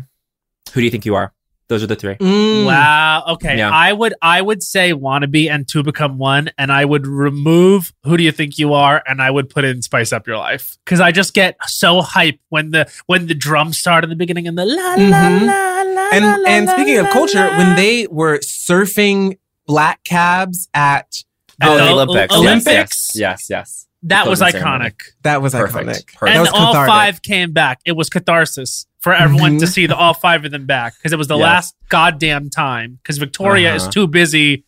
who 0.73 0.81
do 0.81 0.85
you 0.85 0.91
think 0.91 1.05
you 1.05 1.15
are? 1.15 1.33
Those 1.71 1.83
are 1.85 1.87
the 1.87 1.95
three. 1.97 2.17
Mm. 2.17 2.67
Wow. 2.67 3.25
Okay. 3.35 3.57
Yeah. 3.57 3.71
I 3.71 3.93
would 3.93 4.13
I 4.21 4.43
would 4.43 4.61
say 4.63 4.93
wannabe 4.93 5.49
and 5.49 5.67
to 5.69 5.83
become 5.85 6.19
one, 6.19 6.51
and 6.59 6.71
I 6.73 6.85
would 6.85 7.07
remove 7.07 7.93
who 8.05 8.17
do 8.19 8.25
you 8.25 8.33
think 8.33 8.59
you 8.59 8.75
are, 8.75 9.03
and 9.07 9.23
I 9.23 9.31
would 9.31 9.49
put 9.49 9.65
in 9.65 9.81
spice 9.81 10.13
up 10.13 10.27
your 10.27 10.37
life 10.37 10.77
because 10.85 11.01
I 11.01 11.13
just 11.13 11.33
get 11.33 11.57
so 11.67 12.03
hype 12.03 12.41
when 12.49 12.73
the 12.73 12.91
when 13.07 13.29
the 13.29 13.35
drums 13.35 13.79
start 13.79 14.03
in 14.05 14.11
the 14.11 14.17
beginning 14.17 14.49
and 14.49 14.59
the 14.59 14.67
la 14.67 14.95
la 14.95 14.97
Mhm. 14.97 15.47
la 15.47 15.83
la 15.83 16.09
And 16.13 16.25
la, 16.25 16.37
and 16.49 16.67
la, 16.67 16.73
speaking 16.75 16.99
of 16.99 17.05
la, 17.07 17.13
culture, 17.13 17.39
la. 17.47 17.57
when 17.59 17.77
they 17.77 18.07
were 18.11 18.39
surfing 18.41 19.39
black 19.67 20.03
cabs 20.05 20.69
at 20.75 21.23
Oh, 21.63 21.77
At 21.77 21.79
the 21.79 21.85
the 21.85 21.91
Olympics. 21.93 22.35
O- 22.35 22.43
Yes, 22.43 22.49
Olympics? 22.67 23.11
Yes, 23.15 23.15
yes. 23.15 23.51
yes. 23.51 23.87
That 24.05 24.27
was 24.27 24.39
closing 24.41 24.61
ceremony. 24.61 24.91
iconic, 24.91 25.01
that 25.23 25.43
was 25.43 25.53
Perfect. 25.53 25.77
iconic. 25.89 26.07
Perfect. 26.07 26.21
That 26.21 26.29
and 26.31 26.41
was 26.41 26.51
all 26.53 26.73
five 26.75 27.23
came 27.23 27.53
back. 27.53 27.81
It 27.85 27.93
was 27.93 28.09
catharsis 28.09 28.87
for 29.01 29.15
everyone 29.15 29.59
to 29.59 29.67
Mhm. 29.67 29.73
see 29.73 29.87
the 29.87 29.97
all 29.97 30.15
five 30.15 30.45
of 30.45 30.51
them 30.51 30.67
back 30.67 30.95
because 30.97 31.13
it 31.13 31.17
was 31.19 31.29
the 31.29 31.37
Yes. 31.37 31.43
last 31.45 31.75
goddamn 31.89 32.51
time 32.51 32.99
because 33.03 33.19
Victoria 33.19 33.75
is 33.75 33.83
Uh-huh. 33.83 33.93
too 33.93 34.07
busy. 34.07 34.65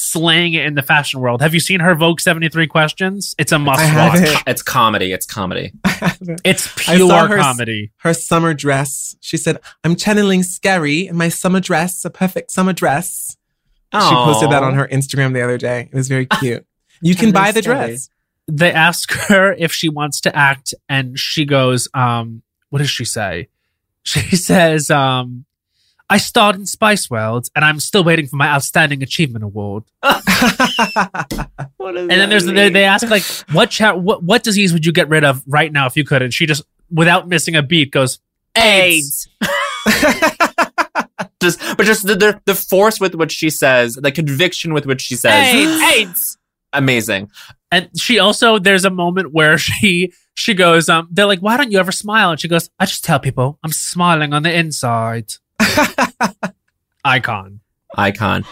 Slaying 0.00 0.54
it 0.54 0.64
in 0.64 0.74
the 0.76 0.82
fashion 0.82 1.18
world. 1.18 1.42
Have 1.42 1.54
you 1.54 1.58
seen 1.60 1.80
her 1.80 1.92
Vogue 1.96 2.20
73 2.20 2.68
questions? 2.68 3.34
It's 3.36 3.50
a 3.50 3.58
must 3.58 3.80
I 3.80 4.08
watch. 4.10 4.18
haven't. 4.20 4.42
It's 4.46 4.62
comedy. 4.62 5.10
It's 5.12 5.26
comedy. 5.26 5.72
It's 6.44 6.68
pure 6.76 7.26
her- 7.26 7.36
comedy. 7.36 7.90
Her 7.98 8.14
summer 8.14 8.54
dress. 8.54 9.16
She 9.20 9.36
said, 9.36 9.58
"I'm 9.82 9.96
channeling 9.96 10.44
scary 10.44 11.08
in 11.08 11.16
my 11.16 11.28
summer 11.28 11.58
dress, 11.58 12.04
a 12.04 12.10
perfect 12.10 12.52
summer 12.52 12.72
dress." 12.72 13.36
She 13.92 13.98
posted 13.98 14.50
that 14.50 14.62
on 14.62 14.74
her 14.74 14.86
Instagram 14.86 15.32
the 15.32 15.42
other 15.42 15.58
day. 15.58 15.88
It 15.92 15.96
was 15.96 16.06
very 16.08 16.26
cute. 16.26 16.64
You 17.00 17.16
can 17.16 17.32
buy 17.32 17.50
the 17.50 17.60
Channeling 17.62 17.88
dress. 17.88 18.10
They 18.50 18.72
ask 18.72 19.12
her 19.28 19.52
if 19.52 19.72
she 19.72 19.88
wants 19.88 20.20
to 20.22 20.34
act, 20.34 20.74
and 20.88 21.18
she 21.18 21.44
goes, 21.44 21.88
um, 21.94 22.42
what 22.70 22.78
does 22.78 22.90
she 22.90 23.04
say? 23.04 23.48
She 24.02 24.36
says, 24.36 24.90
um, 24.90 25.44
I 26.10 26.16
starred 26.16 26.56
in 26.56 26.64
Spice 26.64 27.10
World, 27.10 27.48
and 27.54 27.64
I'm 27.64 27.80
still 27.80 28.02
waiting 28.02 28.26
for 28.26 28.36
my 28.36 28.48
Outstanding 28.48 29.02
Achievement 29.02 29.44
Award. 29.44 29.84
And 31.80 32.10
then 32.10 32.28
there's 32.28 32.44
they, 32.44 32.68
they 32.68 32.84
ask 32.84 33.08
like, 33.08 33.22
what, 33.52 33.70
cha- 33.70 33.94
what 33.94 34.22
what 34.22 34.42
disease 34.42 34.72
would 34.72 34.84
you 34.84 34.92
get 34.92 35.08
rid 35.08 35.24
of 35.24 35.42
right 35.46 35.72
now 35.72 35.86
if 35.86 35.96
you 35.96 36.04
could? 36.04 36.22
And 36.22 36.32
she 36.32 36.46
just, 36.46 36.62
without 36.90 37.28
missing 37.28 37.56
a 37.56 37.62
beat, 37.62 37.90
goes, 37.90 38.20
AIDS. 38.56 39.28
just, 41.40 41.58
but 41.76 41.86
just 41.86 42.06
the, 42.06 42.14
the 42.14 42.40
the 42.44 42.54
force 42.54 43.00
with 43.00 43.14
which 43.14 43.32
she 43.32 43.50
says, 43.50 43.94
the 43.94 44.12
conviction 44.12 44.74
with 44.74 44.86
which 44.86 45.00
she 45.02 45.16
says, 45.16 45.54
AIDS. 45.54 45.82
AIDS. 45.82 46.38
Amazing. 46.72 47.30
And 47.70 47.90
she 47.98 48.18
also 48.18 48.58
there's 48.58 48.84
a 48.84 48.90
moment 48.90 49.32
where 49.32 49.58
she 49.68 50.12
she 50.34 50.54
goes, 50.54 50.88
um, 50.88 51.08
they're 51.10 51.26
like, 51.26 51.40
why 51.40 51.56
don't 51.56 51.72
you 51.72 51.78
ever 51.78 51.92
smile? 51.92 52.30
And 52.30 52.40
she 52.40 52.48
goes, 52.48 52.70
I 52.78 52.86
just 52.86 53.04
tell 53.04 53.18
people 53.18 53.58
I'm 53.64 53.72
smiling 53.72 54.32
on 54.32 54.42
the 54.42 54.52
inside. 54.56 55.32
Icon. 57.04 57.60
Icon. 57.96 58.44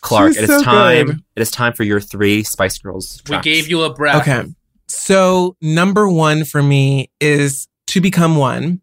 Clark, 0.00 0.32
She's 0.34 0.42
it 0.42 0.50
is 0.50 0.56
so 0.58 0.62
time. 0.62 1.06
good. 1.06 1.22
It 1.36 1.42
is 1.42 1.50
time 1.50 1.72
for 1.72 1.84
your 1.84 2.00
three 2.00 2.42
Spice 2.42 2.78
Girls. 2.78 3.22
We 3.28 3.38
gave 3.40 3.68
you 3.68 3.82
a 3.82 3.94
breath. 3.94 4.22
okay. 4.28 4.48
So 4.88 5.56
number 5.60 6.08
one 6.08 6.44
for 6.44 6.62
me 6.62 7.10
is 7.20 7.68
to 7.88 8.00
become 8.00 8.36
one. 8.36 8.80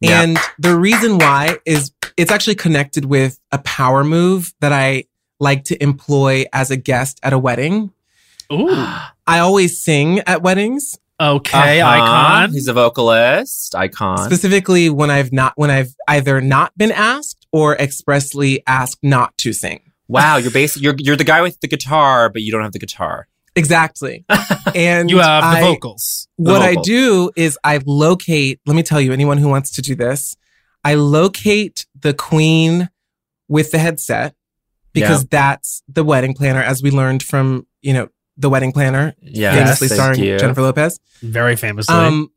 Yeah. 0.00 0.22
And 0.22 0.38
the 0.58 0.76
reason 0.78 1.18
why 1.18 1.58
is 1.66 1.92
it's 2.16 2.30
actually 2.30 2.54
connected 2.54 3.04
with 3.04 3.38
a 3.52 3.58
power 3.58 4.04
move 4.04 4.54
that 4.60 4.72
I 4.72 5.04
like 5.40 5.64
to 5.64 5.82
employ 5.82 6.44
as 6.52 6.70
a 6.70 6.76
guest 6.76 7.18
at 7.22 7.32
a 7.32 7.38
wedding. 7.38 7.92
Ooh. 8.52 8.68
I 9.26 9.38
always 9.38 9.80
sing 9.80 10.20
at 10.20 10.42
weddings, 10.42 10.98
Okay, 11.20 11.80
Uh-huh. 11.82 11.90
icon. 11.90 12.52
He's 12.52 12.66
a 12.66 12.72
vocalist. 12.72 13.74
Icon. 13.74 14.18
specifically 14.18 14.88
when 14.88 15.10
I've 15.10 15.32
not 15.32 15.52
when 15.56 15.70
I've 15.70 15.94
either 16.08 16.40
not 16.40 16.76
been 16.78 16.90
asked 16.92 17.46
or 17.52 17.76
expressly 17.76 18.62
asked 18.66 18.98
not 19.02 19.36
to 19.38 19.52
sing. 19.52 19.80
Wow, 20.08 20.36
you're 20.42 20.50
basically 20.50 20.84
you're 20.84 20.94
you're 20.98 21.16
the 21.16 21.24
guy 21.24 21.42
with 21.42 21.60
the 21.60 21.68
guitar, 21.68 22.30
but 22.30 22.40
you 22.42 22.50
don't 22.50 22.62
have 22.62 22.72
the 22.72 22.78
guitar. 22.78 23.28
Exactly. 23.54 24.24
And 24.74 25.10
You 25.10 25.18
have 25.18 25.42
the 25.42 25.58
I- 25.58 25.62
vocals. 25.62 26.28
The 26.38 26.52
what 26.52 26.62
I 26.62 26.74
do 26.76 27.30
is 27.36 27.58
I 27.64 27.80
locate, 27.84 28.60
let 28.66 28.76
me 28.76 28.82
tell 28.82 29.00
you, 29.00 29.12
anyone 29.12 29.38
who 29.38 29.48
wants 29.48 29.70
to 29.72 29.82
do 29.82 29.94
this, 29.96 30.36
I 30.84 30.94
locate 30.94 31.86
the 31.98 32.14
queen 32.14 32.88
with 33.48 33.72
the 33.72 33.78
headset 33.78 34.34
because 34.92 35.24
that's 35.26 35.82
the 35.88 36.04
wedding 36.04 36.34
planner, 36.34 36.62
as 36.62 36.82
we 36.82 36.90
learned 36.90 37.22
from, 37.22 37.66
you 37.82 37.92
know, 37.94 38.08
the 38.40 38.50
wedding 38.50 38.72
planner, 38.72 39.14
Yeah, 39.20 39.52
famously 39.54 39.88
thank 39.88 40.00
starring 40.00 40.20
you. 40.24 40.38
Jennifer 40.38 40.62
Lopez. 40.62 40.98
Very 41.22 41.56
famously. 41.56 41.94
Um, 41.94 42.30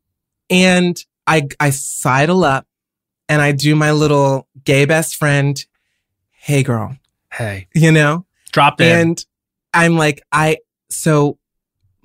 and 0.50 1.02
I 1.26 1.48
I 1.58 1.70
sidle 1.70 2.44
up 2.44 2.66
and 3.28 3.40
I 3.40 3.52
do 3.52 3.74
my 3.74 3.92
little 3.92 4.46
gay 4.64 4.84
best 4.84 5.16
friend, 5.16 5.64
hey 6.30 6.62
girl, 6.62 6.96
hey, 7.32 7.68
you 7.74 7.90
know? 7.90 8.26
dropped 8.52 8.80
in. 8.80 8.98
And 8.98 9.26
I'm 9.72 9.96
like, 9.96 10.22
I 10.30 10.58
so 10.90 11.38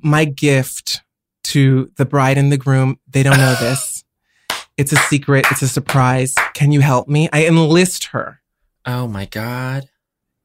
my 0.02 0.26
gift 0.26 1.02
to 1.44 1.92
the 1.98 2.06
bride 2.06 2.38
and 2.38 2.52
the 2.52 2.58
groom, 2.58 3.00
they 3.08 3.22
don't 3.24 3.38
know 3.38 3.56
this, 3.56 4.04
It's 4.78 4.94
a 4.94 4.96
secret. 4.96 5.46
It's 5.52 5.62
a 5.62 5.68
surprise. 5.68 6.34
Can 6.54 6.72
you 6.72 6.80
help 6.80 7.10
me? 7.10 7.28
I 7.34 7.46
enlist 7.46 8.06
her. 8.14 8.40
Oh 8.86 9.08
my 9.08 9.26
god. 9.26 9.90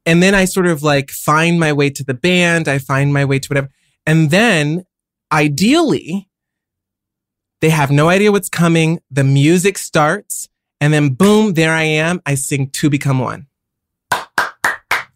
And 0.05 0.21
then 0.21 0.35
I 0.35 0.45
sort 0.45 0.67
of 0.67 0.83
like 0.83 1.09
find 1.11 1.59
my 1.59 1.73
way 1.73 1.89
to 1.89 2.03
the 2.03 2.13
band. 2.13 2.67
I 2.67 2.77
find 2.77 3.13
my 3.13 3.25
way 3.25 3.39
to 3.39 3.47
whatever. 3.47 3.69
And 4.05 4.29
then 4.29 4.85
ideally, 5.31 6.29
they 7.61 7.69
have 7.69 7.89
no 7.89 8.09
idea 8.09 8.31
what's 8.31 8.49
coming. 8.49 8.99
The 9.09 9.23
music 9.23 9.77
starts. 9.77 10.49
And 10.79 10.93
then 10.93 11.13
boom, 11.13 11.53
there 11.53 11.73
I 11.73 11.83
am. 11.83 12.21
I 12.25 12.35
sing 12.35 12.69
Two 12.69 12.89
Become 12.89 13.19
One. 13.19 13.47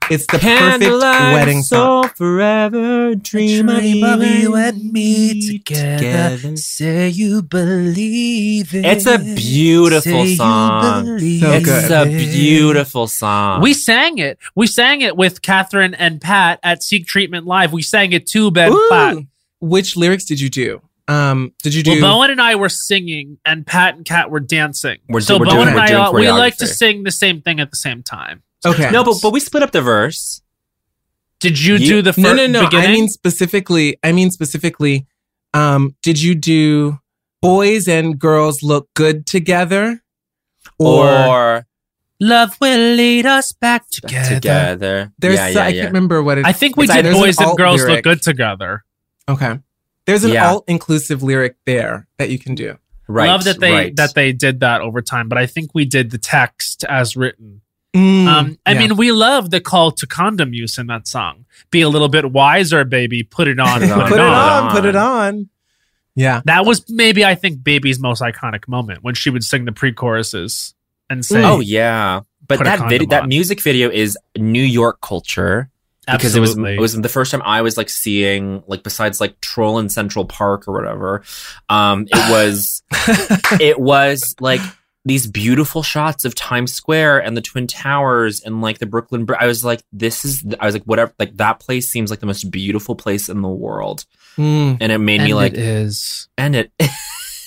It's 0.10 0.26
the 0.26 0.40
perfect 0.40 0.92
wedding 0.92 1.62
song. 1.62 2.10
forever, 2.16 3.14
dream, 3.16 3.70
of 3.70 3.84
you 3.84 4.56
and 4.56 4.92
me 4.92 5.40
together. 5.60 6.58
Say 6.58 7.10
you 7.10 7.44
believe 7.44 8.74
it. 8.74 8.86
It's 8.86 9.06
a 9.06 9.20
beautiful 9.20 10.26
Say 10.26 10.36
song. 10.36 11.06
believe 11.06 11.42
So 11.42 11.52
It's 11.52 11.66
good. 11.66 11.92
a 11.92 12.06
beautiful 12.10 13.08
song. 13.08 13.62
We 13.62 13.74
sang 13.74 14.18
it. 14.18 14.40
We 14.56 14.66
sang 14.68 15.02
it 15.02 15.16
with 15.16 15.42
Catherine 15.42 15.94
and 15.94 16.20
Pat 16.20 16.60
at 16.64 16.82
Seek 16.82 17.06
Treatment 17.06 17.46
Live. 17.46 17.72
We 17.72 17.82
sang 17.84 18.12
it 18.14 18.26
to 18.28 18.50
Ben 18.52 18.72
Ooh. 18.72 18.88
Platt. 18.90 19.18
Which 19.62 19.96
lyrics 19.96 20.26
did 20.26 20.40
you 20.40 20.50
do? 20.50 20.82
Um, 21.08 21.54
did 21.64 21.74
you 21.74 21.84
do? 21.84 22.02
Well, 22.02 22.18
Bowen 22.18 22.32
and 22.32 22.42
I 22.42 22.56
were 22.56 22.70
singing, 22.70 23.40
and 23.44 23.66
Pat 23.66 23.96
and 23.96 24.06
Kat 24.06 24.30
were 24.30 24.40
dancing. 24.40 25.00
We're 25.10 25.22
so 25.22 25.38
we're 25.40 25.46
Bowen 25.46 25.56
doing- 25.66 25.70
and 25.70 25.80
I, 25.80 25.94
uh, 26.08 26.12
we 26.12 26.30
like 26.32 26.58
to 26.58 26.68
sing 26.68 27.04
the 27.04 27.12
same 27.12 27.42
thing 27.42 27.60
at 27.60 27.72
the 27.72 27.78
same 27.78 28.04
time. 28.04 28.44
Okay. 28.66 28.92
no, 28.92 29.04
but 29.04 29.16
but 29.22 29.32
we 29.34 29.40
split 29.40 29.64
up 29.64 29.72
the 29.72 29.82
verse. 29.82 30.42
Did 31.40 31.60
you 31.62 31.76
You- 31.76 31.88
do 31.88 32.02
the 32.02 32.14
first 32.14 32.24
no, 32.24 32.34
no, 32.34 32.48
no. 32.48 32.64
beginning? 32.66 32.90
I 32.90 32.92
mean 32.92 33.08
specifically. 33.08 33.98
I 34.04 34.12
mean 34.12 34.30
specifically. 34.32 35.08
Um, 35.54 35.96
did 36.02 36.22
you 36.22 36.36
do 36.36 37.00
boys 37.42 37.88
and 37.88 38.20
girls 38.20 38.62
look 38.62 38.90
good 38.94 39.26
together, 39.26 40.04
or, 40.78 41.08
Or, 41.10 41.66
Love 42.20 42.58
will 42.60 42.96
lead 42.96 43.26
us 43.26 43.54
back 43.54 43.90
together. 43.90 44.36
together. 44.36 45.12
there's? 45.18 45.36
yeah, 45.36 45.46
I 45.46 45.70
yeah, 45.70 45.82
can't 45.84 45.94
remember 45.94 46.22
what 46.22 46.38
it. 46.38 46.46
I 46.46 46.52
think 46.52 46.76
we 46.76 46.86
did 46.86 47.06
either- 47.06 47.14
boys 47.14 47.38
an 47.40 47.48
and 47.50 47.58
girls 47.58 47.80
lyric. 47.82 47.96
look 47.96 48.04
good 48.04 48.22
together. 48.22 48.84
Okay. 49.30 49.60
There's 50.06 50.24
an 50.26 50.34
Yeah. 50.34 50.50
alt 50.52 50.66
inclusive 50.68 51.24
lyric 51.24 51.56
there 51.66 52.08
that 52.18 52.30
you 52.30 52.38
can 52.40 52.56
do. 52.56 52.78
Right. 53.08 53.28
Love 53.28 53.46
that 53.46 53.60
they 53.60 53.72
right. 53.72 53.96
that 53.96 54.14
they 54.16 54.34
did 54.34 54.60
that 54.60 54.82
over 54.82 55.02
time, 55.02 55.30
but 55.30 55.38
I 55.38 55.46
think 55.46 55.72
we 55.74 55.86
did 55.86 56.12
the 56.12 56.18
text 56.18 56.84
as 56.90 57.16
written. 57.16 57.62
Mm, 57.96 58.28
Um, 58.28 58.58
I 58.66 58.74
yeah. 58.74 58.80
mean, 58.80 58.98
we 58.98 59.12
love 59.12 59.50
the 59.50 59.60
call 59.60 59.92
to 59.92 60.06
condom 60.06 60.54
use 60.54 60.78
in 60.78 60.88
that 60.88 61.08
song. 61.08 61.46
Be 61.72 61.82
a 61.82 61.90
little 61.90 62.08
bit 62.10 62.32
wiser, 62.32 62.84
baby. 62.86 63.24
Put 63.24 63.48
it 63.48 63.60
on. 63.60 63.80
Put 63.82 63.90
it 63.90 63.90
put, 63.90 63.98
on. 63.98 64.06
it 64.06 64.10
put 64.10 64.20
it 64.20 64.22
on. 64.22 64.64
on, 64.64 64.72
put 64.72 64.86
it 64.86 64.96
on. 64.96 65.50
Yeah. 66.16 66.42
That 66.46 66.66
was 66.66 66.88
maybe 66.90 67.26
I 67.26 67.36
think 67.36 67.64
Baby's 67.64 68.00
most 68.00 68.22
iconic 68.22 68.68
moment 68.68 69.04
when 69.04 69.16
she 69.16 69.30
would 69.30 69.44
sing 69.44 69.66
the 69.66 69.72
pre-choruses 69.72 70.76
and 71.10 71.26
say, 71.26 71.44
Oh 71.44 71.60
yeah, 71.62 72.22
but 72.48 72.64
that 72.64 72.90
video, 72.90 73.08
that 73.10 73.28
music 73.28 73.62
video 73.62 73.90
is 73.90 74.18
New 74.38 74.64
York 74.64 75.02
culture 75.02 75.70
because 76.12 76.36
it 76.36 76.40
was 76.40 76.58
it 76.58 76.80
was 76.80 77.00
the 77.00 77.10
first 77.10 77.32
time 77.32 77.42
I 77.44 77.62
was 77.62 77.78
like 77.78 77.90
seeing 77.90 78.64
like 78.68 78.84
besides 78.84 79.22
like 79.22 79.40
Troll 79.42 79.80
in 79.80 79.90
Central 79.90 80.26
Park 80.26 80.68
or 80.68 80.74
whatever. 80.74 81.24
Um, 81.70 82.08
it 82.10 82.32
was 82.32 82.84
it 83.62 83.80
was 83.80 84.36
like 84.40 84.62
these 85.10 85.28
beautiful 85.28 85.84
shots 85.84 86.24
of 86.24 86.34
Times 86.36 86.72
Square 86.72 87.20
and 87.24 87.36
the 87.36 87.42
Twin 87.42 87.68
Towers 87.68 88.40
and 88.42 88.62
like 88.62 88.80
the 88.80 88.86
Brooklyn. 88.86 89.26
Br- 89.26 89.36
I 89.40 89.46
was 89.48 89.66
like, 89.66 89.82
this 89.92 90.24
is. 90.24 90.46
I 90.60 90.66
was 90.66 90.74
like, 90.76 90.84
whatever. 90.86 91.12
Like 91.20 91.36
that 91.38 91.60
place 91.60 91.90
seems 91.90 92.10
like 92.10 92.20
the 92.22 92.26
most 92.26 92.50
beautiful 92.50 92.96
place 92.96 93.28
in 93.28 93.42
the 93.42 93.50
world, 93.50 94.06
Mm. 94.38 94.78
and 94.80 94.92
it 94.92 95.00
made 95.00 95.20
me 95.22 95.32
and 95.32 95.36
like, 95.36 95.54
it 95.54 95.60
is, 95.60 96.30
and 96.38 96.56
it, 96.56 96.72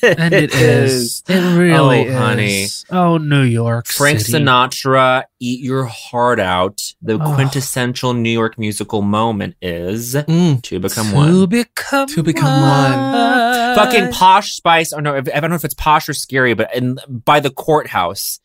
and 0.02 0.34
it 0.34 0.54
is, 0.54 1.22
it 1.28 1.58
really 1.58 2.08
Oh, 2.08 2.18
honey. 2.18 2.62
is. 2.64 2.84
Oh, 2.90 3.18
New 3.18 3.42
York, 3.42 3.86
Frank 3.86 4.20
City. 4.20 4.44
Sinatra, 4.44 5.24
"Eat 5.40 5.60
Your 5.60 5.84
Heart 5.84 6.40
Out." 6.40 6.80
The 7.02 7.14
Oh. 7.22 7.34
quintessential 7.34 8.12
New 8.14 8.30
York 8.30 8.58
musical 8.58 9.02
moment 9.02 9.54
is 9.62 10.14
Mm. 10.14 10.62
"To 10.62 10.80
Become 10.80 11.08
to 11.10 11.14
One." 11.14 11.46
become 11.48 12.06
To 12.08 12.22
become 12.22 12.60
one. 12.62 13.76
Fucking 13.76 14.12
Posh 14.12 14.52
Spice. 14.54 14.92
Oh 14.92 14.98
no, 15.00 15.14
I 15.16 15.20
don't 15.20 15.50
know 15.50 15.56
if 15.56 15.64
it's 15.64 15.74
posh 15.74 16.08
or 16.08 16.14
scary, 16.14 16.54
but 16.54 16.74
in 16.74 16.98
by 17.08 17.40
the 17.40 17.50
courthouse, 17.50 18.40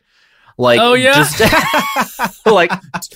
like 0.57 0.79
Oh, 0.81 0.93
yeah? 0.93 1.13
just 1.13 2.45
like 2.45 2.71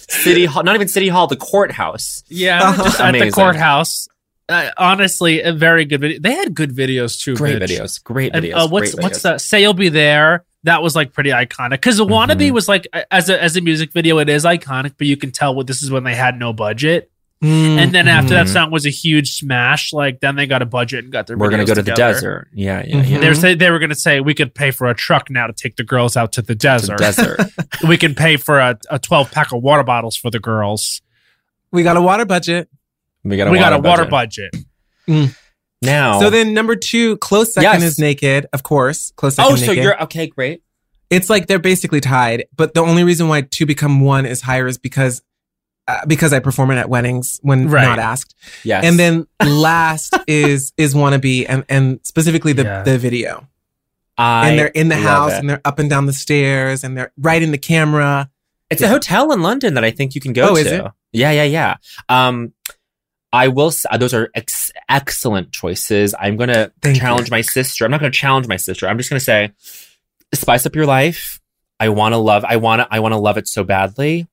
city 0.10 0.46
hall, 0.46 0.64
not 0.64 0.76
even 0.76 0.88
city 0.88 1.08
hall, 1.10 1.28
the 1.28 1.36
courthouse. 1.38 2.24
Yeah, 2.28 2.76
just 2.78 3.00
at 3.00 3.12
the 3.14 3.32
courthouse. 3.32 4.08
Uh, 4.52 4.72
honestly, 4.78 5.42
a 5.42 5.54
very 5.54 5.86
good 5.86 6.02
video. 6.02 6.20
They 6.20 6.34
had 6.34 6.54
good 6.54 6.76
videos 6.76 7.20
too. 7.22 7.36
Great 7.36 7.62
bitch. 7.62 7.70
videos, 7.80 8.04
great 8.04 8.36
And, 8.36 8.44
videos. 8.46 8.54
uh, 8.56 8.68
what's 8.68 8.94
great 8.94 9.04
what's 9.04 9.20
videos. 9.20 9.24
that? 9.24 9.42
Say 9.42 9.62
you'll 9.62 9.74
be 9.74 9.90
there. 9.90 10.44
That 10.64 10.84
was 10.84 10.96
like 10.96 11.14
pretty 11.14 11.32
iconic 11.32 11.72
because 11.72 11.98
the 11.98 12.06
"Wannabe" 12.06 12.50
Mhm. 12.50 12.52
was 12.52 12.68
like 12.68 12.88
as 13.10 13.30
a 13.30 13.42
as 13.42 13.56
a 13.58 13.62
music 13.62 13.92
video, 13.94 14.20
it 14.20 14.30
is 14.30 14.46
iconic, 14.46 14.94
but 14.98 15.08
you 15.08 15.18
can 15.18 15.32
tell 15.32 15.56
what 15.56 15.66
this 15.68 15.82
is 15.82 15.90
when 15.90 16.04
they 16.04 16.14
had 16.14 16.38
no 16.38 16.54
budget. 16.54 17.10
Mm. 17.44 17.78
And 17.80 17.92
then 17.92 18.08
after 18.08 18.36
that 18.36 18.48
song 18.48 18.70
was 18.70 18.86
a 18.86 18.92
huge 18.92 19.34
smash, 19.34 19.92
like 19.94 20.20
then 20.20 20.36
they 20.36 20.46
got 20.46 20.62
a 20.62 20.66
budget 20.68 21.04
and 21.06 21.12
got 21.12 21.26
their. 21.26 21.36
We're 21.36 21.50
gonna 21.50 21.64
videos 21.64 21.68
go 21.68 21.74
to 21.74 21.82
the 21.82 21.92
desert. 21.94 22.50
Yeah, 22.54 22.84
yeah, 22.86 22.96
Mhm. 23.04 23.10
yeah. 23.10 23.18
They 23.18 23.28
were 23.30 23.34
say 23.34 23.56
they 23.56 23.72
were 23.72 23.80
gonna 23.80 23.96
say 23.96 24.20
we 24.20 24.36
could 24.36 24.54
pay 24.54 24.70
for 24.70 24.88
a 24.88 24.94
truck 24.94 25.32
now 25.32 25.48
to 25.48 25.54
take 25.54 25.76
the 25.78 25.84
girls 25.84 26.16
out 26.16 26.34
to 26.34 26.42
the 26.44 26.50
The 26.50 26.56
desert. 26.56 27.00
desert. 27.00 27.40
we 27.88 27.98
can 27.98 28.14
pay 28.14 28.38
for 28.38 28.60
a, 28.60 28.78
a 28.92 29.00
twelve 29.00 29.32
pack 29.32 29.52
of 29.54 29.64
water 29.64 29.82
bottles 29.82 30.16
for 30.16 30.30
the 30.30 30.40
girls. 30.40 31.02
we 31.72 31.82
got 31.82 31.98
a 31.98 32.02
water 32.02 32.26
budget. 32.26 32.70
We 33.24 33.38
got 33.38 33.48
a 33.48 33.52
we 33.52 33.58
water 33.58 33.70
got 33.72 33.80
a 33.80 33.82
water 33.88 34.06
budget. 34.06 34.52
budget. 35.08 35.36
now. 35.82 36.20
So 36.20 36.30
then 36.30 36.54
number 36.54 36.76
two, 36.76 37.18
close 37.18 37.54
second 37.54 37.82
Yes. 37.82 37.84
is 37.84 38.00
naked, 38.00 38.48
of 38.54 38.64
course. 38.64 39.12
Close 39.16 39.36
second 39.36 39.54
oh, 39.54 39.56
so 39.56 39.68
naked. 39.68 39.84
you're 39.84 40.04
okay. 40.04 40.28
Great. 40.28 40.64
it's 41.10 41.30
like 41.30 41.48
they're 41.48 41.60
basically 41.60 42.00
tied. 42.02 42.46
But 42.56 42.74
the 42.74 42.82
only 42.82 43.04
reason 43.04 43.28
why 43.28 43.42
two 43.42 43.66
become 43.66 44.02
one 44.02 44.26
is 44.26 44.42
higher 44.42 44.68
is 44.68 44.78
because 44.78 45.22
uh, 45.88 46.06
because 46.06 46.32
I 46.32 46.40
perform 46.40 46.72
it 46.72 46.76
at 46.78 46.90
weddings 46.90 47.40
when 47.42 47.68
Right. 47.68 47.84
not 47.84 48.00
asked. 48.00 48.36
Yes. 48.64 48.86
And 48.86 48.98
then 49.00 49.28
last 49.44 50.16
is 50.28 50.74
is 50.78 50.94
wannabe 50.96 51.46
and 51.50 51.66
and 51.70 52.00
specifically 52.04 52.54
the 52.54 52.64
Yeah. 52.64 52.84
the 52.84 52.98
video. 52.98 53.48
I 54.18 54.50
and 54.50 54.60
they're 54.60 54.68
in 54.68 54.90
the 54.90 54.96
house 54.98 55.34
it. 55.34 55.40
and 55.40 55.50
they're 55.50 55.62
up 55.66 55.80
and 55.80 55.90
down 55.90 56.06
the 56.06 56.14
stairs 56.14 56.84
and 56.84 56.96
they're 56.96 57.12
right 57.18 57.42
in 57.42 57.52
the 57.52 57.58
camera. 57.58 58.30
It's 58.70 58.82
a 58.82 58.88
hotel 58.88 59.32
in 59.34 59.42
London 59.42 59.74
that 59.74 59.84
I 59.84 59.92
think 59.92 60.16
you 60.16 60.22
can 60.22 60.32
go 60.32 60.50
Oh, 60.50 60.56
to. 60.56 60.62
is 60.62 60.68
it? 60.68 60.86
Yeah, 61.12 61.32
yeah, 61.32 61.44
yeah. 61.44 61.76
Um, 62.08 62.54
I 63.34 63.48
will. 63.48 63.72
uh, 63.90 63.98
Those 63.98 64.14
are 64.14 64.30
ex- 64.36 64.72
excellent 64.90 65.52
choices. 65.54 66.14
I'm 66.20 66.36
going 66.38 66.50
to 66.50 66.72
Thank 66.82 66.98
challenge 66.98 67.30
you. 67.30 67.32
my 67.32 67.42
sister. 67.42 67.86
I'm 67.86 67.92
not 67.92 68.00
going 68.00 68.12
to 68.12 68.18
challenge 68.18 68.48
my 68.48 68.58
sister. 68.58 68.88
I'm 68.88 68.98
just 68.98 69.10
going 69.10 69.20
to 69.20 69.24
say, 69.24 69.52
spice 70.34 70.66
up 70.66 70.76
your 70.76 70.86
life. 70.86 71.40
I 71.80 71.90
want 71.90 72.14
to 72.14 72.18
love. 72.18 72.44
I 72.46 72.58
want 72.58 72.82
to. 72.82 72.88
I 72.92 73.00
want 73.00 73.14
to 73.14 73.18
love 73.18 73.38
it 73.38 73.48
so 73.48 73.64
badly. 73.64 74.28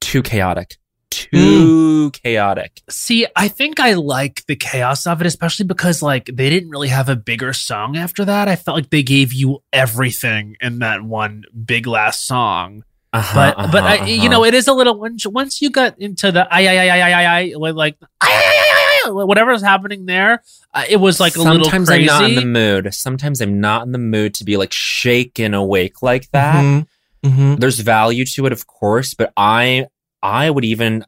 Too 0.00 0.22
chaotic. 0.22 0.76
Too 1.10 2.10
chaotic. 2.12 2.80
See, 2.88 3.26
I 3.34 3.48
think 3.48 3.80
I 3.80 3.94
like 3.94 4.44
the 4.46 4.56
chaos 4.56 5.06
of 5.06 5.20
it, 5.20 5.26
especially 5.26 5.66
because 5.66 6.02
like 6.02 6.26
they 6.26 6.48
didn't 6.48 6.70
really 6.70 6.88
have 6.88 7.08
a 7.08 7.16
bigger 7.16 7.52
song 7.52 7.96
after 7.96 8.24
that. 8.24 8.46
I 8.48 8.56
felt 8.56 8.76
like 8.76 8.90
they 8.90 9.02
gave 9.02 9.32
you 9.32 9.62
everything 9.72 10.56
in 10.60 10.78
that 10.78 11.02
one 11.02 11.44
big 11.64 11.86
last 11.86 12.26
song. 12.26 12.84
Uh-huh, 13.12 13.54
But 13.56 13.72
but 13.72 13.84
I, 13.84 13.96
uh-huh, 13.96 14.04
you 14.06 14.18
uh-huh. 14.18 14.28
know, 14.28 14.44
it 14.44 14.52
is 14.54 14.68
a 14.68 14.72
little 14.74 14.98
once 14.98 15.26
once 15.26 15.62
you 15.62 15.70
got 15.70 15.98
into 15.98 16.30
the 16.30 16.46
I 16.52 16.66
I 16.66 16.76
I 16.76 16.86
I 16.88 16.98
I 16.98 17.24
I 17.24 17.40
I 17.40 17.70
like 17.70 17.96
I, 18.20 18.26
I, 18.26 18.30
I, 18.30 19.06
I, 19.06 19.10
I, 19.20 19.24
whatever's 19.24 19.62
happening 19.62 20.04
there, 20.06 20.42
uh, 20.74 20.84
it 20.88 20.98
was 20.98 21.18
like 21.18 21.36
a 21.36 21.42
little 21.42 21.64
Sometimes. 21.64 21.88
I'm 21.90 22.04
not 22.04 22.24
in 22.28 22.34
the 22.34 22.44
mood. 22.44 22.92
Sometimes 22.92 23.40
I'm 23.40 23.60
not 23.60 23.86
in 23.86 23.92
the 23.92 23.98
mood 23.98 24.34
to 24.34 24.44
be 24.44 24.56
like 24.58 24.72
shaken 24.72 25.54
awake 25.54 26.02
like 26.02 26.30
that. 26.32 26.62
Mhm. 26.62 26.86
Mhm. 27.26 27.58
there's 27.58 27.80
value 27.80 28.24
to 28.24 28.46
it 28.46 28.52
of 28.52 28.68
course 28.68 29.12
but 29.12 29.32
i 29.36 29.86
i 30.22 30.48
would 30.48 30.64
even 30.64 31.04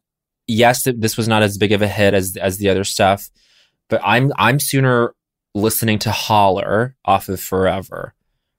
yes 0.49 0.83
this 0.83 1.17
was 1.17 1.29
not 1.29 1.45
as 1.45 1.57
big 1.57 1.71
of 1.71 1.83
a 1.83 1.87
hit 1.87 2.15
as 2.15 2.37
as 2.37 2.59
the 2.59 2.69
other 2.69 2.83
stuff 2.83 3.31
but 3.89 4.01
i'm 4.03 4.33
i'm 4.37 4.59
sooner 4.59 5.15
listening 5.55 6.01
to 6.01 6.11
holler 6.11 6.97
off 7.05 7.29
of 7.29 7.41
forever 7.41 8.13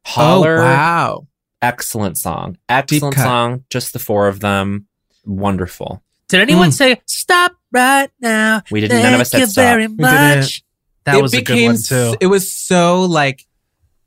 holler 0.06 0.60
Oh 0.60 0.64
wow. 0.64 1.28
Excellent 1.62 2.18
song 2.18 2.58
excellent 2.70 3.16
song 3.16 3.64
just 3.70 3.94
the 3.94 4.00
four 4.00 4.28
of 4.28 4.40
them 4.40 4.88
wonderful 5.26 6.02
Did 6.28 6.40
anyone 6.42 6.70
Mm. 6.70 6.74
say 6.74 7.02
stop 7.06 7.54
right 7.72 8.10
now? 8.20 8.62
we 8.72 8.82
didn't 8.82 9.02
none 9.04 9.14
of 9.14 9.22
us 9.22 9.30
Thank 9.32 9.42
said 9.42 9.48
you 9.48 9.52
stop 9.52 9.64
very 9.64 9.88
much. 9.88 10.64
That 11.04 11.16
it 11.18 11.22
was 11.22 11.34
a 11.34 11.38
good 11.38 11.46
became 11.46 11.72
one 11.74 11.82
too. 11.82 12.16
It 12.22 12.28
was 12.28 12.52
so 12.56 13.04
like 13.06 13.46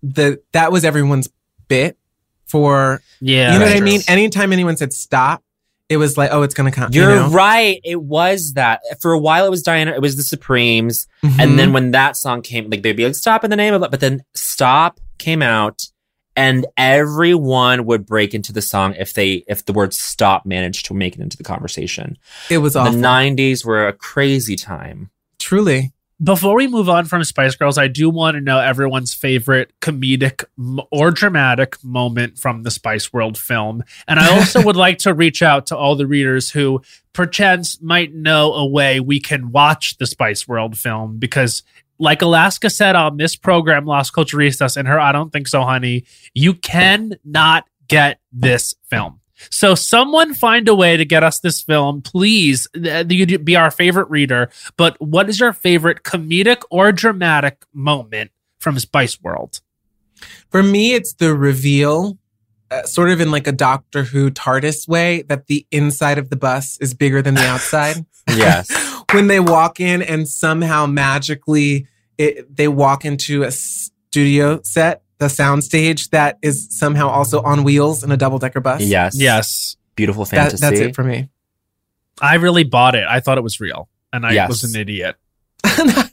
the 0.03 0.41
that 0.53 0.71
was 0.73 0.85
everyone's 0.85 1.29
bit 1.69 1.97
for 2.47 3.03
yeah, 3.21 3.53
you 3.55 3.59
know 3.59 3.65
what 3.67 3.77
I 3.77 3.81
mean? 3.81 4.01
Anytime 4.07 4.53
anyone 4.53 4.77
said 4.77 4.93
stop, 4.93 5.43
it 5.89 5.97
was 5.97 6.17
like, 6.17 6.31
oh, 6.33 6.43
it's 6.43 6.55
gonna 6.55 6.71
come. 6.71 6.91
you're 6.93 7.11
you 7.11 7.17
know? 7.21 7.31
right 7.31 7.81
it 7.85 8.01
was 8.01 8.53
that 8.55 8.81
for 9.01 9.13
a 9.13 9.19
while 9.19 9.45
it 9.47 9.51
was 9.51 9.63
diana 9.63 9.93
it 9.93 10.01
was 10.01 10.17
the 10.17 10.23
supremes 10.23 11.07
Mhm. 11.25 11.39
And 11.41 11.59
then 11.59 11.73
when 11.73 11.91
that 11.93 12.17
song 12.17 12.43
came, 12.43 12.69
like 12.71 12.83
they'd 12.83 12.93
be 12.97 13.05
like, 13.07 13.15
stop 13.15 13.45
in 13.45 13.51
the 13.51 13.57
name 13.57 13.75
of. 13.75 13.81
But 13.91 14.01
then 14.01 14.23
stop 14.35 15.01
came 15.19 15.41
out 15.43 15.89
and 16.37 16.67
everyone 16.77 17.87
would 17.87 18.07
break 18.07 18.35
into 18.35 18.53
the 18.53 18.63
song 18.63 18.95
if 18.95 19.15
they, 19.15 19.45
if 19.47 19.65
the 19.65 19.73
word 19.73 19.95
stop 19.95 20.45
managed 20.45 20.87
to 20.87 20.95
make 20.95 21.15
it 21.15 21.21
into 21.21 21.37
the 21.37 21.45
conversation. 21.45 22.19
it 22.51 22.59
was 22.59 22.77
awful. 22.77 22.93
The 22.93 22.99
90s 22.99 23.65
were 23.65 23.87
a 23.87 23.93
crazy 23.93 24.57
time. 24.57 25.11
Truly. 25.39 25.93
before 26.23 26.57
we 26.57 26.67
move 26.67 26.89
on 26.89 27.05
from 27.05 27.23
Spice 27.25 27.55
Girls, 27.55 27.77
I 27.77 27.89
do 27.89 28.09
want 28.09 28.37
to 28.37 28.41
know 28.41 28.59
everyone's 28.59 29.13
favorite 29.13 29.73
comedic 29.81 30.45
or 30.91 31.11
dramatic 31.11 31.77
moment 31.85 32.39
from 32.39 32.63
the 32.63 32.71
Spice 32.71 33.13
World 33.13 33.37
film. 33.37 33.85
And 34.09 34.19
I 34.19 34.35
also 34.37 34.63
would 34.65 34.77
like 34.77 34.99
to 34.99 35.13
reach 35.13 35.43
out 35.43 35.67
to 35.67 35.77
all 35.77 35.97
the 35.97 36.07
readers 36.07 36.51
who 36.51 36.83
perchance 37.13 37.81
might 37.81 38.15
know 38.15 38.55
a 38.55 38.67
way 38.67 39.01
we 39.01 39.21
can 39.21 39.53
watch 39.53 39.99
the 39.99 40.07
Spice 40.07 40.49
World 40.49 40.79
film 40.79 41.19
because 41.19 41.63
like 41.99 42.23
Alaska 42.23 42.71
said 42.71 42.97
on 42.97 43.17
this 43.17 43.37
program, 43.37 43.87
Las 43.87 44.11
Culturistas, 44.11 44.77
and 44.77 44.89
her 44.89 44.99
I 44.99 45.13
Don't 45.13 45.33
Think 45.33 45.49
So, 45.49 45.63
Honey, 45.63 46.05
you 46.35 46.55
cannot 46.55 47.67
get 47.89 48.19
this 48.33 48.75
film. 48.89 49.21
So 49.51 49.75
someone 49.75 50.33
find 50.35 50.69
a 50.69 50.75
way 50.75 50.97
to 50.97 51.05
get 51.05 51.23
us 51.23 51.41
this 51.41 51.61
film, 51.61 52.03
please. 52.03 52.67
Th- 52.75 53.07
You'd 53.11 53.45
be 53.45 53.57
our 53.57 53.71
favorite 53.71 54.09
reader. 54.09 54.51
But 54.77 55.01
what 55.01 55.29
is 55.29 55.41
your 55.41 55.53
favorite 55.53 56.03
comedic 56.03 56.63
or 56.71 56.93
dramatic 56.93 57.65
moment 57.73 58.31
from 58.59 58.79
Spice 58.79 59.21
World? 59.21 59.61
For 60.51 60.63
me, 60.63 60.95
it's 60.95 61.13
the 61.15 61.35
reveal, 61.35 62.17
uh, 62.71 62.85
sort 62.85 63.11
of 63.11 63.21
in 63.21 63.31
like 63.31 63.47
a 63.47 63.53
Doctor 63.53 64.05
Who 64.05 64.31
TARDIS 64.31 64.89
way, 64.89 65.23
that 65.23 65.49
the 65.49 65.67
inside 65.71 66.17
of 66.17 66.31
the 66.31 66.37
bus 66.37 66.79
is 66.81 66.95
bigger 66.95 67.21
than 67.21 67.35
the 67.35 67.47
outside. 67.47 68.05
Yes. 68.27 68.69
When 69.15 69.27
they 69.29 69.41
walk 69.41 69.81
in 69.81 70.03
and 70.03 70.29
somehow 70.29 70.87
magically 70.87 71.87
it, 72.19 72.55
they 72.55 72.69
walk 72.69 73.05
into 73.05 73.43
a 73.43 73.51
studio 73.51 74.61
set, 74.63 75.03
the 75.19 75.27
soundstage 75.27 76.11
that 76.11 76.39
is 76.43 76.69
somehow 76.71 77.09
also 77.09 77.41
on 77.43 77.65
wheels 77.65 78.03
in 78.05 78.11
a 78.13 78.17
double 78.17 78.39
decker 78.39 78.61
bus. 78.61 78.83
Yes. 78.83 79.17
Yes, 79.19 79.77
Beautiful 79.97 80.25
That, 80.25 80.31
fantasy. 80.53 80.61
that's 80.61 80.81
it 80.81 80.95
for 80.95 81.05
me. 81.05 81.29
I 82.21 82.35
really 82.37 82.65
bought 82.65 82.95
it. 82.95 83.07
I 83.09 83.21
thought 83.21 83.39
it 83.39 83.45
was 83.45 83.61
real, 83.61 83.89
and 84.13 84.25
I 84.27 84.33
Yes. 84.33 84.49
was 84.49 84.65
an 84.75 84.81
idiot. 84.81 85.17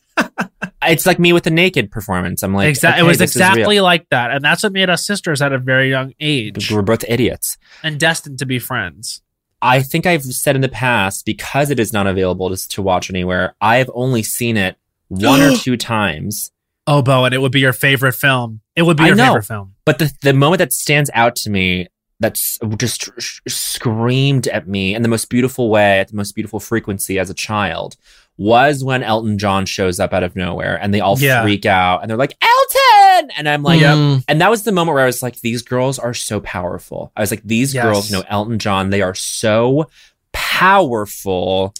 It's 0.83 1.05
like 1.05 1.19
me 1.19 1.31
with 1.31 1.43
the 1.43 1.51
naked 1.51 1.91
performance. 1.91 2.41
I'm 2.41 2.55
like, 2.55 2.67
exactly, 2.69 3.01
okay, 3.01 3.05
it 3.05 3.07
was 3.07 3.17
this 3.19 3.35
is 3.35 3.41
real. 3.41 3.49
exactly 3.51 3.79
like 3.81 4.09
that, 4.09 4.31
and 4.31 4.43
that's 4.43 4.63
what 4.63 4.73
made 4.73 4.89
us 4.89 5.05
sisters 5.05 5.39
at 5.39 5.53
a 5.53 5.59
very 5.59 5.91
young 5.91 6.13
age 6.19 6.71
We're 6.71 6.81
both 6.81 7.05
idiots. 7.07 7.59
and 7.83 7.99
destined 7.99 8.39
to 8.39 8.47
be 8.47 8.57
friends. 8.57 9.21
I 9.61 9.81
think 9.81 10.05
I've 10.05 10.23
said 10.23 10.55
in 10.55 10.61
the 10.61 10.69
past 10.69 11.25
because 11.25 11.69
it 11.69 11.79
is 11.79 11.93
not 11.93 12.07
available 12.07 12.55
to, 12.55 12.67
to 12.69 12.81
watch 12.81 13.09
anywhere. 13.09 13.55
I've 13.61 13.89
only 13.93 14.23
seen 14.23 14.57
it 14.57 14.77
one 15.07 15.41
or 15.41 15.51
two 15.55 15.77
times. 15.77 16.51
Oh, 16.88 17.01
Bowen, 17.01 17.33
it 17.33 17.41
would 17.41 17.51
be 17.51 17.59
your 17.59 17.73
favorite 17.73 18.13
film. 18.13 18.61
It 18.75 18.83
would 18.83 18.97
be 18.97 19.03
I 19.03 19.07
your 19.07 19.15
know. 19.15 19.25
favorite 19.25 19.45
film. 19.45 19.75
But 19.85 19.99
the 19.99 20.11
the 20.21 20.33
moment 20.33 20.59
that 20.59 20.73
stands 20.73 21.11
out 21.13 21.35
to 21.38 21.49
me, 21.49 21.88
that's 22.19 22.57
just 22.77 23.11
sh- 23.19 23.39
screamed 23.47 24.47
at 24.47 24.67
me 24.67 24.95
in 24.95 25.01
the 25.01 25.07
most 25.09 25.29
beautiful 25.29 25.69
way, 25.69 25.99
at 25.99 26.07
the 26.07 26.15
most 26.15 26.33
beautiful 26.33 26.59
frequency 26.59 27.19
as 27.19 27.29
a 27.29 27.33
child, 27.33 27.97
was 28.37 28.83
when 28.83 29.03
Elton 29.03 29.37
John 29.37 29.65
shows 29.65 29.99
up 29.99 30.13
out 30.13 30.23
of 30.23 30.35
nowhere 30.35 30.75
and 30.81 30.93
they 30.93 30.99
all 30.99 31.17
Yeah. 31.19 31.41
freak 31.43 31.65
out 31.65 32.01
and 32.01 32.09
they're 32.09 32.17
like 32.17 32.35
Elton, 32.41 33.29
and 33.37 33.47
I'm 33.47 33.61
like, 33.61 33.81
Mm. 33.81 34.23
and 34.27 34.41
that 34.41 34.49
was 34.49 34.63
the 34.63 34.71
moment 34.71 34.95
where 34.95 35.03
I 35.03 35.05
was 35.07 35.21
like, 35.21 35.39
these 35.41 35.61
girls 35.61 35.99
are 35.99 36.13
so 36.13 36.39
powerful. 36.39 37.11
I 37.15 37.21
was 37.21 37.29
like, 37.31 37.43
these 37.43 37.73
Yes. 37.73 37.83
girls 37.83 38.11
know 38.11 38.23
Elton 38.29 38.57
John. 38.57 38.89
They 38.89 39.01
are 39.01 39.13
so 39.13 39.89
powerful. 40.31 41.73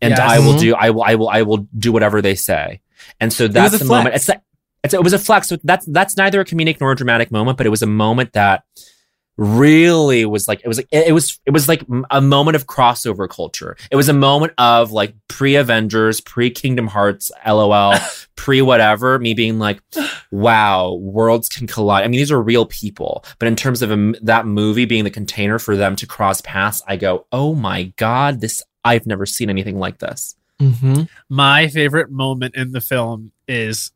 And 0.00 0.10
Yes. 0.12 0.20
I 0.20 0.38
will 0.38 0.54
Mhm. 0.54 0.60
do, 0.60 0.74
I 0.74 0.90
will, 0.90 1.02
I 1.02 1.14
will, 1.16 1.28
I 1.28 1.42
will 1.42 1.66
do 1.76 1.92
whatever 1.92 2.22
they 2.22 2.34
say. 2.34 2.80
And 3.20 3.32
so 3.32 3.48
that's 3.48 3.74
a 3.74 3.78
the 3.78 3.84
moment. 3.84 4.14
It's 4.14 4.26
that, 4.26 4.42
it's, 4.84 4.94
it 4.94 5.02
was 5.02 5.12
a 5.12 5.18
flex. 5.18 5.48
So 5.48 5.58
that's, 5.64 5.86
that's 5.86 6.16
neither 6.16 6.40
a 6.40 6.44
comedic 6.44 6.80
nor 6.80 6.92
a 6.92 6.96
dramatic 6.96 7.30
moment, 7.32 7.58
but 7.58 7.66
it 7.66 7.70
was 7.70 7.82
a 7.82 7.86
moment 7.86 8.32
that 8.32 8.62
really 9.38 10.24
was 10.24 10.48
like, 10.48 10.60
it 10.64 10.68
was 10.68 10.76
like, 10.76 10.88
it, 10.90 11.08
it 11.08 11.12
was, 11.12 11.40
it 11.46 11.52
was 11.52 11.68
like 11.68 11.84
a 12.10 12.20
moment 12.20 12.56
of 12.56 12.66
crossover 12.66 13.28
culture. 13.28 13.76
It 13.90 13.96
was 13.96 14.08
a 14.08 14.12
moment 14.12 14.52
of 14.58 14.90
like 14.90 15.14
pre 15.28 15.54
Avengers, 15.54 16.20
pre 16.20 16.50
Kingdom 16.50 16.88
Hearts, 16.88 17.30
LOL, 17.46 17.94
pre 18.36 18.60
whatever, 18.60 19.18
me 19.18 19.34
being 19.34 19.58
like, 19.58 19.80
wow, 20.30 20.92
worlds 20.94 21.48
can 21.48 21.66
collide. 21.66 22.04
I 22.04 22.08
mean, 22.08 22.18
these 22.18 22.32
are 22.32 22.42
real 22.42 22.66
people, 22.66 23.24
but 23.38 23.46
in 23.46 23.56
terms 23.56 23.80
of 23.80 23.92
um, 23.92 24.16
that 24.22 24.44
movie 24.44 24.84
being 24.84 25.04
the 25.04 25.10
container 25.10 25.58
for 25.58 25.76
them 25.76 25.94
to 25.96 26.06
cross 26.06 26.40
paths, 26.40 26.82
I 26.86 26.96
go, 26.96 27.26
oh 27.30 27.54
my 27.54 27.84
God, 27.96 28.40
this, 28.40 28.62
I've 28.84 29.06
never 29.06 29.24
seen 29.24 29.50
anything 29.50 29.78
like 29.78 29.98
this. 29.98 30.34
hmm 30.58 31.02
My 31.28 31.68
favorite 31.68 32.10
moment 32.10 32.56
in 32.56 32.72
the 32.72 32.80
film 32.80 33.30
is 33.46 33.92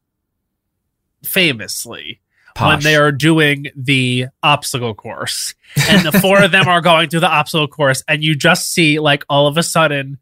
famously 1.24 2.20
when 2.58 2.80
they 2.80 2.96
are 2.96 3.12
doing 3.12 3.66
the 3.76 4.26
obstacle 4.42 4.94
course 4.94 5.54
and 5.88 6.04
the 6.04 6.12
four 6.20 6.42
of 6.42 6.50
them 6.50 6.68
are 6.68 6.80
going 6.82 7.08
through 7.08 7.20
the 7.20 7.30
obstacle 7.30 7.68
course 7.68 8.02
and 8.08 8.22
you 8.22 8.34
just 8.34 8.72
see 8.72 8.98
like 8.98 9.24
all 9.28 9.46
of 9.46 9.56
a 9.56 9.62
sudden 9.62 10.18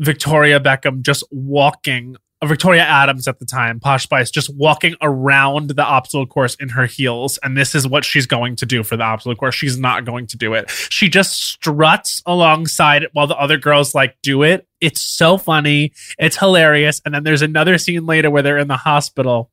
Victoria 0.00 0.60
Beckham 0.60 1.02
just 1.02 1.24
walking 1.30 2.16
uh, 2.42 2.46
Victoria 2.46 2.82
Adams 2.82 3.28
at 3.28 3.38
the 3.38 3.46
time, 3.46 3.80
Posh 3.80 4.04
Spice, 4.04 4.30
just 4.30 4.54
walking 4.54 4.94
around 5.00 5.70
the 5.70 5.84
obstacle 5.84 6.26
course 6.26 6.54
in 6.56 6.68
her 6.70 6.86
heels. 6.86 7.38
And 7.42 7.56
this 7.56 7.74
is 7.74 7.86
what 7.86 8.04
she's 8.04 8.26
going 8.26 8.56
to 8.56 8.66
do 8.66 8.82
for 8.82 8.96
the 8.96 9.04
obstacle 9.04 9.36
course. 9.36 9.54
She's 9.54 9.78
not 9.78 10.04
going 10.04 10.26
to 10.28 10.36
do 10.36 10.52
it. 10.52 10.70
She 10.70 11.08
just 11.08 11.42
struts 11.42 12.22
alongside 12.26 13.02
it 13.04 13.10
while 13.12 13.26
the 13.26 13.36
other 13.36 13.56
girls 13.56 13.94
like 13.94 14.16
do 14.22 14.42
it. 14.42 14.66
It's 14.80 15.00
so 15.00 15.38
funny. 15.38 15.92
It's 16.18 16.36
hilarious. 16.36 17.00
And 17.04 17.14
then 17.14 17.22
there's 17.22 17.42
another 17.42 17.78
scene 17.78 18.04
later 18.04 18.30
where 18.30 18.42
they're 18.42 18.58
in 18.58 18.68
the 18.68 18.76
hospital 18.76 19.50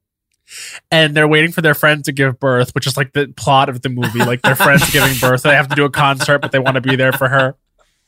and 0.89 1.15
they're 1.15 1.27
waiting 1.27 1.51
for 1.51 1.61
their 1.61 1.73
friend 1.73 2.03
to 2.05 2.11
give 2.11 2.39
birth, 2.39 2.73
which 2.73 2.87
is 2.87 2.97
like 2.97 3.13
the 3.13 3.27
plot 3.35 3.69
of 3.69 3.81
the 3.81 3.89
movie. 3.89 4.19
Like 4.19 4.41
their 4.41 4.55
friend's 4.55 4.89
giving 4.93 5.17
birth. 5.19 5.43
They 5.43 5.55
have 5.55 5.69
to 5.69 5.75
do 5.75 5.85
a 5.85 5.89
concert, 5.89 6.39
but 6.39 6.51
they 6.51 6.59
want 6.59 6.75
to 6.75 6.81
be 6.81 6.95
there 6.95 7.13
for 7.13 7.27
her. 7.27 7.55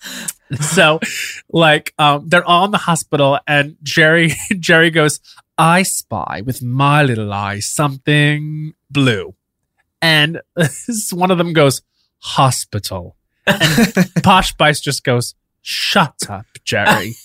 So, 0.60 1.00
like, 1.50 1.94
um, 1.98 2.28
they're 2.28 2.44
all 2.44 2.66
in 2.66 2.72
the 2.72 2.78
hospital, 2.78 3.40
and 3.48 3.78
Geri 3.82 4.34
Geri 4.60 4.92
goes, 4.92 5.20
"I 5.58 5.82
spy 5.82 6.42
with 6.46 6.62
my 6.62 7.02
little 7.02 7.34
eye 7.34 7.60
something 7.60 8.74
blue," 8.92 9.34
and 10.02 10.42
one 11.12 11.32
of 11.32 11.40
them 11.40 11.54
goes, 11.54 11.82
"Hospital," 12.20 13.16
and 13.48 14.12
Posh 14.22 14.50
Spice 14.50 14.80
just 14.80 15.04
goes, 15.04 15.34
"Shut 15.62 16.30
up, 16.30 16.46
Geri." 16.66 17.16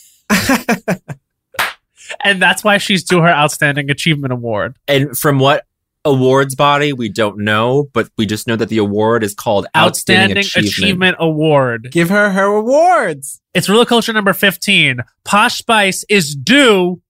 And 2.24 2.40
that's 2.42 2.62
why 2.64 2.78
she's 2.78 3.04
due 3.04 3.20
her 3.20 3.28
outstanding 3.28 3.90
achievement 3.90 4.32
award. 4.32 4.76
and 4.86 5.16
from 5.16 5.38
what 5.38 5.64
awards 6.04 6.54
body 6.54 6.92
we 6.92 7.08
don't 7.08 7.38
know, 7.38 7.88
but 7.92 8.08
we 8.16 8.24
just 8.24 8.46
know 8.46 8.56
that 8.56 8.68
the 8.70 8.78
award 8.78 9.22
is 9.22 9.34
called 9.34 9.66
Outstanding, 9.76 10.38
Outstanding, 10.38 10.68
achievement. 10.70 11.16
Award. 11.20 11.88
Give 11.90 12.08
her 12.08 12.30
her 12.30 12.44
awards. 12.44 13.40
It's 13.52 13.68
Real 13.68 13.84
Culture 13.84 14.12
number 14.12 14.32
15. 14.32 15.00
Posh 15.24 15.58
Spice 15.58 16.04
is 16.08 16.34
due 16.34 17.02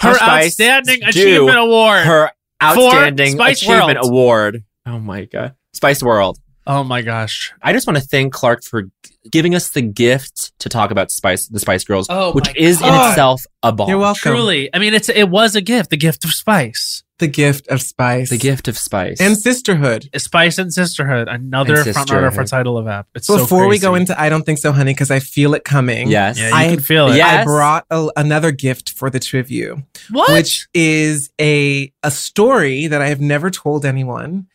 her 0.00 0.10
Posh 0.12 0.16
Spice 0.18 0.44
outstanding 0.46 1.00
due 1.00 1.06
achievement 1.08 1.58
award. 1.58 2.04
Her 2.06 2.30
outstanding 2.62 3.32
Spice 3.32 3.62
achievement 3.62 3.98
World. 3.98 4.06
award. 4.10 4.64
Oh 4.86 4.98
my 4.98 5.24
god, 5.24 5.54
Spice 5.72 6.02
World. 6.02 6.38
oh 6.66 6.84
my 6.84 7.02
gosh. 7.02 7.52
I 7.62 7.72
just 7.72 7.86
want 7.86 7.98
to 7.98 8.04
thank 8.04 8.32
Clark 8.32 8.62
for 8.64 8.82
g- 8.82 8.90
giving 9.30 9.54
us 9.54 9.70
the 9.70 9.82
gift 9.82 10.52
to 10.60 10.68
talk 10.68 10.90
about 10.90 11.10
Spice, 11.10 11.46
the 11.48 11.60
Spice 11.60 11.84
Girls, 11.84 12.06
Oh 12.08 12.32
which 12.32 12.46
my 12.46 12.54
is 12.56 12.80
in 12.80 12.88
itself 12.88 13.42
a 13.62 13.72
bomb. 13.72 13.88
You're 13.88 13.98
welcome. 13.98 14.32
Truly. 14.32 14.70
I 14.74 14.78
mean, 14.78 14.94
it's 14.94 15.08
it 15.08 15.28
was 15.28 15.56
a 15.56 15.60
gift, 15.60 15.90
the 15.90 15.96
gift 15.96 16.24
of 16.24 16.30
spice. 16.32 17.02
The 17.18 17.28
gift 17.28 17.68
of 17.68 17.82
spice. 17.82 18.30
The 18.30 18.38
gift 18.38 18.66
of 18.66 18.78
Spice 18.78 19.20
and 19.20 19.36
sisterhood. 19.36 20.08
Spice 20.16 20.56
and 20.56 20.72
Sisterhood, 20.72 21.28
another 21.28 21.80
And 21.82 21.92
front 21.92 22.10
runner 22.10 22.30
for 22.30 22.44
title 22.44 22.78
of 22.78 22.86
app. 22.88 23.08
It's 23.14 23.26
so 23.26 23.36
Before 23.36 23.66
we 23.68 23.78
go 23.78 23.94
into 23.94 24.18
I 24.18 24.30
don't 24.30 24.44
think 24.44 24.56
so, 24.56 24.72
honey, 24.72 24.94
because 24.94 25.10
I 25.10 25.18
feel 25.20 25.52
it 25.52 25.62
coming. 25.62 26.08
Yes. 26.08 26.38
Yeah, 26.38 26.48
you 26.48 26.54
I- 26.54 26.68
can 26.68 26.80
feel 26.80 27.08
it. 27.08 27.16
Yeah. 27.16 27.26
I 27.42 27.44
brought 27.44 27.84
a, 27.90 28.08
another 28.16 28.52
gift 28.52 28.92
for 28.92 29.10
the 29.10 29.18
two 29.20 29.38
of 29.38 29.50
you, 29.50 29.82
What? 30.10 30.30
which 30.32 30.66
is 30.72 31.28
a 31.38 31.92
a 32.02 32.10
story 32.10 32.86
that 32.86 33.02
I 33.02 33.08
have 33.08 33.20
never 33.20 33.50
told 33.50 33.84
anyone, 33.84 34.46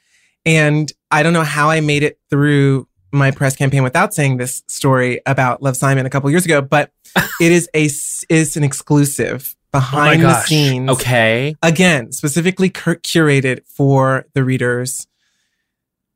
and 0.43 0.91
I 1.11 1.21
don't 1.21 1.33
know 1.33 1.43
how 1.43 1.69
I 1.69 1.81
made 1.81 2.01
it 2.01 2.17
through 2.31 2.87
my 3.15 3.31
press 3.31 3.55
campaign 3.55 3.83
without 3.83 4.13
saying 4.13 4.37
this 4.37 4.63
story 4.67 5.21
about 5.25 5.61
Love 5.63 5.75
Simon 5.77 6.05
a 6.05 6.09
couple 6.09 6.29
years 6.29 6.45
ago. 6.45 6.61
But 6.61 6.91
it 7.41 7.51
is 7.51 7.69
a 7.75 7.85
is 7.85 8.55
an 8.57 8.63
exclusive 8.63 9.55
behind 9.71 10.21
the 10.23 10.39
scenes. 10.43 10.89
Okay. 10.89 11.55
again 11.61 12.11
specifically 12.13 12.69
cur- 12.69 12.95
curated 12.95 13.59
for 13.67 14.25
the 14.33 14.41
readers 14.43 15.05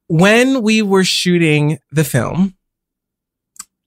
when 0.07 0.61
we 0.63 0.81
were 0.81 1.03
shooting 1.03 1.77
the 1.91 2.03
film 2.05 2.55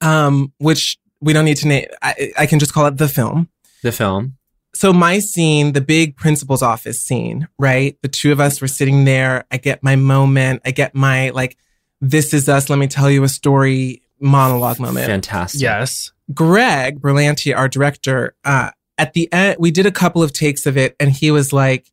um 0.02 0.52
which 0.58 0.98
we 1.20 1.32
don't 1.32 1.44
need 1.46 1.56
to 1.56 1.68
name 1.68 1.86
I, 2.02 2.32
I 2.38 2.46
can 2.46 2.58
just 2.58 2.72
call 2.74 2.86
it 2.86 2.98
the 2.98 3.08
film 3.08 3.48
The 3.82 3.92
film. 3.92 4.36
so 4.74 4.92
my 4.92 5.18
scene 5.20 5.72
the 5.72 5.80
big 5.80 6.16
principal's 6.16 6.62
office 6.62 7.02
scene 7.02 7.48
right 7.58 7.96
the 8.02 8.08
two 8.08 8.30
of 8.30 8.40
us 8.40 8.60
were 8.60 8.68
sitting 8.68 9.04
there 9.04 9.44
i 9.50 9.56
get 9.56 9.82
my 9.82 9.96
moment 9.96 10.60
i 10.66 10.70
get 10.70 10.94
my 10.94 11.30
like 11.30 11.56
this 12.02 12.34
is 12.34 12.48
us 12.48 12.68
let 12.68 12.78
me 12.78 12.86
tell 12.86 13.10
you 13.10 13.24
a 13.24 13.28
story 13.28 14.02
monologue 14.20 14.78
moment 14.78 15.06
Fantastic. 15.06 15.62
yes. 15.62 16.12
Greg 16.34 17.00
Berlanti, 17.00 17.56
our 17.56 17.68
director, 17.68 18.34
uh, 18.44 18.70
at 18.98 19.14
the 19.14 19.32
end, 19.32 19.56
we 19.58 19.70
did 19.70 19.86
a 19.86 19.90
couple 19.90 20.22
of 20.22 20.32
takes 20.32 20.66
of 20.66 20.76
it, 20.76 20.94
and 21.00 21.10
he 21.10 21.30
was 21.30 21.52
like, 21.52 21.90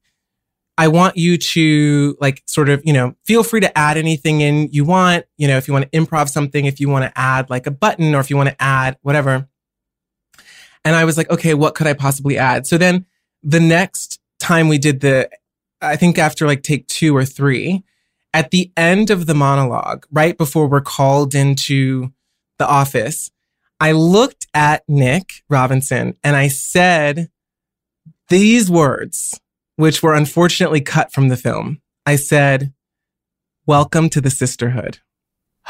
I 0.77 0.88
want 0.88 1.18
you 1.18 1.38
to 1.38 2.18
like 2.22 2.44
sort 2.45 2.69
of, 2.69 2.81
you 2.86 2.94
know, 2.94 3.15
feel 3.26 3.44
free 3.44 3.60
to 3.60 3.77
add 3.77 3.98
anything 3.98 4.41
in 4.41 4.69
you 4.72 4.86
want, 4.86 5.26
you 5.38 5.48
know, 5.48 5.57
if 5.57 5.68
you 5.68 5.73
want 5.73 5.91
to 5.91 5.99
improv 5.99 6.30
something, 6.30 6.65
if 6.65 6.80
you 6.80 6.88
want 6.88 7.03
to 7.03 7.19
add 7.19 7.49
like 7.49 7.68
a 7.68 7.72
button 7.72 8.15
or 8.15 8.22
if 8.22 8.30
you 8.30 8.38
want 8.38 8.49
to 8.49 8.61
add 8.61 8.98
whatever. 9.02 9.49
And 10.86 10.95
I 10.95 11.03
was 11.03 11.18
like, 11.18 11.30
okay, 11.30 11.53
what 11.53 11.76
could 11.76 11.88
I 11.88 11.94
possibly 11.94 12.38
add? 12.38 12.65
So 12.65 12.77
then 12.77 13.06
the 13.44 13.60
next 13.60 14.22
time 14.40 14.69
we 14.69 14.77
did 14.77 15.02
the, 15.02 15.30
I 15.81 15.98
think 15.98 16.18
after 16.18 16.48
like 16.48 16.64
take 16.64 16.88
two 16.88 17.15
or 17.15 17.26
three, 17.26 17.84
at 18.34 18.51
the 18.51 18.72
end 18.77 19.10
of 19.10 19.26
the 19.26 19.34
monologue, 19.34 20.06
right 20.11 20.38
before 20.38 20.68
we're 20.68 20.81
called 20.81 21.34
into 21.34 22.14
the 22.57 22.68
office, 22.68 23.31
I 23.80 23.93
looked 23.93 24.47
at 24.53 24.84
Nick 24.88 25.43
Robinson 25.49 26.15
and 26.23 26.35
I 26.35 26.49
said 26.49 27.30
these 28.27 28.69
words, 28.69 29.39
which 29.77 30.03
were 30.03 30.14
unfortunately 30.14 30.81
cut 30.81 31.11
from 31.11 31.30
the 31.30 31.38
film. 31.38 31.81
I 32.06 32.15
said, 32.15 32.73
Welcome 33.65 34.10
to 34.10 34.22
the 34.22 34.31
sisterhood. 34.31 34.99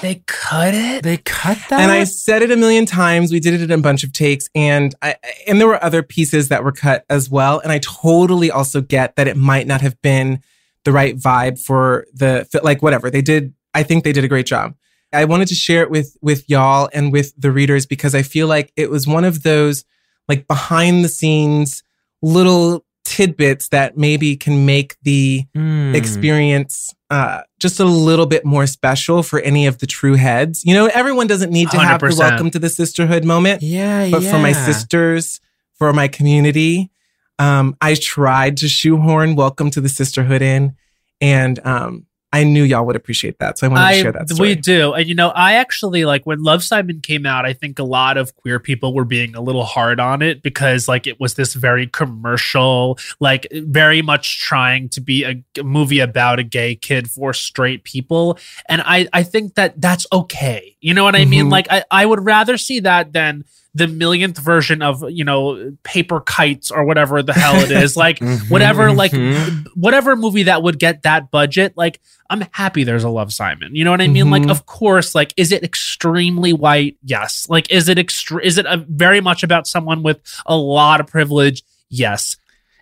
they 0.00 0.22
cut 0.26 0.72
it. 0.72 1.02
They 1.02 1.16
cut 1.18 1.58
that. 1.68 1.80
And 1.80 1.90
I 1.90 2.04
said 2.04 2.42
it 2.42 2.52
a 2.52 2.56
million 2.56 2.86
times. 2.86 3.32
We 3.32 3.40
did 3.40 3.54
it 3.54 3.62
in 3.62 3.72
a 3.72 3.78
bunch 3.78 4.04
of 4.04 4.12
takes, 4.12 4.48
and 4.54 4.94
I 5.02 5.16
and 5.48 5.60
there 5.60 5.66
were 5.66 5.82
other 5.82 6.04
pieces 6.04 6.48
that 6.48 6.62
were 6.62 6.70
cut 6.72 7.04
as 7.10 7.28
well. 7.28 7.58
And 7.58 7.72
I 7.72 7.80
totally 7.80 8.50
also 8.50 8.80
get 8.80 9.16
that 9.16 9.26
it 9.26 9.36
might 9.36 9.66
not 9.66 9.80
have 9.80 10.00
been 10.00 10.42
the 10.86 10.92
right 10.92 11.16
vibe 11.18 11.58
for 11.60 12.06
the 12.14 12.46
like 12.62 12.80
whatever 12.80 13.10
they 13.10 13.20
did. 13.22 13.52
I 13.74 13.82
think 13.82 14.04
they 14.04 14.12
did 14.12 14.24
a 14.24 14.28
great 14.28 14.46
job. 14.46 14.74
I 15.12 15.24
wanted 15.26 15.48
to 15.48 15.54
share 15.54 15.82
it 15.82 15.90
with 15.90 16.16
with 16.22 16.48
y'all 16.48 16.88
and 16.94 17.12
with 17.12 17.34
the 17.36 17.50
readers 17.50 17.84
because 17.86 18.14
I 18.14 18.22
feel 18.22 18.46
like 18.46 18.72
it 18.76 18.88
was 18.88 19.06
one 19.06 19.24
of 19.24 19.42
those 19.42 19.84
like 20.28 20.46
behind 20.48 21.04
the 21.04 21.08
scenes 21.08 21.82
little 22.22 22.84
tidbits 23.04 23.68
that 23.68 23.96
maybe 23.96 24.36
can 24.36 24.64
make 24.66 24.96
the 25.02 25.44
Hmm. 25.54 25.94
experience 25.94 26.94
uh, 27.10 27.42
just 27.60 27.78
a 27.78 27.84
little 27.84 28.26
bit 28.26 28.44
more 28.44 28.66
special 28.66 29.22
for 29.22 29.38
any 29.40 29.66
of 29.66 29.78
the 29.78 29.86
true 29.86 30.14
heads. 30.14 30.64
You 30.64 30.74
know, 30.74 30.86
everyone 30.86 31.26
doesn't 31.28 31.50
need 31.52 31.70
to 31.70 31.78
have 31.78 32.00
the 32.00 32.16
welcome 32.18 32.50
to 32.50 32.58
the 32.58 32.68
sisterhood 32.68 33.24
moment, 33.24 33.62
Yeah, 33.62 34.10
but 34.10 34.22
for 34.24 34.38
my 34.38 34.50
sisters, 34.52 35.40
for 35.78 35.92
my 35.92 36.08
community, 36.08 36.90
um, 37.38 37.76
I 37.80 37.94
tried 37.94 38.56
to 38.58 38.68
shoehorn 38.68 39.36
welcome 39.36 39.70
to 39.72 39.80
the 39.80 39.88
sisterhood 39.88 40.42
in, 40.42 40.76
and 41.20 41.64
um, 41.66 42.06
I 42.32 42.44
knew 42.44 42.64
y'all 42.64 42.84
would 42.84 42.96
appreciate 42.96 43.38
that. 43.38 43.58
So 43.58 43.66
I 43.66 43.70
wanted 43.70 43.94
to 43.94 44.00
share 44.02 44.12
that 44.12 44.28
story. 44.28 44.50
we 44.50 44.54
do. 44.56 44.92
And 44.92 45.08
you 45.08 45.14
know, 45.14 45.28
I 45.28 45.54
actually 45.54 46.04
like 46.04 46.26
when 46.26 46.42
Love 46.42 46.62
Simon 46.62 47.00
came 47.00 47.24
out, 47.24 47.46
I 47.46 47.54
think 47.54 47.78
a 47.78 47.84
lot 47.84 48.18
of 48.18 48.34
queer 48.36 48.60
people 48.60 48.92
were 48.92 49.04
being 49.04 49.34
a 49.34 49.40
little 49.40 49.64
hard 49.64 50.00
on 50.00 50.22
it 50.22 50.42
because 50.42 50.88
like 50.88 51.06
it 51.06 51.18
was 51.18 51.34
this 51.34 51.54
very 51.54 51.86
commercial, 51.86 52.98
like 53.20 53.46
very 53.52 54.02
much 54.02 54.40
trying 54.40 54.88
to 54.90 55.00
be 55.00 55.24
a, 55.24 55.62
movie 55.62 56.00
about 56.00 56.38
a 56.38 56.42
gay 56.42 56.74
kid 56.74 57.08
for 57.08 57.32
straight 57.32 57.84
people. 57.84 58.38
And 58.68 58.82
I 58.84 59.08
I 59.12 59.22
think 59.22 59.54
that 59.54 59.80
that's 59.80 60.06
okay. 60.12 60.76
You 60.80 60.94
know 60.94 61.04
what 61.04 61.16
I 61.16 61.24
mean? 61.24 61.46
Mhm. 61.46 61.52
Like 61.52 61.68
I, 61.70 61.84
I 61.90 62.06
would 62.06 62.24
rather 62.24 62.58
see 62.58 62.80
that 62.80 63.12
than 63.12 63.44
the 63.76 63.86
millionth 63.86 64.38
version 64.38 64.80
of, 64.80 65.04
you 65.10 65.22
know, 65.24 65.72
paper 65.82 66.20
kites 66.20 66.70
or 66.70 66.84
whatever 66.84 67.22
the 67.22 67.32
hell 67.34 67.56
it 67.56 67.70
is. 67.70 67.96
Like 67.96 68.18
whatever, 68.48 68.92
like 68.92 69.12
Mhm. 69.12 69.66
whatever 69.74 70.16
movie 70.16 70.44
that 70.44 70.62
would 70.62 70.78
get 70.78 71.02
that 71.02 71.30
budget, 71.30 71.74
like 71.76 72.00
I'm 72.30 72.42
happy 72.52 72.84
there's 72.84 73.04
a 73.04 73.08
Love 73.10 73.32
Simon. 73.32 73.74
You 73.76 73.84
know 73.84 73.90
what 73.90 74.00
I 74.00 74.08
mean? 74.08 74.30
Like, 74.30 74.44
Mhm. 74.44 74.50
of 74.50 74.66
course, 74.66 75.14
like, 75.14 75.32
is 75.36 75.52
it 75.52 75.62
extremely 75.62 76.52
white? 76.52 76.96
Yes. 77.04 77.46
Like, 77.48 77.70
is 77.70 77.88
it 77.88 77.98
extre- 77.98 78.42
Is 78.42 78.58
it 78.58 78.66
a, 78.66 78.78
very 78.88 79.20
much 79.20 79.42
about 79.42 79.66
someone 79.66 80.02
with 80.02 80.18
a 80.46 80.56
lot 80.56 81.00
of 81.00 81.06
privilege? 81.06 81.62
Yes. 81.90 82.36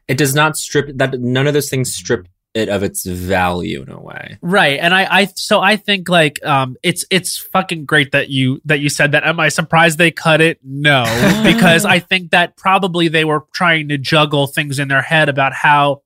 It 0.09 0.17
does 0.17 0.35
not 0.35 0.57
strip 0.57 0.97
that. 0.99 1.19
None 1.21 1.47
of 1.47 1.55
those 1.55 1.69
things 1.71 1.93
strip 1.95 2.29
it 2.55 2.69
of 2.69 2.83
its 2.85 3.05
value 3.05 3.83
in 3.83 3.91
a 3.91 4.01
way. 4.01 4.39
Right. 4.41 4.79
And 4.81 4.95
I, 4.95 5.07
I, 5.11 5.25
so 5.35 5.61
I 5.61 5.77
think 5.77 6.09
like, 6.09 6.45
um, 6.45 6.77
it's, 6.83 7.05
it's 7.11 7.37
fucking 7.37 7.85
great 7.85 8.13
that 8.13 8.31
you, 8.31 8.61
that 8.65 8.79
you 8.81 8.89
said 8.89 9.13
that. 9.13 9.25
Am 9.25 9.41
I 9.41 9.49
surprised 9.49 9.99
they 9.99 10.13
cut 10.13 10.41
it? 10.41 10.61
No, 10.63 11.03
because 11.45 11.85
I 11.85 11.99
think 11.99 12.31
that 12.31 12.57
probably 12.57 13.09
they 13.09 13.25
were 13.25 13.45
trying 13.53 13.89
to 13.89 13.99
juggle 13.99 14.47
things 14.47 14.79
in 14.79 14.87
their 14.89 15.03
head 15.03 15.29
about 15.29 15.53
how 15.53 16.03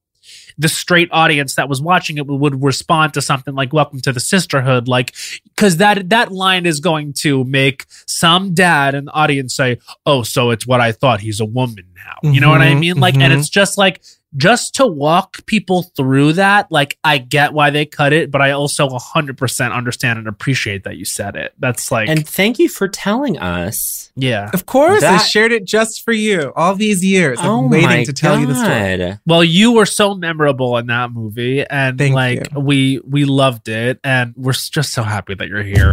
the 0.61 0.69
straight 0.69 1.09
audience 1.13 1.55
that 1.55 1.69
was 1.69 1.81
watching 1.81 2.19
it 2.19 2.27
would 2.27 2.63
respond 2.65 3.15
to 3.15 3.23
something 3.23 3.55
like 3.55 3.73
welcome 3.73 4.01
to 4.01 4.13
the 4.13 4.19
sisterhood 4.19 4.89
like 4.89 5.15
because 5.45 5.77
that 5.77 6.09
that 6.09 6.33
line 6.33 6.67
is 6.67 6.81
going 6.81 7.13
to 7.13 7.45
make 7.45 7.87
some 8.07 8.55
dad 8.55 8.93
in 8.97 9.05
the 9.05 9.13
audience 9.13 9.55
say 9.55 9.79
oh 10.05 10.25
so 10.25 10.51
it's 10.51 10.67
what 10.67 10.81
i 10.81 10.91
thought 10.91 11.21
he's 11.21 11.39
a 11.39 11.45
woman 11.45 11.85
now 11.95 12.31
you 12.33 12.41
know 12.41 12.51
what 12.51 12.61
i 12.61 12.73
Mhm, 12.73 12.81
mean 12.81 12.97
like 12.97 13.15
and 13.15 13.33
mhm. 13.33 13.39
it's 13.39 13.49
just 13.49 13.79
like 13.79 14.03
just 14.39 14.75
to 14.77 14.87
walk 14.87 15.45
people 15.47 15.83
through 15.83 16.33
that 16.33 16.71
like 16.73 16.97
i 17.05 17.19
get 17.19 17.53
why 17.53 17.69
they 17.71 17.85
cut 17.85 18.13
it 18.13 18.31
but 18.31 18.41
i 18.41 18.51
also 18.53 18.89
100% 18.89 19.73
understand 19.73 20.19
and 20.19 20.27
appreciate 20.29 20.85
that 20.85 20.97
you 20.97 21.05
said 21.05 21.37
it 21.37 21.53
that's 21.59 21.91
like 21.91 22.09
And 22.09 22.27
thank 22.27 22.59
you 22.59 22.69
for 22.69 22.89
telling 22.89 23.39
us. 23.39 24.11
yeah 24.15 24.51
of 24.55 24.65
course, 24.67 25.03
I 25.03 25.19
shared 25.19 25.53
it 25.53 25.65
just 25.65 26.05
for 26.05 26.13
you 26.13 26.53
all 26.57 26.75
these 26.75 27.05
years. 27.05 27.39
oh 27.43 27.65
I'm 27.65 27.69
waiting 27.69 28.07
to 28.07 28.13
tell 28.13 28.39
you 28.39 28.47
the 28.47 28.55
story. 28.55 29.19
Well, 29.27 29.45
you 29.45 29.73
were 29.73 29.87
so 29.87 30.15
memorable 30.15 30.77
in 30.79 30.87
that 30.87 31.13
movie, 31.13 31.65
and 31.69 31.99
Thank 31.99 32.15
like 32.15 32.53
you. 32.53 32.61
we 32.61 33.01
we 33.05 33.25
loved 33.25 33.69
it, 33.69 33.99
and 34.05 34.35
we're 34.37 34.53
just 34.53 34.93
so 34.93 35.03
happy 35.03 35.35
that 35.35 35.49
you're 35.49 35.63
here. 35.63 35.93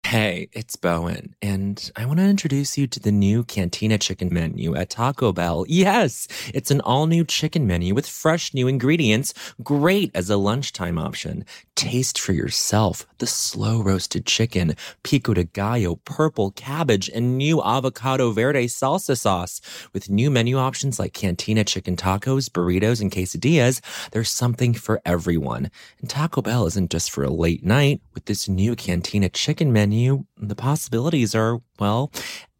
Hey, 0.03 0.49
it's 0.51 0.75
Bowen, 0.75 1.35
and 1.41 1.89
I 1.95 2.05
want 2.05 2.19
to 2.19 2.25
introduce 2.25 2.77
you 2.77 2.85
to 2.85 2.99
the 2.99 3.13
new 3.13 3.45
Cantina 3.45 3.97
Chicken 3.97 4.27
menu 4.33 4.75
at 4.75 4.89
Taco 4.89 5.31
Bell. 5.31 5.63
Yes, 5.69 6.27
it's 6.53 6.69
an 6.69 6.81
all 6.81 7.07
new 7.07 7.23
chicken 7.23 7.65
menu 7.65 7.95
with 7.95 8.09
fresh 8.09 8.53
new 8.53 8.67
ingredients, 8.67 9.33
great 9.63 10.11
as 10.13 10.29
a 10.29 10.35
lunchtime 10.35 10.97
option. 10.97 11.45
Taste 11.75 12.19
for 12.19 12.33
yourself 12.33 13.07
the 13.19 13.27
slow 13.27 13.81
roasted 13.81 14.25
chicken, 14.25 14.75
pico 15.03 15.33
de 15.33 15.45
gallo, 15.45 15.95
purple 16.03 16.51
cabbage, 16.51 17.09
and 17.09 17.37
new 17.37 17.61
avocado 17.63 18.31
verde 18.31 18.65
salsa 18.65 19.17
sauce. 19.17 19.61
With 19.93 20.09
new 20.09 20.29
menu 20.29 20.57
options 20.57 20.99
like 20.99 21.13
Cantina 21.13 21.63
chicken 21.63 21.95
tacos, 21.95 22.49
burritos, 22.49 22.99
and 22.99 23.11
quesadillas, 23.11 23.79
there's 24.11 24.29
something 24.29 24.73
for 24.73 25.01
everyone. 25.05 25.71
And 26.01 26.09
Taco 26.09 26.41
Bell 26.41 26.65
isn't 26.65 26.91
just 26.91 27.11
for 27.11 27.23
a 27.23 27.29
late 27.29 27.63
night. 27.63 28.01
With 28.13 28.25
this 28.25 28.49
new 28.49 28.75
Cantina 28.75 29.29
chicken 29.29 29.71
menu, 29.71 30.00
the 30.37 30.55
possibilities 30.55 31.35
are, 31.35 31.61
well, 31.79 32.11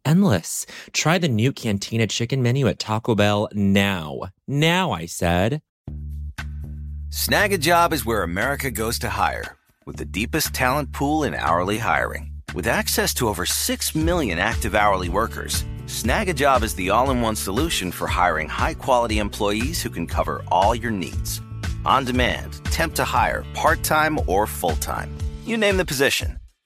endless. 0.04 0.66
Try 0.92 1.18
the 1.18 1.28
new 1.28 1.52
Cantina 1.52 2.06
chicken 2.06 2.42
menu 2.42 2.68
at 2.68 2.78
Taco 2.78 3.14
Bell 3.14 3.48
now. 3.52 4.20
Now, 4.46 4.92
I 4.92 5.06
said. 5.06 5.62
Snagajob 7.10 7.92
is 7.92 8.06
where 8.06 8.22
America 8.22 8.70
goes 8.70 8.98
to 9.00 9.08
hire, 9.10 9.56
with 9.84 9.96
the 9.96 10.04
deepest 10.04 10.54
talent 10.54 10.92
pool 10.92 11.24
in 11.24 11.34
hourly 11.34 11.78
hiring. 11.78 12.32
With 12.54 12.66
access 12.66 13.12
to 13.14 13.28
over 13.28 13.44
6 13.46 13.94
million 13.94 14.38
active 14.38 14.74
hourly 14.74 15.08
workers, 15.08 15.64
Snagajob 15.86 16.62
is 16.62 16.74
the 16.74 16.90
all 16.90 17.10
in 17.10 17.20
one 17.20 17.36
solution 17.36 17.92
for 17.92 18.06
hiring 18.06 18.48
high 18.48 18.74
quality 18.74 19.18
employees 19.18 19.82
who 19.82 19.90
can 19.90 20.06
cover 20.06 20.42
all 20.50 20.74
your 20.74 20.90
needs. 20.90 21.42
On 21.84 22.04
demand, 22.04 22.64
temp 22.66 22.94
to 22.94 23.04
hire, 23.04 23.44
part 23.52 23.82
time 23.82 24.18
or 24.26 24.46
full 24.46 24.76
time. 24.76 25.14
You 25.44 25.56
name 25.56 25.76
the 25.76 25.84
position 25.84 26.38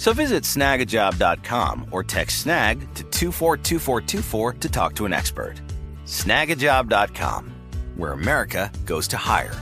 So 0.00 0.14
visit 0.14 0.44
snagajob.com 0.44 1.88
or 1.90 2.02
text 2.02 2.40
snag 2.40 2.80
to 2.94 3.02
242424 3.02 4.54
to 4.54 4.68
talk 4.70 4.94
to 4.94 5.04
an 5.04 5.12
expert. 5.12 5.60
Snagajob.com, 6.06 7.52
where 7.96 8.12
America 8.12 8.72
goes 8.86 9.06
to 9.08 9.18
hire. 9.18 9.54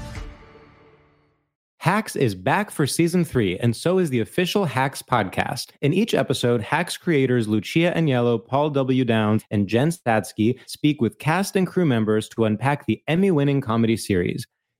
Hacks 1.79 2.15
is 2.15 2.37
back 2.37 2.71
for 2.71 2.87
season 2.87 3.25
three, 3.25 3.59
and 3.59 3.75
so 3.75 3.99
is 3.99 4.11
the 4.11 4.21
official 4.21 4.65
Hacks 4.65 5.03
podcast. 5.03 5.71
In 5.83 5.93
each 5.93 6.15
episode, 6.15 6.63
Hacks 6.63 6.97
creators 6.97 7.49
Lucia 7.49 7.93
Aniello, 7.97 8.39
Paul 8.39 8.71
W. 8.71 9.05
Downs, 9.05 9.43
and 9.51 9.67
Jen 9.67 9.89
Statsky 9.89 10.61
speak 10.69 11.01
with 11.01 11.19
cast 11.19 11.57
and 11.57 11.67
crew 11.67 11.85
members 11.85 12.29
to 12.29 12.45
unpack 12.45 12.87
the 12.87 13.03
Emmy 13.09 13.33
winning 13.33 13.61
comedy 13.61 13.97
series. 13.97 14.47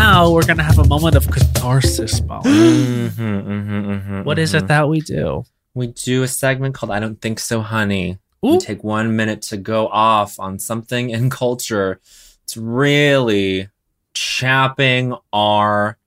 Now 0.00 0.30
we're 0.30 0.46
gonna 0.46 0.62
have 0.62 0.78
a 0.78 0.86
moment 0.86 1.14
of 1.14 1.30
catharsis, 1.30 2.22
Molly. 2.22 2.50
Mhm, 2.50 3.10
mhm, 3.10 4.02
mhm, 4.02 4.24
What 4.24 4.38
is 4.38 4.54
it 4.54 4.66
that 4.68 4.88
we 4.88 5.02
do? 5.02 5.44
We 5.74 5.88
do 5.88 6.22
a 6.22 6.28
segment 6.28 6.74
called 6.74 6.90
I 6.90 7.00
Don't 7.00 7.20
Think 7.20 7.38
So, 7.38 7.60
Honey. 7.60 8.16
We 8.42 8.56
take 8.56 8.82
one 8.82 9.14
minute 9.14 9.42
to 9.50 9.58
go 9.58 9.88
off 9.88 10.40
on 10.40 10.58
something 10.58 11.10
in 11.10 11.28
culture. 11.42 12.00
It's 12.44 12.56
really 12.56 13.68
chapping 14.14 15.12
our 15.34 15.98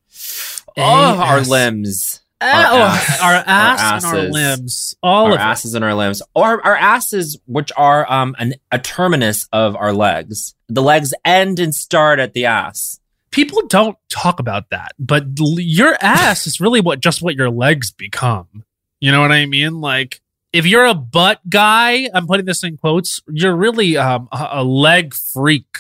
oh, 0.75 0.81
our 0.81 1.41
limbs. 1.41 2.21
Oh, 2.41 2.45
ass. 2.47 3.21
our 3.21 3.33
Our 3.35 3.43
ass 3.45 4.03
and 4.03 4.17
our 4.17 4.23
limbs, 4.31 4.95
all 5.03 5.25
our 5.27 5.33
of 5.33 5.39
it. 5.39 5.41
asses 5.43 5.75
and 5.75 5.85
our 5.85 5.93
limbs. 5.93 6.23
Or 6.33 6.65
our 6.65 6.75
asses, 6.75 7.39
which 7.45 7.71
are 7.77 8.11
um 8.11 8.35
an, 8.39 8.55
a 8.71 8.79
terminus 8.79 9.47
of 9.53 9.75
our 9.75 9.93
legs. 9.93 10.55
The 10.67 10.81
legs 10.81 11.13
end 11.23 11.59
and 11.59 11.75
start 11.75 12.19
at 12.19 12.33
the 12.33 12.47
ass. 12.47 12.99
People 13.33 13.65
don't 13.67 13.97
talk 14.09 14.39
about 14.39 14.69
that, 14.69 14.93
but 14.99 15.23
l- 15.39 15.59
your 15.59 15.97
ass 15.99 16.45
is 16.45 16.61
really 16.61 16.81
what 16.81 16.99
just 16.99 17.21
what 17.23 17.35
your 17.35 17.49
legs 17.49 17.89
become. 17.89 18.63
You 18.99 19.11
know 19.11 19.21
what 19.21 19.31
I 19.31 19.47
mean? 19.47 19.81
Like 19.81 20.21
if 20.53 20.67
you're 20.67 20.85
a 20.85 20.93
butt 20.93 21.41
guy, 21.49 22.07
I'm 22.13 22.27
putting 22.27 22.45
this 22.45 22.63
in 22.63 22.77
quotes. 22.77 23.21
You're 23.27 23.55
really 23.55 23.97
um, 23.97 24.29
a, 24.31 24.49
a 24.53 24.63
leg 24.63 25.15
freak. 25.15 25.79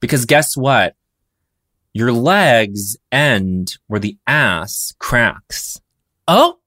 Because 0.00 0.24
guess 0.24 0.56
what? 0.56 0.96
Your 1.92 2.12
legs 2.12 2.96
end 3.12 3.76
where 3.88 4.00
the 4.00 4.16
ass 4.26 4.94
cracks. 4.98 5.80
Oh, 6.26 6.58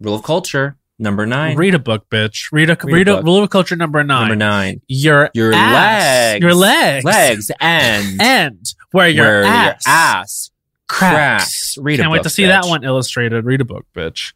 Rule 0.00 0.16
of 0.16 0.22
culture 0.22 0.76
number 0.98 1.26
nine. 1.26 1.56
read 1.56 1.74
a 1.74 1.78
book, 1.78 2.08
bitch. 2.10 2.48
Read 2.52 2.70
a 2.70 2.76
Read 2.82 2.82
a 2.82 2.86
read 2.96 3.08
a, 3.08 3.14
book. 3.16 3.24
rule 3.24 3.42
of 3.42 3.50
culture 3.50 3.76
number 3.76 4.02
nine. 4.04 4.20
Number 4.28 4.36
nine. 4.36 4.80
Your 4.88 5.30
Your 5.34 5.52
ass, 5.52 6.34
legs. 6.34 6.42
your 6.42 6.54
legs, 6.54 7.04
Legs 7.04 7.50
end 7.60 8.20
end 8.20 8.74
where 8.92 9.08
your 9.08 9.24
where 9.24 9.44
ass, 9.44 9.82
your 9.86 9.94
ass 9.94 10.50
cracks. 10.88 11.14
cracks. 11.14 11.78
Read 11.78 12.00
a 12.00 12.02
Can't 12.02 12.12
wait 12.12 12.22
to 12.24 12.30
see 12.30 12.46
that 12.46 12.66
one 12.66 12.84
illustrated. 12.84 13.44
Read 13.44 13.60
a 13.60 13.64
book, 13.64 13.86
bitch. 13.94 14.32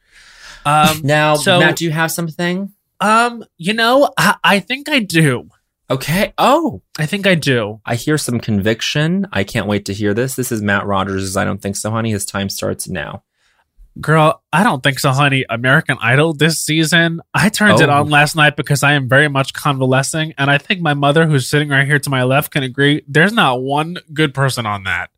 Um, 0.66 1.01
Now, 1.05 1.36
So- 1.36 1.60
Matt, 1.60 1.76
do 1.76 1.85
you 1.85 1.90
have 1.93 2.10
something? 2.10 2.72
um, 3.01 3.44
you 3.59 3.74
know, 3.74 4.10
I, 4.18 4.36
I 4.43 4.60
think 4.60 4.89
I 4.89 4.98
do. 5.01 5.48
Okay. 5.90 6.35
Oh, 6.36 6.82
I 6.98 7.06
think 7.06 7.26
I 7.26 7.35
do. 7.35 7.80
I 7.86 7.94
hear 7.94 8.18
some 8.18 8.40
conviction. 8.40 9.26
I 9.32 9.43
can't 9.44 9.66
wait 9.66 9.86
to 9.86 9.94
hear 9.94 10.12
this. 10.12 10.35
This 10.35 10.52
is 10.52 10.60
Matt 10.60 10.85
Rogers' 10.85 11.35
I 11.36 11.44
Don't 11.47 11.62
Think 11.62 11.76
So, 11.76 11.90
Honey. 11.90 12.10
His 12.10 12.26
time 12.26 12.51
starts 12.51 12.89
now. 12.89 13.22
Girl, 14.00 14.42
I 14.52 14.62
don't 14.62 14.82
think 14.82 15.00
so, 15.00 15.10
honey. 15.10 15.44
American 15.50 15.96
Idol 16.00 16.32
this 16.32 16.60
season. 16.60 17.20
I 17.34 17.48
turned 17.48 17.80
it 17.80 17.88
Oh. 17.88 17.94
on 18.00 18.08
last 18.10 18.36
night 18.36 18.54
because 18.56 18.82
I 18.84 18.92
am 18.92 19.08
very 19.08 19.28
much 19.28 19.52
convalescing. 19.52 20.34
And 20.38 20.50
I 20.50 20.58
think 20.58 20.80
my 20.80 20.94
mother, 20.94 21.26
who's 21.26 21.48
sitting 21.50 21.68
right 21.68 21.86
here 21.86 21.98
to 21.98 22.10
my 22.10 22.22
left, 22.22 22.52
can 22.52 22.62
agree. 22.62 23.02
There's 23.08 23.32
not 23.32 23.60
one 23.60 23.98
good 24.14 24.34
person 24.34 24.66
on 24.66 24.84
that. 24.84 25.10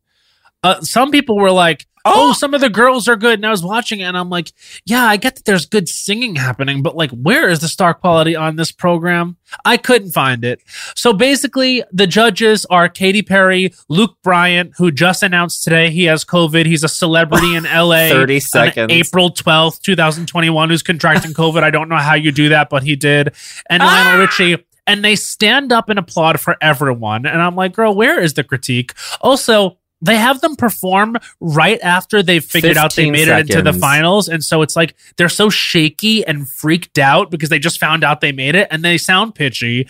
Uh, 0.62 0.80
some 0.80 1.10
people 1.10 1.36
were 1.36 1.50
like, 1.50 1.86
Oh, 2.04 2.30
oh, 2.30 2.32
some 2.32 2.54
of 2.54 2.60
the 2.60 2.70
girls 2.70 3.08
are 3.08 3.16
good. 3.16 3.38
And 3.38 3.46
I 3.46 3.50
was 3.50 3.62
watching 3.62 4.00
it 4.00 4.04
and 4.04 4.16
I'm 4.16 4.30
like, 4.30 4.52
yeah, 4.84 5.04
I 5.04 5.16
get 5.16 5.36
that 5.36 5.44
there's 5.44 5.66
good 5.66 5.88
singing 5.88 6.36
happening, 6.36 6.82
but 6.82 6.96
like, 6.96 7.10
where 7.10 7.48
is 7.48 7.60
the 7.60 7.68
star 7.68 7.92
quality 7.94 8.34
on 8.34 8.56
this 8.56 8.72
program? 8.72 9.36
I 9.64 9.76
couldn't 9.76 10.12
find 10.12 10.44
it. 10.44 10.62
So 10.94 11.12
basically, 11.12 11.82
the 11.92 12.06
judges 12.06 12.64
are 12.66 12.88
Katy 12.88 13.22
Perry, 13.22 13.74
Luke 13.88 14.16
Bryan, 14.22 14.72
who 14.76 14.90
just 14.90 15.22
announced 15.22 15.64
today 15.64 15.90
he 15.90 16.04
has 16.04 16.24
COVID. 16.24 16.66
He's 16.66 16.84
a 16.84 16.88
celebrity 16.88 17.54
in 17.54 17.64
LA. 17.74 18.08
30 18.08 18.34
on 18.34 18.40
seconds. 18.40 18.92
April 18.92 19.30
12th, 19.30 19.80
2021, 19.82 20.70
who's 20.70 20.82
contracting 20.82 21.32
COVID. 21.32 21.62
I 21.62 21.70
don't 21.70 21.88
know 21.88 21.96
how 21.96 22.14
you 22.14 22.32
do 22.32 22.50
that, 22.50 22.70
but 22.70 22.82
he 22.82 22.96
did. 22.96 23.34
And 23.68 23.82
Lionel 23.82 24.18
ah! 24.18 24.20
Richie. 24.20 24.64
And 24.86 25.04
they 25.04 25.14
stand 25.14 25.70
up 25.70 25.88
and 25.88 25.98
applaud 25.98 26.40
for 26.40 26.56
everyone. 26.60 27.24
And 27.24 27.40
I'm 27.40 27.54
like, 27.54 27.74
girl, 27.74 27.94
where 27.94 28.20
is 28.20 28.34
the 28.34 28.42
critique? 28.42 28.92
Also, 29.20 29.78
they 30.02 30.16
have 30.16 30.40
them 30.40 30.56
perform 30.56 31.16
right 31.40 31.78
after 31.82 32.22
they've 32.22 32.44
figured 32.44 32.76
out 32.76 32.94
they 32.94 33.10
15 33.10 33.12
made 33.12 33.28
it 33.28 33.50
into 33.50 33.62
the 33.62 33.72
finals. 33.72 34.28
And 34.28 34.42
so 34.42 34.62
it's 34.62 34.76
like 34.76 34.94
they're 35.16 35.28
so 35.28 35.50
shaky 35.50 36.24
and 36.26 36.48
freaked 36.48 36.98
out 36.98 37.30
because 37.30 37.48
they 37.48 37.58
just 37.58 37.78
found 37.78 38.02
out 38.02 38.20
they 38.20 38.32
made 38.32 38.54
it 38.54 38.68
and 38.70 38.82
they 38.82 38.98
sound 38.98 39.34
pitchy. 39.34 39.88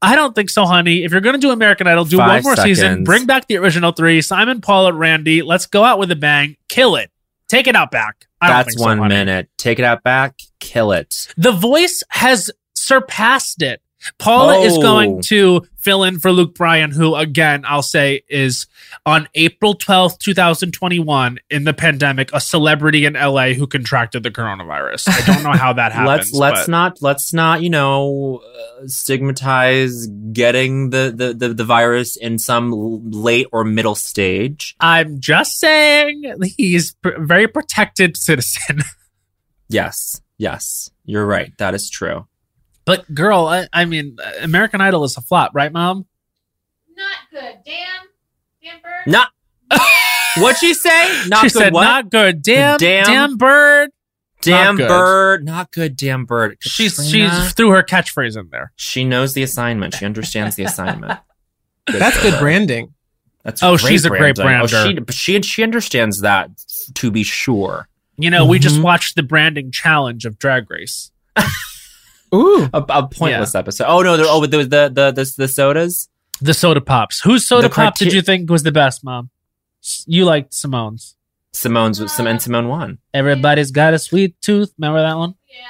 I 0.00 0.16
don't 0.16 0.34
think 0.34 0.50
so, 0.50 0.64
honey. 0.64 1.04
If 1.04 1.12
you're 1.12 1.20
going 1.20 1.34
to 1.34 1.40
do 1.40 1.50
American 1.50 1.86
Idol, 1.86 2.04
do 2.04 2.16
Five 2.16 2.44
one 2.44 2.56
more 2.56 2.64
season, 2.64 3.04
bring 3.04 3.26
back 3.26 3.46
the 3.46 3.56
original 3.56 3.92
three 3.92 4.20
Simon, 4.22 4.60
Paul, 4.60 4.88
and 4.88 4.98
Randy. 4.98 5.42
Let's 5.42 5.66
go 5.66 5.84
out 5.84 5.98
with 5.98 6.10
a 6.10 6.16
bang, 6.16 6.56
kill 6.68 6.96
it, 6.96 7.10
take 7.48 7.66
it 7.66 7.76
out 7.76 7.90
back. 7.90 8.26
I 8.40 8.48
don't 8.48 8.56
That's 8.56 8.68
think 8.70 8.78
so, 8.80 8.84
one 8.86 8.98
honey. 8.98 9.14
minute. 9.14 9.48
Take 9.56 9.78
it 9.78 9.84
out 9.84 10.02
back. 10.02 10.40
Kill 10.58 10.90
it. 10.90 11.28
The 11.36 11.52
voice 11.52 12.02
has 12.08 12.50
surpassed 12.74 13.62
it. 13.62 13.80
Paula 14.18 14.60
is 14.60 14.74
Oh. 14.76 14.82
going 14.82 15.22
to 15.22 15.66
fill 15.78 16.04
in 16.04 16.18
for 16.20 16.30
Luke 16.32 16.54
Bryan, 16.54 16.90
who 16.92 17.14
again 17.14 17.64
I'll 17.66 17.82
say 17.82 18.22
is 18.28 18.66
on 19.06 19.28
April 19.34 19.74
twelfth, 19.74 20.18
two 20.18 20.34
thousand 20.34 20.72
twenty-one, 20.72 21.38
in 21.50 21.64
the 21.64 21.74
pandemic, 21.74 22.30
a 22.32 22.40
celebrity 22.40 23.04
in 23.04 23.14
LA 23.14 23.48
who 23.54 23.66
contracted 23.66 24.22
the 24.22 24.30
coronavirus. 24.30 25.08
I 25.08 25.26
don't 25.32 25.42
know 25.42 25.52
how 25.58 25.72
that 25.74 25.92
happens. 25.92 26.32
let's 26.32 26.32
let's 26.32 26.60
but- 26.62 26.68
not 26.70 27.02
let's 27.02 27.32
not 27.32 27.62
you 27.62 27.70
know 27.70 28.42
uh, 28.80 28.86
stigmatize 28.86 30.06
getting 30.32 30.90
the, 30.90 31.12
the 31.14 31.34
the 31.34 31.54
the 31.54 31.64
virus 31.64 32.16
in 32.16 32.38
some 32.38 33.10
late 33.10 33.46
or 33.52 33.64
middle 33.64 33.94
stage. 33.94 34.74
I'm 34.80 35.20
just 35.20 35.58
saying 35.58 36.24
he's 36.56 36.94
a 37.04 37.20
very 37.20 37.46
protected 37.48 38.16
citizen. 38.16 38.80
Yes, 39.68 40.20
yes, 40.36 40.90
you're 41.06 41.24
right. 41.24 41.50
That 41.56 41.74
is 41.74 41.88
true. 41.88 42.26
But 42.96 43.14
girl, 43.14 43.46
I, 43.46 43.66
I 43.72 43.84
mean, 43.84 44.16
American 44.40 44.80
Idol 44.80 45.04
is 45.04 45.16
a 45.16 45.20
flop, 45.20 45.52
right, 45.54 45.72
Mom? 45.72 46.06
Not 46.96 47.16
good. 47.30 47.56
Damn. 47.64 47.86
Damn 48.62 48.80
bird. 48.82 49.06
Not 49.06 49.28
what'd 50.38 50.58
she 50.58 50.74
say? 50.74 51.28
Not 51.28 51.40
she 51.40 51.48
good. 51.48 51.58
said 51.58 51.72
what? 51.72 51.84
not 51.84 52.10
good. 52.10 52.42
Damn, 52.42 52.78
Damn- 52.78 53.04
damn, 53.06 53.36
bird. 53.36 53.90
damn 54.42 54.76
not 54.76 54.88
bird. 54.88 55.44
Not 55.44 55.72
good. 55.72 55.96
Damn 55.96 56.24
bird. 56.26 56.58
She's 56.60 56.96
Katrina, 56.96 57.30
she's 57.44 57.52
threw 57.54 57.70
her 57.70 57.82
catchphrase 57.82 58.36
in 58.38 58.48
there. 58.50 58.72
she 58.76 59.04
knows 59.04 59.34
the 59.34 59.42
assignment. 59.42 59.94
She 59.94 60.04
understands 60.04 60.56
the 60.56 60.64
assignment. 60.64 61.18
Good 61.86 61.96
That's 62.00 62.20
good 62.22 62.34
her. 62.34 62.40
branding. 62.40 62.94
That's 63.42 63.62
Oh, 63.62 63.76
she's 63.76 64.04
a 64.04 64.08
great 64.08 64.36
branding. 64.36 64.68
Oh, 64.74 64.86
she, 64.88 64.94
but 65.00 65.14
she 65.14 65.40
she 65.42 65.62
understands 65.64 66.20
that 66.20 66.50
to 66.94 67.10
be 67.10 67.22
sure. 67.24 67.88
You 68.18 68.30
know, 68.30 68.46
we 68.46 68.58
just 68.60 68.76
Mhm. 68.76 68.82
watched 68.82 69.16
the 69.16 69.22
branding 69.24 69.72
challenge 69.72 70.24
of 70.26 70.38
Drag 70.38 70.70
Race. 70.70 71.10
Ooh. 72.34 72.68
A, 72.72 72.78
a 72.88 73.06
pointless 73.08 73.54
episode. 73.54 73.86
Oh 73.88 74.00
no! 74.02 74.16
There, 74.16 74.26
oh, 74.28 74.40
but 74.40 74.50
there 74.50 74.58
was 74.58 74.68
the 74.68 74.88
the 74.92 75.10
the, 75.12 75.34
the 75.36 75.48
sodas. 75.48 76.08
The 76.40 76.54
soda 76.54 76.80
pops. 76.80 77.20
Whose 77.20 77.46
soda 77.46 77.68
The 77.68 77.74
pop 77.74 77.96
did 77.96 78.12
you 78.12 78.22
think 78.22 78.50
was 78.50 78.62
the 78.62 78.72
best, 78.72 79.04
Mom? 79.04 79.30
You 80.06 80.24
liked 80.24 80.52
Symone's. 80.52 81.16
Symone's 81.54 82.00
was 82.00 82.12
some 82.12 82.26
and 82.26 82.38
Symone 82.40 82.68
won. 82.68 82.98
Everybody's 83.12 83.70
got 83.70 83.94
a 83.94 83.98
sweet 83.98 84.40
tooth. 84.40 84.72
Remember 84.78 85.02
that 85.02 85.16
one? 85.18 85.34
Yeah, 85.48 85.66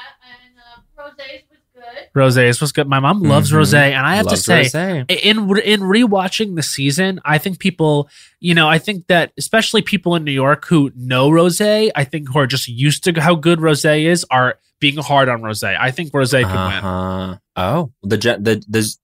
and 0.46 0.58
uh, 0.58 1.02
Rosé's 1.10 1.42
was 1.50 1.58
good. 1.74 2.08
Rosé's 2.14 2.60
was 2.60 2.72
good. 2.72 2.86
My 2.88 3.00
mom 3.00 3.20
loves 3.22 3.50
Mhm. 3.50 3.56
rosé, 3.56 3.90
and 3.90 4.06
I 4.06 4.16
have 4.16 4.26
Loves 4.26 4.44
to 4.44 4.70
say, 4.70 5.04
rosé. 5.06 5.10
in 5.10 5.38
in 5.58 5.80
rewatching 5.80 6.54
the 6.56 6.62
season, 6.62 7.20
I 7.24 7.38
think 7.38 7.58
people, 7.58 8.08
you 8.38 8.54
know, 8.54 8.68
I 8.68 8.78
think 8.78 9.08
that 9.08 9.32
especially 9.36 9.82
people 9.82 10.14
in 10.14 10.24
New 10.24 10.30
York 10.32 10.66
who 10.66 10.92
know 10.94 11.28
rosé, 11.28 11.90
I 11.96 12.04
think 12.04 12.28
who 12.32 12.38
are 12.38 12.46
just 12.46 12.68
used 12.68 13.02
to 13.04 13.20
how 13.20 13.34
good 13.34 13.58
rosé 13.58 14.04
is, 14.04 14.24
are 14.30 14.58
being 14.82 14.98
hard 14.98 15.30
on 15.30 15.40
rosé. 15.40 15.74
I 15.80 15.90
think 15.92 16.12
rosé 16.12 16.42
could 16.42 16.50
win. 16.52 16.84
Uh-huh. 16.84 17.36
Oh, 17.56 17.92
the 18.02 18.18
gen 18.18 18.42
the 18.42 18.62
the 18.68 18.94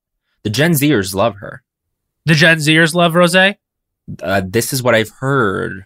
the 0.43 0.49
Gen 0.51 0.73
Zers 0.73 1.15
love 1.15 1.37
her. 1.37 1.63
The 2.25 2.35
Gen 2.35 2.57
Zers 2.57 2.93
love 2.93 3.13
rosé. 3.13 3.55
Uh, 4.21 4.41
this 4.45 4.73
is 4.73 4.83
what 4.83 4.93
I've 4.93 5.09
heard. 5.09 5.85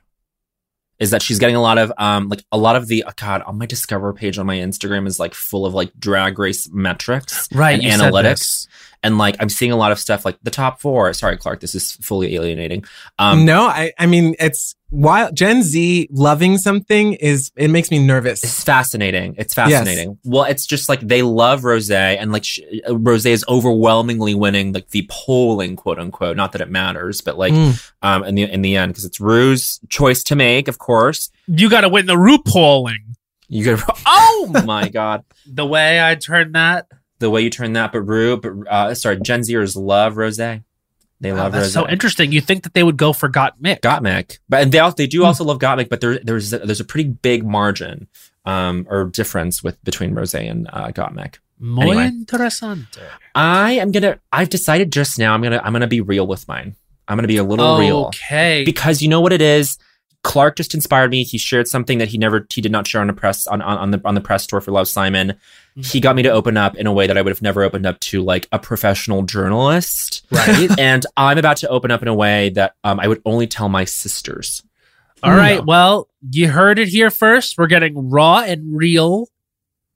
Is 0.99 1.11
that 1.11 1.21
she's 1.21 1.39
getting 1.39 1.55
a 1.55 1.61
lot 1.61 1.77
of 1.77 1.91
um 1.97 2.29
like 2.29 2.43
a 2.51 2.57
lot 2.57 2.75
of 2.75 2.87
the 2.87 3.03
oh 3.07 3.11
God 3.15 3.41
on 3.43 3.57
my 3.57 3.65
Discover 3.65 4.13
page 4.13 4.37
on 4.37 4.45
my 4.45 4.57
Instagram 4.57 5.07
is 5.07 5.19
like 5.19 5.33
full 5.33 5.65
of 5.65 5.73
like 5.73 5.91
drag 5.99 6.39
race 6.39 6.69
metrics 6.71 7.47
Right, 7.53 7.79
and 7.81 8.01
analytics. 8.01 8.67
This. 9.03 9.09
and 9.09 9.17
like 9.17 9.35
I'm 9.39 9.49
seeing 9.49 9.71
a 9.71 9.75
lot 9.77 9.91
of 9.91 9.99
stuff 9.99 10.25
like 10.25 10.37
the 10.43 10.51
top 10.51 10.79
four. 10.81 11.13
Sorry, 11.13 11.37
Clark, 11.37 11.59
this 11.59 11.75
is 11.75 11.91
fully 11.93 12.35
alienating. 12.35 12.85
Um, 13.19 13.45
no, 13.45 13.65
I, 13.67 13.91
I 13.99 14.05
mean, 14.05 14.35
it's 14.39 14.75
while 14.89 15.31
Gen 15.31 15.63
Z 15.63 16.07
loving 16.11 16.57
something 16.59 17.13
is, 17.13 17.51
it 17.55 17.69
makes 17.69 17.89
me 17.89 17.97
nervous. 18.05 18.43
It's 18.43 18.63
fascinating. 18.63 19.33
It's 19.39 19.53
fascinating. 19.53 20.19
Well, 20.23 20.43
it's 20.43 20.67
just 20.67 20.87
like 20.87 20.99
they 21.01 21.23
love 21.23 21.61
Rosé, 21.61 22.17
and 22.19 22.31
like 22.31 22.43
sh- 22.43 22.59
Rosé 22.87 23.31
is 23.31 23.43
overwhelmingly 23.47 24.35
winning 24.35 24.71
like 24.71 24.89
the 24.89 25.07
polling, 25.09 25.75
quote 25.75 25.97
unquote. 25.99 26.37
Not 26.37 26.51
that 26.51 26.61
it 26.61 26.69
matters, 26.69 27.21
but 27.21 27.37
like 27.37 27.53
Mm. 27.53 27.91
um 28.03 28.23
in 28.23 28.35
the 28.35 28.43
in 28.43 28.61
the 28.61 28.75
end, 28.75 28.91
because 28.91 29.05
it's 29.05 29.19
Rue's 29.19 29.79
choice 29.89 30.23
to 30.25 30.35
make, 30.35 30.67
of 30.67 30.77
course. 30.77 31.29
You 31.47 31.69
got 31.69 31.81
to 31.81 31.89
win 31.89 32.05
the 32.05 32.17
Rue 32.17 32.37
polling. 32.37 33.15
You 33.49 33.63
get 33.63 33.83
oh 34.05 34.51
my 34.65 34.89
god, 34.93 35.23
The 35.45 35.65
way 35.65 36.01
I 36.07 36.15
turn 36.15 36.51
that, 36.53 36.87
the 37.19 37.29
way 37.29 37.41
you 37.41 37.49
turn 37.49 37.73
that, 37.73 37.91
but 37.91 38.01
Rue, 38.01 38.37
but 38.37 38.51
uh, 38.69 38.93
sorry, 38.95 39.19
Gen 39.21 39.41
Zers 39.41 39.75
love 39.75 40.15
Rosé. 40.15 40.63
They 41.21 41.31
wow, 41.31 41.43
love 41.43 41.51
that's 41.53 41.69
Rosé. 41.69 41.71
so 41.73 41.87
interesting. 41.89 42.31
You 42.33 42.41
think 42.41 42.63
that 42.63 42.73
they 42.73 42.83
would 42.83 42.97
go 42.97 43.13
for 43.13 43.29
Gottmik? 43.29 43.79
Gottmik, 43.81 44.39
but 44.49 44.61
and 44.63 44.71
they 44.71 44.79
also 44.79 44.95
they 44.97 45.05
Hmm. 45.05 45.09
do 45.09 45.23
also 45.25 45.43
love 45.45 45.59
Gottmik, 45.59 45.89
but 45.89 46.01
there 46.01 46.19
there's 46.19 46.51
a, 46.53 46.59
there's 46.59 46.79
a 46.81 46.85
pretty 46.85 47.09
big 47.09 47.45
margin 47.45 48.07
um 48.45 48.85
or 48.89 49.05
difference 49.05 49.63
with 49.63 49.81
between 49.85 50.13
Rosé 50.13 50.49
and 50.51 50.67
uh, 50.73 50.87
Gottmik. 50.89 51.35
Muy 51.59 51.83
Anyway. 51.91 52.09
interesante. 52.09 52.99
I 53.35 53.73
am 53.73 53.91
gonna. 53.91 54.19
I've 54.33 54.49
decided 54.49 54.91
just 54.91 55.17
now. 55.17 55.33
I'm 55.33 55.41
gonna. 55.41 55.61
I'm 55.63 55.71
gonna 55.71 55.87
be 55.87 56.01
real 56.01 56.27
with 56.27 56.45
mine. 56.47 56.75
I'm 57.07 57.15
gonna 57.17 57.27
be 57.29 57.37
a 57.37 57.43
little 57.43 57.77
real 57.77 58.05
Okay. 58.07 58.63
because 58.65 59.01
you 59.01 59.07
know 59.07 59.21
what 59.21 59.31
it 59.31 59.41
is. 59.41 59.77
Clark 60.23 60.55
just 60.57 60.73
inspired 60.73 61.11
me. 61.11 61.23
He 61.23 61.37
shared 61.37 61.67
something 61.67 61.99
that 61.99 62.07
he 62.09 62.17
never. 62.17 62.45
He 62.49 62.59
did 62.59 62.71
not 62.71 62.85
share 62.87 62.99
on 63.01 63.09
a 63.09 63.13
press 63.13 63.45
on 63.47 63.61
on, 63.61 63.77
on 63.77 63.91
the 63.91 64.01
on 64.03 64.15
the 64.15 64.21
press 64.21 64.45
tour 64.47 64.59
for 64.61 64.71
Love 64.71 64.87
Simon. 64.89 65.35
He 65.75 65.99
got 65.99 66.15
me 66.15 66.21
to 66.23 66.29
open 66.29 66.55
up 66.55 66.75
in 66.75 66.85
a 66.85 66.93
way 66.93 67.07
that 67.07 67.17
I 67.17 67.21
would 67.21 67.31
have 67.31 67.41
never 67.41 67.63
opened 67.63 67.85
up 67.85 67.99
to 68.01 68.21
like 68.21 68.47
a 68.51 68.59
professional 68.59 69.23
journalist. 69.23 70.25
Right. 70.31 70.69
and 70.79 71.05
I'm 71.17 71.37
about 71.37 71.57
to 71.57 71.69
open 71.69 71.89
up 71.89 72.01
in 72.01 72.07
a 72.07 72.13
way 72.13 72.49
that 72.49 72.75
um, 72.83 72.99
I 72.99 73.07
would 73.07 73.21
only 73.25 73.47
tell 73.47 73.69
my 73.69 73.85
sisters. 73.85 74.63
All 75.23 75.31
right. 75.31 75.65
Well, 75.65 76.09
you 76.29 76.49
heard 76.49 76.79
it 76.79 76.89
here 76.89 77.09
first. 77.09 77.57
We're 77.57 77.67
getting 77.67 78.09
raw 78.09 78.39
and 78.39 78.75
real. 78.75 79.29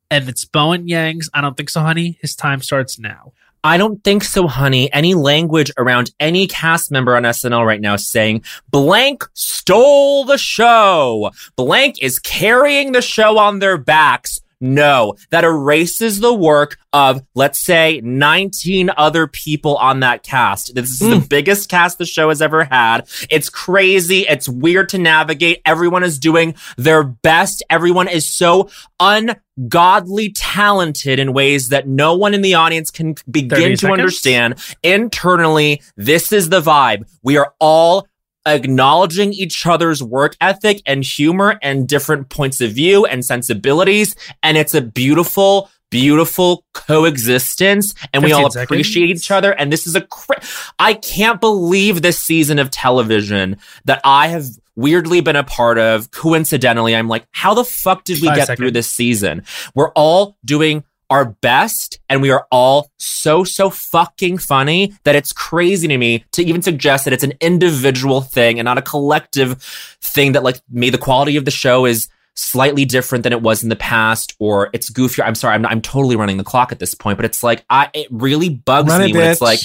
And 0.10 0.30
it's 0.30 0.46
Bowen 0.46 0.88
Yang's. 0.88 1.30
I 1.34 1.42
don't 1.42 1.58
think 1.58 1.70
so, 1.70 1.82
honey. 1.82 2.18
His 2.22 2.34
time 2.34 2.62
starts 2.62 2.98
now. 2.98 3.34
I 3.64 3.78
don't 3.78 4.02
think 4.04 4.24
so, 4.24 4.48
honey. 4.48 4.92
Any 4.94 5.14
language 5.14 5.72
around 5.78 6.12
any 6.20 6.48
cast 6.48 6.92
member 6.92 7.18
on 7.18 7.24
SNL 7.24 7.66
right 7.66 7.82
now 7.82 7.98
saying 7.98 8.44
blank 8.70 9.26
stole 9.34 10.24
the 10.24 10.38
show, 10.38 11.32
blank 11.58 12.02
is 12.02 12.20
carrying 12.20 12.94
the 12.94 13.02
show 13.02 13.38
on 13.38 13.60
their 13.60 13.78
backs. 13.78 14.40
No, 14.60 15.16
that 15.30 15.44
erases 15.44 16.20
the 16.20 16.34
work 16.34 16.78
of, 16.92 17.22
let's 17.36 17.60
say, 17.60 18.02
19 18.04 18.90
other 18.98 19.28
people 19.28 19.78
on 19.78 20.00
that 20.00 20.24
cast. 20.24 20.74
This 20.74 20.90
is 20.90 21.00
the 21.00 21.16
mm. 21.18 21.30
biggest 21.30 21.70
cast 21.70 22.00
the 22.00 22.06
show 22.06 22.30
has 22.30 22.42
ever 22.42 22.64
had. 22.64 23.08
It's 23.30 23.50
crazy. 23.50 24.22
It's 24.22 24.50
weird 24.50 24.90
to 24.90 24.98
navigate. 24.98 25.62
Everyone 25.64 26.04
is 26.04 26.18
doing 26.18 26.56
their 26.76 27.04
best. 27.04 27.62
Everyone 27.70 28.08
is 28.08 28.28
so 28.28 28.70
ungodly 29.00 30.32
talented 30.32 31.20
in 31.20 31.34
ways 31.34 31.70
that 31.70 31.88
no 31.88 32.16
one 32.16 32.34
in 32.34 32.42
the 32.42 32.56
audience 32.56 32.90
can 32.90 33.16
begin 33.30 33.78
to 33.78 33.92
understand. 33.92 34.56
Internally, 34.82 35.84
this 35.96 36.32
is 36.32 36.50
the 36.50 36.62
vibe. 36.62 37.04
We 37.22 37.38
are 37.38 37.54
all 37.60 38.08
acknowledging 38.48 39.34
each 39.34 39.66
other's 39.66 40.02
work 40.02 40.36
ethic 40.42 40.82
and 40.86 41.04
humor 41.04 41.60
and 41.62 41.88
different 41.88 42.30
points 42.30 42.62
of 42.62 42.72
view 42.72 43.06
and 43.06 43.24
sensibilities. 43.24 44.16
And 44.42 44.58
it's 44.58 44.74
a 44.74 44.82
beautiful, 44.82 45.70
beautiful 45.92 46.64
coexistence. 46.74 47.94
And 48.14 48.24
we 48.24 48.32
all 48.32 48.50
15 48.50 48.64
appreciate 48.64 49.10
each 49.10 49.32
other. 49.32 49.52
And 49.52 49.72
this 49.72 49.88
is 49.88 49.96
a, 49.96 50.02
cra- 50.02 50.42
I 50.80 50.94
can't 50.94 51.40
believe 51.42 52.02
this 52.02 52.20
season 52.20 52.60
of 52.60 52.72
television 52.72 53.58
that 53.86 54.02
I 54.04 54.28
have 54.28 54.46
weirdly 54.76 55.22
been 55.22 55.36
a 55.36 55.44
part 55.44 55.78
of. 55.78 56.12
Coincidentally, 56.12 56.96
I'm 56.96 57.08
like, 57.08 57.26
how 57.32 57.54
the 57.54 57.66
fuck 57.66 58.04
did 58.04 58.22
we 58.22 58.28
Five 58.28 58.38
get 58.38 58.48
seconds. 58.48 58.58
through 58.64 58.72
this 58.72 58.90
season? 58.90 59.44
We're 59.76 59.92
all 59.92 60.38
doing 60.46 60.84
our 61.10 61.26
best 61.26 62.00
and 62.10 62.22
we 62.22 62.32
are 62.32 62.46
all 62.52 62.92
so 62.98 63.44
so 63.44 63.70
fucking 63.70 64.38
funny 64.38 64.94
that 65.04 65.16
it's 65.16 65.32
crazy 65.32 65.88
to 65.88 65.98
me 65.98 66.26
to 66.32 66.44
even 66.44 66.62
suggest 66.62 67.06
that 67.06 67.14
it's 67.14 67.24
an 67.24 67.34
individual 67.40 68.22
thing 68.22 68.60
and 68.60 68.66
not 68.66 68.78
a 68.78 68.82
collective 68.82 69.62
thing 70.02 70.34
that 70.34 70.44
like 70.44 70.60
maybe 70.70 70.90
the 70.92 70.98
quality 70.98 71.38
of 71.38 71.46
the 71.46 71.52
show 71.52 71.86
is 71.86 72.10
slightly 72.36 72.86
different 72.86 73.24
than 73.24 73.34
it 73.34 73.42
was 73.42 73.64
in 73.64 73.70
the 73.70 73.76
past 73.76 74.36
or 74.38 74.70
it's 74.74 74.90
goofier. 74.90 75.26
I'm 75.26 75.36
sorry 75.36 75.56
i'm, 75.56 75.66
I'm 75.66 75.82
totally 75.82 76.16
running 76.16 76.38
the 76.38 76.44
clock 76.44 76.72
at 76.72 76.80
this 76.80 76.94
point 76.94 77.18
but 77.18 77.26
it's 77.26 77.42
like 77.42 77.66
i 77.70 77.90
it 77.94 78.08
really 78.12 78.50
bugs 78.50 78.90
Run 78.90 79.02
me 79.02 79.12
it, 79.12 79.16
when 79.16 79.32
it's 79.32 79.42
like 79.42 79.60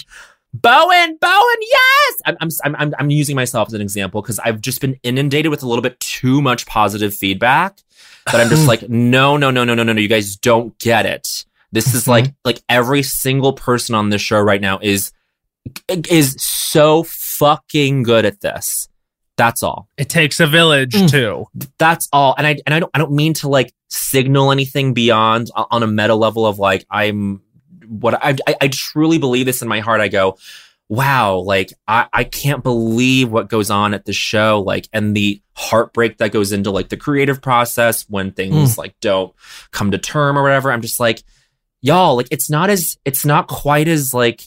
Bowen, 0.54 1.16
Bowen, 1.18 1.56
yes! 1.62 2.14
I'm, 2.26 2.36
I'm, 2.38 2.48
I'm, 2.64 2.76
I'm, 2.76 2.94
I'm 2.98 3.10
using 3.10 3.34
myself 3.34 3.68
as 3.68 3.72
an 3.72 3.80
example 3.80 4.20
because 4.20 4.38
I've 4.38 4.60
just 4.60 4.82
been 4.82 5.00
inundated 5.02 5.50
with 5.50 5.62
a 5.62 5.66
little 5.66 5.80
bit 5.80 5.98
too 5.98 6.42
much 6.42 6.66
positive 6.66 7.14
feedback 7.14 7.78
that 8.26 8.40
I'm 8.40 8.48
just 8.48 8.66
like, 8.68 8.88
no, 8.88 9.36
no, 9.36 9.50
no, 9.50 9.64
no, 9.64 9.74
no, 9.74 9.82
no, 9.82 9.92
no. 9.92 10.00
You 10.00 10.08
guys 10.08 10.36
don't 10.36 10.76
get 10.78 11.06
it. 11.06 11.44
This 11.72 11.94
is 11.94 12.06
like, 12.06 12.34
like 12.44 12.60
every 12.68 13.02
single 13.02 13.52
person 13.54 13.94
on 13.94 14.10
this 14.10 14.20
show 14.20 14.38
right 14.40 14.60
now 14.60 14.78
is, 14.82 15.12
is 16.10 16.36
so 16.38 17.02
fucking 17.04 18.02
good 18.02 18.24
at 18.24 18.40
this. 18.40 18.88
That's 19.36 19.62
all. 19.62 19.88
It 19.96 20.10
takes 20.10 20.40
a 20.40 20.46
village, 20.46 20.92
Mm. 20.92 21.10
too. 21.10 21.46
That's 21.78 22.08
all. 22.12 22.34
And 22.36 22.46
I, 22.46 22.58
and 22.66 22.74
I 22.74 22.80
don't, 22.80 22.90
I 22.92 22.98
don't 22.98 23.12
mean 23.12 23.32
to 23.34 23.48
like 23.48 23.72
signal 23.88 24.52
anything 24.52 24.92
beyond 24.92 25.50
on 25.54 25.82
a 25.82 25.86
meta 25.86 26.14
level 26.14 26.44
of 26.46 26.58
like, 26.58 26.84
I'm 26.90 27.40
what 27.88 28.14
I, 28.22 28.36
I, 28.46 28.56
I 28.62 28.68
truly 28.68 29.16
believe 29.18 29.46
this 29.46 29.62
in 29.62 29.68
my 29.68 29.80
heart. 29.80 30.00
I 30.02 30.08
go, 30.08 30.36
wow, 30.92 31.36
like 31.36 31.72
I, 31.88 32.06
I 32.12 32.24
can't 32.24 32.62
believe 32.62 33.30
what 33.30 33.48
goes 33.48 33.70
on 33.70 33.94
at 33.94 34.04
the 34.04 34.12
show, 34.12 34.60
like, 34.60 34.90
and 34.92 35.16
the 35.16 35.40
heartbreak 35.56 36.18
that 36.18 36.32
goes 36.32 36.52
into 36.52 36.70
like 36.70 36.90
the 36.90 36.98
creative 36.98 37.40
process 37.40 38.02
when 38.10 38.30
things 38.30 38.74
hmm. 38.74 38.78
like 38.78 38.94
don't 39.00 39.34
come 39.70 39.92
to 39.92 39.96
term 39.96 40.36
or 40.36 40.42
whatever. 40.42 40.70
I'm 40.70 40.82
just 40.82 41.00
like, 41.00 41.22
y'all, 41.80 42.16
like 42.16 42.28
it's 42.30 42.50
not 42.50 42.68
as, 42.68 42.98
it's 43.06 43.24
not 43.24 43.48
quite 43.48 43.88
as 43.88 44.12
like, 44.12 44.42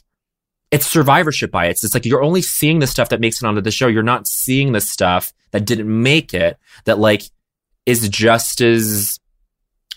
it's 0.70 0.86
survivorship 0.86 1.50
bias. 1.50 1.84
It's 1.84 1.96
like 1.96 2.06
you're 2.06 2.22
only 2.22 2.44
seeing 2.44 2.78
the 2.78 2.86
stuff 2.86 3.10
that 3.10 3.20
makes 3.20 3.42
it 3.42 3.48
onto 3.48 3.62
the 3.62 3.72
show. 3.72 3.88
You're 3.88 4.04
not 4.04 4.28
seeing 4.28 4.72
the 4.72 4.82
stuff 4.82 5.34
that 5.50 5.66
didn't 5.66 5.90
make 5.90 6.36
it 6.36 6.60
that 6.84 7.00
like 7.00 7.24
is 7.88 8.08
just 8.08 8.62
as, 8.62 9.20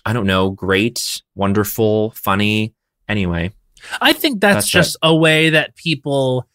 I 0.07 0.15
don't 0.15 0.27
know, 0.27 0.49
great, 0.49 1.21
wonderful, 1.35 2.13
funny. 2.13 2.73
Anyway, 3.07 3.53
I 4.01 4.13
think 4.13 4.41
that's, 4.41 4.57
That's 4.57 4.69
just 4.69 4.97
a 5.03 5.15
way 5.15 5.51
that 5.51 5.77
people, 5.77 6.47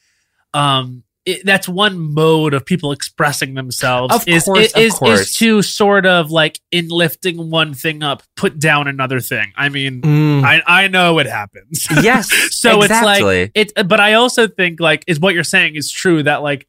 um, 0.53 1.03
it, 1.25 1.45
that's 1.45 1.69
one 1.69 2.13
mode 2.13 2.53
of 2.53 2.65
people 2.65 2.91
expressing 2.91 3.53
themselves. 3.53 4.13
Of 4.13 4.27
is, 4.27 4.43
course, 4.43 4.73
is, 4.75 5.01
is, 5.01 5.35
to 5.37 5.61
sort 5.61 6.05
of 6.05 6.31
like 6.31 6.59
in 6.71 6.89
lifting 6.89 7.49
one 7.49 7.73
thing 7.73 8.03
up, 8.03 8.23
put 8.35 8.59
down 8.59 8.87
another 8.87 9.21
thing. 9.21 9.53
I 9.55 9.69
mean, 9.69 10.01
Mm. 10.01 10.43
I 10.43 10.61
I 10.65 10.87
know 10.89 11.19
it 11.19 11.27
happens. 11.27 11.87
yes. 12.03 12.29
so 12.51 12.81
it's 12.81 12.91
like 12.91 13.51
it, 13.55 13.71
but 13.87 13.99
I 14.01 14.13
also 14.13 14.47
think 14.47 14.81
like 14.81 15.03
is 15.07 15.19
what 15.19 15.33
you're 15.33 15.43
saying 15.45 15.75
is 15.75 15.89
true 15.89 16.23
that 16.23 16.41
like 16.41 16.67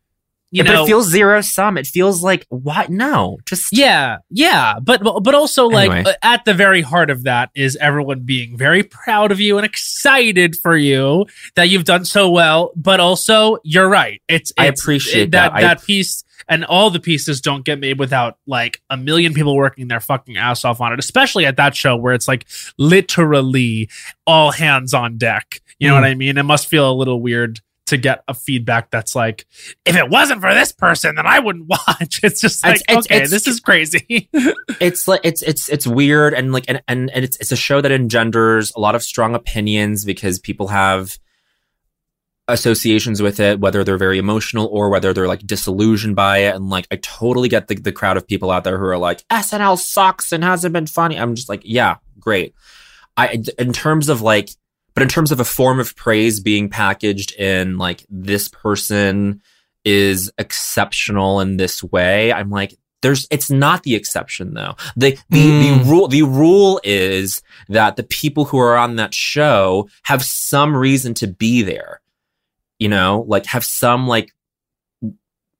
you 0.55 0.64
but 0.64 0.72
know 0.72 0.85
it 0.85 0.86
feels 0.86 1.10
zero 1.10 1.40
sum. 1.40 1.76
It 1.76 1.86
feels 1.86 2.22
like 2.22 2.47
what? 2.48 2.89
No, 2.89 3.39
just 3.47 3.72
Yeah, 3.76 4.18
yeah, 4.31 4.78
but 4.82 5.02
but 5.22 5.35
also 5.35 5.66
like 5.66 5.90
Anyway. 5.90 6.10
uh, 6.10 6.14
at 6.22 6.44
the 6.44 6.55
very 6.55 6.81
heart 6.82 7.10
of 7.10 7.24
that 7.24 7.51
is 7.55 7.76
everyone 7.76 8.20
being 8.20 8.56
very 8.56 8.82
proud 8.82 9.32
of 9.32 9.40
you 9.40 9.59
and 9.59 9.64
excited 9.66 10.56
for 10.56 10.76
you 10.76 11.26
that 11.56 11.68
you've 11.68 11.85
done 11.85 12.05
so 12.05 12.31
well. 12.31 12.72
But 12.76 13.01
also, 13.01 13.59
you're 13.64 13.89
right. 13.89 14.22
It's, 14.28 14.52
I 14.59 14.66
appreciate 14.66 15.22
it- 15.22 15.31
that 15.32 15.52
that. 15.52 15.59
I- 15.59 15.60
that 15.62 15.82
piece 15.82 16.24
and 16.48 16.64
all 16.64 16.90
the 16.90 17.01
pieces 17.01 17.40
don't 17.40 17.64
get 17.64 17.81
made 17.81 17.98
without 17.98 18.36
like 18.47 18.82
a 18.90 18.97
million 18.98 19.32
people 19.35 19.56
working 19.56 19.89
their 19.89 20.01
fucking 20.01 20.36
ass 20.36 20.64
off 20.64 20.81
on 20.81 20.93
it. 20.93 20.98
Especially 20.98 21.47
at 21.47 21.56
that 21.56 21.74
show 21.74 21.97
where 21.97 22.12
it's 22.12 22.28
like 22.28 22.44
literally 22.76 23.89
all 24.26 24.51
hands 24.51 24.94
on 24.94 25.16
deck. 25.18 25.60
You 25.78 25.89
know 25.89 25.94
Mm. 25.94 26.01
what 26.02 26.05
I 26.10 26.14
mean? 26.14 26.39
It 26.39 26.43
must 26.44 26.68
feel 26.68 26.90
a 26.90 26.93
little 26.94 27.20
weird. 27.20 27.60
To 27.89 27.98
get 27.98 28.24
a 28.27 28.32
feedback 28.32 28.90
that's 28.90 29.15
like, 29.15 29.44
if 29.85 29.94
it 29.94 30.09
wasn't 30.09 30.40
for 30.40 30.55
this 30.55 30.73
person, 30.73 31.16
then 31.16 31.27
I 31.27 31.39
wouldn't 31.39 31.66
watch. 31.69 32.20
It's 32.23 32.40
just 32.40 32.65
like, 32.65 32.81
It's- 32.89 33.05
okay, 33.05 33.16
it's- 33.16 33.31
this 33.31 33.47
is 33.47 33.61
crazy. 33.61 34.31
it's 34.81 35.06
like 35.06 35.20
it's 35.23 35.43
it's 35.43 35.69
it's 35.69 35.86
weird 35.86 36.32
and 36.32 36.51
like 36.51 36.65
and 36.66 36.82
and, 36.89 37.11
and 37.11 37.24
it's 37.24 37.36
it's 37.40 37.52
a 37.52 37.56
show 37.56 37.82
that 37.82 37.93
engenders 37.93 38.73
a 38.74 38.81
lot 38.81 38.94
of 38.94 39.02
strong 39.02 39.35
opinions 39.35 40.05
because 40.06 40.39
people 40.39 40.69
have 40.69 41.19
associations 42.47 43.23
with 43.23 43.40
it 43.40 43.59
whether 43.59 43.82
they're 43.85 43.97
very 43.97 44.19
emotional 44.19 44.66
or 44.66 44.90
whether 44.90 45.15
they're 45.15 45.27
like 45.28 45.40
disillusioned 45.47 46.15
by 46.15 46.39
it 46.39 46.55
and 46.55 46.69
like 46.69 46.86
i 46.90 46.97
totally 46.97 47.48
get 47.48 47.69
the, 47.69 47.74
the 47.74 47.90
crowd 47.93 48.19
of 48.19 48.27
people 48.27 48.51
out 48.51 48.65
there 48.65 48.77
who 48.77 48.85
are 48.85 48.98
like 48.98 49.27
snl 49.28 49.78
sucks 49.78 50.31
and 50.31 50.44
hasn't 50.44 50.74
been 50.74 50.86
funny 50.86 51.19
i'm 51.19 51.35
just 51.35 51.48
like 51.48 51.62
yeah 51.65 51.97
great 52.20 52.55
i 53.16 53.43
in 53.59 53.73
terms 53.73 54.11
of 54.11 54.20
like 54.20 54.51
but 54.95 55.03
in 55.03 55.09
terms 55.09 55.33
of 55.33 55.41
a 55.41 55.45
form 55.45 55.81
of 55.81 55.97
praise 55.97 56.41
being 56.41 56.69
packaged 56.69 57.33
in 57.37 57.79
like 57.79 58.05
this 58.09 58.49
person 58.49 59.41
is 59.85 60.31
exceptional 60.39 61.41
in 61.41 61.57
this 61.57 61.83
way 61.83 62.33
i'm 62.33 62.51
like 62.51 62.75
there's 63.03 63.27
it's 63.31 63.51
not 63.51 63.83
the 63.83 63.95
exception 63.95 64.55
though. 64.55 64.77
The 64.97 65.19
the, 65.29 65.45
Mm. 65.45 65.79
the 65.85 65.91
rule 65.91 66.09
the 66.09 66.23
rule 66.23 66.81
is 66.83 67.43
that 67.69 67.97
the 67.97 68.03
people 68.03 68.47
who 68.47 68.57
are 68.59 68.79
on 68.79 68.97
that 68.97 69.12
show 69.12 69.91
have 70.05 70.25
some 70.25 70.75
reason 70.75 71.12
to 71.15 71.27
be 71.27 71.61
there. 71.61 72.01
You 72.79 72.89
know, 72.89 73.27
like 73.29 73.45
have 73.45 73.62
some 73.62 74.09
like 74.09 74.33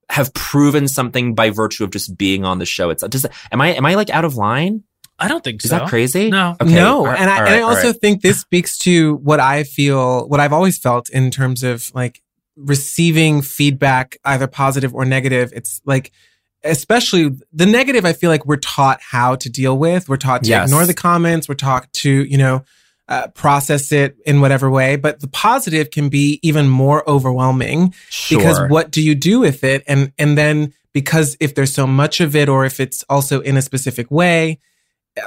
have 0.09 0.32
proven 0.32 0.89
something 0.89 1.35
by 1.35 1.51
virtue 1.51 1.85
of 1.85 1.90
just 1.90 2.16
being 2.16 2.47
on 2.47 2.61
the 2.61 2.65
show. 2.65 2.89
It's 2.89 3.02
does 3.06 3.27
am 3.52 3.61
I 3.61 3.74
am 3.74 3.85
I 3.85 3.94
like 3.94 4.09
out 4.09 4.24
of 4.24 4.36
line? 4.36 4.82
I 5.19 5.28
don't 5.28 5.45
think 5.45 5.65
Is 5.65 5.70
so. 5.70 5.77
Is 5.77 5.82
that 5.82 5.89
crazy? 5.89 6.31
No. 6.31 6.57
Okay. 6.61 6.74
no, 6.74 6.99
all 6.99 7.07
right, 7.07 7.20
and 7.20 7.31
I, 7.31 7.41
all 7.41 7.47
and 7.47 7.55
I 7.55 7.61
also 7.61 7.89
right. 7.89 8.01
think 8.01 8.23
this 8.23 8.41
speaks 8.41 8.77
to 8.78 9.16
what 9.16 9.41
I 9.41 9.62
feel, 9.62 10.28
what 10.28 10.41
I've 10.41 10.53
always 10.53 10.78
felt 10.78 11.09
in 11.11 11.31
terms 11.31 11.62
of 11.62 11.91
like 11.95 12.20
receiving 12.57 13.43
feedback, 13.43 14.19
either 14.24 14.47
positive 14.47 14.95
or 14.95 15.05
negative. 15.05 15.53
It's 15.55 15.81
like, 15.85 16.11
especially 16.62 17.31
the 17.53 17.66
negative, 17.66 18.05
I 18.05 18.12
feel 18.12 18.31
like 18.31 18.47
we're 18.47 18.57
taught 18.57 19.01
how 19.01 19.36
to 19.36 19.49
deal 19.49 19.77
with. 19.77 20.09
We're 20.09 20.16
taught 20.16 20.45
to 20.45 20.51
Yes. 20.51 20.69
ignore 20.69 20.86
the 20.86 20.95
comments. 20.95 21.49
We're 21.49 21.57
taught 21.57 21.93
to, 21.95 22.11
you 22.11 22.39
know, 22.39 22.65
uh, 23.09 23.28
process 23.28 23.93
it 23.93 24.16
in 24.24 24.41
whatever 24.41 24.70
way. 24.70 24.97
But 24.97 25.20
the 25.20 25.28
positive 25.28 25.91
can 25.91 26.09
be 26.09 26.41
even 26.43 26.69
more 26.69 27.09
overwhelming 27.09 27.95
sure. 28.09 28.39
because 28.39 28.70
what 28.70 28.91
do 28.91 29.03
you 29.03 29.15
do 29.15 29.41
with 29.41 29.62
it 29.62 29.82
and 29.86 30.12
and 30.19 30.39
then 30.39 30.73
because 30.95 31.36
if 31.39 31.55
there's 31.55 31.73
so 31.74 31.86
much 31.86 32.20
of 32.20 32.35
it 32.35 32.49
or 32.49 32.65
if 32.65 32.81
it's 32.81 33.05
also 33.11 33.41
in 33.41 33.57
a 33.59 33.62
specific 33.62 34.11
way 34.11 34.59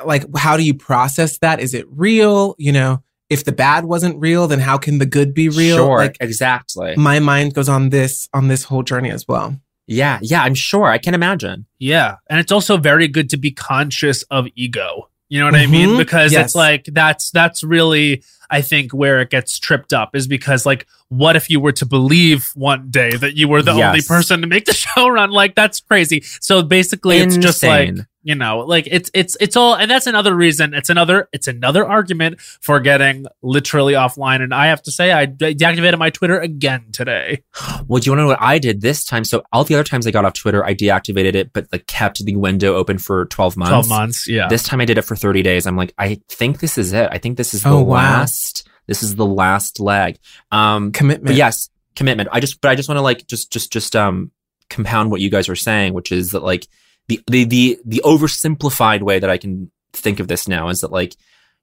like 0.05 0.25
how 0.35 0.57
do 0.57 0.63
you 0.63 0.73
process 0.73 1.37
that 1.39 1.59
is 1.59 1.73
it 1.73 1.85
real 1.89 2.55
you 2.57 2.71
know 2.71 3.01
if 3.29 3.43
the 3.43 3.51
bad 3.51 3.85
wasn't 3.85 4.19
real 4.19 4.47
then 4.47 4.59
how 4.59 4.77
can 4.77 4.97
the 4.97 5.05
good 5.05 5.33
be 5.33 5.49
real 5.49 5.77
Sure, 5.77 5.97
like 5.97 6.17
exactly. 6.19 6.95
my 6.95 7.19
mind 7.19 7.53
goes 7.53 7.69
on 7.69 7.89
this 7.89 8.27
on 8.33 8.47
this 8.47 8.63
whole 8.63 8.83
journey 8.83 9.11
as 9.11 9.27
well 9.27 9.59
yeah, 9.87 10.19
yeah, 10.21 10.43
I'm 10.43 10.53
sure. 10.53 10.85
I 10.85 10.97
can 10.97 11.13
imagine. 11.13 11.65
Yeah. 11.79 12.17
And 12.29 12.39
it's 12.39 12.51
also 12.51 12.77
very 12.77 13.07
good 13.07 13.29
to 13.31 13.37
be 13.37 13.51
conscious 13.51 14.21
of 14.23 14.47
ego. 14.55 15.09
You 15.29 15.39
know 15.39 15.45
what 15.45 15.55
I 15.55 15.63
mm-hmm. 15.63 15.71
mean? 15.71 15.97
Because 15.97 16.31
Yes. 16.31 16.47
it's 16.47 16.55
like 16.55 16.85
that's 16.85 17.31
that's 17.31 17.63
really 17.63 18.23
I 18.49 18.61
think 18.61 18.93
where 18.93 19.19
it 19.19 19.29
gets 19.29 19.59
tripped 19.59 19.91
up 19.91 20.15
is 20.15 20.27
because 20.27 20.65
like 20.65 20.87
what 21.09 21.35
if 21.35 21.49
you 21.49 21.59
were 21.59 21.73
to 21.73 21.85
believe 21.85 22.49
one 22.55 22.89
day 22.89 23.11
that 23.11 23.35
you 23.35 23.47
were 23.47 23.61
the 23.61 23.71
only 23.71 24.01
person 24.01 24.41
to 24.41 24.47
make 24.47 24.65
the 24.65 24.73
show 24.73 25.07
run? 25.09 25.31
Like 25.31 25.55
that's 25.55 25.81
crazy. 25.81 26.21
So 26.41 26.63
basically 26.63 27.17
it's 27.17 27.37
just 27.37 27.63
like 27.63 27.89
Insane. 27.89 28.07
You 28.27 28.35
know, 28.35 28.59
like 28.59 28.87
it's 28.91 29.09
it's 29.13 29.37
it's 29.39 29.55
all 29.55 29.73
and 29.75 29.89
that's 29.89 30.05
another 30.05 30.35
reason. 30.35 30.73
It's 30.73 30.89
another 30.89 31.29
it's 31.31 31.47
another 31.47 31.87
argument 31.87 32.41
for 32.41 32.81
getting 32.81 33.25
literally 33.41 33.93
offline. 33.93 34.41
And 34.41 34.53
I 34.53 34.67
have 34.67 34.81
to 34.83 34.91
say 34.91 35.13
I 35.13 35.25
deactivated 35.27 35.97
my 35.97 36.09
Twitter 36.09 36.37
again 36.37 36.87
today. 36.91 37.43
Well, 37.87 38.01
do 38.01 38.05
you 38.07 38.11
want 38.11 38.19
to 38.19 38.23
know 38.23 38.27
what 38.27 38.41
I 38.41 38.59
did 38.59 38.81
this 38.81 39.05
time? 39.05 39.23
So 39.23 39.43
all 39.53 39.63
the 39.63 39.75
other 39.75 39.85
times 39.85 40.05
I 40.05 40.11
got 40.11 40.25
off 40.25 40.33
Twitter, 40.33 40.65
I 40.65 40.75
deactivated 40.75 41.35
it, 41.35 41.53
but 41.53 41.67
like 41.71 41.87
kept 41.87 42.23
the 42.25 42.35
window 42.35 42.75
open 42.75 42.97
for 42.97 43.27
12 43.27 43.55
months. 43.55 43.69
Twelve 43.69 43.87
months. 43.89 44.27
Yeah. 44.27 44.49
This 44.49 44.63
time 44.63 44.81
I 44.81 44.85
did 44.85 44.97
it 44.97 45.03
for 45.03 45.15
30 45.15 45.41
days. 45.41 45.65
I'm 45.65 45.77
like, 45.77 45.93
I 45.97 46.19
think 46.27 46.59
this 46.59 46.77
is 46.77 46.91
it. 46.91 47.07
I 47.11 47.17
think 47.19 47.37
this 47.37 47.53
is 47.53 47.63
the 47.63 47.69
Oh, 47.69 47.81
wow. 47.81 47.93
last. 47.95 48.67
This 48.87 49.03
is 49.03 49.15
the 49.15 49.25
last 49.25 49.79
leg. 49.79 50.17
Um, 50.51 50.91
commitment 50.91 51.37
yes, 51.37 51.69
commitment. 51.95 52.27
I 52.33 52.41
just, 52.41 52.59
but 52.59 52.69
I 52.71 52.75
just 52.75 52.89
want 52.89 52.97
to 52.97 53.01
like 53.03 53.25
just, 53.25 53.53
just, 53.53 53.71
just 53.71 53.95
um 53.95 54.31
compound 54.69 55.11
what 55.11 55.21
you 55.21 55.29
guys 55.29 55.47
are 55.47 55.55
saying, 55.55 55.93
which 55.93 56.11
is 56.11 56.31
that 56.31 56.43
like 56.43 56.67
the 57.07 57.21
the 57.27 57.45
the 57.45 57.79
the 57.85 58.01
oversimplified 58.03 59.01
way 59.01 59.19
that 59.19 59.29
I 59.29 59.37
can 59.37 59.71
think 59.93 60.19
of 60.19 60.27
this 60.27 60.47
now 60.47 60.69
is 60.69 60.81
that 60.81 60.91
like 60.91 61.15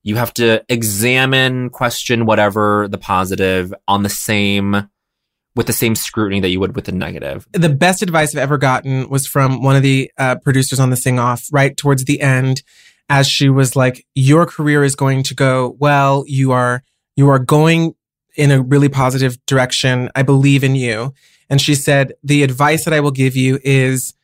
you 0.03 0.17
have 0.17 0.35
to 0.35 0.63
examine, 0.69 1.71
question 1.71 2.27
whatever 2.27 2.89
the 2.89 2.99
positive 2.99 3.73
on 3.89 4.03
the 4.03 4.09
same 4.09 4.89
with 5.57 5.67
the 5.67 5.73
same 5.73 5.95
scrutiny 5.95 6.41
that 6.41 6.49
you 6.49 6.61
would 6.61 6.75
with 6.75 6.85
the 6.85 6.93
negative. 6.93 7.47
the 7.53 7.69
best 7.69 8.03
advice 8.03 8.35
I've 8.35 8.43
ever 8.43 8.59
gotten 8.59 9.09
was 9.09 9.27
from 9.27 9.63
one 9.63 9.77
of 9.77 9.83
the 9.83 10.11
uh, 10.19 10.37
producers 10.37 10.81
on 10.81 10.91
the 10.91 10.97
Sing 10.97 11.19
Off 11.19 11.47
right 11.53 11.77
towards 11.77 12.05
the 12.05 12.21
end, 12.21 12.63
as 13.09 13.29
she 13.29 13.49
was 13.49 13.77
like, 13.77 14.05
"Your 14.15 14.47
career 14.47 14.85
is 14.85 14.95
going 14.95 15.23
to 15.25 15.35
go 15.35 15.77
well. 15.79 16.25
You 16.27 16.53
are 16.53 16.83
you 17.17 17.29
are 17.29 17.39
going 17.39 17.95
in 18.37 18.51
a 18.51 18.61
really 18.61 18.89
positive 18.89 19.39
direction. 19.47 20.11
I 20.15 20.23
believe 20.23 20.65
in 20.65 20.75
you." 20.75 21.15
And 21.49 21.61
she 21.61 21.75
said, 21.75 22.15
"The 22.23 22.43
advice 22.43 22.85
that 22.85 22.95
I 22.95 23.01
will 23.01 23.13
give 23.13 23.37
you 23.37 23.59
is." 23.63 24.15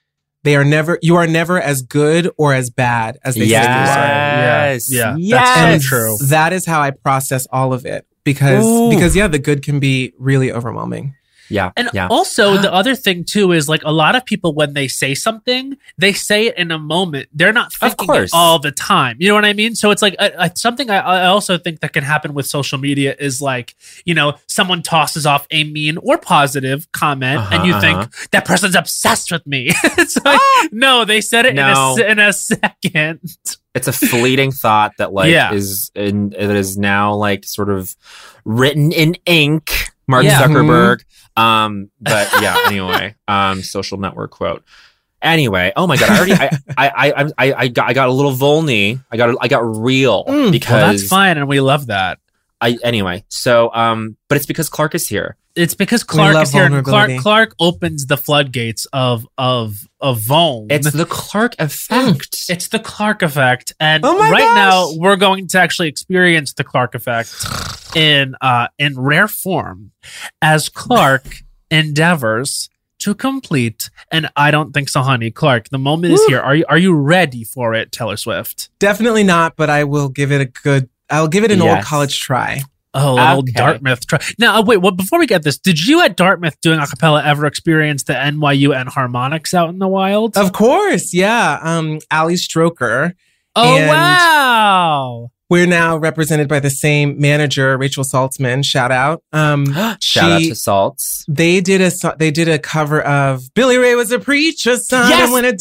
They 0.42 0.56
are 0.56 0.64
never, 0.64 0.98
you 1.02 1.16
are 1.16 1.26
never 1.26 1.60
as 1.60 1.82
good 1.82 2.30
or 2.38 2.54
as 2.54 2.70
bad 2.70 3.18
as 3.22 3.34
they 3.34 3.42
say 3.42 3.46
you 3.48 3.56
are. 3.56 3.62
yes, 3.62 4.92
Yeah, 4.92 5.16
yes. 5.18 5.54
that's 5.56 5.84
so 5.84 5.88
true. 5.88 6.16
That 6.28 6.52
is 6.52 6.64
how 6.64 6.80
I 6.80 6.92
process 6.92 7.46
all 7.52 7.72
of 7.74 7.84
it 7.84 8.06
because, 8.24 8.64
Ooh. 8.64 8.88
because 8.90 9.14
yeah, 9.14 9.28
the 9.28 9.38
good 9.38 9.62
can 9.62 9.80
be 9.80 10.12
really 10.18 10.50
overwhelming. 10.50 11.14
Yeah, 11.50 11.72
And 11.76 11.90
yeah. 11.92 12.06
also, 12.08 12.56
the 12.58 12.72
other 12.80 12.94
thing 12.94 13.24
too 13.24 13.52
is 13.52 13.68
like 13.68 13.82
a 13.84 13.90
lot 13.92 14.14
of 14.14 14.24
people 14.24 14.54
when 14.54 14.72
they 14.74 14.86
say 14.88 15.14
something, 15.14 15.76
they 15.98 16.12
say 16.12 16.46
it 16.46 16.56
in 16.56 16.70
a 16.70 16.78
moment. 16.78 17.28
They're 17.34 17.52
not 17.52 17.66
Of 17.74 17.80
thinking 17.80 18.06
course. 18.06 18.30
it 18.32 18.36
all 18.36 18.58
the 18.60 18.70
time. 18.72 19.16
You 19.18 19.28
know 19.28 19.34
what 19.34 19.44
I 19.44 19.52
mean? 19.52 19.74
So 19.74 19.90
it's 19.90 20.00
like 20.02 20.14
uh, 20.18 20.30
uh, 20.38 20.48
something 20.54 20.88
I, 20.90 20.98
I 20.98 21.26
also 21.26 21.58
think 21.58 21.80
that 21.80 21.92
can 21.92 22.04
happen 22.04 22.34
with 22.34 22.46
social 22.46 22.78
media 22.78 23.14
is 23.18 23.42
like 23.42 23.74
you 24.04 24.14
know 24.14 24.34
someone 24.46 24.82
tosses 24.82 25.26
off 25.26 25.46
a 25.50 25.64
mean 25.64 25.98
or 25.98 26.18
positive 26.18 26.90
comment, 26.92 27.40
and 27.52 27.66
you 27.66 27.72
Uh-huh, 27.74 27.80
think 28.04 28.30
that 28.30 28.44
person's 28.44 28.76
obsessed 28.76 29.30
with 29.32 29.46
me. 29.46 29.70
it's 29.98 30.16
like 30.24 30.40
no, 30.72 31.04
they 31.04 31.20
said 31.20 31.46
it 31.46 31.50
in, 31.50 31.58
a, 31.58 31.94
in 32.12 32.18
a 32.18 32.32
second. 32.32 33.20
it's 33.74 33.88
a 33.88 33.92
fleeting 33.92 34.52
thought 34.52 34.92
that 34.98 35.12
like 35.12 35.30
Yeah. 35.30 35.52
is 35.52 35.90
in 35.94 36.30
that 36.30 36.56
is 36.56 36.76
now 36.78 37.14
like 37.14 37.44
sort 37.44 37.70
of 37.70 37.94
written 38.44 38.92
in 38.92 39.16
ink 39.26 39.70
mark 40.08 40.24
Yeah. 40.24 40.42
zuckerberg 40.42 41.00
um 41.40 41.90
but 42.00 42.28
yeah 42.40 42.56
anyway 42.66 43.14
um 43.28 43.62
social 43.62 43.98
network 43.98 44.30
quote 44.30 44.62
anyway 45.22 45.72
oh 45.76 45.86
my 45.86 45.96
god 45.96 46.10
i 46.10 46.16
already 46.16 46.32
i 46.32 46.50
i 46.76 46.88
i 47.12 47.32
i, 47.38 47.54
I 47.64 47.68
got 47.68 47.88
i 47.88 47.92
got 47.92 48.08
a 48.08 48.12
little 48.12 48.32
volny 48.32 49.00
i 49.10 49.16
got 49.16 49.36
i 49.40 49.48
got 49.48 49.60
real 49.76 50.24
Mm, 50.24 50.52
because 50.52 50.70
Well, 50.70 50.92
that's 50.92 51.08
fine, 51.08 51.36
and 51.38 51.48
we 51.48 51.60
love 51.60 51.86
that. 51.86 52.18
I 52.60 52.76
anyway 52.84 53.24
so 53.28 53.70
um 53.74 54.16
but 54.28 54.36
it's 54.36 54.46
because 54.46 54.68
clark 54.68 54.94
is 54.94 55.08
here 55.08 55.36
It's 55.56 55.74
because 55.74 56.04
Clark 56.04 56.36
is 56.42 56.52
here, 56.52 56.64
and 56.64 56.84
Clark. 56.84 57.10
Clark 57.18 57.50
opens 57.58 58.06
the 58.06 58.16
floodgates 58.16 58.86
of 58.92 59.26
of 59.36 59.88
of 60.00 60.20
Vone. 60.20 60.68
it's 60.70 60.92
the 60.92 61.06
clark 61.06 61.54
effect 61.58 62.46
It's 62.48 62.68
the 62.68 62.78
Clark 62.78 63.22
effect, 63.22 63.72
and 63.80 64.04
Oh 64.04 64.16
my 64.16 64.30
right 64.30 64.46
gosh. 64.46 64.56
now 64.64 64.76
we're 65.02 65.16
going 65.16 65.48
to 65.48 65.58
actually 65.58 65.88
experience 65.88 66.52
the 66.54 66.62
Clark 66.64 66.94
effect 66.94 67.30
in 67.96 68.34
uh, 68.40 68.68
in 68.78 68.92
rare 68.98 69.26
form 69.28 69.90
as 70.40 70.68
Clark 70.68 71.24
endeavors 71.70 72.68
to 73.00 73.14
complete. 73.14 73.90
And 74.12 74.28
I 74.36 74.50
don't 74.50 74.72
think 74.72 74.88
so, 74.88 75.00
honey. 75.02 75.30
Clark, 75.30 75.68
the 75.70 75.78
moment 75.78 76.12
is 76.14 76.24
here. 76.26 76.40
Are 76.40 76.54
you 76.54 76.64
are 76.68 76.78
you 76.78 76.92
ready 76.94 77.44
for 77.44 77.74
it, 77.74 77.90
Taylor 77.92 78.16
Swift? 78.16 78.68
Definitely 78.78 79.24
not, 79.24 79.56
but 79.56 79.68
I 79.70 79.84
will 79.84 80.08
give 80.08 80.30
it 80.32 80.40
a 80.40 80.46
good, 80.46 80.88
I'll 81.10 81.28
give 81.28 81.44
it 81.44 81.50
an 81.50 81.60
old 81.62 81.82
college 81.84 82.20
try. 82.20 82.62
Oh, 82.92 83.16
an 83.18 83.36
old 83.36 83.46
Dartmouth. 83.52 84.04
Try- 84.06 84.18
now, 84.38 84.62
wait. 84.62 84.78
Well, 84.78 84.90
before 84.92 85.18
we 85.20 85.26
get 85.26 85.42
this, 85.44 85.58
did 85.58 85.84
you 85.86 86.00
at 86.02 86.16
Dartmouth 86.16 86.60
doing 86.60 86.80
a 86.80 86.86
cappella 86.88 87.22
ever 87.24 87.46
experience 87.46 88.02
the 88.02 88.14
NYU 88.14 88.70
N'Harmonics 88.84 89.54
out 89.54 89.68
in 89.68 89.78
the 89.78 89.86
wild? 89.86 90.36
Of 90.36 90.52
course, 90.52 91.14
yeah. 91.14 91.58
Um, 91.62 92.00
Ali 92.10 92.34
Stroker. 92.34 93.12
oh 93.54 93.76
and- 93.76 93.88
wow! 93.88 95.30
We're 95.48 95.66
now 95.66 95.96
represented 95.96 96.46
by 96.48 96.60
the 96.60 96.70
same 96.70 97.20
manager, 97.20 97.76
Rachel 97.76 98.04
Saltzman. 98.04 98.64
Shout 98.64 98.92
out. 98.92 99.22
Um, 99.32 99.66
shout 100.00 100.30
out 100.32 100.38
to 100.42 100.54
salts 100.54 101.24
they 101.28 101.60
did 101.60 101.80
a 101.80 101.90
so- 101.90 102.14
they 102.18 102.30
did 102.30 102.48
a 102.48 102.58
cover 102.58 103.00
of 103.00 103.52
Billy 103.54 103.76
Ray 103.76 103.94
was 103.96 104.12
a 104.12 104.18
preacher's 104.20 104.86
son, 104.86 105.08
Yes! 105.10 105.24
and 105.24 105.32
when 105.32 105.44
a 105.44 105.48
Yeah, 105.48 105.54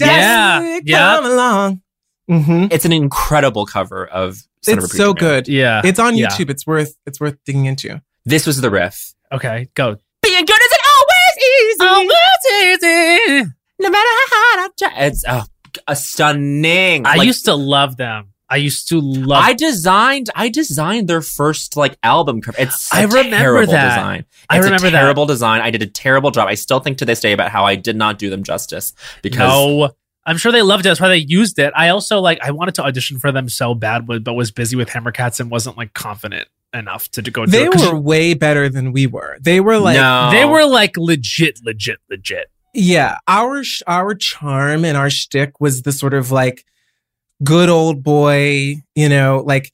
destiny 0.61 0.81
yeah. 0.85 1.15
come 1.15 1.26
along. 1.26 1.81
Hmm 2.30 2.68
it's 2.72 2.85
an 2.85 2.93
incredible 2.93 3.65
cover 3.65 4.06
of 4.07 4.38
Son 4.61 4.77
of 4.77 4.84
a 4.84 4.85
It's 4.85 4.95
so 4.97 5.14
Preacher 5.14 5.26
Man. 5.26 5.34
good. 5.43 5.47
Yeah, 5.47 5.81
It's 5.84 5.99
on 5.99 6.15
Yeah. 6.15 6.27
YouTube. 6.27 6.49
It's 6.49 6.65
worth 6.68 6.95
it's 7.06 7.19
worth 7.19 7.35
digging 7.45 7.65
into. 7.65 8.01
this 8.26 8.45
was 8.47 8.61
the 8.61 8.69
riff 8.69 9.14
Okay, 9.31 9.68
go. 9.76 9.95
being 10.22 10.45
good 10.45 10.60
isn't 10.68 10.81
always 10.95 11.35
easy 11.49 12.10
easy. 12.61 13.49
no 13.80 13.89
matter 13.89 14.10
how 14.10 14.27
hard 14.31 14.60
I 14.60 14.69
try. 14.89 15.06
It's 15.06 15.23
oh, 15.27 15.43
a 15.88 15.95
stunning. 15.95 17.06
I 17.06 17.15
like, 17.15 17.26
used 17.27 17.45
to 17.45 17.56
love 17.56 17.97
them. 17.97 18.34
I 18.51 18.56
used 18.57 18.89
to 18.89 18.99
love. 18.99 19.43
I 19.43 19.53
designed. 19.53 20.30
I 20.35 20.49
designed 20.49 21.07
their 21.07 21.22
first 21.22 21.77
like 21.77 21.97
album 22.01 22.41
cover. 22.41 22.57
It's 22.60 22.91
a 22.91 22.95
I 22.97 23.01
remember 23.03 23.38
terrible 23.38 23.72
that. 23.73 23.89
design. 23.95 24.26
I 24.49 24.57
It's 24.57 24.65
remember 24.65 24.88
a 24.88 24.91
that. 24.91 24.99
terrible 25.01 25.26
design. 25.27 25.61
I 25.61 25.69
did 25.69 25.84
a 25.84 25.88
terrible 25.88 26.31
job. 26.31 26.47
I 26.47 26.56
still 26.56 26.80
think 26.80 26.97
to 26.97 27.06
this 27.06 27.19
day 27.19 27.31
about 27.34 27.51
how 27.51 27.64
I 27.65 27.76
did 27.76 27.95
not 27.95 28.18
do 28.18 28.30
them 28.31 28.41
justice 28.43 28.93
because 29.22 29.38
no. 29.49 29.91
I'm 30.25 30.37
sure 30.37 30.51
they 30.51 30.61
loved 30.61 30.85
it. 30.85 30.89
That's 30.89 30.99
why 31.01 31.07
they 31.09 31.17
used 31.17 31.57
it. 31.59 31.73
I 31.75 31.89
also 31.89 32.19
like. 32.19 32.39
I 32.43 32.51
wanted 32.51 32.75
to 32.75 32.83
audition 32.83 33.19
for 33.19 33.31
them 33.31 33.49
so 33.49 33.73
bad, 33.73 34.05
but 34.05 34.23
but 34.23 34.33
was 34.33 34.51
busy 34.51 34.75
with 34.75 34.89
Hammercats 34.89 35.39
and 35.39 35.49
wasn't 35.49 35.77
like 35.77 35.93
confident 35.93 36.47
enough 36.73 37.09
to, 37.11 37.21
to 37.21 37.31
go. 37.31 37.45
They 37.45 37.63
do 37.63 37.69
it. 37.69 37.73
'Cause 37.73 37.91
were 37.91 37.97
way 37.99 38.33
better 38.35 38.69
than 38.69 38.91
we 38.91 39.07
were. 39.07 39.37
They 39.41 39.59
were 39.59 39.79
like 39.79 39.95
no, 39.95 40.29
They 40.31 40.45
were 40.45 40.65
like 40.65 40.97
legit, 40.97 41.59
legit, 41.63 41.97
legit. 42.09 42.51
Yeah, 42.75 43.17
our 43.27 43.63
sh- 43.63 43.81
our 43.87 44.13
charm 44.13 44.85
and 44.85 44.95
our 44.95 45.09
shtick 45.09 45.59
was 45.59 45.81
the 45.81 45.91
sort 45.91 46.13
of 46.13 46.29
like 46.31 46.63
good 47.43 47.69
old 47.69 48.03
boy, 48.03 48.75
you 48.93 49.09
know, 49.09 49.41
like 49.45 49.71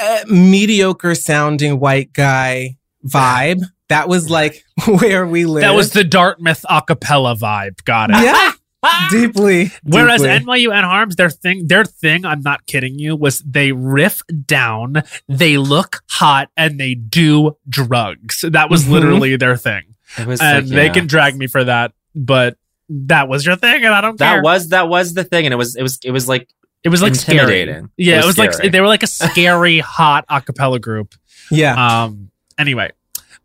uh, 0.00 0.24
mediocre 0.28 1.14
sounding 1.14 1.80
white 1.80 2.12
guy 2.12 2.76
vibe. 3.06 3.62
That 3.88 4.08
was 4.08 4.28
like 4.28 4.62
where 4.86 5.26
we 5.26 5.46
lived. 5.46 5.64
That 5.64 5.74
was 5.74 5.92
the 5.92 6.04
Dartmouth 6.04 6.64
acapella 6.68 7.38
vibe. 7.38 7.82
Got 7.84 8.10
it. 8.10 8.16
yeah. 8.22 8.50
deeply. 9.10 9.70
Whereas 9.82 10.22
deeply. 10.22 10.64
NYU 10.66 10.72
and 10.74 10.84
Harms, 10.86 11.16
their 11.16 11.30
thing, 11.30 11.66
their 11.68 11.84
thing, 11.84 12.24
I'm 12.24 12.40
not 12.42 12.66
kidding 12.66 12.98
you, 12.98 13.16
was 13.16 13.40
they 13.40 13.72
riff 13.72 14.22
down, 14.46 15.02
they 15.28 15.56
look 15.58 16.02
hot, 16.10 16.50
and 16.56 16.78
they 16.78 16.94
do 16.94 17.56
drugs. 17.68 18.44
That 18.48 18.70
was 18.70 18.84
Mhm. 18.84 18.90
literally 18.90 19.36
their 19.36 19.56
thing. 19.56 19.82
It 20.18 20.26
was 20.26 20.40
And 20.40 20.66
like, 20.68 20.74
they 20.74 20.86
yeah. 20.86 20.92
can 20.92 21.06
drag 21.06 21.36
me 21.36 21.46
for 21.46 21.64
that, 21.64 21.92
but 22.14 22.56
that 22.88 23.28
was 23.28 23.44
your 23.46 23.56
thing, 23.56 23.84
and 23.84 23.94
I 23.94 24.00
don't 24.00 24.18
care. 24.18 24.36
That 24.36 24.42
was 24.42 24.68
that 24.68 24.88
was 24.88 25.14
the 25.14 25.24
thing, 25.24 25.46
and 25.46 25.52
it 25.52 25.56
was 25.56 25.74
it 25.76 25.82
was 25.82 25.98
it 26.04 26.10
was 26.10 26.28
like 26.28 26.48
it 26.82 26.90
was 26.90 27.00
like 27.02 27.14
scary. 27.14 27.38
intimidating. 27.62 27.90
Yeah, 27.96 28.20
it 28.20 28.26
was, 28.26 28.34
scary. 28.36 28.52
like 28.62 28.72
they 28.72 28.80
were 28.80 28.86
like 28.88 29.02
a 29.02 29.06
scary 29.08 29.78
hot 29.80 30.26
acapella 30.28 30.80
group. 30.80 31.14
yeah. 31.50 32.02
Um. 32.04 32.30
Anyway, 32.58 32.90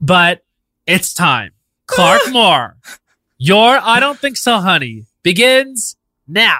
but 0.01 0.43
it's 0.85 1.13
time. 1.13 1.51
Clark 1.87 2.21
Moore, 2.31 2.75
your 3.37 3.79
I 3.81 3.99
don't 3.99 4.19
think 4.19 4.35
so, 4.37 4.59
honey, 4.59 5.05
begins 5.33 5.95
now. 6.27 6.59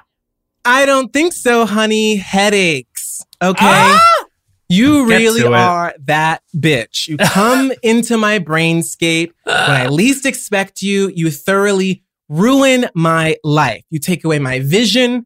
I 0.64 0.86
don't 0.86 1.12
think 1.12 1.34
so, 1.34 1.66
honey. 1.66 2.18
Headaches. 2.18 3.24
Okay. 3.41 3.66
Ah! 3.66 4.26
You 4.72 5.08
Get 5.08 5.18
really 5.18 5.44
are 5.44 5.96
that 6.06 6.44
bitch. 6.56 7.08
You 7.08 7.18
come 7.18 7.72
into 7.84 8.18
my 8.18 8.38
brainscape 8.38 9.32
when 9.46 9.56
I 9.56 9.88
least 9.88 10.28
expect 10.28 10.84
you. 10.84 11.12
You 11.16 11.32
thoroughly 11.32 12.04
ruin 12.28 12.88
my 12.94 13.38
life. 13.44 13.84
You 13.90 13.98
take 13.98 14.24
away 14.24 14.38
my 14.38 14.60
vision, 14.60 15.26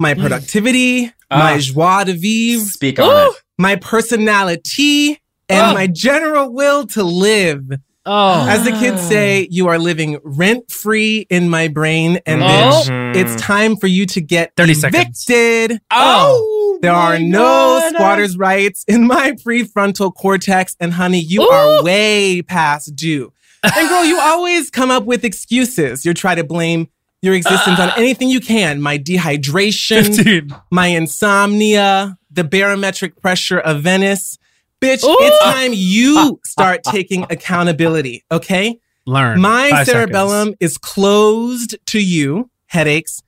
my 0.00 0.14
productivity, 0.14 1.12
my 1.30 1.54
Ah. 1.54 1.58
joie 1.58 2.04
de 2.04 2.14
vivre, 2.14 2.66
Speak 2.66 2.98
on 2.98 3.28
it. 3.30 3.36
my 3.58 3.76
personality, 3.76 5.20
and 5.48 5.66
Oh. 5.70 5.74
my 5.74 5.86
general 5.86 6.52
will 6.52 6.84
to 6.88 7.04
live. 7.04 7.62
Oh, 8.06 8.48
As 8.48 8.64
the 8.64 8.70
kids 8.72 9.00
say, 9.02 9.46
you 9.50 9.68
are 9.68 9.78
living 9.78 10.18
rent 10.24 10.70
free 10.70 11.26
in 11.28 11.48
my 11.50 11.68
brain. 11.68 12.18
And 12.24 12.42
Oh. 12.42 12.46
bitch, 12.46 13.16
it's 13.16 13.40
time 13.40 13.76
for 13.76 13.86
you 13.86 14.06
to 14.06 14.20
get 14.22 14.52
30 14.56 14.74
seconds. 14.74 15.24
evicted. 15.28 15.80
Oh, 15.90 16.38
oh 16.40 16.78
There 16.80 16.92
oh 16.92 16.94
my 16.96 17.16
are 17.16 17.18
no 17.18 17.42
God. 17.42 17.92
squatters' 17.94 18.38
rights 18.38 18.84
in 18.88 19.06
my 19.06 19.32
prefrontal 19.32 20.14
cortex. 20.14 20.76
And 20.80 20.94
honey, 20.94 21.20
you 21.20 21.42
are 21.42 21.82
way 21.82 22.40
past 22.42 22.96
due. 22.96 23.32
And 23.62 23.88
girl, 23.90 24.04
you 24.06 24.18
always 24.18 24.70
come 24.70 24.90
up 24.90 25.04
with 25.04 25.22
excuses. 25.22 26.06
You 26.06 26.14
try 26.14 26.34
to 26.34 26.42
blame 26.44 26.88
your 27.20 27.34
existence 27.34 27.78
on 27.78 27.90
anything 27.98 28.30
you 28.30 28.40
can. 28.40 28.80
My 28.80 28.96
dehydration, 28.96 30.06
15. 30.16 30.54
my 30.70 30.86
insomnia, 30.86 32.16
the 32.30 32.44
barometric 32.44 33.20
pressure 33.20 33.58
of 33.58 33.82
Venice. 33.82 34.38
Bitch, 34.80 35.04
Ooh. 35.04 35.16
it's 35.20 35.44
time 35.44 35.72
you 35.74 36.40
start 36.44 36.82
taking 36.84 37.24
accountability, 37.30 38.24
okay? 38.30 38.78
Learn. 39.06 39.40
My 39.40 39.70
Five 39.70 39.86
cerebellum 39.86 40.48
seconds. 40.48 40.56
is 40.60 40.78
closed 40.78 41.76
to 41.86 42.00
you, 42.00 42.50
headaches. 42.66 43.22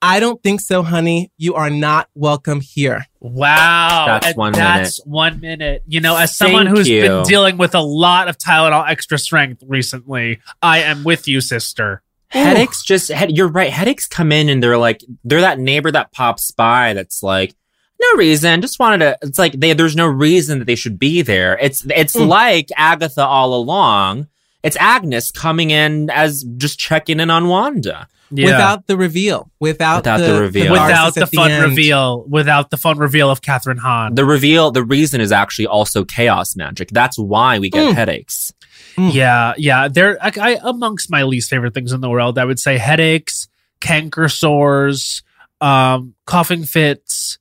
I 0.00 0.20
don't 0.20 0.40
think 0.42 0.60
so, 0.60 0.82
honey. 0.82 1.32
You 1.38 1.54
are 1.54 1.70
not 1.70 2.08
welcome 2.14 2.60
here. 2.60 3.06
Wow. 3.20 4.04
That's 4.06 4.26
and 4.28 4.36
one 4.36 4.52
that's 4.52 5.04
one 5.04 5.40
minute. 5.40 5.82
You 5.88 6.00
know, 6.00 6.16
as 6.16 6.36
someone 6.36 6.66
Thank 6.66 6.76
who's 6.76 6.88
you. 6.88 7.02
been 7.02 7.22
dealing 7.24 7.56
with 7.56 7.74
a 7.74 7.80
lot 7.80 8.28
of 8.28 8.38
Tylenol 8.38 8.88
extra 8.88 9.18
strength 9.18 9.62
recently, 9.66 10.40
I 10.62 10.80
am 10.82 11.02
with 11.04 11.26
you, 11.26 11.40
sister. 11.40 12.02
headaches 12.28 12.84
just 12.84 13.08
head, 13.10 13.36
you're 13.36 13.48
right 13.48 13.70
headaches 13.70 14.06
come 14.06 14.30
in 14.30 14.48
and 14.50 14.62
they're 14.62 14.76
like 14.76 15.02
they're 15.24 15.40
that 15.40 15.58
neighbor 15.58 15.90
that 15.90 16.12
pops 16.12 16.50
by 16.50 16.92
that's 16.92 17.22
like 17.22 17.54
no 18.00 18.16
reason 18.18 18.60
just 18.60 18.78
wanted 18.78 18.98
to 18.98 19.18
it's 19.22 19.38
like 19.38 19.52
they 19.52 19.72
there's 19.72 19.96
no 19.96 20.06
reason 20.06 20.58
that 20.58 20.64
they 20.66 20.74
should 20.76 20.98
be 20.98 21.22
there 21.22 21.58
it's 21.60 21.84
it's 21.94 22.14
Mm. 22.16 22.28
like 22.28 22.68
agatha 22.76 23.24
all 23.24 23.54
along 23.54 24.26
it's 24.62 24.76
agnes 24.78 25.30
coming 25.30 25.70
in 25.70 26.10
as 26.10 26.44
just 26.56 26.78
checking 26.78 27.20
in 27.20 27.30
on 27.30 27.48
wanda 27.48 28.06
Yeah. 28.30 28.44
Without 28.46 28.86
the 28.86 28.96
reveal, 28.98 29.50
without, 29.58 29.98
Without 30.04 30.18
the 30.18 30.40
reveal. 30.42 30.74
catharsis 30.74 31.14
without 31.16 31.30
the 31.30 31.36
fun 31.36 31.50
end. 31.50 31.64
reveal, 31.64 32.24
without 32.28 32.68
the 32.70 32.76
fun 32.76 32.98
reveal 32.98 33.30
of 33.30 33.40
Kathryn 33.40 33.78
Hahn. 33.78 34.14
the 34.14 34.24
reveal 34.26 34.70
the 34.70 34.84
reason 34.84 35.20
is 35.22 35.32
actually 35.32 35.66
also 35.66 36.04
chaos 36.04 36.54
magic 36.54 36.88
that's 36.92 37.18
why 37.18 37.58
we 37.58 37.70
get 37.70 37.86
Mm. 37.88 37.94
headaches 37.94 38.52
Yeah, 38.98 39.54
yeah. 39.56 39.86
They're 39.88 40.18
I, 40.20 40.32
I 40.40 40.58
amongst 40.62 41.08
my 41.10 41.22
least 41.22 41.48
favorite 41.50 41.72
things 41.72 41.92
in 41.92 42.00
the 42.00 42.10
world. 42.10 42.36
I 42.38 42.44
would 42.44 42.58
say 42.58 42.78
headaches, 42.78 43.46
canker 43.80 44.28
sores, 44.28 45.22
um, 45.60 46.14
coughing 46.26 46.64
fits, 46.64 47.38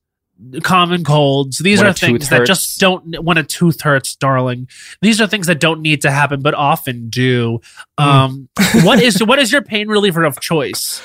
common 0.64 1.04
colds. 1.04 1.58
These 1.60 1.80
When 1.80 1.88
are 1.88 1.90
a 1.90 1.94
tooth 1.94 2.10
things 2.10 2.30
that 2.30 2.46
just 2.46 2.80
don't. 2.80 3.24
When 3.24 3.38
a 3.38 3.44
tooth 3.44 3.82
hurts, 3.82 4.16
darling. 4.16 4.68
These 5.02 5.20
are 5.22 5.28
things 5.28 5.48
that 5.48 5.60
don't 5.60 5.82
need 5.82 6.02
to 6.02 6.12
happen, 6.12 6.42
but 6.42 6.54
often 6.54 7.10
do. 7.10 7.60
Um, 7.98 8.50
what 8.84 9.02
is 9.02 9.24
what 9.24 9.40
is 9.40 9.52
your 9.52 9.62
pain 9.62 9.88
reliever 9.88 10.24
of 10.24 10.40
choice? 10.40 11.02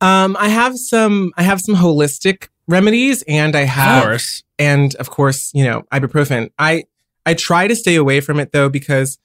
Um, 0.00 0.36
I 0.38 0.48
have 0.48 0.76
some. 0.78 1.32
I 1.36 1.42
have 1.42 1.60
some 1.60 1.74
holistic 1.76 2.48
remedies, 2.66 3.22
and 3.28 3.54
I 3.56 3.60
Of 3.62 3.68
have, 3.68 4.02
course. 4.04 4.42
and 4.58 4.94
of 4.96 5.10
course, 5.10 5.50
you 5.54 5.64
know, 5.64 5.82
ibuprofen. 5.92 6.50
I 6.58 6.84
I 7.26 7.34
try 7.34 7.68
to 7.68 7.76
stay 7.76 7.96
away 7.96 8.20
from 8.20 8.40
it 8.40 8.50
though 8.52 8.68
because, 8.70 9.18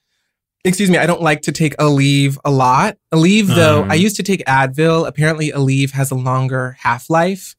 excuse 0.66 0.90
me, 0.90 0.98
I 0.98 1.06
don't 1.06 1.22
like 1.22 1.44
to 1.44 1.52
take 1.54 1.78
Aleve 1.78 2.38
a 2.44 2.52
lot. 2.52 2.98
Aleve 3.14 3.48
though, 3.48 3.84
Mhm. 3.84 3.92
I 3.92 3.96
used 3.96 4.18
to 4.18 4.24
take 4.24 4.44
Advil. 4.46 5.08
Apparently, 5.08 5.52
Aleve 5.52 5.92
has 5.92 6.12
a 6.12 6.16
longer 6.16 6.76
half 6.82 7.10
life. 7.10 7.56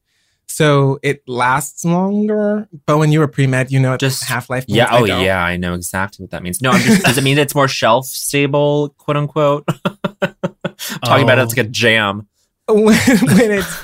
So 0.49 0.99
it 1.03 1.21
lasts 1.27 1.83
longer, 1.85 2.67
but 2.85 2.97
when 2.97 3.11
you 3.11 3.19
were 3.19 3.25
a 3.25 3.29
pre 3.29 3.47
med, 3.47 3.71
you 3.71 3.79
know 3.79 3.91
what 3.91 3.99
Just- 3.99 4.23
half 4.23 4.49
life. 4.49 4.65
yeah 4.67 4.87
oh 4.91 5.05
yeah 5.05 5.43
i 5.43 5.55
know 5.57 5.73
exactly 5.73 6.23
what 6.23 6.31
that 6.31 6.41
means 6.41 6.61
no 6.61 6.71
i'm 6.71 6.81
just 6.81 7.03
does 7.03 7.17
it 7.17 7.23
mean 7.23 7.37
it's 7.37 7.53
more 7.53 7.67
shelf 7.67 8.05
stable 8.05 8.89
quote 8.97 9.17
unquote 9.17 9.67
talking 11.05 11.23
about 11.23 11.37
it 11.37 11.43
it's 11.43 11.53
oh. 11.53 11.57
like 11.57 11.65
a 11.65 11.69
jam 11.69 12.27
when, 12.67 12.83
when 12.87 13.51
it's 13.51 13.83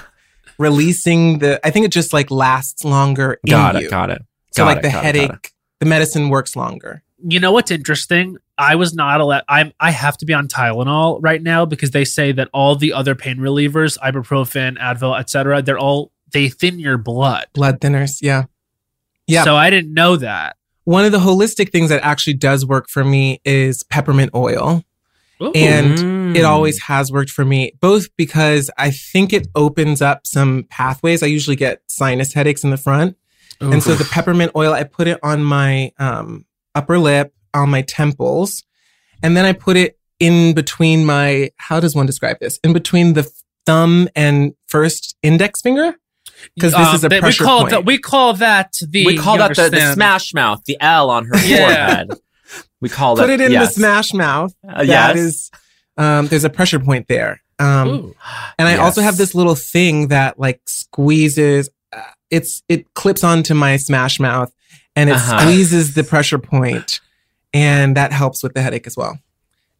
releasing 0.59 1.39
the, 1.39 1.59
I 1.65 1.69
think 1.71 1.85
it 1.85 1.91
just 1.91 2.13
like 2.13 2.29
lasts 2.31 2.83
longer. 2.83 3.39
in 3.45 3.51
got 3.51 3.79
you. 3.79 3.87
it 3.87 3.89
got 3.89 4.09
it 4.09 4.21
So 4.51 4.63
Got 4.63 4.67
like 4.67 4.77
it, 4.77 4.81
the 4.83 4.89
got 4.89 4.97
it, 4.99 5.03
headache, 5.05 5.31
it. 5.31 5.51
the 5.79 5.85
medicine 5.85 6.29
works 6.29 6.55
longer. 6.55 7.03
You 7.25 7.39
know 7.39 7.51
what's 7.51 7.71
interesting? 7.71 8.37
I 8.57 8.75
was 8.75 8.93
not 8.93 9.21
allowed. 9.21 9.43
I'm. 9.47 9.71
I 9.79 9.91
have 9.91 10.17
to 10.17 10.25
be 10.25 10.33
on 10.33 10.47
Tylenol 10.47 11.19
right 11.21 11.41
now 11.41 11.65
because 11.65 11.91
they 11.91 12.03
say 12.05 12.33
that 12.33 12.49
all 12.53 12.75
the 12.75 12.91
other 12.93 13.15
pain 13.15 13.37
relievers, 13.37 13.97
ibuprofen, 13.99 14.77
Advil, 14.77 15.17
etc., 15.17 15.61
they're 15.61 15.79
all 15.79 16.11
they 16.33 16.49
thin 16.49 16.79
your 16.79 16.97
blood. 16.97 17.45
Blood 17.53 17.79
thinners, 17.79 18.17
yeah. 18.21 18.43
Yeah. 19.27 19.43
So 19.43 19.55
I 19.55 19.69
didn't 19.69 19.93
know 19.93 20.17
that. 20.17 20.57
One 20.83 21.05
of 21.05 21.13
the 21.13 21.19
holistic 21.19 21.71
things 21.71 21.89
that 21.89 22.03
actually 22.03 22.33
does 22.33 22.65
work 22.65 22.89
for 22.89 23.05
me 23.05 23.39
is 23.45 23.83
peppermint 23.83 24.31
oil. 24.35 24.83
And 25.39 25.97
Mm. 25.97 26.35
it 26.37 26.43
always 26.45 26.81
has 26.83 27.11
worked 27.11 27.29
for 27.29 27.43
me, 27.43 27.73
both 27.81 28.07
because 28.17 28.69
I 28.77 28.91
think 28.91 29.33
it 29.33 29.47
opens 29.55 30.01
up 30.01 30.25
some 30.25 30.65
pathways. 30.69 31.21
I 31.23 31.25
usually 31.27 31.55
get 31.57 31.81
sinus 31.87 32.33
headaches 32.33 32.63
in 32.63 32.69
the 32.69 32.77
front. 32.77 33.17
And 33.59 33.81
so 33.81 33.93
the 33.95 34.03
peppermint 34.05 34.51
oil, 34.57 34.73
I 34.73 34.83
put 34.83 35.07
it 35.07 35.19
on 35.23 35.43
my 35.43 35.91
um, 35.97 36.45
upper 36.75 36.97
lip, 36.99 37.33
on 37.53 37.69
my 37.69 37.81
temples, 37.81 38.63
and 39.21 39.37
then 39.37 39.45
I 39.45 39.53
put 39.53 39.77
it 39.77 39.97
in 40.19 40.53
between 40.53 41.05
my, 41.05 41.51
how 41.57 41.79
does 41.79 41.95
one 41.95 42.05
describe 42.05 42.39
this? 42.39 42.59
In 42.63 42.73
between 42.73 43.13
the 43.13 43.29
thumb 43.65 44.09
and 44.15 44.53
first 44.67 45.15
index 45.23 45.61
finger? 45.61 45.95
Because 46.55 46.71
this 46.73 46.87
Um, 46.87 46.95
is 46.95 47.03
a 47.03 47.09
they- 47.09 47.19
pressure 47.19 47.43
we 47.43 47.47
call 47.47 47.59
point. 47.61 47.69
that 47.71 47.85
we 47.85 47.97
call 47.97 48.33
that 48.35 48.73
the 48.87 49.05
we 49.05 49.17
call 49.17 49.37
that 49.37 49.55
the, 49.55 49.69
the 49.69 49.93
smash 49.93 50.33
mouth, 50.33 50.61
the 50.65 50.77
L 50.81 51.09
on 51.09 51.25
her 51.25 51.37
Yeah. 51.37 51.57
forehead. 51.57 52.11
We 52.81 52.89
call 52.89 53.13
it. 53.17 53.21
put 53.21 53.27
that. 53.27 53.39
it 53.39 53.41
in 53.41 53.51
yes. 53.53 53.69
the 53.69 53.79
smash 53.79 54.13
mouth. 54.13 54.53
Uh, 54.67 54.83
yes. 54.85 55.15
is, 55.17 55.51
um, 55.97 56.27
there's 56.27 56.43
a 56.43 56.49
pressure 56.49 56.79
point 56.79 57.07
there. 57.07 57.41
Um, 57.59 57.87
Ooh. 57.89 58.15
and 58.59 58.67
I 58.67 58.75
also 58.77 59.01
have 59.01 59.15
this 59.17 59.33
little 59.33 59.55
thing 59.55 60.09
that 60.09 60.37
like 60.39 60.61
squeezes. 60.65 61.69
Uh, 61.95 62.01
it's 62.29 62.63
it 62.67 62.93
clips 62.93 63.23
onto 63.23 63.53
my 63.53 63.77
smash 63.77 64.19
mouth, 64.19 64.51
and 64.95 65.09
it 65.09 65.13
Uh-huh. 65.15 65.39
squeezes 65.39 65.93
the 65.93 66.03
pressure 66.03 66.39
point, 66.39 66.99
and 67.53 67.95
that 67.95 68.11
helps 68.11 68.43
with 68.43 68.53
the 68.53 68.61
headache 68.61 68.87
as 68.87 68.97
well. 68.97 69.17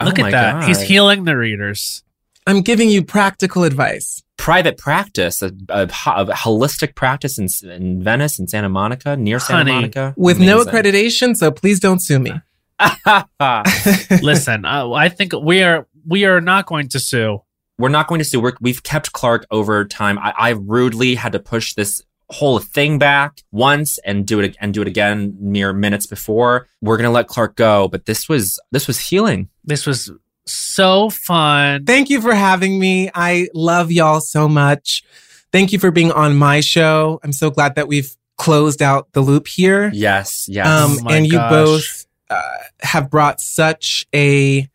Look 0.01 0.19
Oh 0.19 0.21
at 0.21 0.25
my 0.25 0.31
that. 0.31 0.63
He's 0.67 0.81
healing 0.81 1.23
the 1.25 1.35
readers. 1.35 2.03
I'm 2.47 2.61
giving 2.61 2.89
you 2.89 3.03
practical 3.03 3.63
advice. 3.63 4.21
private 4.37 4.77
practice, 4.77 5.41
a, 5.41 5.51
a, 5.69 5.83
a 5.83 6.25
holistic 6.33 6.95
practice 6.95 7.37
in, 7.37 7.47
in 7.69 8.03
Venice 8.03 8.39
and 8.39 8.49
Santa 8.49 8.69
Monica, 8.69 9.15
near 9.15 9.39
Santa 9.39 9.59
Honey. 9.59 9.71
Monica, 9.71 10.13
With 10.17 10.39
no 10.39 10.63
accreditation, 10.63 11.35
so 11.35 11.51
please 11.51 11.79
don't 11.79 12.01
sue 12.01 12.19
me. 12.19 12.31
Listen, 14.21 14.65
uh, 14.65 14.91
I 14.91 15.09
think 15.09 15.33
we 15.33 15.63
are 15.63 15.87
we 16.05 16.25
are 16.25 16.41
not 16.41 16.65
going 16.65 16.89
to 16.89 16.99
sue. 16.99 17.41
We're 17.77 17.89
not 17.89 18.07
going 18.07 18.19
to 18.19 18.25
sue. 18.25 18.41
We're, 18.41 18.53
we've 18.59 18.83
kept 18.83 19.13
Clark 19.13 19.45
over 19.49 19.85
time. 19.85 20.19
I, 20.19 20.33
I 20.37 20.49
rudely 20.49 21.15
had 21.15 21.31
to 21.31 21.39
push 21.39 21.73
this 21.73 22.03
whole 22.29 22.59
thing 22.59 22.97
back 22.99 23.41
once 23.51 23.99
and 23.99 24.25
do 24.25 24.39
it 24.39 24.57
and 24.59 24.73
do 24.73 24.81
it 24.81 24.87
again 24.87 25.35
mere 25.39 25.71
minutes 25.73 26.07
before. 26.07 26.67
We're 26.81 26.97
gonna 26.97 27.11
let 27.11 27.27
Clark 27.27 27.55
go, 27.55 27.87
but 27.87 28.05
this 28.05 28.27
was 28.27 28.59
this 28.71 28.87
was 28.87 28.99
healing. 28.99 29.49
This 29.63 29.85
was 29.85 30.11
so 30.45 31.09
fun. 31.09 31.85
Thank 31.85 32.09
you 32.09 32.21
for 32.21 32.33
having 32.33 32.79
me. 32.79 33.09
I 33.13 33.47
love 33.53 33.91
y'all 33.91 34.21
so 34.21 34.47
much. 34.47 35.03
Thank 35.51 35.71
you 35.71 35.79
for 35.79 35.91
being 35.91 36.11
on 36.11 36.35
my 36.35 36.61
show. 36.61 37.19
I'm 37.23 37.31
so 37.33 37.49
glad 37.51 37.75
that 37.75 37.87
we've 37.87 38.15
closed 38.37 38.81
out 38.81 39.07
the 39.13 39.21
loop 39.21 39.47
here. 39.47 39.91
Yes, 39.93 40.47
yes. 40.49 40.65
Um, 40.67 40.97
Oh 40.99 41.03
my 41.03 41.15
and 41.17 41.25
you 41.27 41.33
gosh. 41.33 41.51
both 41.51 42.05
uh, 42.29 42.41
have 42.81 43.09
brought 43.11 43.39
such 43.39 44.07
a 44.15 44.67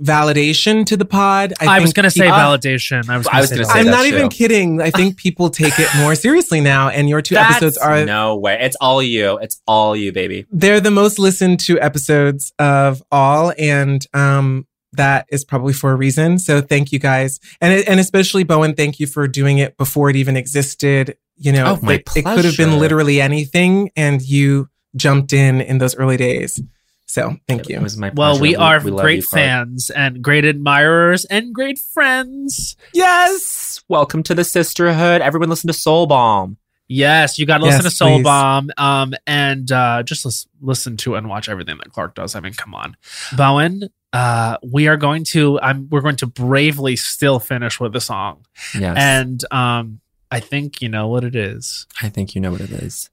validation 0.00 0.84
to 0.86 0.96
the 0.96 1.04
pod. 1.04 1.52
I, 1.60 1.78
was 1.80 1.88
think 1.88 1.96
going 1.96 2.04
to 2.04 2.10
say 2.10 2.24
people- 2.24 2.36
validation. 2.38 3.08
I 3.08 3.18
was. 3.18 3.26
I 3.26 3.40
was 3.40 3.50
going 3.50 3.62
to 3.62 3.64
gonna 3.64 3.66
say 3.66 3.72
say 3.72 3.78
I'm 3.80 3.84
that 3.86 3.90
not 3.92 4.02
too. 4.02 4.08
even 4.16 4.28
kidding. 4.28 4.80
I 4.80 4.90
think 4.90 5.16
people 5.26 5.50
take 5.50 5.78
it 5.78 5.88
more 5.96 6.14
seriously 6.14 6.60
now, 6.60 6.88
and 6.88 7.08
your 7.08 7.22
two 7.22 7.34
That's- 7.34 7.56
episodes 7.56 7.78
are 7.78 8.04
no 8.04 8.36
way. 8.36 8.58
It's 8.60 8.76
all 8.80 9.02
you. 9.02 9.38
It's 9.38 9.60
all 9.66 9.94
you, 9.96 10.12
baby. 10.12 10.46
they're 10.50 10.80
the 10.80 10.90
most 10.90 11.18
listened 11.18 11.60
to 11.60 11.80
episodes 11.80 12.52
of 12.58 13.02
all, 13.12 13.52
and 13.58 14.04
um, 14.14 14.66
that 14.94 15.26
is 15.30 15.44
probably 15.44 15.72
for 15.72 15.92
a 15.92 15.96
reason. 15.96 16.38
So 16.38 16.60
thank 16.60 16.92
you 16.92 16.98
guys, 16.98 17.40
and 17.60 17.86
and 17.88 17.98
especially 18.00 18.44
Bowen, 18.44 18.74
thank 18.74 19.00
you 19.00 19.06
for 19.06 19.26
doing 19.28 19.58
it 19.58 19.76
before 19.76 20.10
it 20.10 20.16
even 20.16 20.36
existed. 20.36 21.16
You 21.36 21.52
know, 21.52 21.78
Oh, 21.80 21.84
my 21.84 21.94
it, 21.94 22.08
it 22.16 22.24
could 22.24 22.44
have 22.44 22.56
been 22.56 22.78
literally 22.78 23.20
anything, 23.20 23.90
and 23.96 24.20
you 24.22 24.68
jumped 24.94 25.32
in 25.32 25.60
in 25.60 25.78
those 25.78 25.96
early 25.96 26.16
days. 26.16 26.60
So 27.06 27.36
thank 27.48 27.68
you. 27.68 27.80
Was 27.80 27.96
my 27.98 28.10
Well, 28.14 28.32
pleasure. 28.32 28.42
we 28.42 28.56
are 28.56 28.80
love 28.80 29.02
great 29.02 29.16
you, 29.16 29.22
fans 29.22 29.90
and 29.90 30.22
great 30.22 30.44
admirers 30.44 31.24
and 31.26 31.54
great 31.54 31.78
friends. 31.78 32.74
Yes. 32.94 33.82
Welcome 33.88 34.22
to 34.24 34.34
the 34.34 34.44
sisterhood. 34.44 35.20
Everyone 35.20 35.48
listen 35.50 35.66
to 35.68 35.74
Soul 35.74 36.06
Balm. 36.06 36.56
Yes, 36.88 37.38
you 37.38 37.46
got 37.46 37.58
to 37.58 37.64
listen 37.64 37.82
Yes, 37.82 37.92
to 37.92 37.96
Soul 37.96 38.16
please. 38.18 38.24
Balm, 38.24 38.70
um, 38.76 39.14
and 39.26 39.70
uh, 39.72 40.02
just 40.02 40.24
lis- 40.26 40.46
listen 40.60 40.96
to 40.98 41.14
and 41.14 41.28
watch 41.28 41.48
everything 41.48 41.78
that 41.78 41.90
Clark 41.92 42.14
does. 42.14 42.34
I 42.34 42.40
mean, 42.40 42.52
come 42.52 42.74
on, 42.74 42.96
Bowen. 43.36 43.88
Uh, 44.12 44.58
we 44.62 44.88
are 44.88 44.96
going 44.96 45.24
to. 45.24 45.58
I'm. 45.60 45.88
We're 45.88 46.02
going 46.02 46.16
to 46.16 46.26
bravely 46.26 46.96
still 46.96 47.38
finish 47.38 47.80
with 47.80 47.92
the 47.94 48.00
song, 48.00 48.44
Yes. 48.78 48.96
and 48.98 49.44
um, 49.50 50.00
I 50.30 50.40
think 50.40 50.82
you 50.82 50.88
know 50.90 51.08
what 51.08 51.24
it 51.24 51.34
is. 51.34 51.86
I 52.02 52.08
think 52.10 52.34
you 52.34 52.40
know 52.40 52.52
what 52.52 52.60
it 52.60 52.70
is. 52.70 53.08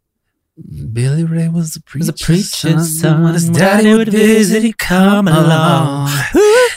Billy 0.92 1.24
Ray 1.24 1.48
was 1.48 1.78
a 1.78 1.82
preacher's, 1.82 2.12
Was 2.12 2.22
a 2.22 2.26
preacher's 2.26 3.00
son. 3.00 3.24
When 3.24 3.34
his 3.34 3.50
daddy 3.50 3.94
would 3.94 4.10
visit, 4.10 4.62
he'd 4.64 4.78
come 4.78 5.30
along. 5.30 6.10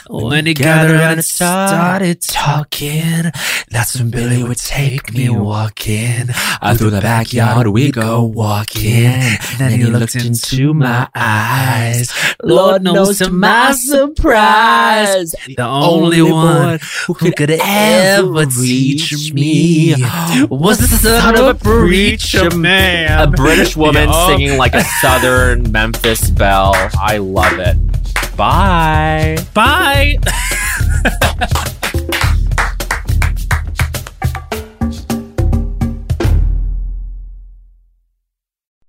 When 0.09 0.45
he 0.45 0.53
gathered 0.53 0.91
around 0.95 1.13
and 1.13 1.25
started 1.25 2.21
talking, 2.21 3.31
that's 3.69 3.97
when 3.97 4.09
Billy 4.09 4.43
would 4.43 4.57
take 4.57 5.13
me 5.13 5.29
walking. 5.29 6.29
Out 6.61 6.77
through 6.77 6.89
the 6.89 7.01
backyard 7.01 7.67
we 7.67 7.91
go 7.91 8.23
walking. 8.23 9.21
Then 9.57 9.71
he 9.71 9.85
looked 9.85 10.15
into 10.15 10.73
my 10.73 11.07
eyes. 11.15 12.13
Lord 12.43 12.83
knows 12.83 13.19
to 13.19 13.29
my 13.29 13.71
surprise, 13.71 15.31
the 15.55 15.63
only 15.65 16.21
one 16.21 16.79
who 17.07 17.31
could 17.31 17.51
ever 17.51 18.45
teach 18.45 19.33
me 19.33 19.95
was 20.49 20.79
the 20.79 20.97
son 21.19 21.37
of 21.37 21.55
a 21.55 21.59
preacher 21.59 22.55
man. 22.55 23.27
A 23.27 23.31
British 23.31 23.77
woman 23.77 24.11
singing 24.27 24.57
like 24.57 24.73
a 24.73 24.83
southern 25.01 25.71
Memphis 25.71 26.29
belle. 26.29 26.73
I 26.99 27.17
love 27.17 27.59
it. 27.59 27.77
Bye. 28.35 29.37
Bye. 29.53 30.17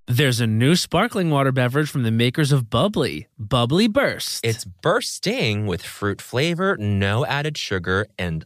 There's 0.07 0.39
a 0.39 0.47
new 0.47 0.75
sparkling 0.75 1.29
water 1.29 1.51
beverage 1.51 1.89
from 1.89 2.03
the 2.03 2.11
makers 2.11 2.51
of 2.51 2.69
Bubbly, 2.69 3.27
Bubbly 3.37 3.87
Burst. 3.87 4.45
It's 4.45 4.63
bursting 4.63 5.67
with 5.67 5.81
fruit 5.83 6.21
flavor, 6.21 6.77
no 6.77 7.25
added 7.25 7.57
sugar, 7.57 8.07
and 8.17 8.45